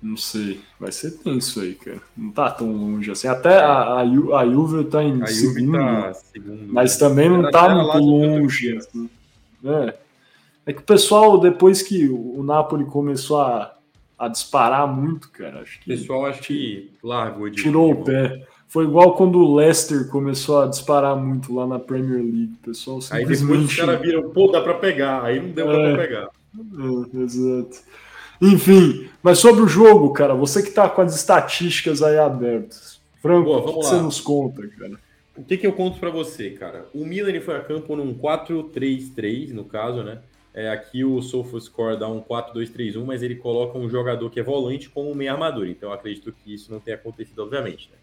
Não 0.00 0.16
sei. 0.16 0.60
Vai 0.78 0.92
ser 0.92 1.12
tenso 1.12 1.60
aí, 1.60 1.74
cara. 1.74 2.00
Não 2.14 2.30
tá 2.30 2.50
tão 2.50 2.70
longe 2.70 3.10
assim. 3.10 3.26
Até 3.26 3.58
a, 3.58 3.94
a, 3.94 4.06
Ju, 4.06 4.34
a 4.34 4.46
Juve 4.46 4.84
tá 4.84 5.02
em 5.02 5.22
a 5.22 5.26
segundo, 5.26 5.78
tá 5.78 6.14
segundo. 6.14 6.72
Mas 6.72 6.98
também 6.98 7.28
não 7.30 7.50
tá 7.50 7.74
muito 7.74 7.98
longe. 7.98 8.76
Assim. 8.76 9.08
É. 9.64 9.94
é 10.66 10.72
que 10.74 10.80
o 10.80 10.84
pessoal, 10.84 11.38
depois 11.38 11.80
que 11.80 12.06
o 12.06 12.42
Napoli 12.42 12.84
começou 12.84 13.40
a, 13.40 13.73
a 14.18 14.28
disparar 14.28 14.86
muito, 14.86 15.30
cara, 15.30 15.60
acho 15.60 15.80
que. 15.80 15.92
O 15.92 15.96
pessoal 15.96 16.26
acho 16.26 16.42
que 16.42 16.92
largou 17.02 17.48
de. 17.48 17.62
Tirou 17.62 17.92
o 17.92 18.04
pé. 18.04 18.46
Foi 18.68 18.84
igual 18.84 19.14
quando 19.14 19.38
o 19.38 19.54
Leicester 19.54 20.08
começou 20.08 20.62
a 20.62 20.66
disparar 20.66 21.16
muito 21.16 21.54
lá 21.54 21.66
na 21.66 21.78
Premier 21.78 22.22
League. 22.22 22.54
O 22.60 22.66
pessoal. 22.66 22.98
Aí 23.10 23.24
depois 23.24 23.64
os 23.64 23.76
caras 23.76 24.00
viram, 24.00 24.30
pô, 24.30 24.48
dá 24.48 24.60
pra 24.60 24.74
pegar. 24.74 25.22
Aí 25.22 25.40
não 25.40 25.50
deu 25.50 25.70
é, 25.70 25.94
pra 25.94 26.02
pegar. 26.02 26.28
É, 26.56 27.18
exato. 27.22 27.76
Enfim, 28.42 29.08
mas 29.22 29.38
sobre 29.38 29.62
o 29.62 29.68
jogo, 29.68 30.12
cara, 30.12 30.34
você 30.34 30.62
que 30.62 30.70
tá 30.70 30.88
com 30.88 31.02
as 31.02 31.14
estatísticas 31.14 32.02
aí 32.02 32.18
abertas. 32.18 33.00
Franco, 33.22 33.44
Boa, 33.44 33.58
o 33.58 33.64
que 33.64 33.72
você 33.72 33.96
nos 33.96 34.20
conta, 34.20 34.66
cara? 34.66 34.98
O 35.36 35.42
que, 35.42 35.56
que 35.56 35.66
eu 35.66 35.72
conto 35.72 35.98
para 35.98 36.10
você, 36.10 36.50
cara? 36.50 36.86
O 36.94 37.04
Milan 37.04 37.40
foi 37.40 37.56
a 37.56 37.60
campo 37.60 37.96
num 37.96 38.14
4-3-3, 38.14 39.52
no 39.52 39.64
caso, 39.64 40.02
né? 40.02 40.18
É, 40.54 40.70
aqui 40.70 41.04
o 41.04 41.20
SofaScore 41.20 41.98
dá 41.98 42.08
um 42.08 42.22
4-2-3-1, 42.22 43.04
mas 43.04 43.22
ele 43.24 43.34
coloca 43.34 43.76
um 43.76 43.90
jogador 43.90 44.30
que 44.30 44.38
é 44.38 44.42
volante 44.42 44.88
como 44.88 45.12
meio 45.12 45.32
armador. 45.32 45.66
Então 45.66 45.92
acredito 45.92 46.32
que 46.32 46.54
isso 46.54 46.70
não 46.70 46.78
tenha 46.78 46.96
acontecido, 46.96 47.42
obviamente. 47.42 47.90
Né? 47.90 47.98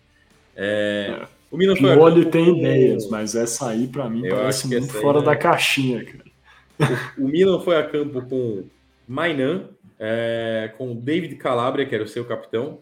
É, 0.58 1.18
é. 1.22 1.28
O 1.50 1.58
Milan 1.58 1.76
foi 1.76 2.26
tem 2.26 2.60
ideias, 2.60 3.10
mas 3.10 3.36
essa 3.36 3.70
aí 3.70 3.88
para 3.88 4.10
mim 4.10 4.26
eu 4.26 4.36
parece 4.36 4.68
muito 4.68 4.92
fora 4.92 5.20
aí, 5.20 5.26
né? 5.26 5.32
da 5.32 5.36
caixinha, 5.38 6.04
cara. 6.04 6.32
O, 7.18 7.24
o 7.24 7.28
Milan 7.28 7.62
foi 7.62 7.78
a 7.78 7.84
campo 7.84 8.22
com 8.24 8.64
Mainan, 9.08 9.70
é, 10.00 10.74
com 10.78 10.96
David 10.96 11.36
Calabria, 11.36 11.86
que 11.86 11.96
era 11.96 12.04
o 12.04 12.08
seu 12.08 12.26
capitão, 12.26 12.80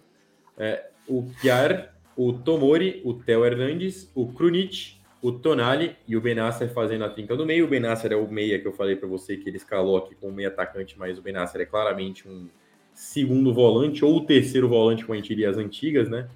é, 0.57 0.85
o 1.07 1.27
Chiar, 1.39 1.93
o 2.15 2.33
Tomori, 2.33 3.01
o 3.03 3.13
Theo 3.13 3.45
Hernandes, 3.45 4.11
o 4.15 4.27
Krunic, 4.27 4.98
o 5.21 5.31
Tonali 5.31 5.95
e 6.07 6.15
o 6.15 6.21
Benasser 6.21 6.71
fazendo 6.73 7.03
a 7.03 7.09
trinca 7.09 7.35
do 7.35 7.45
meio. 7.45 7.65
O 7.65 7.67
Benasser 7.67 8.11
é 8.11 8.15
o 8.15 8.27
meia 8.29 8.59
que 8.59 8.67
eu 8.67 8.73
falei 8.73 8.95
para 8.95 9.07
você 9.07 9.35
que 9.35 9.49
ele 9.49 9.57
escalou 9.57 9.97
aqui 9.97 10.15
com 10.15 10.27
o 10.27 10.31
meio 10.31 10.47
atacante, 10.47 10.97
mas 10.97 11.17
o 11.17 11.21
Benasser 11.21 11.61
é 11.61 11.65
claramente 11.65 12.27
um 12.27 12.47
segundo 12.93 13.53
volante 13.53 14.03
ou 14.03 14.25
terceiro 14.25 14.67
volante, 14.67 15.03
como 15.03 15.13
a 15.13 15.17
gente 15.17 15.29
diria 15.29 15.49
as 15.49 15.57
antigas, 15.57 16.09
né? 16.09 16.27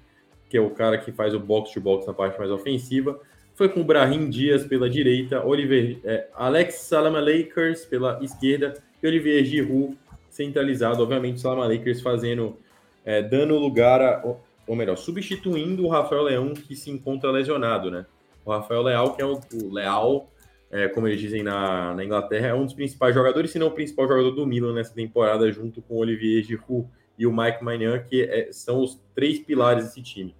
Que 0.48 0.56
é 0.56 0.60
o 0.60 0.70
cara 0.70 0.98
que 0.98 1.12
faz 1.12 1.34
o 1.34 1.40
box-to-box 1.40 2.06
na 2.06 2.14
parte 2.14 2.38
mais 2.38 2.50
ofensiva. 2.50 3.18
Foi 3.54 3.68
com 3.68 3.80
o 3.80 3.84
Brahim 3.84 4.28
Dias 4.28 4.64
pela 4.64 4.90
direita, 4.90 5.44
Oliver, 5.44 5.98
é, 6.04 6.28
Alex 6.34 6.74
Salama 6.74 7.20
Lakers 7.20 7.84
pela 7.84 8.18
esquerda 8.22 8.74
e 9.02 9.06
Olivier 9.06 9.44
Giroud 9.44 9.96
centralizado, 10.28 11.02
obviamente, 11.02 11.40
Salama 11.40 11.66
Lakers 11.66 12.00
fazendo, 12.00 12.58
é, 13.04 13.22
dando 13.22 13.56
lugar, 13.56 14.02
a, 14.02 14.22
ou 14.66 14.74
melhor, 14.74 14.96
substituindo 14.96 15.84
o 15.84 15.88
Rafael 15.88 16.22
Leão, 16.22 16.54
que 16.54 16.74
se 16.74 16.90
encontra 16.90 17.30
lesionado, 17.30 17.90
né? 17.90 18.04
O 18.44 18.50
Rafael 18.50 18.82
Leal, 18.82 19.14
que 19.14 19.22
é 19.22 19.24
o, 19.24 19.40
o 19.54 19.72
Leal, 19.72 20.30
é, 20.70 20.88
como 20.88 21.06
eles 21.06 21.20
dizem 21.20 21.42
na, 21.42 21.94
na, 21.94 22.04
Inglaterra, 22.04 22.48
é 22.48 22.54
um 22.54 22.64
dos 22.64 22.74
principais 22.74 23.14
jogadores, 23.14 23.50
se 23.50 23.58
não 23.58 23.68
o 23.68 23.70
principal 23.70 24.08
jogador 24.08 24.32
do 24.32 24.46
Milan 24.46 24.74
nessa 24.74 24.92
temporada, 24.92 25.50
junto 25.52 25.80
com 25.80 25.94
o 25.94 25.98
Olivier 25.98 26.42
Giroud 26.42 26.88
e 27.18 27.26
o 27.26 27.32
Mike 27.32 27.62
Maignan, 27.62 28.00
que 28.00 28.22
é, 28.22 28.48
são 28.52 28.82
os 28.82 29.00
três 29.14 29.38
pilares 29.38 29.84
desse 29.84 30.02
time. 30.02 30.34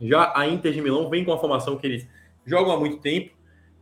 Já 0.00 0.32
a 0.36 0.48
Inter 0.48 0.72
de 0.72 0.80
Milão 0.80 1.08
vem 1.10 1.24
com 1.24 1.32
a 1.32 1.38
formação 1.38 1.76
que 1.76 1.86
eles 1.86 2.08
jogam 2.46 2.72
há 2.72 2.78
muito 2.78 2.98
tempo. 2.98 3.32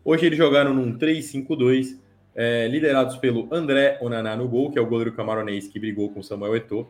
Hoje 0.05 0.27
eles 0.27 0.39
jogaram 0.39 0.75
num 0.75 0.97
3-5-2, 0.99 1.99
é, 2.35 2.67
liderados 2.69 3.17
pelo 3.17 3.49
André 3.53 3.99
Onaná 4.01 4.37
no 4.37 4.49
gol, 4.49 4.71
que 4.71 4.79
é 4.79 4.83
o 4.83 4.87
goleiro 4.87 5.13
camaronês 5.13 5.69
que 5.69 5.79
brigou 5.79 6.11
com 6.11 6.23
Samuel 6.23 6.57
Eto'o. 6.57 6.87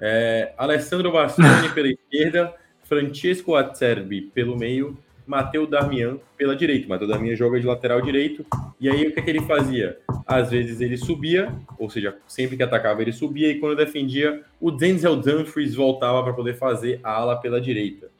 É, 0.00 0.52
Alessandro 0.56 1.12
Bastoni 1.12 1.68
pela 1.74 1.88
esquerda, 1.88 2.54
Francesco 2.82 3.54
Acerbi 3.54 4.22
pelo 4.22 4.56
meio, 4.56 4.96
Matheus 5.26 5.68
Darmian 5.68 6.18
pela 6.36 6.54
direita. 6.54 6.88
Matheus 6.88 7.10
Darmian 7.10 7.34
joga 7.34 7.58
de 7.58 7.66
lateral 7.66 8.00
direito. 8.00 8.44
E 8.80 8.88
aí 8.88 9.06
o 9.06 9.12
que, 9.12 9.20
é 9.20 9.22
que 9.22 9.30
ele 9.30 9.40
fazia? 9.42 9.98
Às 10.26 10.50
vezes 10.50 10.80
ele 10.80 10.96
subia, 10.96 11.52
ou 11.78 11.88
seja, 11.88 12.16
sempre 12.26 12.56
que 12.56 12.62
atacava 12.62 13.02
ele 13.02 13.12
subia, 13.12 13.50
e 13.50 13.58
quando 13.58 13.76
defendia, 13.76 14.42
o 14.60 14.70
Denzel 14.70 15.16
Dumfries 15.16 15.74
voltava 15.74 16.22
para 16.22 16.32
poder 16.32 16.54
fazer 16.54 17.00
a 17.02 17.12
ala 17.12 17.36
pela 17.36 17.60
direita. 17.60 18.10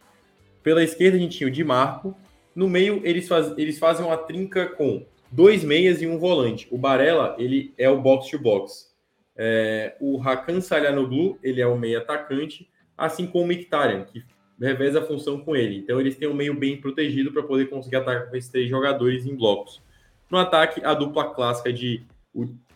Pela 0.63 0.83
esquerda 0.83 1.17
a 1.17 1.21
gente 1.21 1.37
tinha 1.37 1.49
o 1.49 1.51
Di 1.51 1.63
Marco. 1.63 2.17
No 2.55 2.69
meio 2.69 3.01
eles, 3.05 3.29
faz, 3.29 3.53
eles 3.59 3.79
fazem 3.79 4.07
uma 4.07 4.17
trinca 4.17 4.67
com 4.67 5.05
dois 5.31 5.65
meias 5.65 6.01
e 6.01 6.07
um 6.07 6.19
volante. 6.19 6.69
O 6.71 6.79
Barella, 6.79 7.35
ele 7.39 7.75
é 7.77 7.91
o 7.91 8.01
box-to-box. 8.01 8.95
É, 9.37 9.97
o 10.01 10.23
Hakan 10.23 10.61
Salhanoglu, 10.61 11.39
ele 11.43 11.61
é 11.61 11.67
o 11.67 11.77
meio 11.77 11.99
atacante, 11.99 12.69
assim 12.97 13.27
como 13.27 13.45
o 13.45 13.49
Mkhitaryan, 13.49 14.05
que 14.05 14.23
reveza 14.61 15.01
a 15.01 15.05
função 15.05 15.41
com 15.41 15.57
ele. 15.57 15.79
Então 15.79 16.01
eles 16.01 16.17
têm 16.17 16.29
um 16.29 16.35
meio 16.35 16.55
bem 16.55 16.77
protegido 16.77 17.33
para 17.33 17.43
poder 17.43 17.69
conseguir 17.69 17.97
atacar 17.97 18.29
com 18.29 18.37
esses 18.37 18.51
três 18.51 18.69
jogadores 18.69 19.27
em 19.27 19.35
blocos. 19.35 19.83
No 20.31 20.39
ataque, 20.39 20.85
a 20.85 20.95
dupla 20.95 21.33
clássica 21.35 21.73
de, 21.73 22.03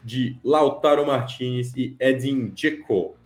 de 0.04 0.36
Lautaro 0.44 1.06
Martinez 1.06 1.74
e 1.76 1.96
Edin 1.98 2.48
Dzeko. 2.50 3.16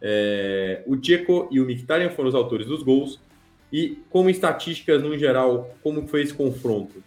É, 0.00 0.82
o 0.86 0.96
Dzeko 0.96 1.48
e 1.50 1.60
o 1.60 1.64
Mkhitaryan 1.64 2.10
foram 2.10 2.28
os 2.28 2.34
autores 2.34 2.66
dos 2.66 2.82
gols. 2.82 3.20
E 3.72 3.98
como 4.10 4.30
estatísticas 4.30 5.02
no 5.02 5.16
geral, 5.16 5.74
como 5.82 6.06
foi 6.06 6.22
esse 6.22 6.32
confronto? 6.32 7.02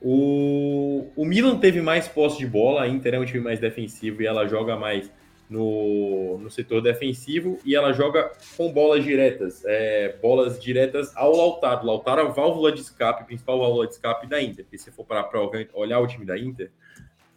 O, 0.00 1.08
o 1.16 1.24
Milan 1.24 1.58
teve 1.58 1.80
mais 1.80 2.06
posse 2.06 2.38
de 2.38 2.46
bola, 2.46 2.82
a 2.82 2.88
Inter 2.88 3.14
é 3.14 3.18
um 3.18 3.24
time 3.24 3.42
mais 3.42 3.58
defensivo 3.58 4.22
e 4.22 4.26
ela 4.26 4.46
joga 4.46 4.76
mais 4.76 5.10
no, 5.48 6.38
no 6.38 6.50
setor 6.50 6.82
defensivo 6.82 7.58
e 7.64 7.74
ela 7.74 7.92
joga 7.92 8.32
com 8.56 8.72
bolas 8.72 9.02
diretas, 9.02 9.64
é, 9.64 10.16
bolas 10.20 10.60
diretas 10.60 11.16
ao 11.16 11.34
Lautaro. 11.34 11.86
Lautaro 11.86 12.20
é 12.20 12.24
a 12.24 12.28
válvula 12.28 12.70
de 12.70 12.80
escape, 12.80 13.24
principal 13.24 13.58
válvula 13.58 13.86
de 13.86 13.94
escape 13.94 14.26
da 14.26 14.40
Inter. 14.42 14.64
Porque 14.64 14.78
se 14.78 14.90
for 14.90 15.04
para 15.04 15.28
olhar 15.74 16.00
o 16.00 16.06
time 16.06 16.24
da 16.24 16.38
Inter, 16.38 16.70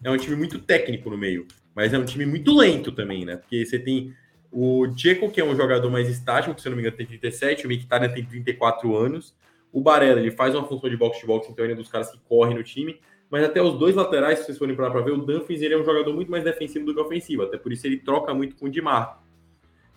é 0.04 0.10
um 0.10 0.18
time 0.18 0.36
muito 0.36 0.60
técnico 0.60 1.10
no 1.10 1.18
meio, 1.18 1.48
mas 1.76 1.94
é 1.94 1.98
um 1.98 2.06
time 2.06 2.26
muito 2.26 2.56
lento 2.56 2.92
também, 2.92 3.24
né? 3.24 3.38
Porque 3.38 3.66
você 3.66 3.80
tem 3.80 4.14
o 4.52 4.88
Dzeko, 4.88 5.32
que 5.32 5.40
é 5.40 5.46
um 5.46 5.56
jogador 5.56 5.90
mais 5.90 6.10
estático, 6.10 6.54
que 6.54 6.62
se 6.62 6.68
não 6.68 6.76
me 6.76 6.82
engano 6.82 6.98
tem 6.98 7.06
37, 7.06 7.66
o 7.66 7.70
Mkhitaryan 7.70 8.10
tem 8.10 8.26
34 8.26 8.96
anos, 8.96 9.34
o 9.72 9.80
Barella, 9.80 10.20
ele 10.20 10.32
faz 10.32 10.54
uma 10.54 10.68
função 10.68 10.90
de 10.90 10.98
box-to-box, 10.98 11.48
então 11.50 11.64
ele 11.64 11.74
é 11.74 11.76
um 11.76 11.80
dos 11.80 11.90
caras 11.90 12.12
que 12.12 12.20
corre 12.28 12.54
no 12.54 12.62
time. 12.62 13.00
Mas 13.32 13.46
até 13.46 13.62
os 13.62 13.80
dois 13.80 13.96
laterais, 13.96 14.40
se 14.40 14.46
vocês 14.46 14.58
forem 14.58 14.76
para 14.76 14.90
ver, 15.02 15.14
o 15.14 15.18
Dumfries 15.18 15.62
ele 15.62 15.74
é 15.74 15.78
um 15.78 15.86
jogador 15.86 16.14
muito 16.14 16.30
mais 16.30 16.44
defensivo 16.44 16.86
do 16.86 16.94
que 16.94 17.00
ofensivo. 17.00 17.44
Até 17.44 17.58
por 17.58 17.72
isso 17.72 17.88
ele 17.88 17.96
troca 17.98 18.34
muito 18.34 18.58
com 18.58 18.66
o 18.66 18.70
Di 18.70 18.82
Marco. 18.82 19.24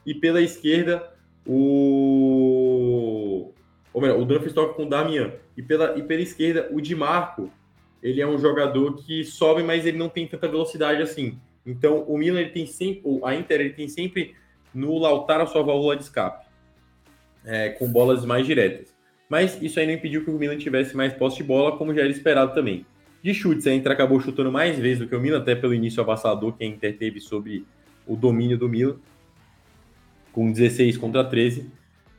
E 0.06 0.14
pela 0.14 0.40
esquerda, 0.40 1.12
o... 1.44 2.72
Ou 3.92 4.00
melhor, 4.00 4.20
o 4.20 4.24
Dumfries 4.24 4.52
troca 4.52 4.74
com 4.74 4.84
o 4.84 4.88
Damian. 4.88 5.32
E 5.56 5.62
pela, 5.62 5.98
e 5.98 6.02
pela 6.04 6.22
esquerda, 6.22 6.68
o 6.70 6.80
Di 6.80 6.94
Marco, 6.94 7.50
ele 8.00 8.20
é 8.20 8.26
um 8.26 8.38
jogador 8.38 8.94
que 9.04 9.24
sobe, 9.24 9.64
mas 9.64 9.84
ele 9.84 9.98
não 9.98 10.08
tem 10.08 10.28
tanta 10.28 10.46
velocidade 10.46 11.02
assim. 11.02 11.36
Então, 11.66 12.04
o 12.04 12.16
Milan, 12.16 12.40
ele 12.40 12.50
tem 12.50 12.66
sempre... 12.66 13.02
A 13.24 13.34
Inter, 13.34 13.60
ele 13.60 13.70
tem 13.70 13.88
sempre 13.88 14.36
no 14.72 14.96
Lautaro 14.96 15.42
a 15.42 15.46
sua 15.46 15.62
válvula 15.62 15.96
de 15.96 16.04
escape. 16.04 16.46
É, 17.44 17.70
com 17.70 17.90
bolas 17.90 18.24
mais 18.24 18.46
diretas 18.46 18.94
mas 19.28 19.60
isso 19.60 19.80
aí 19.80 19.86
não 19.86 19.94
impediu 19.94 20.24
que 20.24 20.30
o 20.30 20.38
Milan 20.38 20.56
tivesse 20.56 20.96
mais 20.96 21.12
posse 21.12 21.38
de 21.38 21.42
bola, 21.42 21.76
como 21.76 21.92
já 21.94 22.02
era 22.02 22.10
esperado 22.10 22.54
também. 22.54 22.86
De 23.24 23.32
chutes, 23.32 23.66
a 23.66 23.72
Inter 23.72 23.90
acabou 23.90 24.20
chutando 24.20 24.52
mais 24.52 24.78
vezes 24.78 24.98
do 24.98 25.08
que 25.08 25.16
o 25.16 25.18
Milan, 25.18 25.38
até 25.38 25.54
pelo 25.54 25.72
início 25.72 26.02
avassalador 26.02 26.52
que 26.52 26.62
a 26.62 26.66
Inter 26.66 26.94
teve 26.94 27.20
sobre 27.20 27.64
o 28.06 28.16
domínio 28.16 28.58
do 28.58 28.68
Milan, 28.68 28.96
com 30.30 30.52
16 30.52 30.98
contra 30.98 31.24
13. 31.24 31.70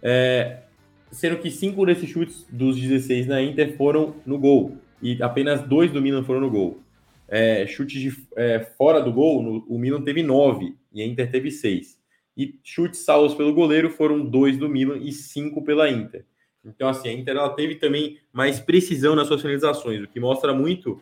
É, 0.02 0.64
sendo 1.12 1.38
que 1.38 1.52
cinco 1.52 1.86
desses 1.86 2.10
chutes 2.10 2.44
dos 2.50 2.76
16 2.76 3.28
na 3.28 3.40
Inter 3.40 3.78
foram 3.78 4.16
no 4.26 4.40
gol, 4.40 4.80
e 5.00 5.22
apenas 5.22 5.62
dois 5.62 5.92
do 5.92 6.02
Milan 6.02 6.24
foram 6.24 6.42
no 6.42 6.50
gol. 6.50 6.80
É, 7.28 7.68
chutes 7.68 8.02
de, 8.02 8.28
é, 8.36 8.62
fora 8.76 9.00
do 9.00 9.14
gol, 9.14 9.44
no, 9.44 9.64
o 9.70 9.78
Milan 9.78 10.02
teve 10.02 10.24
nove 10.24 10.76
e 10.92 11.04
a 11.04 11.06
Inter 11.06 11.30
teve 11.30 11.52
seis. 11.52 12.00
E 12.36 12.60
chutes 12.64 13.02
salvos 13.02 13.36
pelo 13.36 13.54
goleiro 13.54 13.92
foram 13.92 14.26
dois 14.26 14.58
do 14.58 14.68
Milan 14.68 14.98
e 14.98 15.12
cinco 15.12 15.64
pela 15.64 15.88
Inter. 15.88 16.26
Então, 16.66 16.90
assim, 16.90 17.10
a 17.10 17.14
Inter 17.14 17.36
ela 17.36 17.50
teve 17.50 17.76
também 17.76 18.20
mais 18.34 18.60
precisão 18.60 19.16
nas 19.16 19.28
suas 19.28 19.42
finalizações, 19.42 20.02
o 20.04 20.08
que 20.08 20.20
mostra 20.20 20.54
muito 20.54 21.02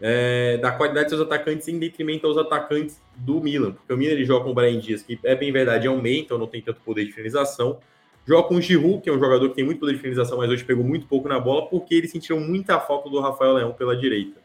é, 0.00 0.56
da 0.58 0.72
qualidade 0.72 1.06
dos 1.08 1.18
seus 1.18 1.26
atacantes 1.26 1.68
em 1.68 1.78
detrimento 1.78 2.26
aos 2.26 2.38
atacantes 2.38 3.00
do 3.16 3.40
Milan. 3.40 3.72
Porque 3.72 3.92
o 3.92 3.96
Milan 3.96 4.12
ele 4.12 4.24
joga 4.24 4.44
com 4.44 4.50
o 4.50 4.54
Brian 4.54 4.78
Dias, 4.78 5.02
que 5.02 5.18
é 5.22 5.34
bem 5.34 5.52
verdade, 5.52 5.86
é 5.86 5.90
um 5.90 6.00
meio, 6.00 6.22
então 6.22 6.38
não 6.38 6.46
tem 6.46 6.62
tanto 6.62 6.80
poder 6.80 7.04
de 7.04 7.12
finalização. 7.12 7.78
Joga 8.26 8.48
com 8.48 8.56
o 8.56 8.60
Giroud, 8.60 9.02
que 9.02 9.10
é 9.10 9.12
um 9.12 9.18
jogador 9.18 9.48
que 9.48 9.54
tem 9.54 9.64
muito 9.64 9.80
poder 9.80 9.92
de 9.92 9.98
finalização, 9.98 10.38
mas 10.38 10.50
hoje 10.50 10.64
pegou 10.64 10.84
muito 10.84 11.06
pouco 11.06 11.28
na 11.28 11.38
bola, 11.38 11.66
porque 11.68 11.94
eles 11.94 12.10
sentiram 12.10 12.40
muita 12.40 12.80
falta 12.80 13.08
do 13.08 13.20
Rafael 13.20 13.54
Leão 13.54 13.72
pela 13.72 13.96
direita, 13.96 14.40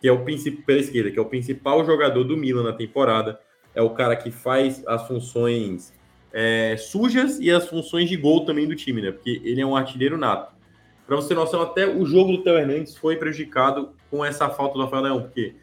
que 0.00 0.08
é 0.08 0.12
o 0.12 0.24
pela 0.24 0.80
esquerda, 0.80 1.10
que 1.10 1.18
é 1.18 1.22
o 1.22 1.26
principal 1.26 1.84
jogador 1.84 2.24
do 2.24 2.36
Milan 2.36 2.62
na 2.62 2.72
temporada. 2.72 3.40
É 3.74 3.82
o 3.82 3.90
cara 3.90 4.14
que 4.14 4.30
faz 4.30 4.86
as 4.86 5.06
funções 5.08 5.92
é, 6.36 6.76
sujas 6.76 7.38
e 7.38 7.48
as 7.48 7.68
funções 7.68 8.08
de 8.08 8.16
gol 8.16 8.44
também 8.44 8.66
do 8.66 8.74
time, 8.74 9.00
né? 9.00 9.12
Porque 9.12 9.40
ele 9.44 9.60
é 9.60 9.66
um 9.66 9.76
artilheiro 9.76 10.18
nato. 10.18 10.52
Para 11.06 11.14
você 11.14 11.28
ter 11.28 11.34
noção, 11.36 11.62
até 11.62 11.86
o 11.86 12.04
jogo 12.04 12.32
do 12.32 12.42
Theo 12.42 12.58
Hernandes 12.58 12.96
foi 12.96 13.14
prejudicado 13.14 13.90
com 14.10 14.24
essa 14.24 14.50
falta 14.50 14.74
do 14.74 14.82
Rafael 14.82 15.02
Leão, 15.02 15.22
porque 15.22 15.54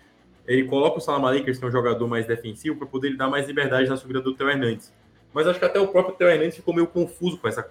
ele 0.48 0.64
coloca 0.64 0.98
o 0.98 1.02
Salama 1.02 1.30
Lakers, 1.30 1.57
que 1.60 1.65
é 1.65 1.68
um 1.68 1.72
jogador 1.72 2.07
mais 2.07 2.26
defensivo, 2.26 2.77
para 2.77 2.88
poder 2.88 3.18
dar 3.18 3.27
mais 3.30 3.48
liberdade 3.48 3.89
na 3.89 3.98
subida 3.98 4.22
do 4.22 4.34
Theo 4.34 4.49
Hernandes. 4.49 4.93
mas 5.34 5.45
acho 5.45 5.60
que 5.60 5.65
até 5.65 5.77
o 5.77 5.89
próprio 5.89 6.15
Theo 6.15 6.30
Hernandes 6.30 6.56
ficou 6.56 6.73
meio 6.73 6.88
confuso 6.88 7.38
com 7.38 7.49
essa, 7.49 7.69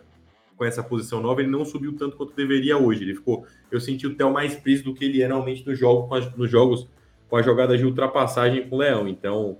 com 0.55 0.64
essa 0.66 0.82
posição 0.82 1.22
nova. 1.22 1.40
Ele 1.40 1.51
não 1.51 1.64
subiu 1.64 1.97
tanto 1.97 2.18
quanto 2.18 2.36
deveria 2.36 2.77
hoje. 2.77 3.02
Ele 3.02 3.14
ficou. 3.14 3.47
Eu 3.70 3.81
senti 3.81 4.06
o 4.06 4.14
Theo 4.14 4.31
mais 4.31 4.55
preso 4.56 4.85
do 4.85 4.93
que 4.93 5.06
ele 5.06 5.22
é 5.22 5.28
normalmente 5.28 5.66
no 5.66 5.74
jogo, 5.74 6.06
nos 6.36 6.51
jogos 6.51 6.86
com 7.31 7.36
a 7.36 7.43
jogada 7.43 7.78
de 7.78 7.86
ultrapassagem 7.86 8.68
com 8.68 8.77
o 8.77 8.78
Leão. 8.81 9.09
Então, 9.09 9.56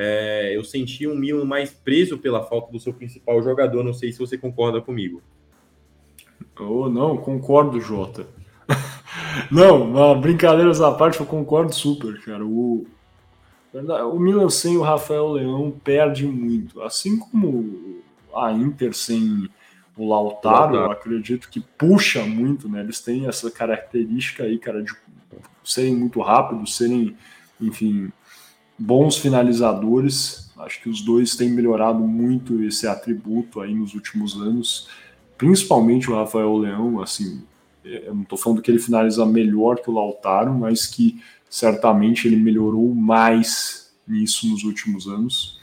é, 0.00 0.56
eu 0.56 0.62
senti 0.62 1.08
um 1.08 1.16
Milan 1.16 1.44
mais 1.44 1.70
preso 1.70 2.16
pela 2.18 2.44
falta 2.44 2.70
do 2.70 2.78
seu 2.78 2.94
principal 2.94 3.42
jogador. 3.42 3.82
Não 3.82 3.92
sei 3.92 4.12
se 4.12 4.20
você 4.20 4.38
concorda 4.38 4.80
comigo. 4.80 5.20
Oh, 6.56 6.88
não, 6.88 7.16
concordo, 7.16 7.80
Jota. 7.80 8.24
não, 9.50 10.20
brincadeiras 10.20 10.80
à 10.80 10.92
parte, 10.92 11.18
eu 11.18 11.26
concordo 11.26 11.74
super, 11.74 12.20
cara. 12.20 12.46
O, 12.46 12.86
o 13.74 14.20
Milan 14.20 14.48
sem 14.48 14.76
o 14.76 14.82
Rafael 14.82 15.32
Leão 15.32 15.72
perde 15.82 16.28
muito. 16.28 16.80
Assim 16.80 17.18
como 17.18 18.00
a 18.36 18.52
Inter 18.52 18.94
sem 18.94 19.48
o 19.96 20.08
Lautaro, 20.08 20.76
eu 20.76 20.92
acredito 20.92 21.50
que 21.50 21.58
puxa 21.58 22.24
muito, 22.24 22.68
né? 22.68 22.82
Eles 22.82 23.00
têm 23.00 23.26
essa 23.26 23.50
característica 23.50 24.44
aí, 24.44 24.60
cara, 24.60 24.80
de 24.80 24.92
serem 25.64 25.96
muito 25.96 26.20
rápidos, 26.20 26.76
serem, 26.76 27.16
enfim, 27.60 28.12
bons 28.78 29.16
finalizadores. 29.16 30.50
Acho 30.58 30.82
que 30.82 30.88
os 30.88 31.02
dois 31.02 31.36
têm 31.36 31.50
melhorado 31.50 32.00
muito 32.00 32.62
esse 32.62 32.86
atributo 32.86 33.60
aí 33.60 33.74
nos 33.74 33.94
últimos 33.94 34.34
anos, 34.34 34.88
principalmente 35.36 36.10
o 36.10 36.14
Rafael 36.14 36.56
Leão, 36.56 37.00
assim, 37.00 37.42
eu 37.84 38.14
não 38.14 38.22
estou 38.22 38.36
falando 38.36 38.60
que 38.60 38.70
ele 38.70 38.78
finaliza 38.78 39.24
melhor 39.24 39.80
que 39.80 39.88
o 39.88 39.94
Lautaro, 39.94 40.52
mas 40.52 40.86
que 40.86 41.22
certamente 41.48 42.26
ele 42.26 42.36
melhorou 42.36 42.94
mais 42.94 43.90
nisso 44.06 44.48
nos 44.48 44.64
últimos 44.64 45.06
anos. 45.06 45.58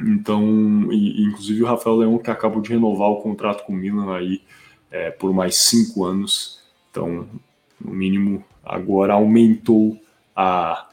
Então, 0.00 0.92
e, 0.92 1.22
inclusive 1.22 1.62
o 1.62 1.66
Rafael 1.66 1.96
Leão 1.96 2.18
que 2.18 2.30
acabou 2.30 2.60
de 2.60 2.70
renovar 2.70 3.08
o 3.08 3.22
contrato 3.22 3.64
com 3.64 3.72
o 3.72 3.76
Milan 3.76 4.14
aí 4.14 4.42
é, 4.90 5.10
por 5.10 5.32
mais 5.32 5.56
cinco 5.56 6.04
anos. 6.04 6.60
Então, 6.90 7.28
no 7.80 7.92
mínimo, 7.92 8.44
agora 8.64 9.14
aumentou 9.14 9.98
a, 10.34 10.88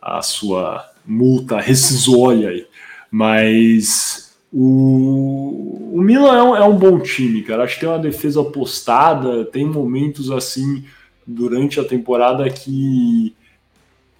a 0.00 0.22
sua 0.22 0.88
multa 1.04 1.60
rescisória 1.60 2.50
aí. 2.50 2.66
Mas 3.10 4.36
o, 4.52 5.90
o 5.94 6.00
Milan 6.00 6.36
é 6.36 6.42
um, 6.42 6.56
é 6.56 6.64
um, 6.64 6.76
bom 6.76 6.98
time, 7.00 7.42
cara. 7.42 7.64
Acho 7.64 7.74
que 7.74 7.80
tem 7.80 7.88
uma 7.88 7.98
defesa 7.98 8.42
postada, 8.44 9.44
tem 9.44 9.64
momentos 9.64 10.30
assim 10.30 10.84
durante 11.26 11.78
a 11.78 11.84
temporada 11.84 12.48
que 12.48 13.34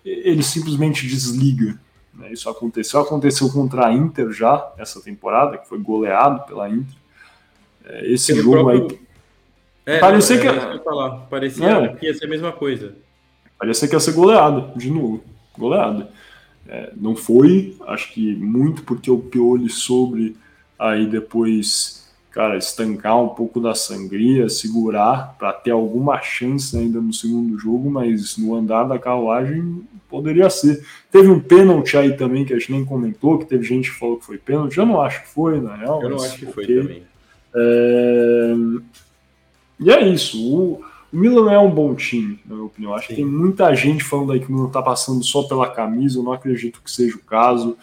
ele 0.05 0.43
simplesmente 0.43 1.07
desliga. 1.07 1.79
Né? 2.15 2.33
Isso 2.33 2.49
aconteceu, 2.49 3.01
aconteceu 3.01 3.49
contra 3.51 3.87
a 3.87 3.93
Inter 3.93 4.31
já 4.33 4.73
essa 4.77 5.01
temporada, 5.01 5.57
que 5.59 5.69
foi 5.69 5.79
goleado 5.79 6.47
pela 6.47 6.69
Inter. 6.69 6.97
É, 7.85 8.13
esse 8.13 8.35
jogo 8.35 8.51
próprio... 8.51 8.87
aí. 8.91 9.09
É, 9.87 9.99
parecia 9.99 10.37
não, 10.37 10.43
que... 10.43 10.49
É. 10.49 11.19
Parecia 11.31 11.67
é. 11.67 11.89
que 11.95 12.07
ia 12.07 12.15
ser 12.15 12.27
a 12.27 12.29
mesma 12.29 12.53
coisa. 12.53 12.95
Parecia 13.59 13.89
que 13.89 13.95
ia 13.95 14.01
ser 14.01 14.13
goleado, 14.13 14.79
de 14.79 14.91
novo. 14.91 15.25
Goleado. 15.59 16.07
É, 16.67 16.93
não 16.97 17.17
foi, 17.17 17.77
acho 17.87 18.13
que 18.13 18.37
muito 18.37 18.83
porque 18.83 19.11
o 19.11 19.19
Pioli 19.19 19.71
sobre 19.71 20.37
aí 20.79 21.07
depois, 21.07 22.09
cara, 22.31 22.59
estancar 22.59 23.21
um 23.23 23.31
pouco 23.31 23.59
da 23.59 23.75
sangria, 23.75 24.49
segurar 24.49 25.35
para 25.39 25.53
ter 25.53 25.71
alguma 25.71 26.21
chance 26.21 26.77
ainda 26.77 27.01
no 27.01 27.13
segundo 27.13 27.59
jogo, 27.59 27.91
mas 27.91 28.37
no 28.37 28.55
andar 28.55 28.85
da 28.85 28.99
carruagem 28.99 29.83
poderia 30.11 30.49
ser. 30.51 30.85
Teve 31.11 31.29
um 31.29 31.41
pênalti 31.41 31.97
aí 31.97 32.17
também 32.17 32.45
que 32.45 32.53
a 32.53 32.59
gente 32.59 32.73
nem 32.73 32.85
comentou, 32.85 33.39
que 33.39 33.47
teve 33.47 33.65
gente 33.65 33.91
que 33.91 33.99
falou 33.99 34.19
que 34.19 34.27
foi 34.27 34.39
pênalti, 34.39 34.77
eu 34.77 34.87
não 34.87 35.01
acho 35.01 35.23
que 35.23 35.29
foi, 35.29 35.61
na 35.61 35.75
real. 35.75 36.03
Eu 36.03 36.11
não 36.11 36.17
acho 36.19 36.39
que 36.39 36.47
foi 36.47 36.67
também. 36.67 37.03
É... 37.55 38.55
E 39.81 39.91
é 39.91 40.07
isso. 40.07 40.39
O, 40.43 40.85
o 41.13 41.17
Milan 41.17 41.51
é 41.51 41.59
um 41.59 41.71
bom 41.71 41.95
time, 41.95 42.39
na 42.45 42.55
minha 42.55 42.67
opinião. 42.67 42.95
Acho 42.95 43.09
Sim. 43.09 43.15
que 43.15 43.23
tem 43.23 43.25
muita 43.25 43.75
gente 43.75 44.05
falando 44.05 44.33
aí 44.33 44.41
que 44.41 44.51
o 44.51 44.55
Milan 44.55 44.69
tá 44.69 44.83
passando 44.83 45.25
só 45.25 45.43
pela 45.45 45.71
camisa. 45.71 46.19
Eu 46.19 46.23
não 46.23 46.33
acredito 46.33 46.83
que 46.83 46.91
seja 46.91 47.17
o 47.17 47.21
caso. 47.21 47.77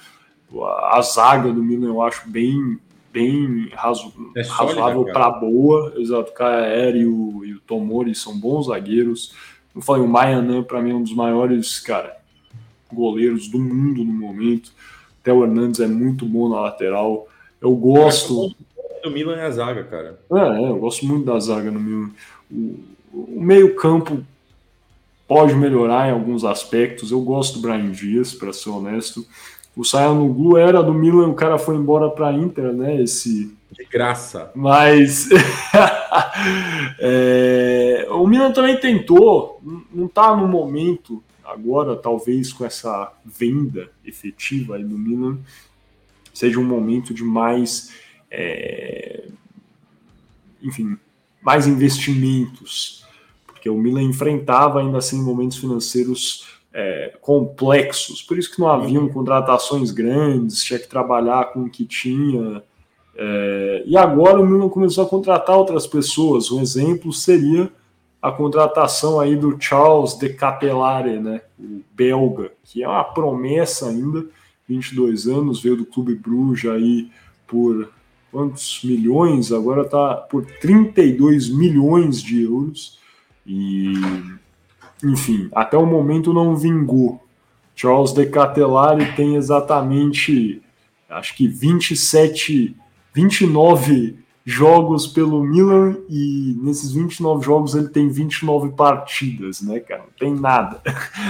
A 0.91 1.01
zaga 1.01 1.51
do 1.51 1.63
Milan 1.63 1.87
eu 1.87 2.01
acho 2.01 2.29
bem, 2.29 2.79
bem 3.11 3.69
razo... 3.73 4.13
é 4.35 4.43
razoável 4.43 5.05
para 5.05 5.29
boa. 5.31 5.93
Exato. 5.97 6.31
O 6.31 6.33
Caer 6.33 6.95
e 6.95 7.05
o, 7.05 7.43
e 7.43 7.53
o 7.53 7.59
Tomori 7.61 8.13
são 8.13 8.37
bons 8.37 8.67
zagueiros. 8.67 9.33
Eu 9.75 9.81
falei, 9.81 10.03
o 10.03 10.07
Mayanan, 10.07 10.63
para 10.63 10.81
mim, 10.81 10.91
é 10.91 10.95
um 10.95 11.03
dos 11.03 11.13
maiores, 11.13 11.79
cara, 11.79 12.15
goleiros 12.93 13.47
do 13.49 13.59
mundo 13.59 14.03
no 14.03 14.13
momento. 14.13 14.71
Theo 15.23 15.43
Hernandes 15.43 15.79
é 15.79 15.87
muito 15.87 16.25
bom 16.25 16.47
na 16.47 16.61
lateral. 16.61 17.27
Eu 17.59 17.75
gosto. 17.75 18.55
O 19.03 19.09
Milan 19.09 19.35
é 19.37 19.45
a 19.45 19.51
zaga, 19.51 19.83
cara. 19.83 20.19
É, 20.31 20.63
é, 20.63 20.69
eu 20.69 20.77
gosto 20.77 21.05
muito 21.05 21.25
da 21.25 21.39
zaga 21.39 21.71
no 21.71 21.79
Milan. 21.79 22.11
O, 22.49 22.94
o 23.15 23.41
meio-campo 23.41 24.23
pode 25.27 25.55
melhorar 25.55 26.09
em 26.09 26.11
alguns 26.11 26.43
aspectos. 26.43 27.11
Eu 27.11 27.21
gosto 27.21 27.55
do 27.55 27.61
Brian 27.61 27.91
Dias, 27.91 28.33
para 28.33 28.51
ser 28.51 28.69
honesto. 28.69 29.25
O 29.75 29.83
Sayanoglu 29.83 30.57
era 30.57 30.83
do 30.83 30.93
Milan, 30.93 31.29
o 31.29 31.33
cara 31.33 31.57
foi 31.57 31.75
embora 31.75 32.09
para 32.09 32.33
Inter, 32.33 32.73
né? 32.73 33.01
Esse 33.01 33.55
de 33.71 33.83
graça. 33.85 34.51
Mas 34.55 35.29
é, 36.99 38.07
o 38.09 38.27
Milan 38.27 38.51
também 38.51 38.79
tentou, 38.79 39.61
não 39.93 40.05
está 40.05 40.35
no 40.35 40.47
momento 40.47 41.23
agora, 41.43 41.95
talvez 41.95 42.53
com 42.53 42.65
essa 42.65 43.11
venda 43.25 43.89
efetiva 44.05 44.79
do 44.79 44.97
Milan, 44.97 45.39
seja 46.33 46.59
um 46.59 46.63
momento 46.63 47.13
de 47.13 47.23
mais, 47.23 47.93
é, 48.31 49.25
enfim, 50.61 50.97
mais 51.41 51.67
investimentos 51.67 53.04
porque 53.65 53.69
o 53.71 53.77
Milan 53.77 54.03
enfrentava 54.03 54.79
ainda 54.79 54.99
assim 54.99 55.19
momentos 55.19 55.57
financeiros 55.57 56.45
é, 56.71 57.17
complexos, 57.19 58.21
por 58.21 58.37
isso 58.37 58.53
que 58.53 58.59
não 58.59 58.67
haviam 58.67 59.09
contratações 59.09 59.89
grandes, 59.89 60.63
tinha 60.63 60.77
que 60.77 60.87
trabalhar 60.87 61.45
com 61.45 61.63
o 61.63 61.69
que 61.69 61.83
tinha. 61.83 62.61
É, 63.15 63.83
e 63.87 63.97
agora 63.97 64.39
o 64.39 64.45
Milan 64.45 64.69
começou 64.69 65.03
a 65.03 65.09
contratar 65.09 65.57
outras 65.57 65.87
pessoas. 65.87 66.51
Um 66.51 66.61
exemplo 66.61 67.11
seria 67.11 67.71
a 68.21 68.31
contratação 68.31 69.19
aí 69.19 69.35
do 69.35 69.57
Charles 69.59 70.13
de 70.13 70.29
Capelare, 70.29 71.19
né, 71.19 71.41
o 71.57 71.81
belga, 71.91 72.51
que 72.63 72.83
é 72.83 72.87
uma 72.87 73.03
promessa 73.03 73.89
ainda, 73.89 74.25
22 74.67 75.25
anos, 75.25 75.59
veio 75.59 75.77
do 75.77 75.87
Clube 75.87 76.13
Bruges 76.13 76.69
aí 76.69 77.09
por 77.47 77.89
quantos 78.31 78.81
milhões? 78.83 79.51
Agora 79.51 79.81
está 79.81 80.13
por 80.13 80.45
32 80.45 81.49
milhões 81.49 82.21
de 82.21 82.43
euros. 82.43 83.03
E, 83.45 83.93
enfim, 85.03 85.49
até 85.53 85.77
o 85.77 85.85
momento 85.85 86.33
não 86.33 86.55
vingou. 86.55 87.21
Charles 87.75 88.13
de 88.13 88.25
Catelari 88.25 89.13
tem 89.15 89.35
exatamente, 89.35 90.61
acho 91.09 91.35
que 91.35 91.47
27, 91.47 92.75
29 93.13 94.25
jogos 94.47 95.07
pelo 95.07 95.43
Milan 95.43 95.97
e 96.07 96.55
nesses 96.61 96.91
29 96.91 97.43
jogos 97.43 97.73
ele 97.73 97.89
tem 97.89 98.07
29 98.07 98.73
partidas, 98.73 99.59
né, 99.61 99.79
cara? 99.79 100.03
Não 100.03 100.13
tem 100.19 100.39
nada. 100.39 100.79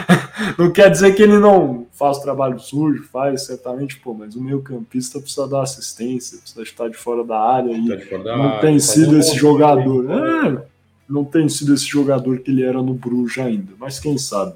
não 0.60 0.70
quer 0.70 0.92
dizer 0.92 1.16
que 1.16 1.24
ele 1.24 1.40
não 1.40 1.88
faz 1.94 2.20
trabalho 2.20 2.60
sujo, 2.60 3.04
faz 3.04 3.46
certamente, 3.46 3.98
pô, 4.00 4.14
mas 4.14 4.36
o 4.36 4.44
meio-campista 4.44 5.22
precisa 5.22 5.48
dar 5.48 5.62
assistência, 5.62 6.38
precisa 6.40 6.62
estar 6.62 6.90
de 6.90 6.98
fora 6.98 7.24
da 7.24 7.40
área 7.40 7.72
e 7.72 7.88
não 8.22 8.48
área, 8.48 8.60
tem 8.60 8.78
sido 8.80 9.18
esse 9.18 9.36
jogador. 9.38 10.12
É, 10.12 10.75
não 11.08 11.24
tem 11.24 11.48
sido 11.48 11.74
esse 11.74 11.86
jogador 11.86 12.40
que 12.40 12.52
ele 12.52 12.64
era 12.64 12.82
no 12.82 12.94
Bruges 12.94 13.38
ainda, 13.38 13.74
mas 13.78 14.00
quem 14.00 14.18
sabe. 14.18 14.56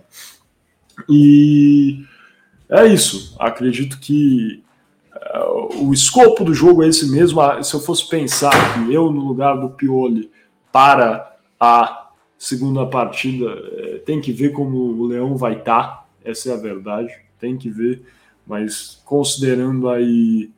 E 1.08 2.04
é 2.70 2.86
isso. 2.88 3.36
Acredito 3.40 4.00
que 4.00 4.64
uh, 5.16 5.86
o 5.86 5.94
escopo 5.94 6.44
do 6.44 6.54
jogo 6.54 6.84
é 6.84 6.88
esse 6.88 7.10
mesmo. 7.10 7.40
Ah, 7.42 7.62
se 7.64 7.74
eu 7.74 7.80
fosse 7.80 8.08
pensar 8.10 8.52
que 8.74 8.94
eu, 8.94 9.12
no 9.12 9.26
lugar 9.26 9.56
do 9.60 9.70
Pioli, 9.70 10.30
para 10.72 11.36
a 11.60 12.10
segunda 12.38 12.86
partida, 12.86 13.46
eh, 13.46 14.02
tem 14.06 14.22
que 14.22 14.32
ver 14.32 14.54
como 14.54 14.78
o 14.78 15.08
Leão 15.08 15.36
vai 15.36 15.58
estar. 15.58 15.84
Tá. 15.84 16.06
Essa 16.24 16.52
é 16.52 16.54
a 16.54 16.58
verdade. 16.58 17.14
Tem 17.40 17.58
que 17.58 17.70
ver. 17.70 18.04
Mas 18.48 19.02
considerando 19.06 19.90
aí 19.90 20.52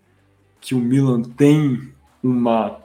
que 0.59 0.75
o 0.75 0.79
Milan 0.79 1.23
tem 1.23 1.91
uma 2.21 2.80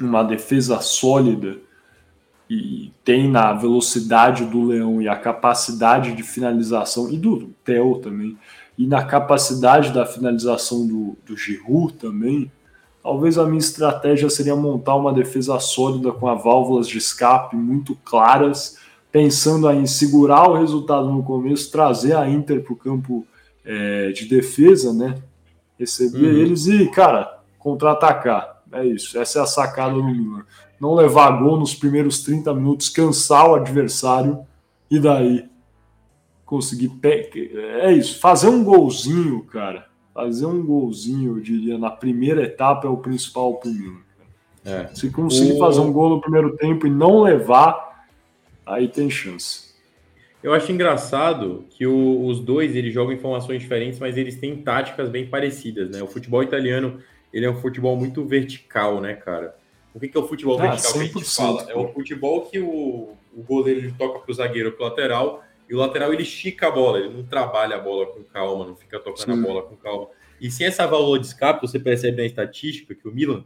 uma 0.00 0.22
defesa 0.22 0.80
sólida 0.80 1.58
e 2.48 2.92
tem 3.04 3.28
na 3.28 3.52
velocidade 3.52 4.44
do 4.44 4.64
Leão 4.64 5.02
e 5.02 5.08
a 5.08 5.16
capacidade 5.16 6.14
de 6.14 6.22
finalização, 6.22 7.10
e 7.10 7.18
do 7.18 7.50
Theo 7.64 7.98
também, 7.98 8.38
e 8.76 8.86
na 8.86 9.04
capacidade 9.04 9.92
da 9.92 10.06
finalização 10.06 10.86
do, 10.86 11.16
do 11.26 11.36
Giroud 11.36 11.94
também, 11.94 12.50
talvez 13.02 13.36
a 13.36 13.44
minha 13.44 13.58
estratégia 13.58 14.30
seria 14.30 14.56
montar 14.56 14.94
uma 14.94 15.12
defesa 15.12 15.58
sólida 15.58 16.12
com 16.12 16.28
as 16.28 16.42
válvulas 16.42 16.88
de 16.88 16.96
escape 16.96 17.56
muito 17.56 17.96
claras, 18.04 18.78
pensando 19.12 19.70
em 19.70 19.86
segurar 19.86 20.48
o 20.48 20.58
resultado 20.58 21.08
no 21.10 21.22
começo, 21.22 21.70
trazer 21.70 22.16
a 22.16 22.28
Inter 22.28 22.62
para 22.62 22.72
o 22.72 22.76
campo 22.76 23.26
é, 23.64 24.10
de 24.12 24.26
defesa, 24.26 24.92
né? 24.92 25.16
receber 25.78 26.18
uhum. 26.18 26.38
eles 26.38 26.66
e, 26.66 26.86
cara, 26.88 27.38
contra-atacar. 27.58 28.57
É 28.72 28.84
isso, 28.84 29.18
essa 29.18 29.38
é 29.38 29.42
a 29.42 29.46
sacada 29.46 29.94
do 29.94 30.04
Milan. 30.04 30.44
Não 30.80 30.94
levar 30.94 31.30
gol 31.42 31.58
nos 31.58 31.74
primeiros 31.74 32.22
30 32.22 32.54
minutos, 32.54 32.88
cansar 32.88 33.50
o 33.50 33.54
adversário 33.54 34.40
e 34.90 34.98
daí 34.98 35.48
conseguir. 36.44 36.88
Pe... 36.88 37.30
É 37.80 37.92
isso, 37.92 38.18
fazer 38.20 38.48
um 38.48 38.64
golzinho, 38.64 39.42
cara. 39.44 39.86
Fazer 40.14 40.46
um 40.46 40.64
golzinho, 40.64 41.36
eu 41.36 41.40
diria, 41.40 41.78
na 41.78 41.90
primeira 41.90 42.42
etapa 42.42 42.86
é 42.86 42.90
o 42.90 42.96
principal 42.96 43.54
pro 43.54 43.70
Milan. 43.70 44.00
É. 44.64 44.88
Se 44.94 45.10
conseguir 45.10 45.52
o... 45.52 45.58
fazer 45.58 45.80
um 45.80 45.92
gol 45.92 46.10
no 46.10 46.20
primeiro 46.20 46.56
tempo 46.56 46.86
e 46.86 46.90
não 46.90 47.22
levar, 47.22 48.06
aí 48.66 48.88
tem 48.88 49.08
chance. 49.08 49.68
Eu 50.42 50.54
acho 50.54 50.70
engraçado 50.70 51.64
que 51.70 51.86
o, 51.86 52.26
os 52.26 52.40
dois 52.40 52.76
eles 52.76 52.94
jogam 52.94 53.12
em 53.12 53.18
formações 53.18 53.60
diferentes, 53.60 53.98
mas 53.98 54.16
eles 54.16 54.38
têm 54.38 54.56
táticas 54.56 55.08
bem 55.08 55.26
parecidas, 55.26 55.90
né? 55.90 56.02
O 56.02 56.06
futebol 56.06 56.42
italiano 56.42 57.00
ele 57.32 57.46
é 57.46 57.50
um 57.50 57.60
futebol 57.60 57.96
muito 57.96 58.24
vertical, 58.24 59.00
né, 59.00 59.14
cara? 59.14 59.56
O 59.94 60.00
que, 60.00 60.08
que 60.08 60.16
é 60.16 60.20
o 60.20 60.28
futebol 60.28 60.58
ah, 60.58 60.68
vertical 60.68 60.92
que 60.92 60.98
a 60.98 61.02
gente 61.02 61.24
fala? 61.34 61.64
Pô. 61.64 61.70
É 61.70 61.76
o 61.76 61.92
futebol 61.92 62.42
que 62.46 62.58
o, 62.58 63.16
o 63.34 63.42
goleiro 63.42 63.80
ele 63.80 63.92
toca 63.92 64.20
para 64.20 64.30
o 64.30 64.34
zagueiro 64.34 64.72
para 64.72 64.86
o 64.86 64.88
lateral 64.88 65.44
e 65.68 65.74
o 65.74 65.78
lateral 65.78 66.12
ele 66.12 66.22
estica 66.22 66.68
a 66.68 66.70
bola, 66.70 66.98
ele 66.98 67.10
não 67.10 67.24
trabalha 67.24 67.76
a 67.76 67.78
bola 67.78 68.06
com 68.06 68.22
calma, 68.24 68.66
não 68.66 68.76
fica 68.76 68.98
tocando 68.98 69.34
Sim. 69.34 69.42
a 69.42 69.46
bola 69.46 69.62
com 69.62 69.76
calma. 69.76 70.08
E 70.40 70.50
sem 70.50 70.66
essa 70.66 70.86
válvula 70.86 71.18
de 71.18 71.26
escape, 71.26 71.66
você 71.66 71.78
percebe 71.78 72.16
na 72.16 72.24
estatística 72.24 72.94
que 72.94 73.08
o 73.08 73.12
Milan 73.12 73.44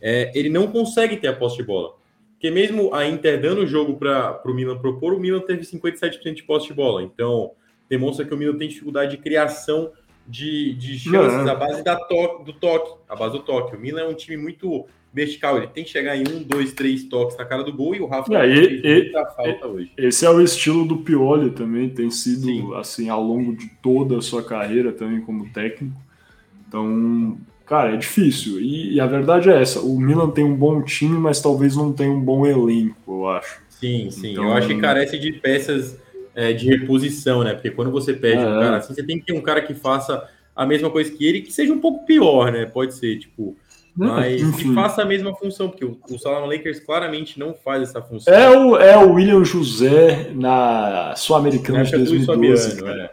é, 0.00 0.32
ele 0.34 0.48
não 0.48 0.68
consegue 0.68 1.16
ter 1.16 1.28
a 1.28 1.32
posse 1.34 1.56
de 1.56 1.62
bola. 1.62 1.94
Porque 2.32 2.50
mesmo 2.50 2.94
a 2.94 3.06
Inter 3.06 3.38
dando 3.40 3.62
o 3.62 3.66
jogo 3.66 3.98
para 3.98 4.40
o 4.46 4.54
Milan 4.54 4.78
propor, 4.78 5.12
o 5.12 5.20
Milan 5.20 5.40
teve 5.40 5.62
57% 5.62 6.32
de 6.32 6.42
posse 6.42 6.68
de 6.68 6.72
bola. 6.72 7.02
Então, 7.02 7.52
demonstra 7.88 8.24
que 8.24 8.32
o 8.32 8.36
Milan 8.36 8.56
tem 8.56 8.68
dificuldade 8.68 9.10
de 9.10 9.22
criação 9.22 9.92
de, 10.26 10.74
de 10.74 10.98
chances 10.98 11.46
à 11.48 11.54
base 11.54 11.82
da 11.82 11.96
to 11.96 12.42
do 12.44 12.52
toque, 12.52 12.98
a 13.08 13.16
base 13.16 13.32
do 13.32 13.40
toque. 13.40 13.76
O 13.76 13.80
Milan 13.80 14.02
é 14.02 14.08
um 14.08 14.14
time 14.14 14.36
muito 14.36 14.86
vertical, 15.12 15.56
ele 15.56 15.66
tem 15.66 15.82
que 15.82 15.90
chegar 15.90 16.16
em 16.16 16.22
um, 16.28 16.42
dois, 16.42 16.72
três 16.72 17.04
toques 17.04 17.36
na 17.36 17.44
cara 17.44 17.64
do 17.64 17.72
gol 17.72 17.94
e 17.96 18.00
o 18.00 18.06
Rafa 18.06 18.32
e, 18.46 18.80
e, 18.84 19.12
falta 19.12 19.66
hoje. 19.66 19.90
Esse 19.96 20.24
é 20.24 20.30
o 20.30 20.40
estilo 20.40 20.84
do 20.84 20.98
Pioli 20.98 21.50
também, 21.50 21.88
tem 21.88 22.10
sido 22.10 22.46
Sim. 22.46 22.74
assim 22.76 23.08
ao 23.08 23.22
longo 23.22 23.56
de 23.56 23.68
toda 23.82 24.18
a 24.18 24.22
sua 24.22 24.42
carreira 24.42 24.92
também 24.92 25.20
como 25.20 25.52
técnico. 25.52 26.00
Então, 26.68 27.36
Cara, 27.70 27.94
é 27.94 27.96
difícil. 27.96 28.60
E, 28.60 28.94
e, 28.94 29.00
a 29.00 29.06
verdade 29.06 29.48
é 29.48 29.62
essa: 29.62 29.78
o 29.80 29.96
Milan 30.00 30.30
tem 30.30 30.42
um 30.42 30.56
bom 30.56 30.82
time, 30.82 31.16
mas 31.16 31.40
talvez 31.40 31.76
não 31.76 31.92
tenha 31.92 32.10
um 32.10 32.20
bom 32.20 32.44
elenco, 32.44 32.96
eu 33.06 33.28
acho. 33.28 33.60
Sim, 33.68 34.10
sim. 34.10 34.32
Então... 34.32 34.42
Eu 34.42 34.52
acho 34.54 34.66
que 34.66 34.80
carece 34.80 35.16
de 35.16 35.32
peças 35.34 35.96
é, 36.40 36.54
de 36.54 36.66
reposição, 36.66 37.44
né? 37.44 37.52
Porque 37.52 37.70
quando 37.70 37.90
você 37.90 38.14
pede 38.14 38.42
é. 38.42 38.46
um 38.46 38.58
cara 38.58 38.76
assim, 38.78 38.94
você 38.94 39.02
tem 39.02 39.18
que 39.18 39.26
ter 39.26 39.34
um 39.34 39.42
cara 39.42 39.60
que 39.60 39.74
faça 39.74 40.26
a 40.56 40.64
mesma 40.64 40.88
coisa 40.88 41.10
que 41.10 41.26
ele, 41.26 41.42
que 41.42 41.52
seja 41.52 41.70
um 41.70 41.78
pouco 41.78 42.06
pior, 42.06 42.50
né? 42.50 42.64
Pode 42.64 42.94
ser, 42.94 43.18
tipo. 43.18 43.54
É, 44.00 44.04
mas 44.04 44.56
que 44.56 44.72
faça 44.72 45.02
a 45.02 45.04
mesma 45.04 45.34
função, 45.34 45.68
porque 45.68 45.84
o, 45.84 45.98
o 46.08 46.46
Lakers 46.46 46.80
claramente 46.80 47.38
não 47.38 47.52
faz 47.52 47.82
essa 47.82 48.00
função. 48.00 48.32
É 48.32 48.48
o, 48.48 48.76
é 48.78 48.96
o 48.96 49.12
William 49.12 49.44
José 49.44 50.30
na 50.32 51.14
Sul-Americana 51.14 51.84
de 51.84 51.90
2012. 51.90 52.76
Fabiano, 52.80 53.02
é. 53.02 53.10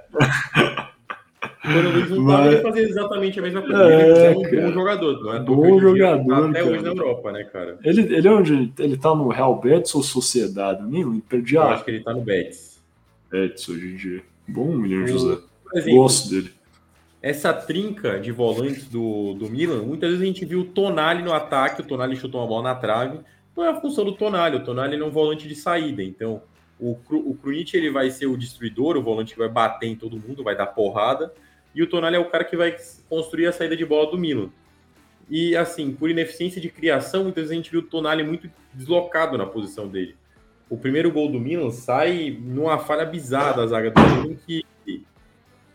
Quando 1.63 1.87
o 1.87 1.91
Luiz 1.91 2.09
não 2.09 2.21
Mas... 2.21 2.53
ele 2.53 2.61
fazia 2.61 2.83
exatamente 2.83 3.39
a 3.39 3.41
mesma 3.41 3.61
coisa. 3.61 3.83
É, 3.83 4.31
ele 4.31 4.55
é 4.55 4.65
um 4.65 4.67
bom 4.67 4.73
jogador, 4.73 5.21
não 5.21 5.33
é? 5.33 5.39
Bom 5.41 5.79
jogador. 5.81 6.33
Até 6.33 6.59
cara. 6.59 6.71
hoje 6.71 6.83
na 6.83 6.89
Europa, 6.89 7.31
né, 7.33 7.43
cara? 7.43 7.77
Ele, 7.83 8.15
ele 8.15 8.27
é 8.27 8.31
onde? 8.31 8.73
Ele 8.79 8.97
tá 8.97 9.13
no 9.13 9.27
Real 9.27 9.59
Betis 9.59 9.93
ou 9.93 10.01
Sociedade? 10.01 10.81
Nem 10.85 11.19
perdi 11.19 11.57
a. 11.57 11.61
Eu 11.61 11.67
acho 11.67 11.83
que 11.83 11.91
ele 11.91 12.03
tá 12.03 12.13
no 12.13 12.21
Betis. 12.21 12.76
Betis 13.29 13.67
hoje 13.69 13.87
em 13.87 13.95
dia. 13.95 14.23
Bom, 14.47 14.77
William 14.79 15.07
José. 15.07 15.41
Exemplo, 15.73 16.01
Gosto 16.01 16.29
dele. 16.29 16.53
Essa 17.21 17.53
trinca 17.53 18.19
de 18.19 18.31
volantes 18.31 18.87
do, 18.87 19.33
do 19.33 19.49
Milan, 19.49 19.81
muitas 19.83 20.09
vezes 20.09 20.23
a 20.23 20.27
gente 20.27 20.45
viu 20.45 20.61
o 20.61 20.65
Tonali 20.65 21.23
no 21.23 21.33
ataque, 21.33 21.81
o 21.81 21.85
Tonali 21.85 22.15
chutou 22.15 22.39
uma 22.41 22.47
bola 22.47 22.63
na 22.63 22.75
trave. 22.75 23.19
Não 23.55 23.65
é 23.65 23.69
a 23.69 23.81
função 23.81 24.05
do 24.05 24.13
Tonali, 24.13 24.55
o 24.55 24.63
Tonali 24.63 24.95
é 24.95 25.03
um 25.03 25.09
volante 25.09 25.47
de 25.47 25.55
saída, 25.55 26.03
então 26.03 26.41
o, 26.79 26.91
o 27.11 27.35
Krunic 27.35 27.75
ele 27.75 27.89
vai 27.89 28.11
ser 28.11 28.27
o 28.27 28.37
destruidor, 28.37 28.95
o 28.95 29.01
volante 29.01 29.33
que 29.33 29.39
vai 29.39 29.49
bater 29.49 29.87
em 29.87 29.95
todo 29.95 30.19
mundo, 30.19 30.43
vai 30.43 30.55
dar 30.55 30.67
porrada 30.67 31.33
e 31.77 31.83
o 31.83 31.87
Tonali 31.87 32.15
é 32.15 32.19
o 32.19 32.29
cara 32.29 32.43
que 32.43 32.57
vai 32.57 32.75
construir 33.07 33.45
a 33.45 33.51
saída 33.51 33.77
de 33.77 33.85
bola 33.85 34.09
do 34.09 34.17
Milan. 34.17 34.49
E 35.29 35.55
assim, 35.55 35.91
por 35.91 36.09
ineficiência 36.09 36.59
de 36.59 36.69
criação, 36.69 37.23
muitas 37.23 37.43
vezes 37.43 37.51
a 37.51 37.55
gente 37.55 37.69
viu 37.69 37.81
o 37.81 37.83
Tonali 37.83 38.23
muito 38.23 38.49
deslocado 38.73 39.37
na 39.37 39.45
posição 39.45 39.87
dele. 39.87 40.15
O 40.69 40.77
primeiro 40.77 41.11
gol 41.11 41.31
do 41.31 41.39
Milan 41.39 41.71
sai 41.71 42.37
numa 42.41 42.77
falha 42.77 43.05
bizarra 43.05 43.53
da 43.53 43.67
zaga 43.67 43.91
do 43.91 44.01
Milan, 44.01 44.35
que 44.45 44.65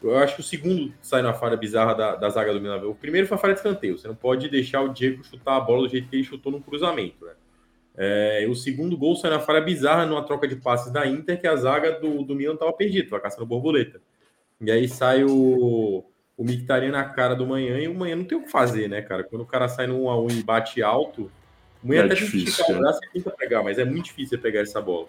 eu 0.03 0.19
acho 0.19 0.35
que 0.35 0.41
o 0.41 0.45
segundo 0.45 0.93
sai 1.01 1.23
numa 1.23 1.33
falha 1.33 1.57
bizarra 1.57 1.95
da, 1.95 2.17
da 2.17 2.29
zaga 2.29 2.53
do 2.53 2.61
Milan. 2.61 2.85
O 2.89 2.95
primeiro 2.95 3.27
foi 3.27 3.37
a 3.37 3.41
falha 3.41 3.55
de 3.55 3.61
escanteio. 3.61 3.97
Você 3.97 4.09
não 4.09 4.15
pode 4.15 4.49
deixar 4.49 4.83
o 4.83 4.89
Diego 4.89 5.23
chutar 5.25 5.57
a 5.57 5.61
bola 5.61 5.83
do 5.83 5.89
jeito 5.89 6.09
que 6.09 6.17
ele 6.17 6.25
chutou 6.25 6.51
no 6.51 6.61
cruzamento. 6.61 7.25
Né? 7.25 7.33
É, 7.97 8.47
o 8.49 8.55
segundo 8.55 8.97
gol 8.97 9.15
sai 9.15 9.31
na 9.31 9.39
falha 9.39 9.61
bizarra 9.61 10.05
numa 10.05 10.25
troca 10.25 10.49
de 10.49 10.57
passes 10.57 10.93
da 10.93 11.07
Inter, 11.07 11.41
que 11.41 11.47
a 11.47 11.55
zaga 11.55 12.01
do, 12.01 12.23
do 12.25 12.35
Milan 12.35 12.55
estava 12.55 12.73
perdida, 12.73 13.05
estava 13.05 13.23
caçando 13.23 13.47
borboleta. 13.47 14.01
E 14.61 14.71
aí 14.71 14.89
sai 14.89 15.25
o, 15.25 16.05
o 16.37 16.45
na 16.91 17.05
cara 17.05 17.35
do 17.35 17.47
manhã 17.47 17.79
e 17.79 17.87
o 17.87 17.95
manhã 17.95 18.17
não 18.17 18.25
tem 18.25 18.37
o 18.37 18.43
que 18.43 18.51
fazer, 18.51 18.89
né, 18.89 19.03
cara? 19.03 19.23
Quando 19.23 19.43
o 19.43 19.47
cara 19.47 19.69
sai 19.69 19.89
1 19.89 20.11
a 20.11 20.21
1 20.21 20.29
e 20.31 20.43
bate 20.43 20.83
alto, 20.83 21.31
o 21.83 21.89
manhã 21.89 22.03
é 22.03 22.05
até 22.05 22.15
difícil, 22.15 22.49
esticar 22.49 22.77
o 22.77 22.79
braço 22.79 23.01
e 23.05 23.09
tenta 23.13 23.31
pegar, 23.31 23.63
mas 23.63 23.79
é 23.79 23.85
muito 23.85 24.07
difícil 24.07 24.39
pegar 24.39 24.61
essa 24.61 24.81
bola. 24.81 25.09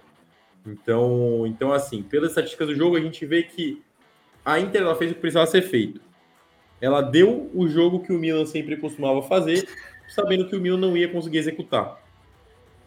Então, 0.65 1.45
então, 1.45 1.71
assim, 1.71 2.01
pelas 2.01 2.29
estatísticas 2.29 2.67
do 2.67 2.75
jogo, 2.75 2.95
a 2.95 3.01
gente 3.01 3.25
vê 3.25 3.43
que 3.43 3.81
a 4.43 4.59
Inter 4.59 4.81
ela 4.81 4.95
fez 4.95 5.11
o 5.11 5.13
que 5.15 5.21
precisava 5.21 5.45
ser 5.45 5.61
feito. 5.61 6.01
Ela 6.81 7.01
deu 7.01 7.49
o 7.53 7.67
jogo 7.67 8.01
que 8.01 8.11
o 8.11 8.19
Milan 8.19 8.45
sempre 8.45 8.77
costumava 8.77 9.21
fazer, 9.21 9.67
sabendo 10.09 10.47
que 10.47 10.55
o 10.55 10.59
Milan 10.59 10.77
não 10.77 10.97
ia 10.97 11.09
conseguir 11.09 11.37
executar. 11.37 12.01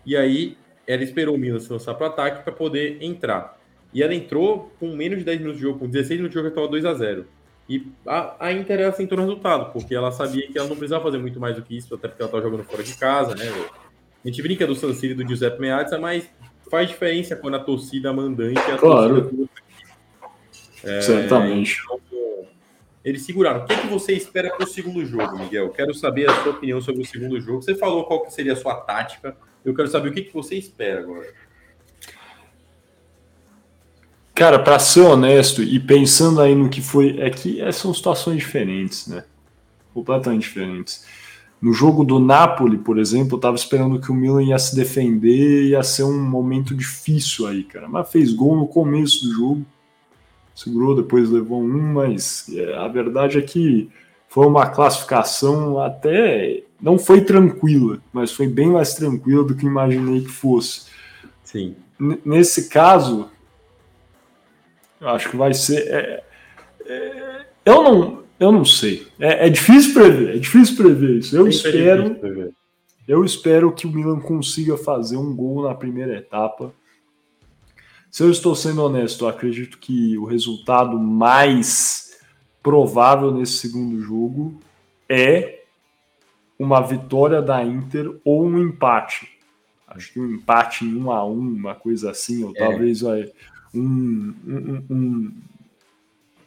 E 0.04 0.16
aí, 0.16 0.56
ela 0.86 1.02
esperou 1.02 1.34
o 1.34 1.38
Milan 1.38 1.60
se 1.60 1.72
lançar 1.72 1.94
para 1.94 2.06
o 2.08 2.10
ataque 2.10 2.44
para 2.44 2.52
poder 2.52 3.02
entrar. 3.02 3.58
E 3.92 4.02
ela 4.02 4.14
entrou 4.14 4.72
com 4.78 4.94
menos 4.94 5.18
de 5.18 5.24
10 5.24 5.38
minutos 5.38 5.58
de 5.58 5.62
jogo, 5.62 5.78
com 5.78 5.88
16 5.88 6.20
minutos 6.20 6.32
de 6.32 6.38
jogo, 6.38 6.48
estava 6.48 6.68
2 6.68 6.84
a 6.84 6.94
0 6.94 7.26
E 7.68 7.86
a, 8.06 8.46
a 8.46 8.52
Inter 8.52 8.80
ela 8.80 8.92
sentou 8.92 9.18
no 9.18 9.24
resultado, 9.24 9.72
porque 9.72 9.94
ela 9.94 10.12
sabia 10.12 10.46
que 10.46 10.56
ela 10.56 10.68
não 10.68 10.76
precisava 10.76 11.02
fazer 11.02 11.18
muito 11.18 11.40
mais 11.40 11.56
do 11.56 11.62
que 11.62 11.76
isso, 11.76 11.94
até 11.94 12.06
porque 12.06 12.22
ela 12.22 12.28
estava 12.28 12.42
jogando 12.42 12.64
fora 12.64 12.82
de 12.82 12.96
casa, 12.96 13.34
né? 13.34 13.44
A 14.24 14.28
gente 14.28 14.40
brinca 14.42 14.66
do 14.66 14.74
San 14.74 14.92
Siro 14.94 15.12
e 15.14 15.16
do 15.16 15.28
Giuseppe 15.28 15.60
Meazza, 15.60 15.98
mas 15.98 16.28
faz 16.70 16.88
diferença 16.88 17.34
quando 17.36 17.54
a 17.54 17.60
torcida 17.60 18.12
mandante 18.12 18.58
a 18.58 18.78
claro. 18.78 19.22
torcida 19.22 19.48
é, 20.84 21.00
Certamente. 21.00 21.80
Então, 21.84 22.46
eles 23.04 23.22
seguraram. 23.22 23.62
O 23.62 23.66
que, 23.66 23.72
é 23.72 23.80
que 23.80 23.86
você 23.86 24.14
espera 24.14 24.50
para 24.50 24.64
o 24.64 24.68
segundo 24.68 25.04
jogo, 25.04 25.38
Miguel? 25.38 25.70
Quero 25.70 25.94
saber 25.94 26.28
a 26.28 26.42
sua 26.42 26.52
opinião 26.52 26.80
sobre 26.80 27.02
o 27.02 27.06
segundo 27.06 27.40
jogo. 27.40 27.62
Você 27.62 27.74
falou 27.74 28.04
qual 28.04 28.28
seria 28.30 28.52
a 28.52 28.56
sua 28.56 28.74
tática. 28.80 29.36
Eu 29.64 29.74
quero 29.74 29.86
saber 29.86 30.08
o 30.08 30.12
que, 30.12 30.22
que 30.22 30.34
você 30.34 30.56
espera 30.56 31.00
agora. 31.00 31.32
Cara, 34.36 34.58
para 34.58 34.78
ser 34.78 35.00
honesto 35.00 35.62
e 35.62 35.80
pensando 35.80 36.42
aí 36.42 36.54
no 36.54 36.68
que 36.68 36.82
foi, 36.82 37.18
é 37.20 37.30
que 37.30 37.58
são 37.72 37.94
situações 37.94 38.36
diferentes, 38.36 39.06
né? 39.06 39.24
Completamente 39.94 40.42
diferentes. 40.42 41.06
No 41.58 41.72
jogo 41.72 42.04
do 42.04 42.18
Napoli, 42.18 42.76
por 42.76 42.98
exemplo, 42.98 43.36
eu 43.36 43.40
tava 43.40 43.56
esperando 43.56 43.98
que 43.98 44.12
o 44.12 44.14
Milan 44.14 44.42
ia 44.42 44.58
se 44.58 44.76
defender, 44.76 45.70
ia 45.70 45.82
ser 45.82 46.02
um 46.02 46.22
momento 46.22 46.74
difícil 46.74 47.46
aí, 47.46 47.64
cara. 47.64 47.88
Mas 47.88 48.12
fez 48.12 48.30
gol 48.34 48.58
no 48.58 48.68
começo 48.68 49.24
do 49.24 49.32
jogo, 49.32 49.66
segurou, 50.54 50.94
depois 50.94 51.30
levou 51.30 51.62
um, 51.62 51.94
mas 51.94 52.46
é, 52.54 52.76
a 52.76 52.88
verdade 52.88 53.38
é 53.38 53.40
que 53.40 53.88
foi 54.28 54.46
uma 54.46 54.66
classificação 54.66 55.80
até 55.80 56.62
não 56.78 56.98
foi 56.98 57.22
tranquila, 57.22 58.02
mas 58.12 58.32
foi 58.32 58.48
bem 58.48 58.68
mais 58.68 58.92
tranquila 58.92 59.42
do 59.44 59.54
que 59.54 59.64
imaginei 59.64 60.20
que 60.20 60.28
fosse. 60.28 60.88
Sim. 61.42 61.74
N 61.98 62.18
nesse 62.22 62.68
caso, 62.68 63.30
eu 65.00 65.08
acho 65.08 65.30
que 65.30 65.36
vai 65.36 65.52
ser. 65.54 65.86
É, 65.88 66.24
é, 66.86 67.46
eu, 67.64 67.82
não, 67.82 68.24
eu 68.38 68.52
não 68.52 68.64
sei. 68.64 69.06
É, 69.18 69.46
é, 69.46 69.50
difícil 69.50 69.94
prever, 69.94 70.36
é 70.36 70.38
difícil 70.38 70.76
prever 70.76 71.18
isso. 71.18 71.36
Eu 71.36 71.46
espero. 71.48 72.16
Eu 73.06 73.24
espero 73.24 73.70
que 73.72 73.86
o 73.86 73.90
Milan 73.90 74.18
consiga 74.18 74.76
fazer 74.76 75.16
um 75.16 75.34
gol 75.34 75.62
na 75.62 75.74
primeira 75.74 76.16
etapa. 76.16 76.72
Se 78.10 78.22
eu 78.22 78.30
estou 78.30 78.54
sendo 78.54 78.82
honesto, 78.82 79.24
eu 79.24 79.28
acredito 79.28 79.78
que 79.78 80.18
o 80.18 80.24
resultado 80.24 80.98
mais 80.98 82.18
provável 82.62 83.30
nesse 83.30 83.58
segundo 83.58 84.00
jogo 84.00 84.60
é 85.08 85.62
uma 86.58 86.80
vitória 86.80 87.40
da 87.40 87.62
Inter 87.62 88.12
ou 88.24 88.44
um 88.44 88.58
empate. 88.60 89.28
Acho 89.86 90.12
que 90.12 90.18
um 90.18 90.32
empate 90.32 90.84
em 90.84 90.96
um 90.96 91.12
a 91.12 91.24
um, 91.24 91.38
uma 91.38 91.74
coisa 91.76 92.10
assim, 92.10 92.42
ou 92.42 92.50
é. 92.56 92.58
talvez 92.58 93.02
vai 93.02 93.30
um, 93.76 94.34
um, 94.46 94.82
um, 94.90 95.32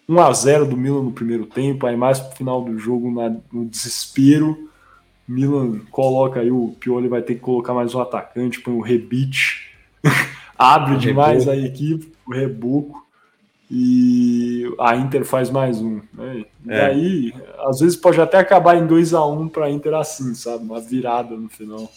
um 0.08 0.20
a 0.20 0.32
0 0.34 0.66
do 0.66 0.78
Milan 0.78 1.04
no 1.04 1.12
primeiro 1.12 1.46
tempo, 1.46 1.86
aí 1.86 1.96
mais 1.96 2.20
pro 2.20 2.36
final 2.36 2.64
do 2.64 2.78
jogo 2.78 3.12
na, 3.12 3.36
no 3.52 3.66
desespero, 3.66 4.70
Milan 5.28 5.80
coloca 5.92 6.40
aí 6.40 6.50
o 6.50 6.76
Pioli 6.80 7.08
vai 7.08 7.22
ter 7.22 7.36
que 7.36 7.42
colocar 7.42 7.74
mais 7.74 7.94
um 7.94 8.02
atacante, 8.02 8.62
põe 8.62 8.74
o 8.74 8.82
Rebite, 8.82 9.70
abre 10.58 10.96
o 10.96 10.98
demais 10.98 11.48
a 11.48 11.56
equipe, 11.56 12.12
o 12.26 12.34
Rebuco, 12.34 13.08
e 13.72 14.64
a 14.80 14.96
Inter 14.96 15.24
faz 15.24 15.52
mais 15.52 15.80
um. 15.80 16.02
Né? 16.12 16.46
E 16.66 16.72
é. 16.72 16.86
aí, 16.86 17.34
às 17.60 17.80
vezes 17.80 17.96
pode 17.96 18.20
até 18.20 18.40
acabar 18.40 18.76
em 18.76 18.88
2 18.88 19.14
a 19.14 19.24
1 19.24 19.42
um 19.42 19.48
para 19.48 19.66
a 19.66 19.70
Inter 19.70 19.94
assim, 19.94 20.34
sabe? 20.34 20.64
Uma 20.64 20.82
virada 20.82 21.36
no 21.36 21.48
final. 21.48 21.92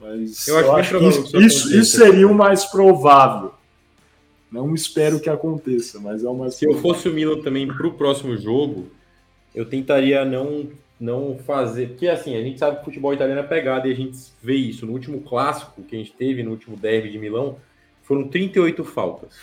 Mas 0.00 0.48
eu, 0.48 0.58
eu 0.58 0.74
acho, 0.74 0.98
que 0.98 1.04
isso, 1.04 1.40
isso, 1.40 1.76
isso, 1.76 1.96
seria 1.96 2.26
o 2.26 2.34
mais 2.34 2.64
provável. 2.64 3.54
Não 4.54 4.72
espero 4.72 5.18
que 5.18 5.28
aconteça, 5.28 5.98
mas 5.98 6.24
é 6.24 6.32
mais 6.32 6.54
Se 6.54 6.64
eu 6.64 6.74
fosse 6.78 7.08
o 7.08 7.12
Milan 7.12 7.40
também 7.40 7.66
para 7.66 7.88
o 7.88 7.94
próximo 7.94 8.36
jogo, 8.36 8.86
eu 9.52 9.66
tentaria 9.66 10.24
não 10.24 10.68
não 11.00 11.36
fazer. 11.38 11.88
Porque 11.88 12.06
assim, 12.06 12.36
a 12.36 12.40
gente 12.40 12.60
sabe 12.60 12.76
que 12.76 12.82
o 12.82 12.84
futebol 12.84 13.12
italiano 13.12 13.40
é 13.40 13.42
pegado 13.42 13.88
e 13.88 13.92
a 13.92 13.96
gente 13.96 14.16
vê 14.40 14.54
isso. 14.54 14.86
No 14.86 14.92
último 14.92 15.22
clássico 15.22 15.82
que 15.82 15.96
a 15.96 15.98
gente 15.98 16.12
teve, 16.12 16.44
no 16.44 16.52
último 16.52 16.76
derby 16.76 17.10
de 17.10 17.18
Milão, 17.18 17.56
foram 18.04 18.28
38 18.28 18.84
faltas. 18.84 19.34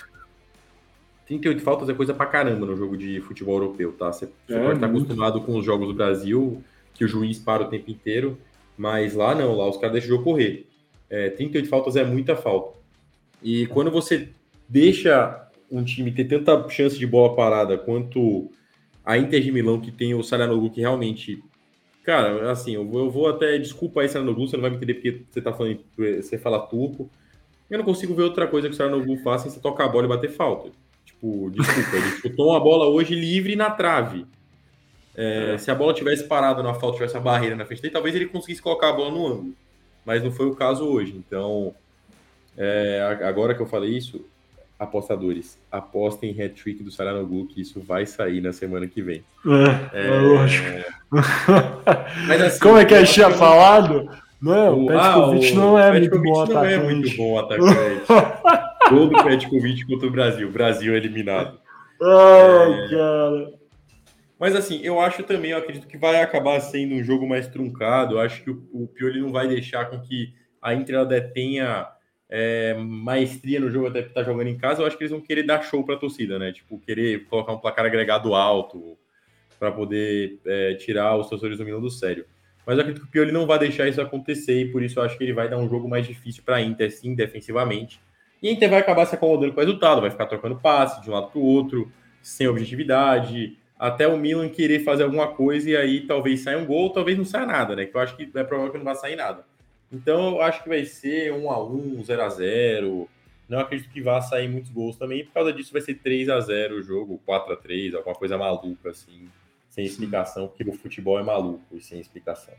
38 1.27 1.61
faltas 1.61 1.89
é 1.89 1.93
coisa 1.93 2.13
pra 2.13 2.25
caramba 2.25 2.65
no 2.65 2.77
jogo 2.77 2.95
de 2.95 3.19
futebol 3.19 3.55
europeu, 3.55 3.91
tá? 3.91 4.13
Você, 4.13 4.29
você 4.47 4.55
é, 4.55 4.63
pode 4.63 4.75
estar 4.75 4.87
acostumado 4.87 5.41
com 5.41 5.57
os 5.57 5.65
jogos 5.65 5.89
do 5.89 5.93
Brasil, 5.93 6.63
que 6.93 7.03
o 7.03 7.07
juiz 7.07 7.37
para 7.37 7.63
o 7.63 7.67
tempo 7.67 7.91
inteiro, 7.91 8.37
mas 8.77 9.13
lá 9.13 9.35
não, 9.35 9.57
lá 9.57 9.67
os 9.69 9.75
caras 9.75 9.91
deixam 9.91 10.13
o 10.13 10.13
jogo 10.13 10.23
correr. 10.23 10.67
É, 11.09 11.29
38 11.31 11.67
faltas 11.67 11.97
é 11.97 12.05
muita 12.05 12.33
falta. 12.33 12.79
E 13.43 13.67
quando 13.67 13.91
você 13.91 14.29
deixa 14.71 15.49
um 15.69 15.83
time 15.83 16.11
ter 16.11 16.25
tanta 16.25 16.67
chance 16.69 16.97
de 16.97 17.05
bola 17.05 17.35
parada 17.35 17.77
quanto 17.77 18.49
a 19.03 19.17
Inter 19.17 19.41
de 19.41 19.51
Milão, 19.51 19.81
que 19.81 19.91
tem 19.91 20.13
o 20.13 20.23
Saranoglu, 20.23 20.69
que 20.71 20.79
realmente. 20.79 21.43
Cara, 22.03 22.49
assim, 22.51 22.73
eu 22.73 22.87
vou, 22.87 23.05
eu 23.05 23.11
vou 23.11 23.27
até. 23.27 23.57
Desculpa 23.57 24.01
aí, 24.01 24.09
Saranoglu, 24.09 24.47
você 24.47 24.55
não 24.55 24.61
vai 24.61 24.71
me 24.71 24.77
entender 24.77 24.95
porque 24.95 25.23
você 25.29 25.41
tá 25.41 25.51
falando. 25.51 25.79
Você 25.97 26.37
fala 26.37 26.59
turco. 26.59 27.09
Eu 27.69 27.77
não 27.77 27.85
consigo 27.85 28.15
ver 28.15 28.23
outra 28.23 28.47
coisa 28.47 28.67
que 28.67 28.73
o 28.73 28.77
Saranoglu 28.77 29.17
faça 29.17 29.43
sem 29.43 29.51
você 29.51 29.59
tocar 29.59 29.85
a 29.85 29.89
bola 29.89 30.05
e 30.05 30.09
bater 30.09 30.29
falta. 30.29 30.71
Tipo, 31.05 31.49
desculpa, 31.51 31.95
ele 31.95 32.11
chutou 32.17 32.49
uma 32.49 32.59
bola 32.59 32.87
hoje 32.87 33.13
livre 33.13 33.55
na 33.55 33.69
trave. 33.69 34.25
É, 35.15 35.53
é. 35.53 35.57
Se 35.57 35.69
a 35.69 35.75
bola 35.75 35.93
tivesse 35.93 36.25
parado 36.25 36.63
na 36.63 36.73
falta, 36.73 36.97
tivesse 36.97 37.17
a 37.17 37.19
barreira 37.19 37.55
na 37.55 37.65
frente 37.65 37.81
dele, 37.81 37.93
talvez 37.93 38.15
ele 38.15 38.27
conseguisse 38.27 38.61
colocar 38.61 38.89
a 38.89 38.93
bola 38.93 39.11
no 39.11 39.27
ângulo. 39.27 39.53
Mas 40.05 40.23
não 40.23 40.31
foi 40.31 40.47
o 40.47 40.55
caso 40.55 40.85
hoje. 40.85 41.15
Então, 41.15 41.73
é, 42.57 43.19
agora 43.23 43.53
que 43.53 43.61
eu 43.61 43.67
falei 43.67 43.95
isso, 43.95 44.25
apostadores, 44.81 45.59
apostem 45.71 46.31
em 46.31 46.41
hat-trick 46.41 46.83
do 46.83 46.91
Saranoglu, 46.91 47.45
que 47.45 47.61
isso 47.61 47.79
vai 47.79 48.03
sair 48.07 48.41
na 48.41 48.51
semana 48.51 48.87
que 48.87 48.99
vem. 48.99 49.23
É, 49.93 49.99
é, 49.99 50.07
é 50.07 50.19
lógico. 50.19 50.67
Mas, 52.27 52.41
assim, 52.41 52.59
Como 52.59 52.79
é 52.79 52.85
que 52.85 52.95
a 52.95 53.03
gente 53.03 53.13
tinha 53.13 53.29
falado? 53.29 54.09
Não, 54.41 54.85
o 54.85 54.87
Petkovic 54.87 55.51
ah, 55.51 55.55
não 55.55 55.77
é 55.77 55.99
muito 55.99 56.19
bom 56.19 56.41
atacante. 56.41 56.53
Não 56.53 56.65
é 56.65 56.77
muito 56.79 57.15
bom 57.15 57.37
atacante. 57.37 58.05
Todo 58.89 59.23
Petkovic 59.23 59.85
contra 59.85 60.07
o 60.07 60.11
Brasil. 60.11 60.51
Brasil 60.51 60.95
eliminado. 60.95 61.59
Ai, 62.01 62.85
é... 62.85 62.89
cara. 62.89 63.61
Mas 64.39 64.55
assim, 64.55 64.81
eu 64.81 64.99
acho 64.99 65.21
também, 65.21 65.51
eu 65.51 65.59
acredito 65.59 65.87
que 65.87 65.99
vai 65.99 66.19
acabar 66.19 66.59
sendo 66.59 66.95
um 66.95 67.03
jogo 67.03 67.29
mais 67.29 67.47
truncado. 67.47 68.15
Eu 68.15 68.19
acho 68.19 68.43
que 68.43 68.49
o, 68.49 68.67
o 68.73 68.87
Pioli 68.87 69.21
não 69.21 69.31
vai 69.31 69.47
deixar 69.47 69.85
com 69.85 69.99
que 69.99 70.33
a 70.59 70.73
Inter 70.73 70.95
ela 70.95 71.05
detenha 71.05 71.85
é, 72.31 72.73
maestria 72.75 73.59
no 73.59 73.69
jogo, 73.69 73.87
até 73.87 74.01
que 74.01 74.13
tá 74.13 74.23
jogando 74.23 74.47
em 74.47 74.57
casa. 74.57 74.81
Eu 74.81 74.87
acho 74.87 74.97
que 74.97 75.03
eles 75.03 75.11
vão 75.11 75.19
querer 75.19 75.43
dar 75.43 75.61
show 75.61 75.83
para 75.83 75.95
a 75.95 75.97
torcida, 75.97 76.39
né? 76.39 76.53
Tipo, 76.53 76.79
querer 76.79 77.25
colocar 77.25 77.51
um 77.51 77.57
placar 77.57 77.85
agregado 77.85 78.33
alto 78.33 78.97
para 79.59 79.69
poder 79.71 80.39
é, 80.45 80.73
tirar 80.75 81.17
os 81.17 81.27
torcedores 81.27 81.57
do 81.57 81.65
Milan 81.65 81.81
do 81.81 81.89
sério. 81.89 82.25
Mas 82.65 82.77
eu 82.77 82.81
acredito 82.81 83.03
que 83.03 83.09
o 83.09 83.11
Pioli 83.11 83.31
não 83.31 83.45
vai 83.45 83.59
deixar 83.59 83.87
isso 83.87 84.01
acontecer 84.01 84.61
e 84.61 84.71
por 84.71 84.81
isso 84.81 84.97
eu 84.97 85.03
acho 85.03 85.17
que 85.17 85.23
ele 85.23 85.33
vai 85.33 85.49
dar 85.49 85.57
um 85.57 85.67
jogo 85.67 85.89
mais 85.89 86.07
difícil 86.07 86.41
para 86.43 86.55
a 86.55 86.61
Inter, 86.61 86.89
sim, 86.91 87.13
defensivamente. 87.13 87.99
E 88.41 88.47
a 88.47 88.51
Inter 88.51 88.69
vai 88.69 88.79
acabar 88.79 89.05
se 89.05 89.13
acomodando 89.13 89.53
com 89.53 89.59
o 89.59 89.63
resultado, 89.63 90.01
vai 90.01 90.09
ficar 90.09 90.25
trocando 90.25 90.55
passe 90.55 91.01
de 91.01 91.09
um 91.09 91.13
lado 91.13 91.27
para 91.27 91.39
o 91.39 91.43
outro, 91.43 91.91
sem 92.21 92.47
objetividade, 92.47 93.57
até 93.77 94.07
o 94.07 94.17
Milan 94.17 94.47
querer 94.47 94.79
fazer 94.83 95.03
alguma 95.03 95.27
coisa 95.27 95.69
e 95.69 95.75
aí 95.75 96.01
talvez 96.01 96.41
saia 96.41 96.57
um 96.57 96.65
gol, 96.65 96.91
talvez 96.91 97.17
não 97.17 97.25
saia 97.25 97.45
nada, 97.45 97.75
né? 97.75 97.85
Que 97.85 97.95
eu 97.95 98.01
acho 98.01 98.15
que 98.15 98.29
é 98.33 98.43
provável 98.43 98.71
que 98.71 98.77
não 98.77 98.85
vai 98.85 98.95
sair 98.95 99.15
nada. 99.15 99.43
Então 99.91 100.35
eu 100.35 100.41
acho 100.41 100.63
que 100.63 100.69
vai 100.69 100.85
ser 100.85 101.33
1 101.33 101.51
a 101.51 101.63
1 101.63 102.03
0 102.03 102.21
a 102.21 102.29
0 102.29 103.09
Não 103.49 103.59
acredito 103.59 103.91
que 103.91 104.01
vá 104.01 104.21
sair 104.21 104.47
muitos 104.47 104.71
gols 104.71 104.95
também, 104.95 105.25
por 105.25 105.33
causa 105.33 105.51
disso 105.51 105.73
vai 105.73 105.81
ser 105.81 105.95
3 105.95 106.29
a 106.29 106.39
0 106.39 106.75
o 106.75 106.83
jogo, 106.83 107.21
4 107.25 107.53
a 107.53 107.57
3 107.57 107.95
alguma 107.95 108.15
coisa 108.15 108.37
maluca 108.37 108.89
assim, 108.89 109.27
sem 109.69 109.85
explicação, 109.85 110.47
porque 110.47 110.69
o 110.69 110.73
futebol 110.73 111.19
é 111.19 111.23
maluco 111.23 111.63
e 111.73 111.81
sem 111.81 111.99
explicação. 111.99 112.53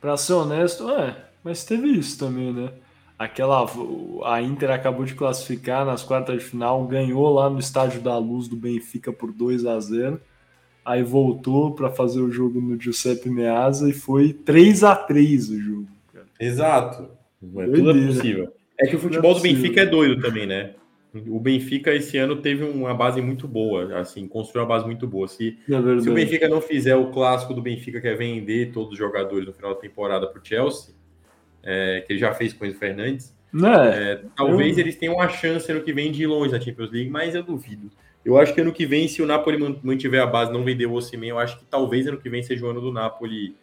Para 0.00 0.16
ser 0.16 0.32
honesto, 0.32 0.90
é, 0.90 1.16
mas 1.42 1.64
teve 1.64 1.88
isso 1.88 2.18
também, 2.18 2.52
né? 2.52 2.72
aquela 3.22 3.64
a 4.24 4.42
Inter 4.42 4.70
acabou 4.70 5.04
de 5.04 5.14
classificar 5.14 5.86
nas 5.86 6.02
quartas 6.02 6.38
de 6.38 6.44
final, 6.44 6.84
ganhou 6.86 7.32
lá 7.32 7.48
no 7.48 7.58
Estádio 7.58 8.00
da 8.00 8.18
Luz 8.18 8.48
do 8.48 8.56
Benfica 8.56 9.12
por 9.12 9.32
2 9.32 9.64
a 9.64 9.78
0. 9.78 10.20
Aí 10.84 11.02
voltou 11.02 11.72
para 11.72 11.90
fazer 11.90 12.20
o 12.20 12.30
jogo 12.30 12.60
no 12.60 12.80
Giuseppe 12.80 13.30
Meazza 13.30 13.88
e 13.88 13.92
foi 13.92 14.32
3 14.32 14.82
a 14.82 14.96
3 14.96 15.50
o 15.50 15.60
jogo. 15.60 15.88
Exato. 16.42 17.08
É, 17.58 17.64
tudo 17.66 17.90
é 17.90 18.06
possível. 18.06 18.52
É 18.78 18.86
que 18.86 18.96
o 18.96 18.98
futebol 18.98 19.32
é 19.32 19.34
do 19.34 19.40
Benfica 19.40 19.82
é 19.82 19.86
doido 19.86 20.20
também, 20.20 20.46
né? 20.46 20.74
O 21.28 21.38
Benfica 21.38 21.94
esse 21.94 22.16
ano 22.16 22.36
teve 22.36 22.64
uma 22.64 22.94
base 22.94 23.20
muito 23.20 23.46
boa, 23.46 23.98
assim, 23.98 24.26
construiu 24.26 24.62
uma 24.62 24.68
base 24.68 24.86
muito 24.86 25.06
boa. 25.06 25.28
Se, 25.28 25.58
é 25.68 26.00
se 26.00 26.08
o 26.08 26.14
Benfica 26.14 26.48
não 26.48 26.60
fizer 26.60 26.96
o 26.96 27.10
clássico 27.10 27.52
do 27.52 27.60
Benfica, 27.60 28.00
que 28.00 28.08
é 28.08 28.14
vender 28.14 28.72
todos 28.72 28.92
os 28.92 28.98
jogadores 28.98 29.46
no 29.46 29.52
final 29.52 29.74
da 29.74 29.80
temporada 29.80 30.26
para 30.26 30.40
o 30.40 30.44
Chelsea, 30.44 30.94
é, 31.62 32.02
que 32.06 32.14
ele 32.14 32.18
já 32.18 32.32
fez 32.32 32.54
com 32.54 32.66
o 32.66 32.74
Fernandes. 32.74 33.36
É, 33.54 34.12
é, 34.12 34.20
talvez 34.34 34.78
eu... 34.78 34.84
eles 34.84 34.96
tenham 34.96 35.16
uma 35.16 35.28
chance 35.28 35.70
ano 35.70 35.82
que 35.82 35.92
vem 35.92 36.10
de 36.10 36.22
ir 36.22 36.26
longe 36.26 36.50
na 36.50 36.58
Champions 36.58 36.90
League, 36.90 37.10
mas 37.10 37.34
eu 37.34 37.42
duvido. 37.42 37.90
Eu 38.24 38.38
acho 38.38 38.54
que 38.54 38.60
ano 38.62 38.72
que 38.72 38.86
vem, 38.86 39.06
se 39.06 39.20
o 39.20 39.26
Napoli 39.26 39.58
mantiver 39.82 40.22
a 40.22 40.26
base, 40.26 40.50
não 40.50 40.64
vender 40.64 40.86
o 40.86 40.92
Osimhen, 40.92 41.30
eu 41.30 41.38
acho 41.38 41.58
que 41.58 41.64
talvez 41.66 42.06
ano 42.06 42.18
que 42.18 42.30
vem 42.30 42.42
seja 42.42 42.64
o 42.64 42.70
ano 42.70 42.80
do 42.80 42.90
Napoli 42.90 43.54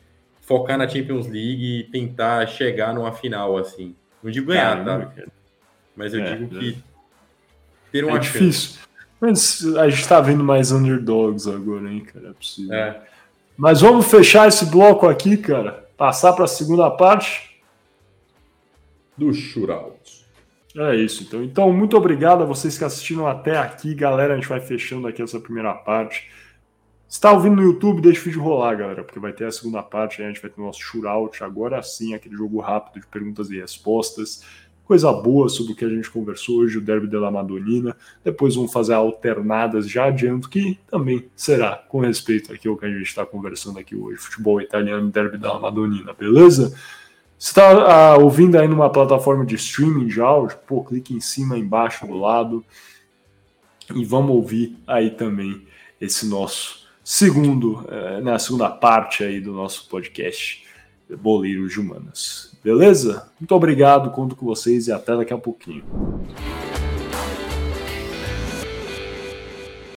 focar 0.50 0.80
na 0.80 0.90
Champions 0.90 1.28
League 1.28 1.80
e 1.80 1.84
tentar 1.92 2.48
chegar 2.48 2.92
numa 2.92 3.12
final, 3.12 3.56
assim. 3.56 3.96
Não 4.24 4.32
digo 4.32 4.48
ganhar, 4.48 4.84
tá? 4.84 5.12
Mas 5.96 6.12
eu 6.12 6.22
é, 6.22 6.36
digo 6.36 6.50
que 6.50 6.84
ter 7.92 8.04
uma 8.04 8.18
é 8.18 8.20
difícil. 8.20 8.80
Mas 9.22 9.64
a 9.78 9.88
gente 9.88 10.08
tá 10.08 10.20
vendo 10.20 10.44
mais 10.44 10.72
underdogs 10.72 11.48
agora, 11.48 11.92
hein, 11.92 12.00
cara? 12.00 12.30
É 12.30 12.34
possível. 12.34 12.74
É. 12.74 13.00
Mas 13.56 13.82
vamos 13.82 14.10
fechar 14.10 14.48
esse 14.48 14.66
bloco 14.66 15.08
aqui, 15.08 15.38
cara. 15.38 15.88
Passar 15.96 16.34
para 16.34 16.46
a 16.46 16.48
segunda 16.48 16.90
parte 16.90 17.62
do 19.16 19.32
Shootout. 19.32 20.26
É 20.76 20.96
isso, 20.96 21.24
então. 21.24 21.44
Então, 21.44 21.72
muito 21.72 21.96
obrigado 21.96 22.42
a 22.42 22.46
vocês 22.46 22.76
que 22.76 22.84
assistiram 22.84 23.28
até 23.28 23.56
aqui, 23.56 23.94
galera. 23.94 24.34
A 24.34 24.36
gente 24.36 24.50
vai 24.50 24.62
fechando 24.62 25.08
aqui 25.08 25.22
essa 25.22 25.40
primeira 25.40 25.76
parte. 25.76 26.28
Se 27.10 27.16
está 27.16 27.32
ouvindo 27.32 27.56
no 27.56 27.64
YouTube, 27.64 28.04
deixa 28.04 28.22
o 28.22 28.26
vídeo 28.26 28.44
rolar, 28.44 28.76
galera, 28.76 29.04
porque 29.04 29.20
vai 29.20 29.34
ter 29.34 29.46
a 29.46 29.52
segunda 29.52 29.82
parte. 29.82 30.22
A 30.22 30.28
gente 30.28 30.40
vai 30.40 30.52
ter 30.52 30.62
o 30.62 30.64
nosso 30.64 30.80
shootout. 30.80 31.44
Agora 31.44 31.82
sim, 31.82 32.14
aquele 32.14 32.36
jogo 32.36 32.60
rápido 32.60 33.02
de 33.02 33.08
perguntas 33.08 33.50
e 33.50 33.60
respostas. 33.60 34.44
Coisa 34.86 35.12
boa 35.12 35.50
sobre 35.50 35.74
o 35.74 35.76
que 35.76 35.84
a 35.84 35.90
gente 35.90 36.08
conversou 36.08 36.60
hoje, 36.60 36.78
o 36.78 36.82
Derby 36.82 37.08
della 37.08 37.32
Madonina. 37.32 37.98
Depois 38.24 38.54
vamos 38.54 38.72
fazer 38.72 38.94
alternadas. 38.94 39.90
Já 39.90 40.06
adianto 40.06 40.48
que 40.48 40.80
também 40.86 41.28
será 41.36 41.78
com 41.78 42.00
respeito 42.00 42.54
aqui 42.54 42.68
ao 42.68 42.78
que 42.78 42.86
a 42.86 42.92
gente 42.92 43.08
está 43.08 43.26
conversando 43.26 43.80
aqui 43.80 43.96
hoje. 43.96 44.20
Futebol 44.20 44.62
italiano, 44.62 45.10
Derby 45.10 45.40
della 45.40 45.60
Madonina, 45.60 46.14
beleza? 46.14 46.76
Você 47.40 47.50
está 47.50 48.12
ah, 48.12 48.18
ouvindo 48.18 48.56
aí 48.56 48.68
numa 48.68 48.92
plataforma 48.92 49.44
de 49.48 49.56
streaming 49.56 50.06
de 50.06 50.22
áudio? 50.22 50.60
Pô, 50.68 50.84
clique 50.84 51.16
em 51.16 51.20
cima, 51.20 51.58
embaixo, 51.58 52.06
do 52.06 52.14
lado. 52.14 52.64
E 53.96 54.06
vamos 54.06 54.30
ouvir 54.30 54.78
aí 54.86 55.10
também 55.10 55.66
esse 56.00 56.28
nosso 56.28 56.88
segundo, 57.10 57.88
eh, 57.90 58.22
na 58.22 58.38
segunda 58.38 58.70
parte 58.70 59.24
aí 59.24 59.42
do 59.42 59.52
nosso 59.52 59.90
podcast 59.90 60.64
Boleiros 61.10 61.74
de 61.74 61.80
Humanas. 61.80 62.56
Beleza? 62.64 63.32
Muito 63.40 63.56
obrigado, 63.56 64.12
conto 64.12 64.36
com 64.36 64.46
vocês 64.46 64.86
e 64.86 64.92
até 64.92 65.18
daqui 65.18 65.34
a 65.34 65.38
pouquinho. 65.40 65.84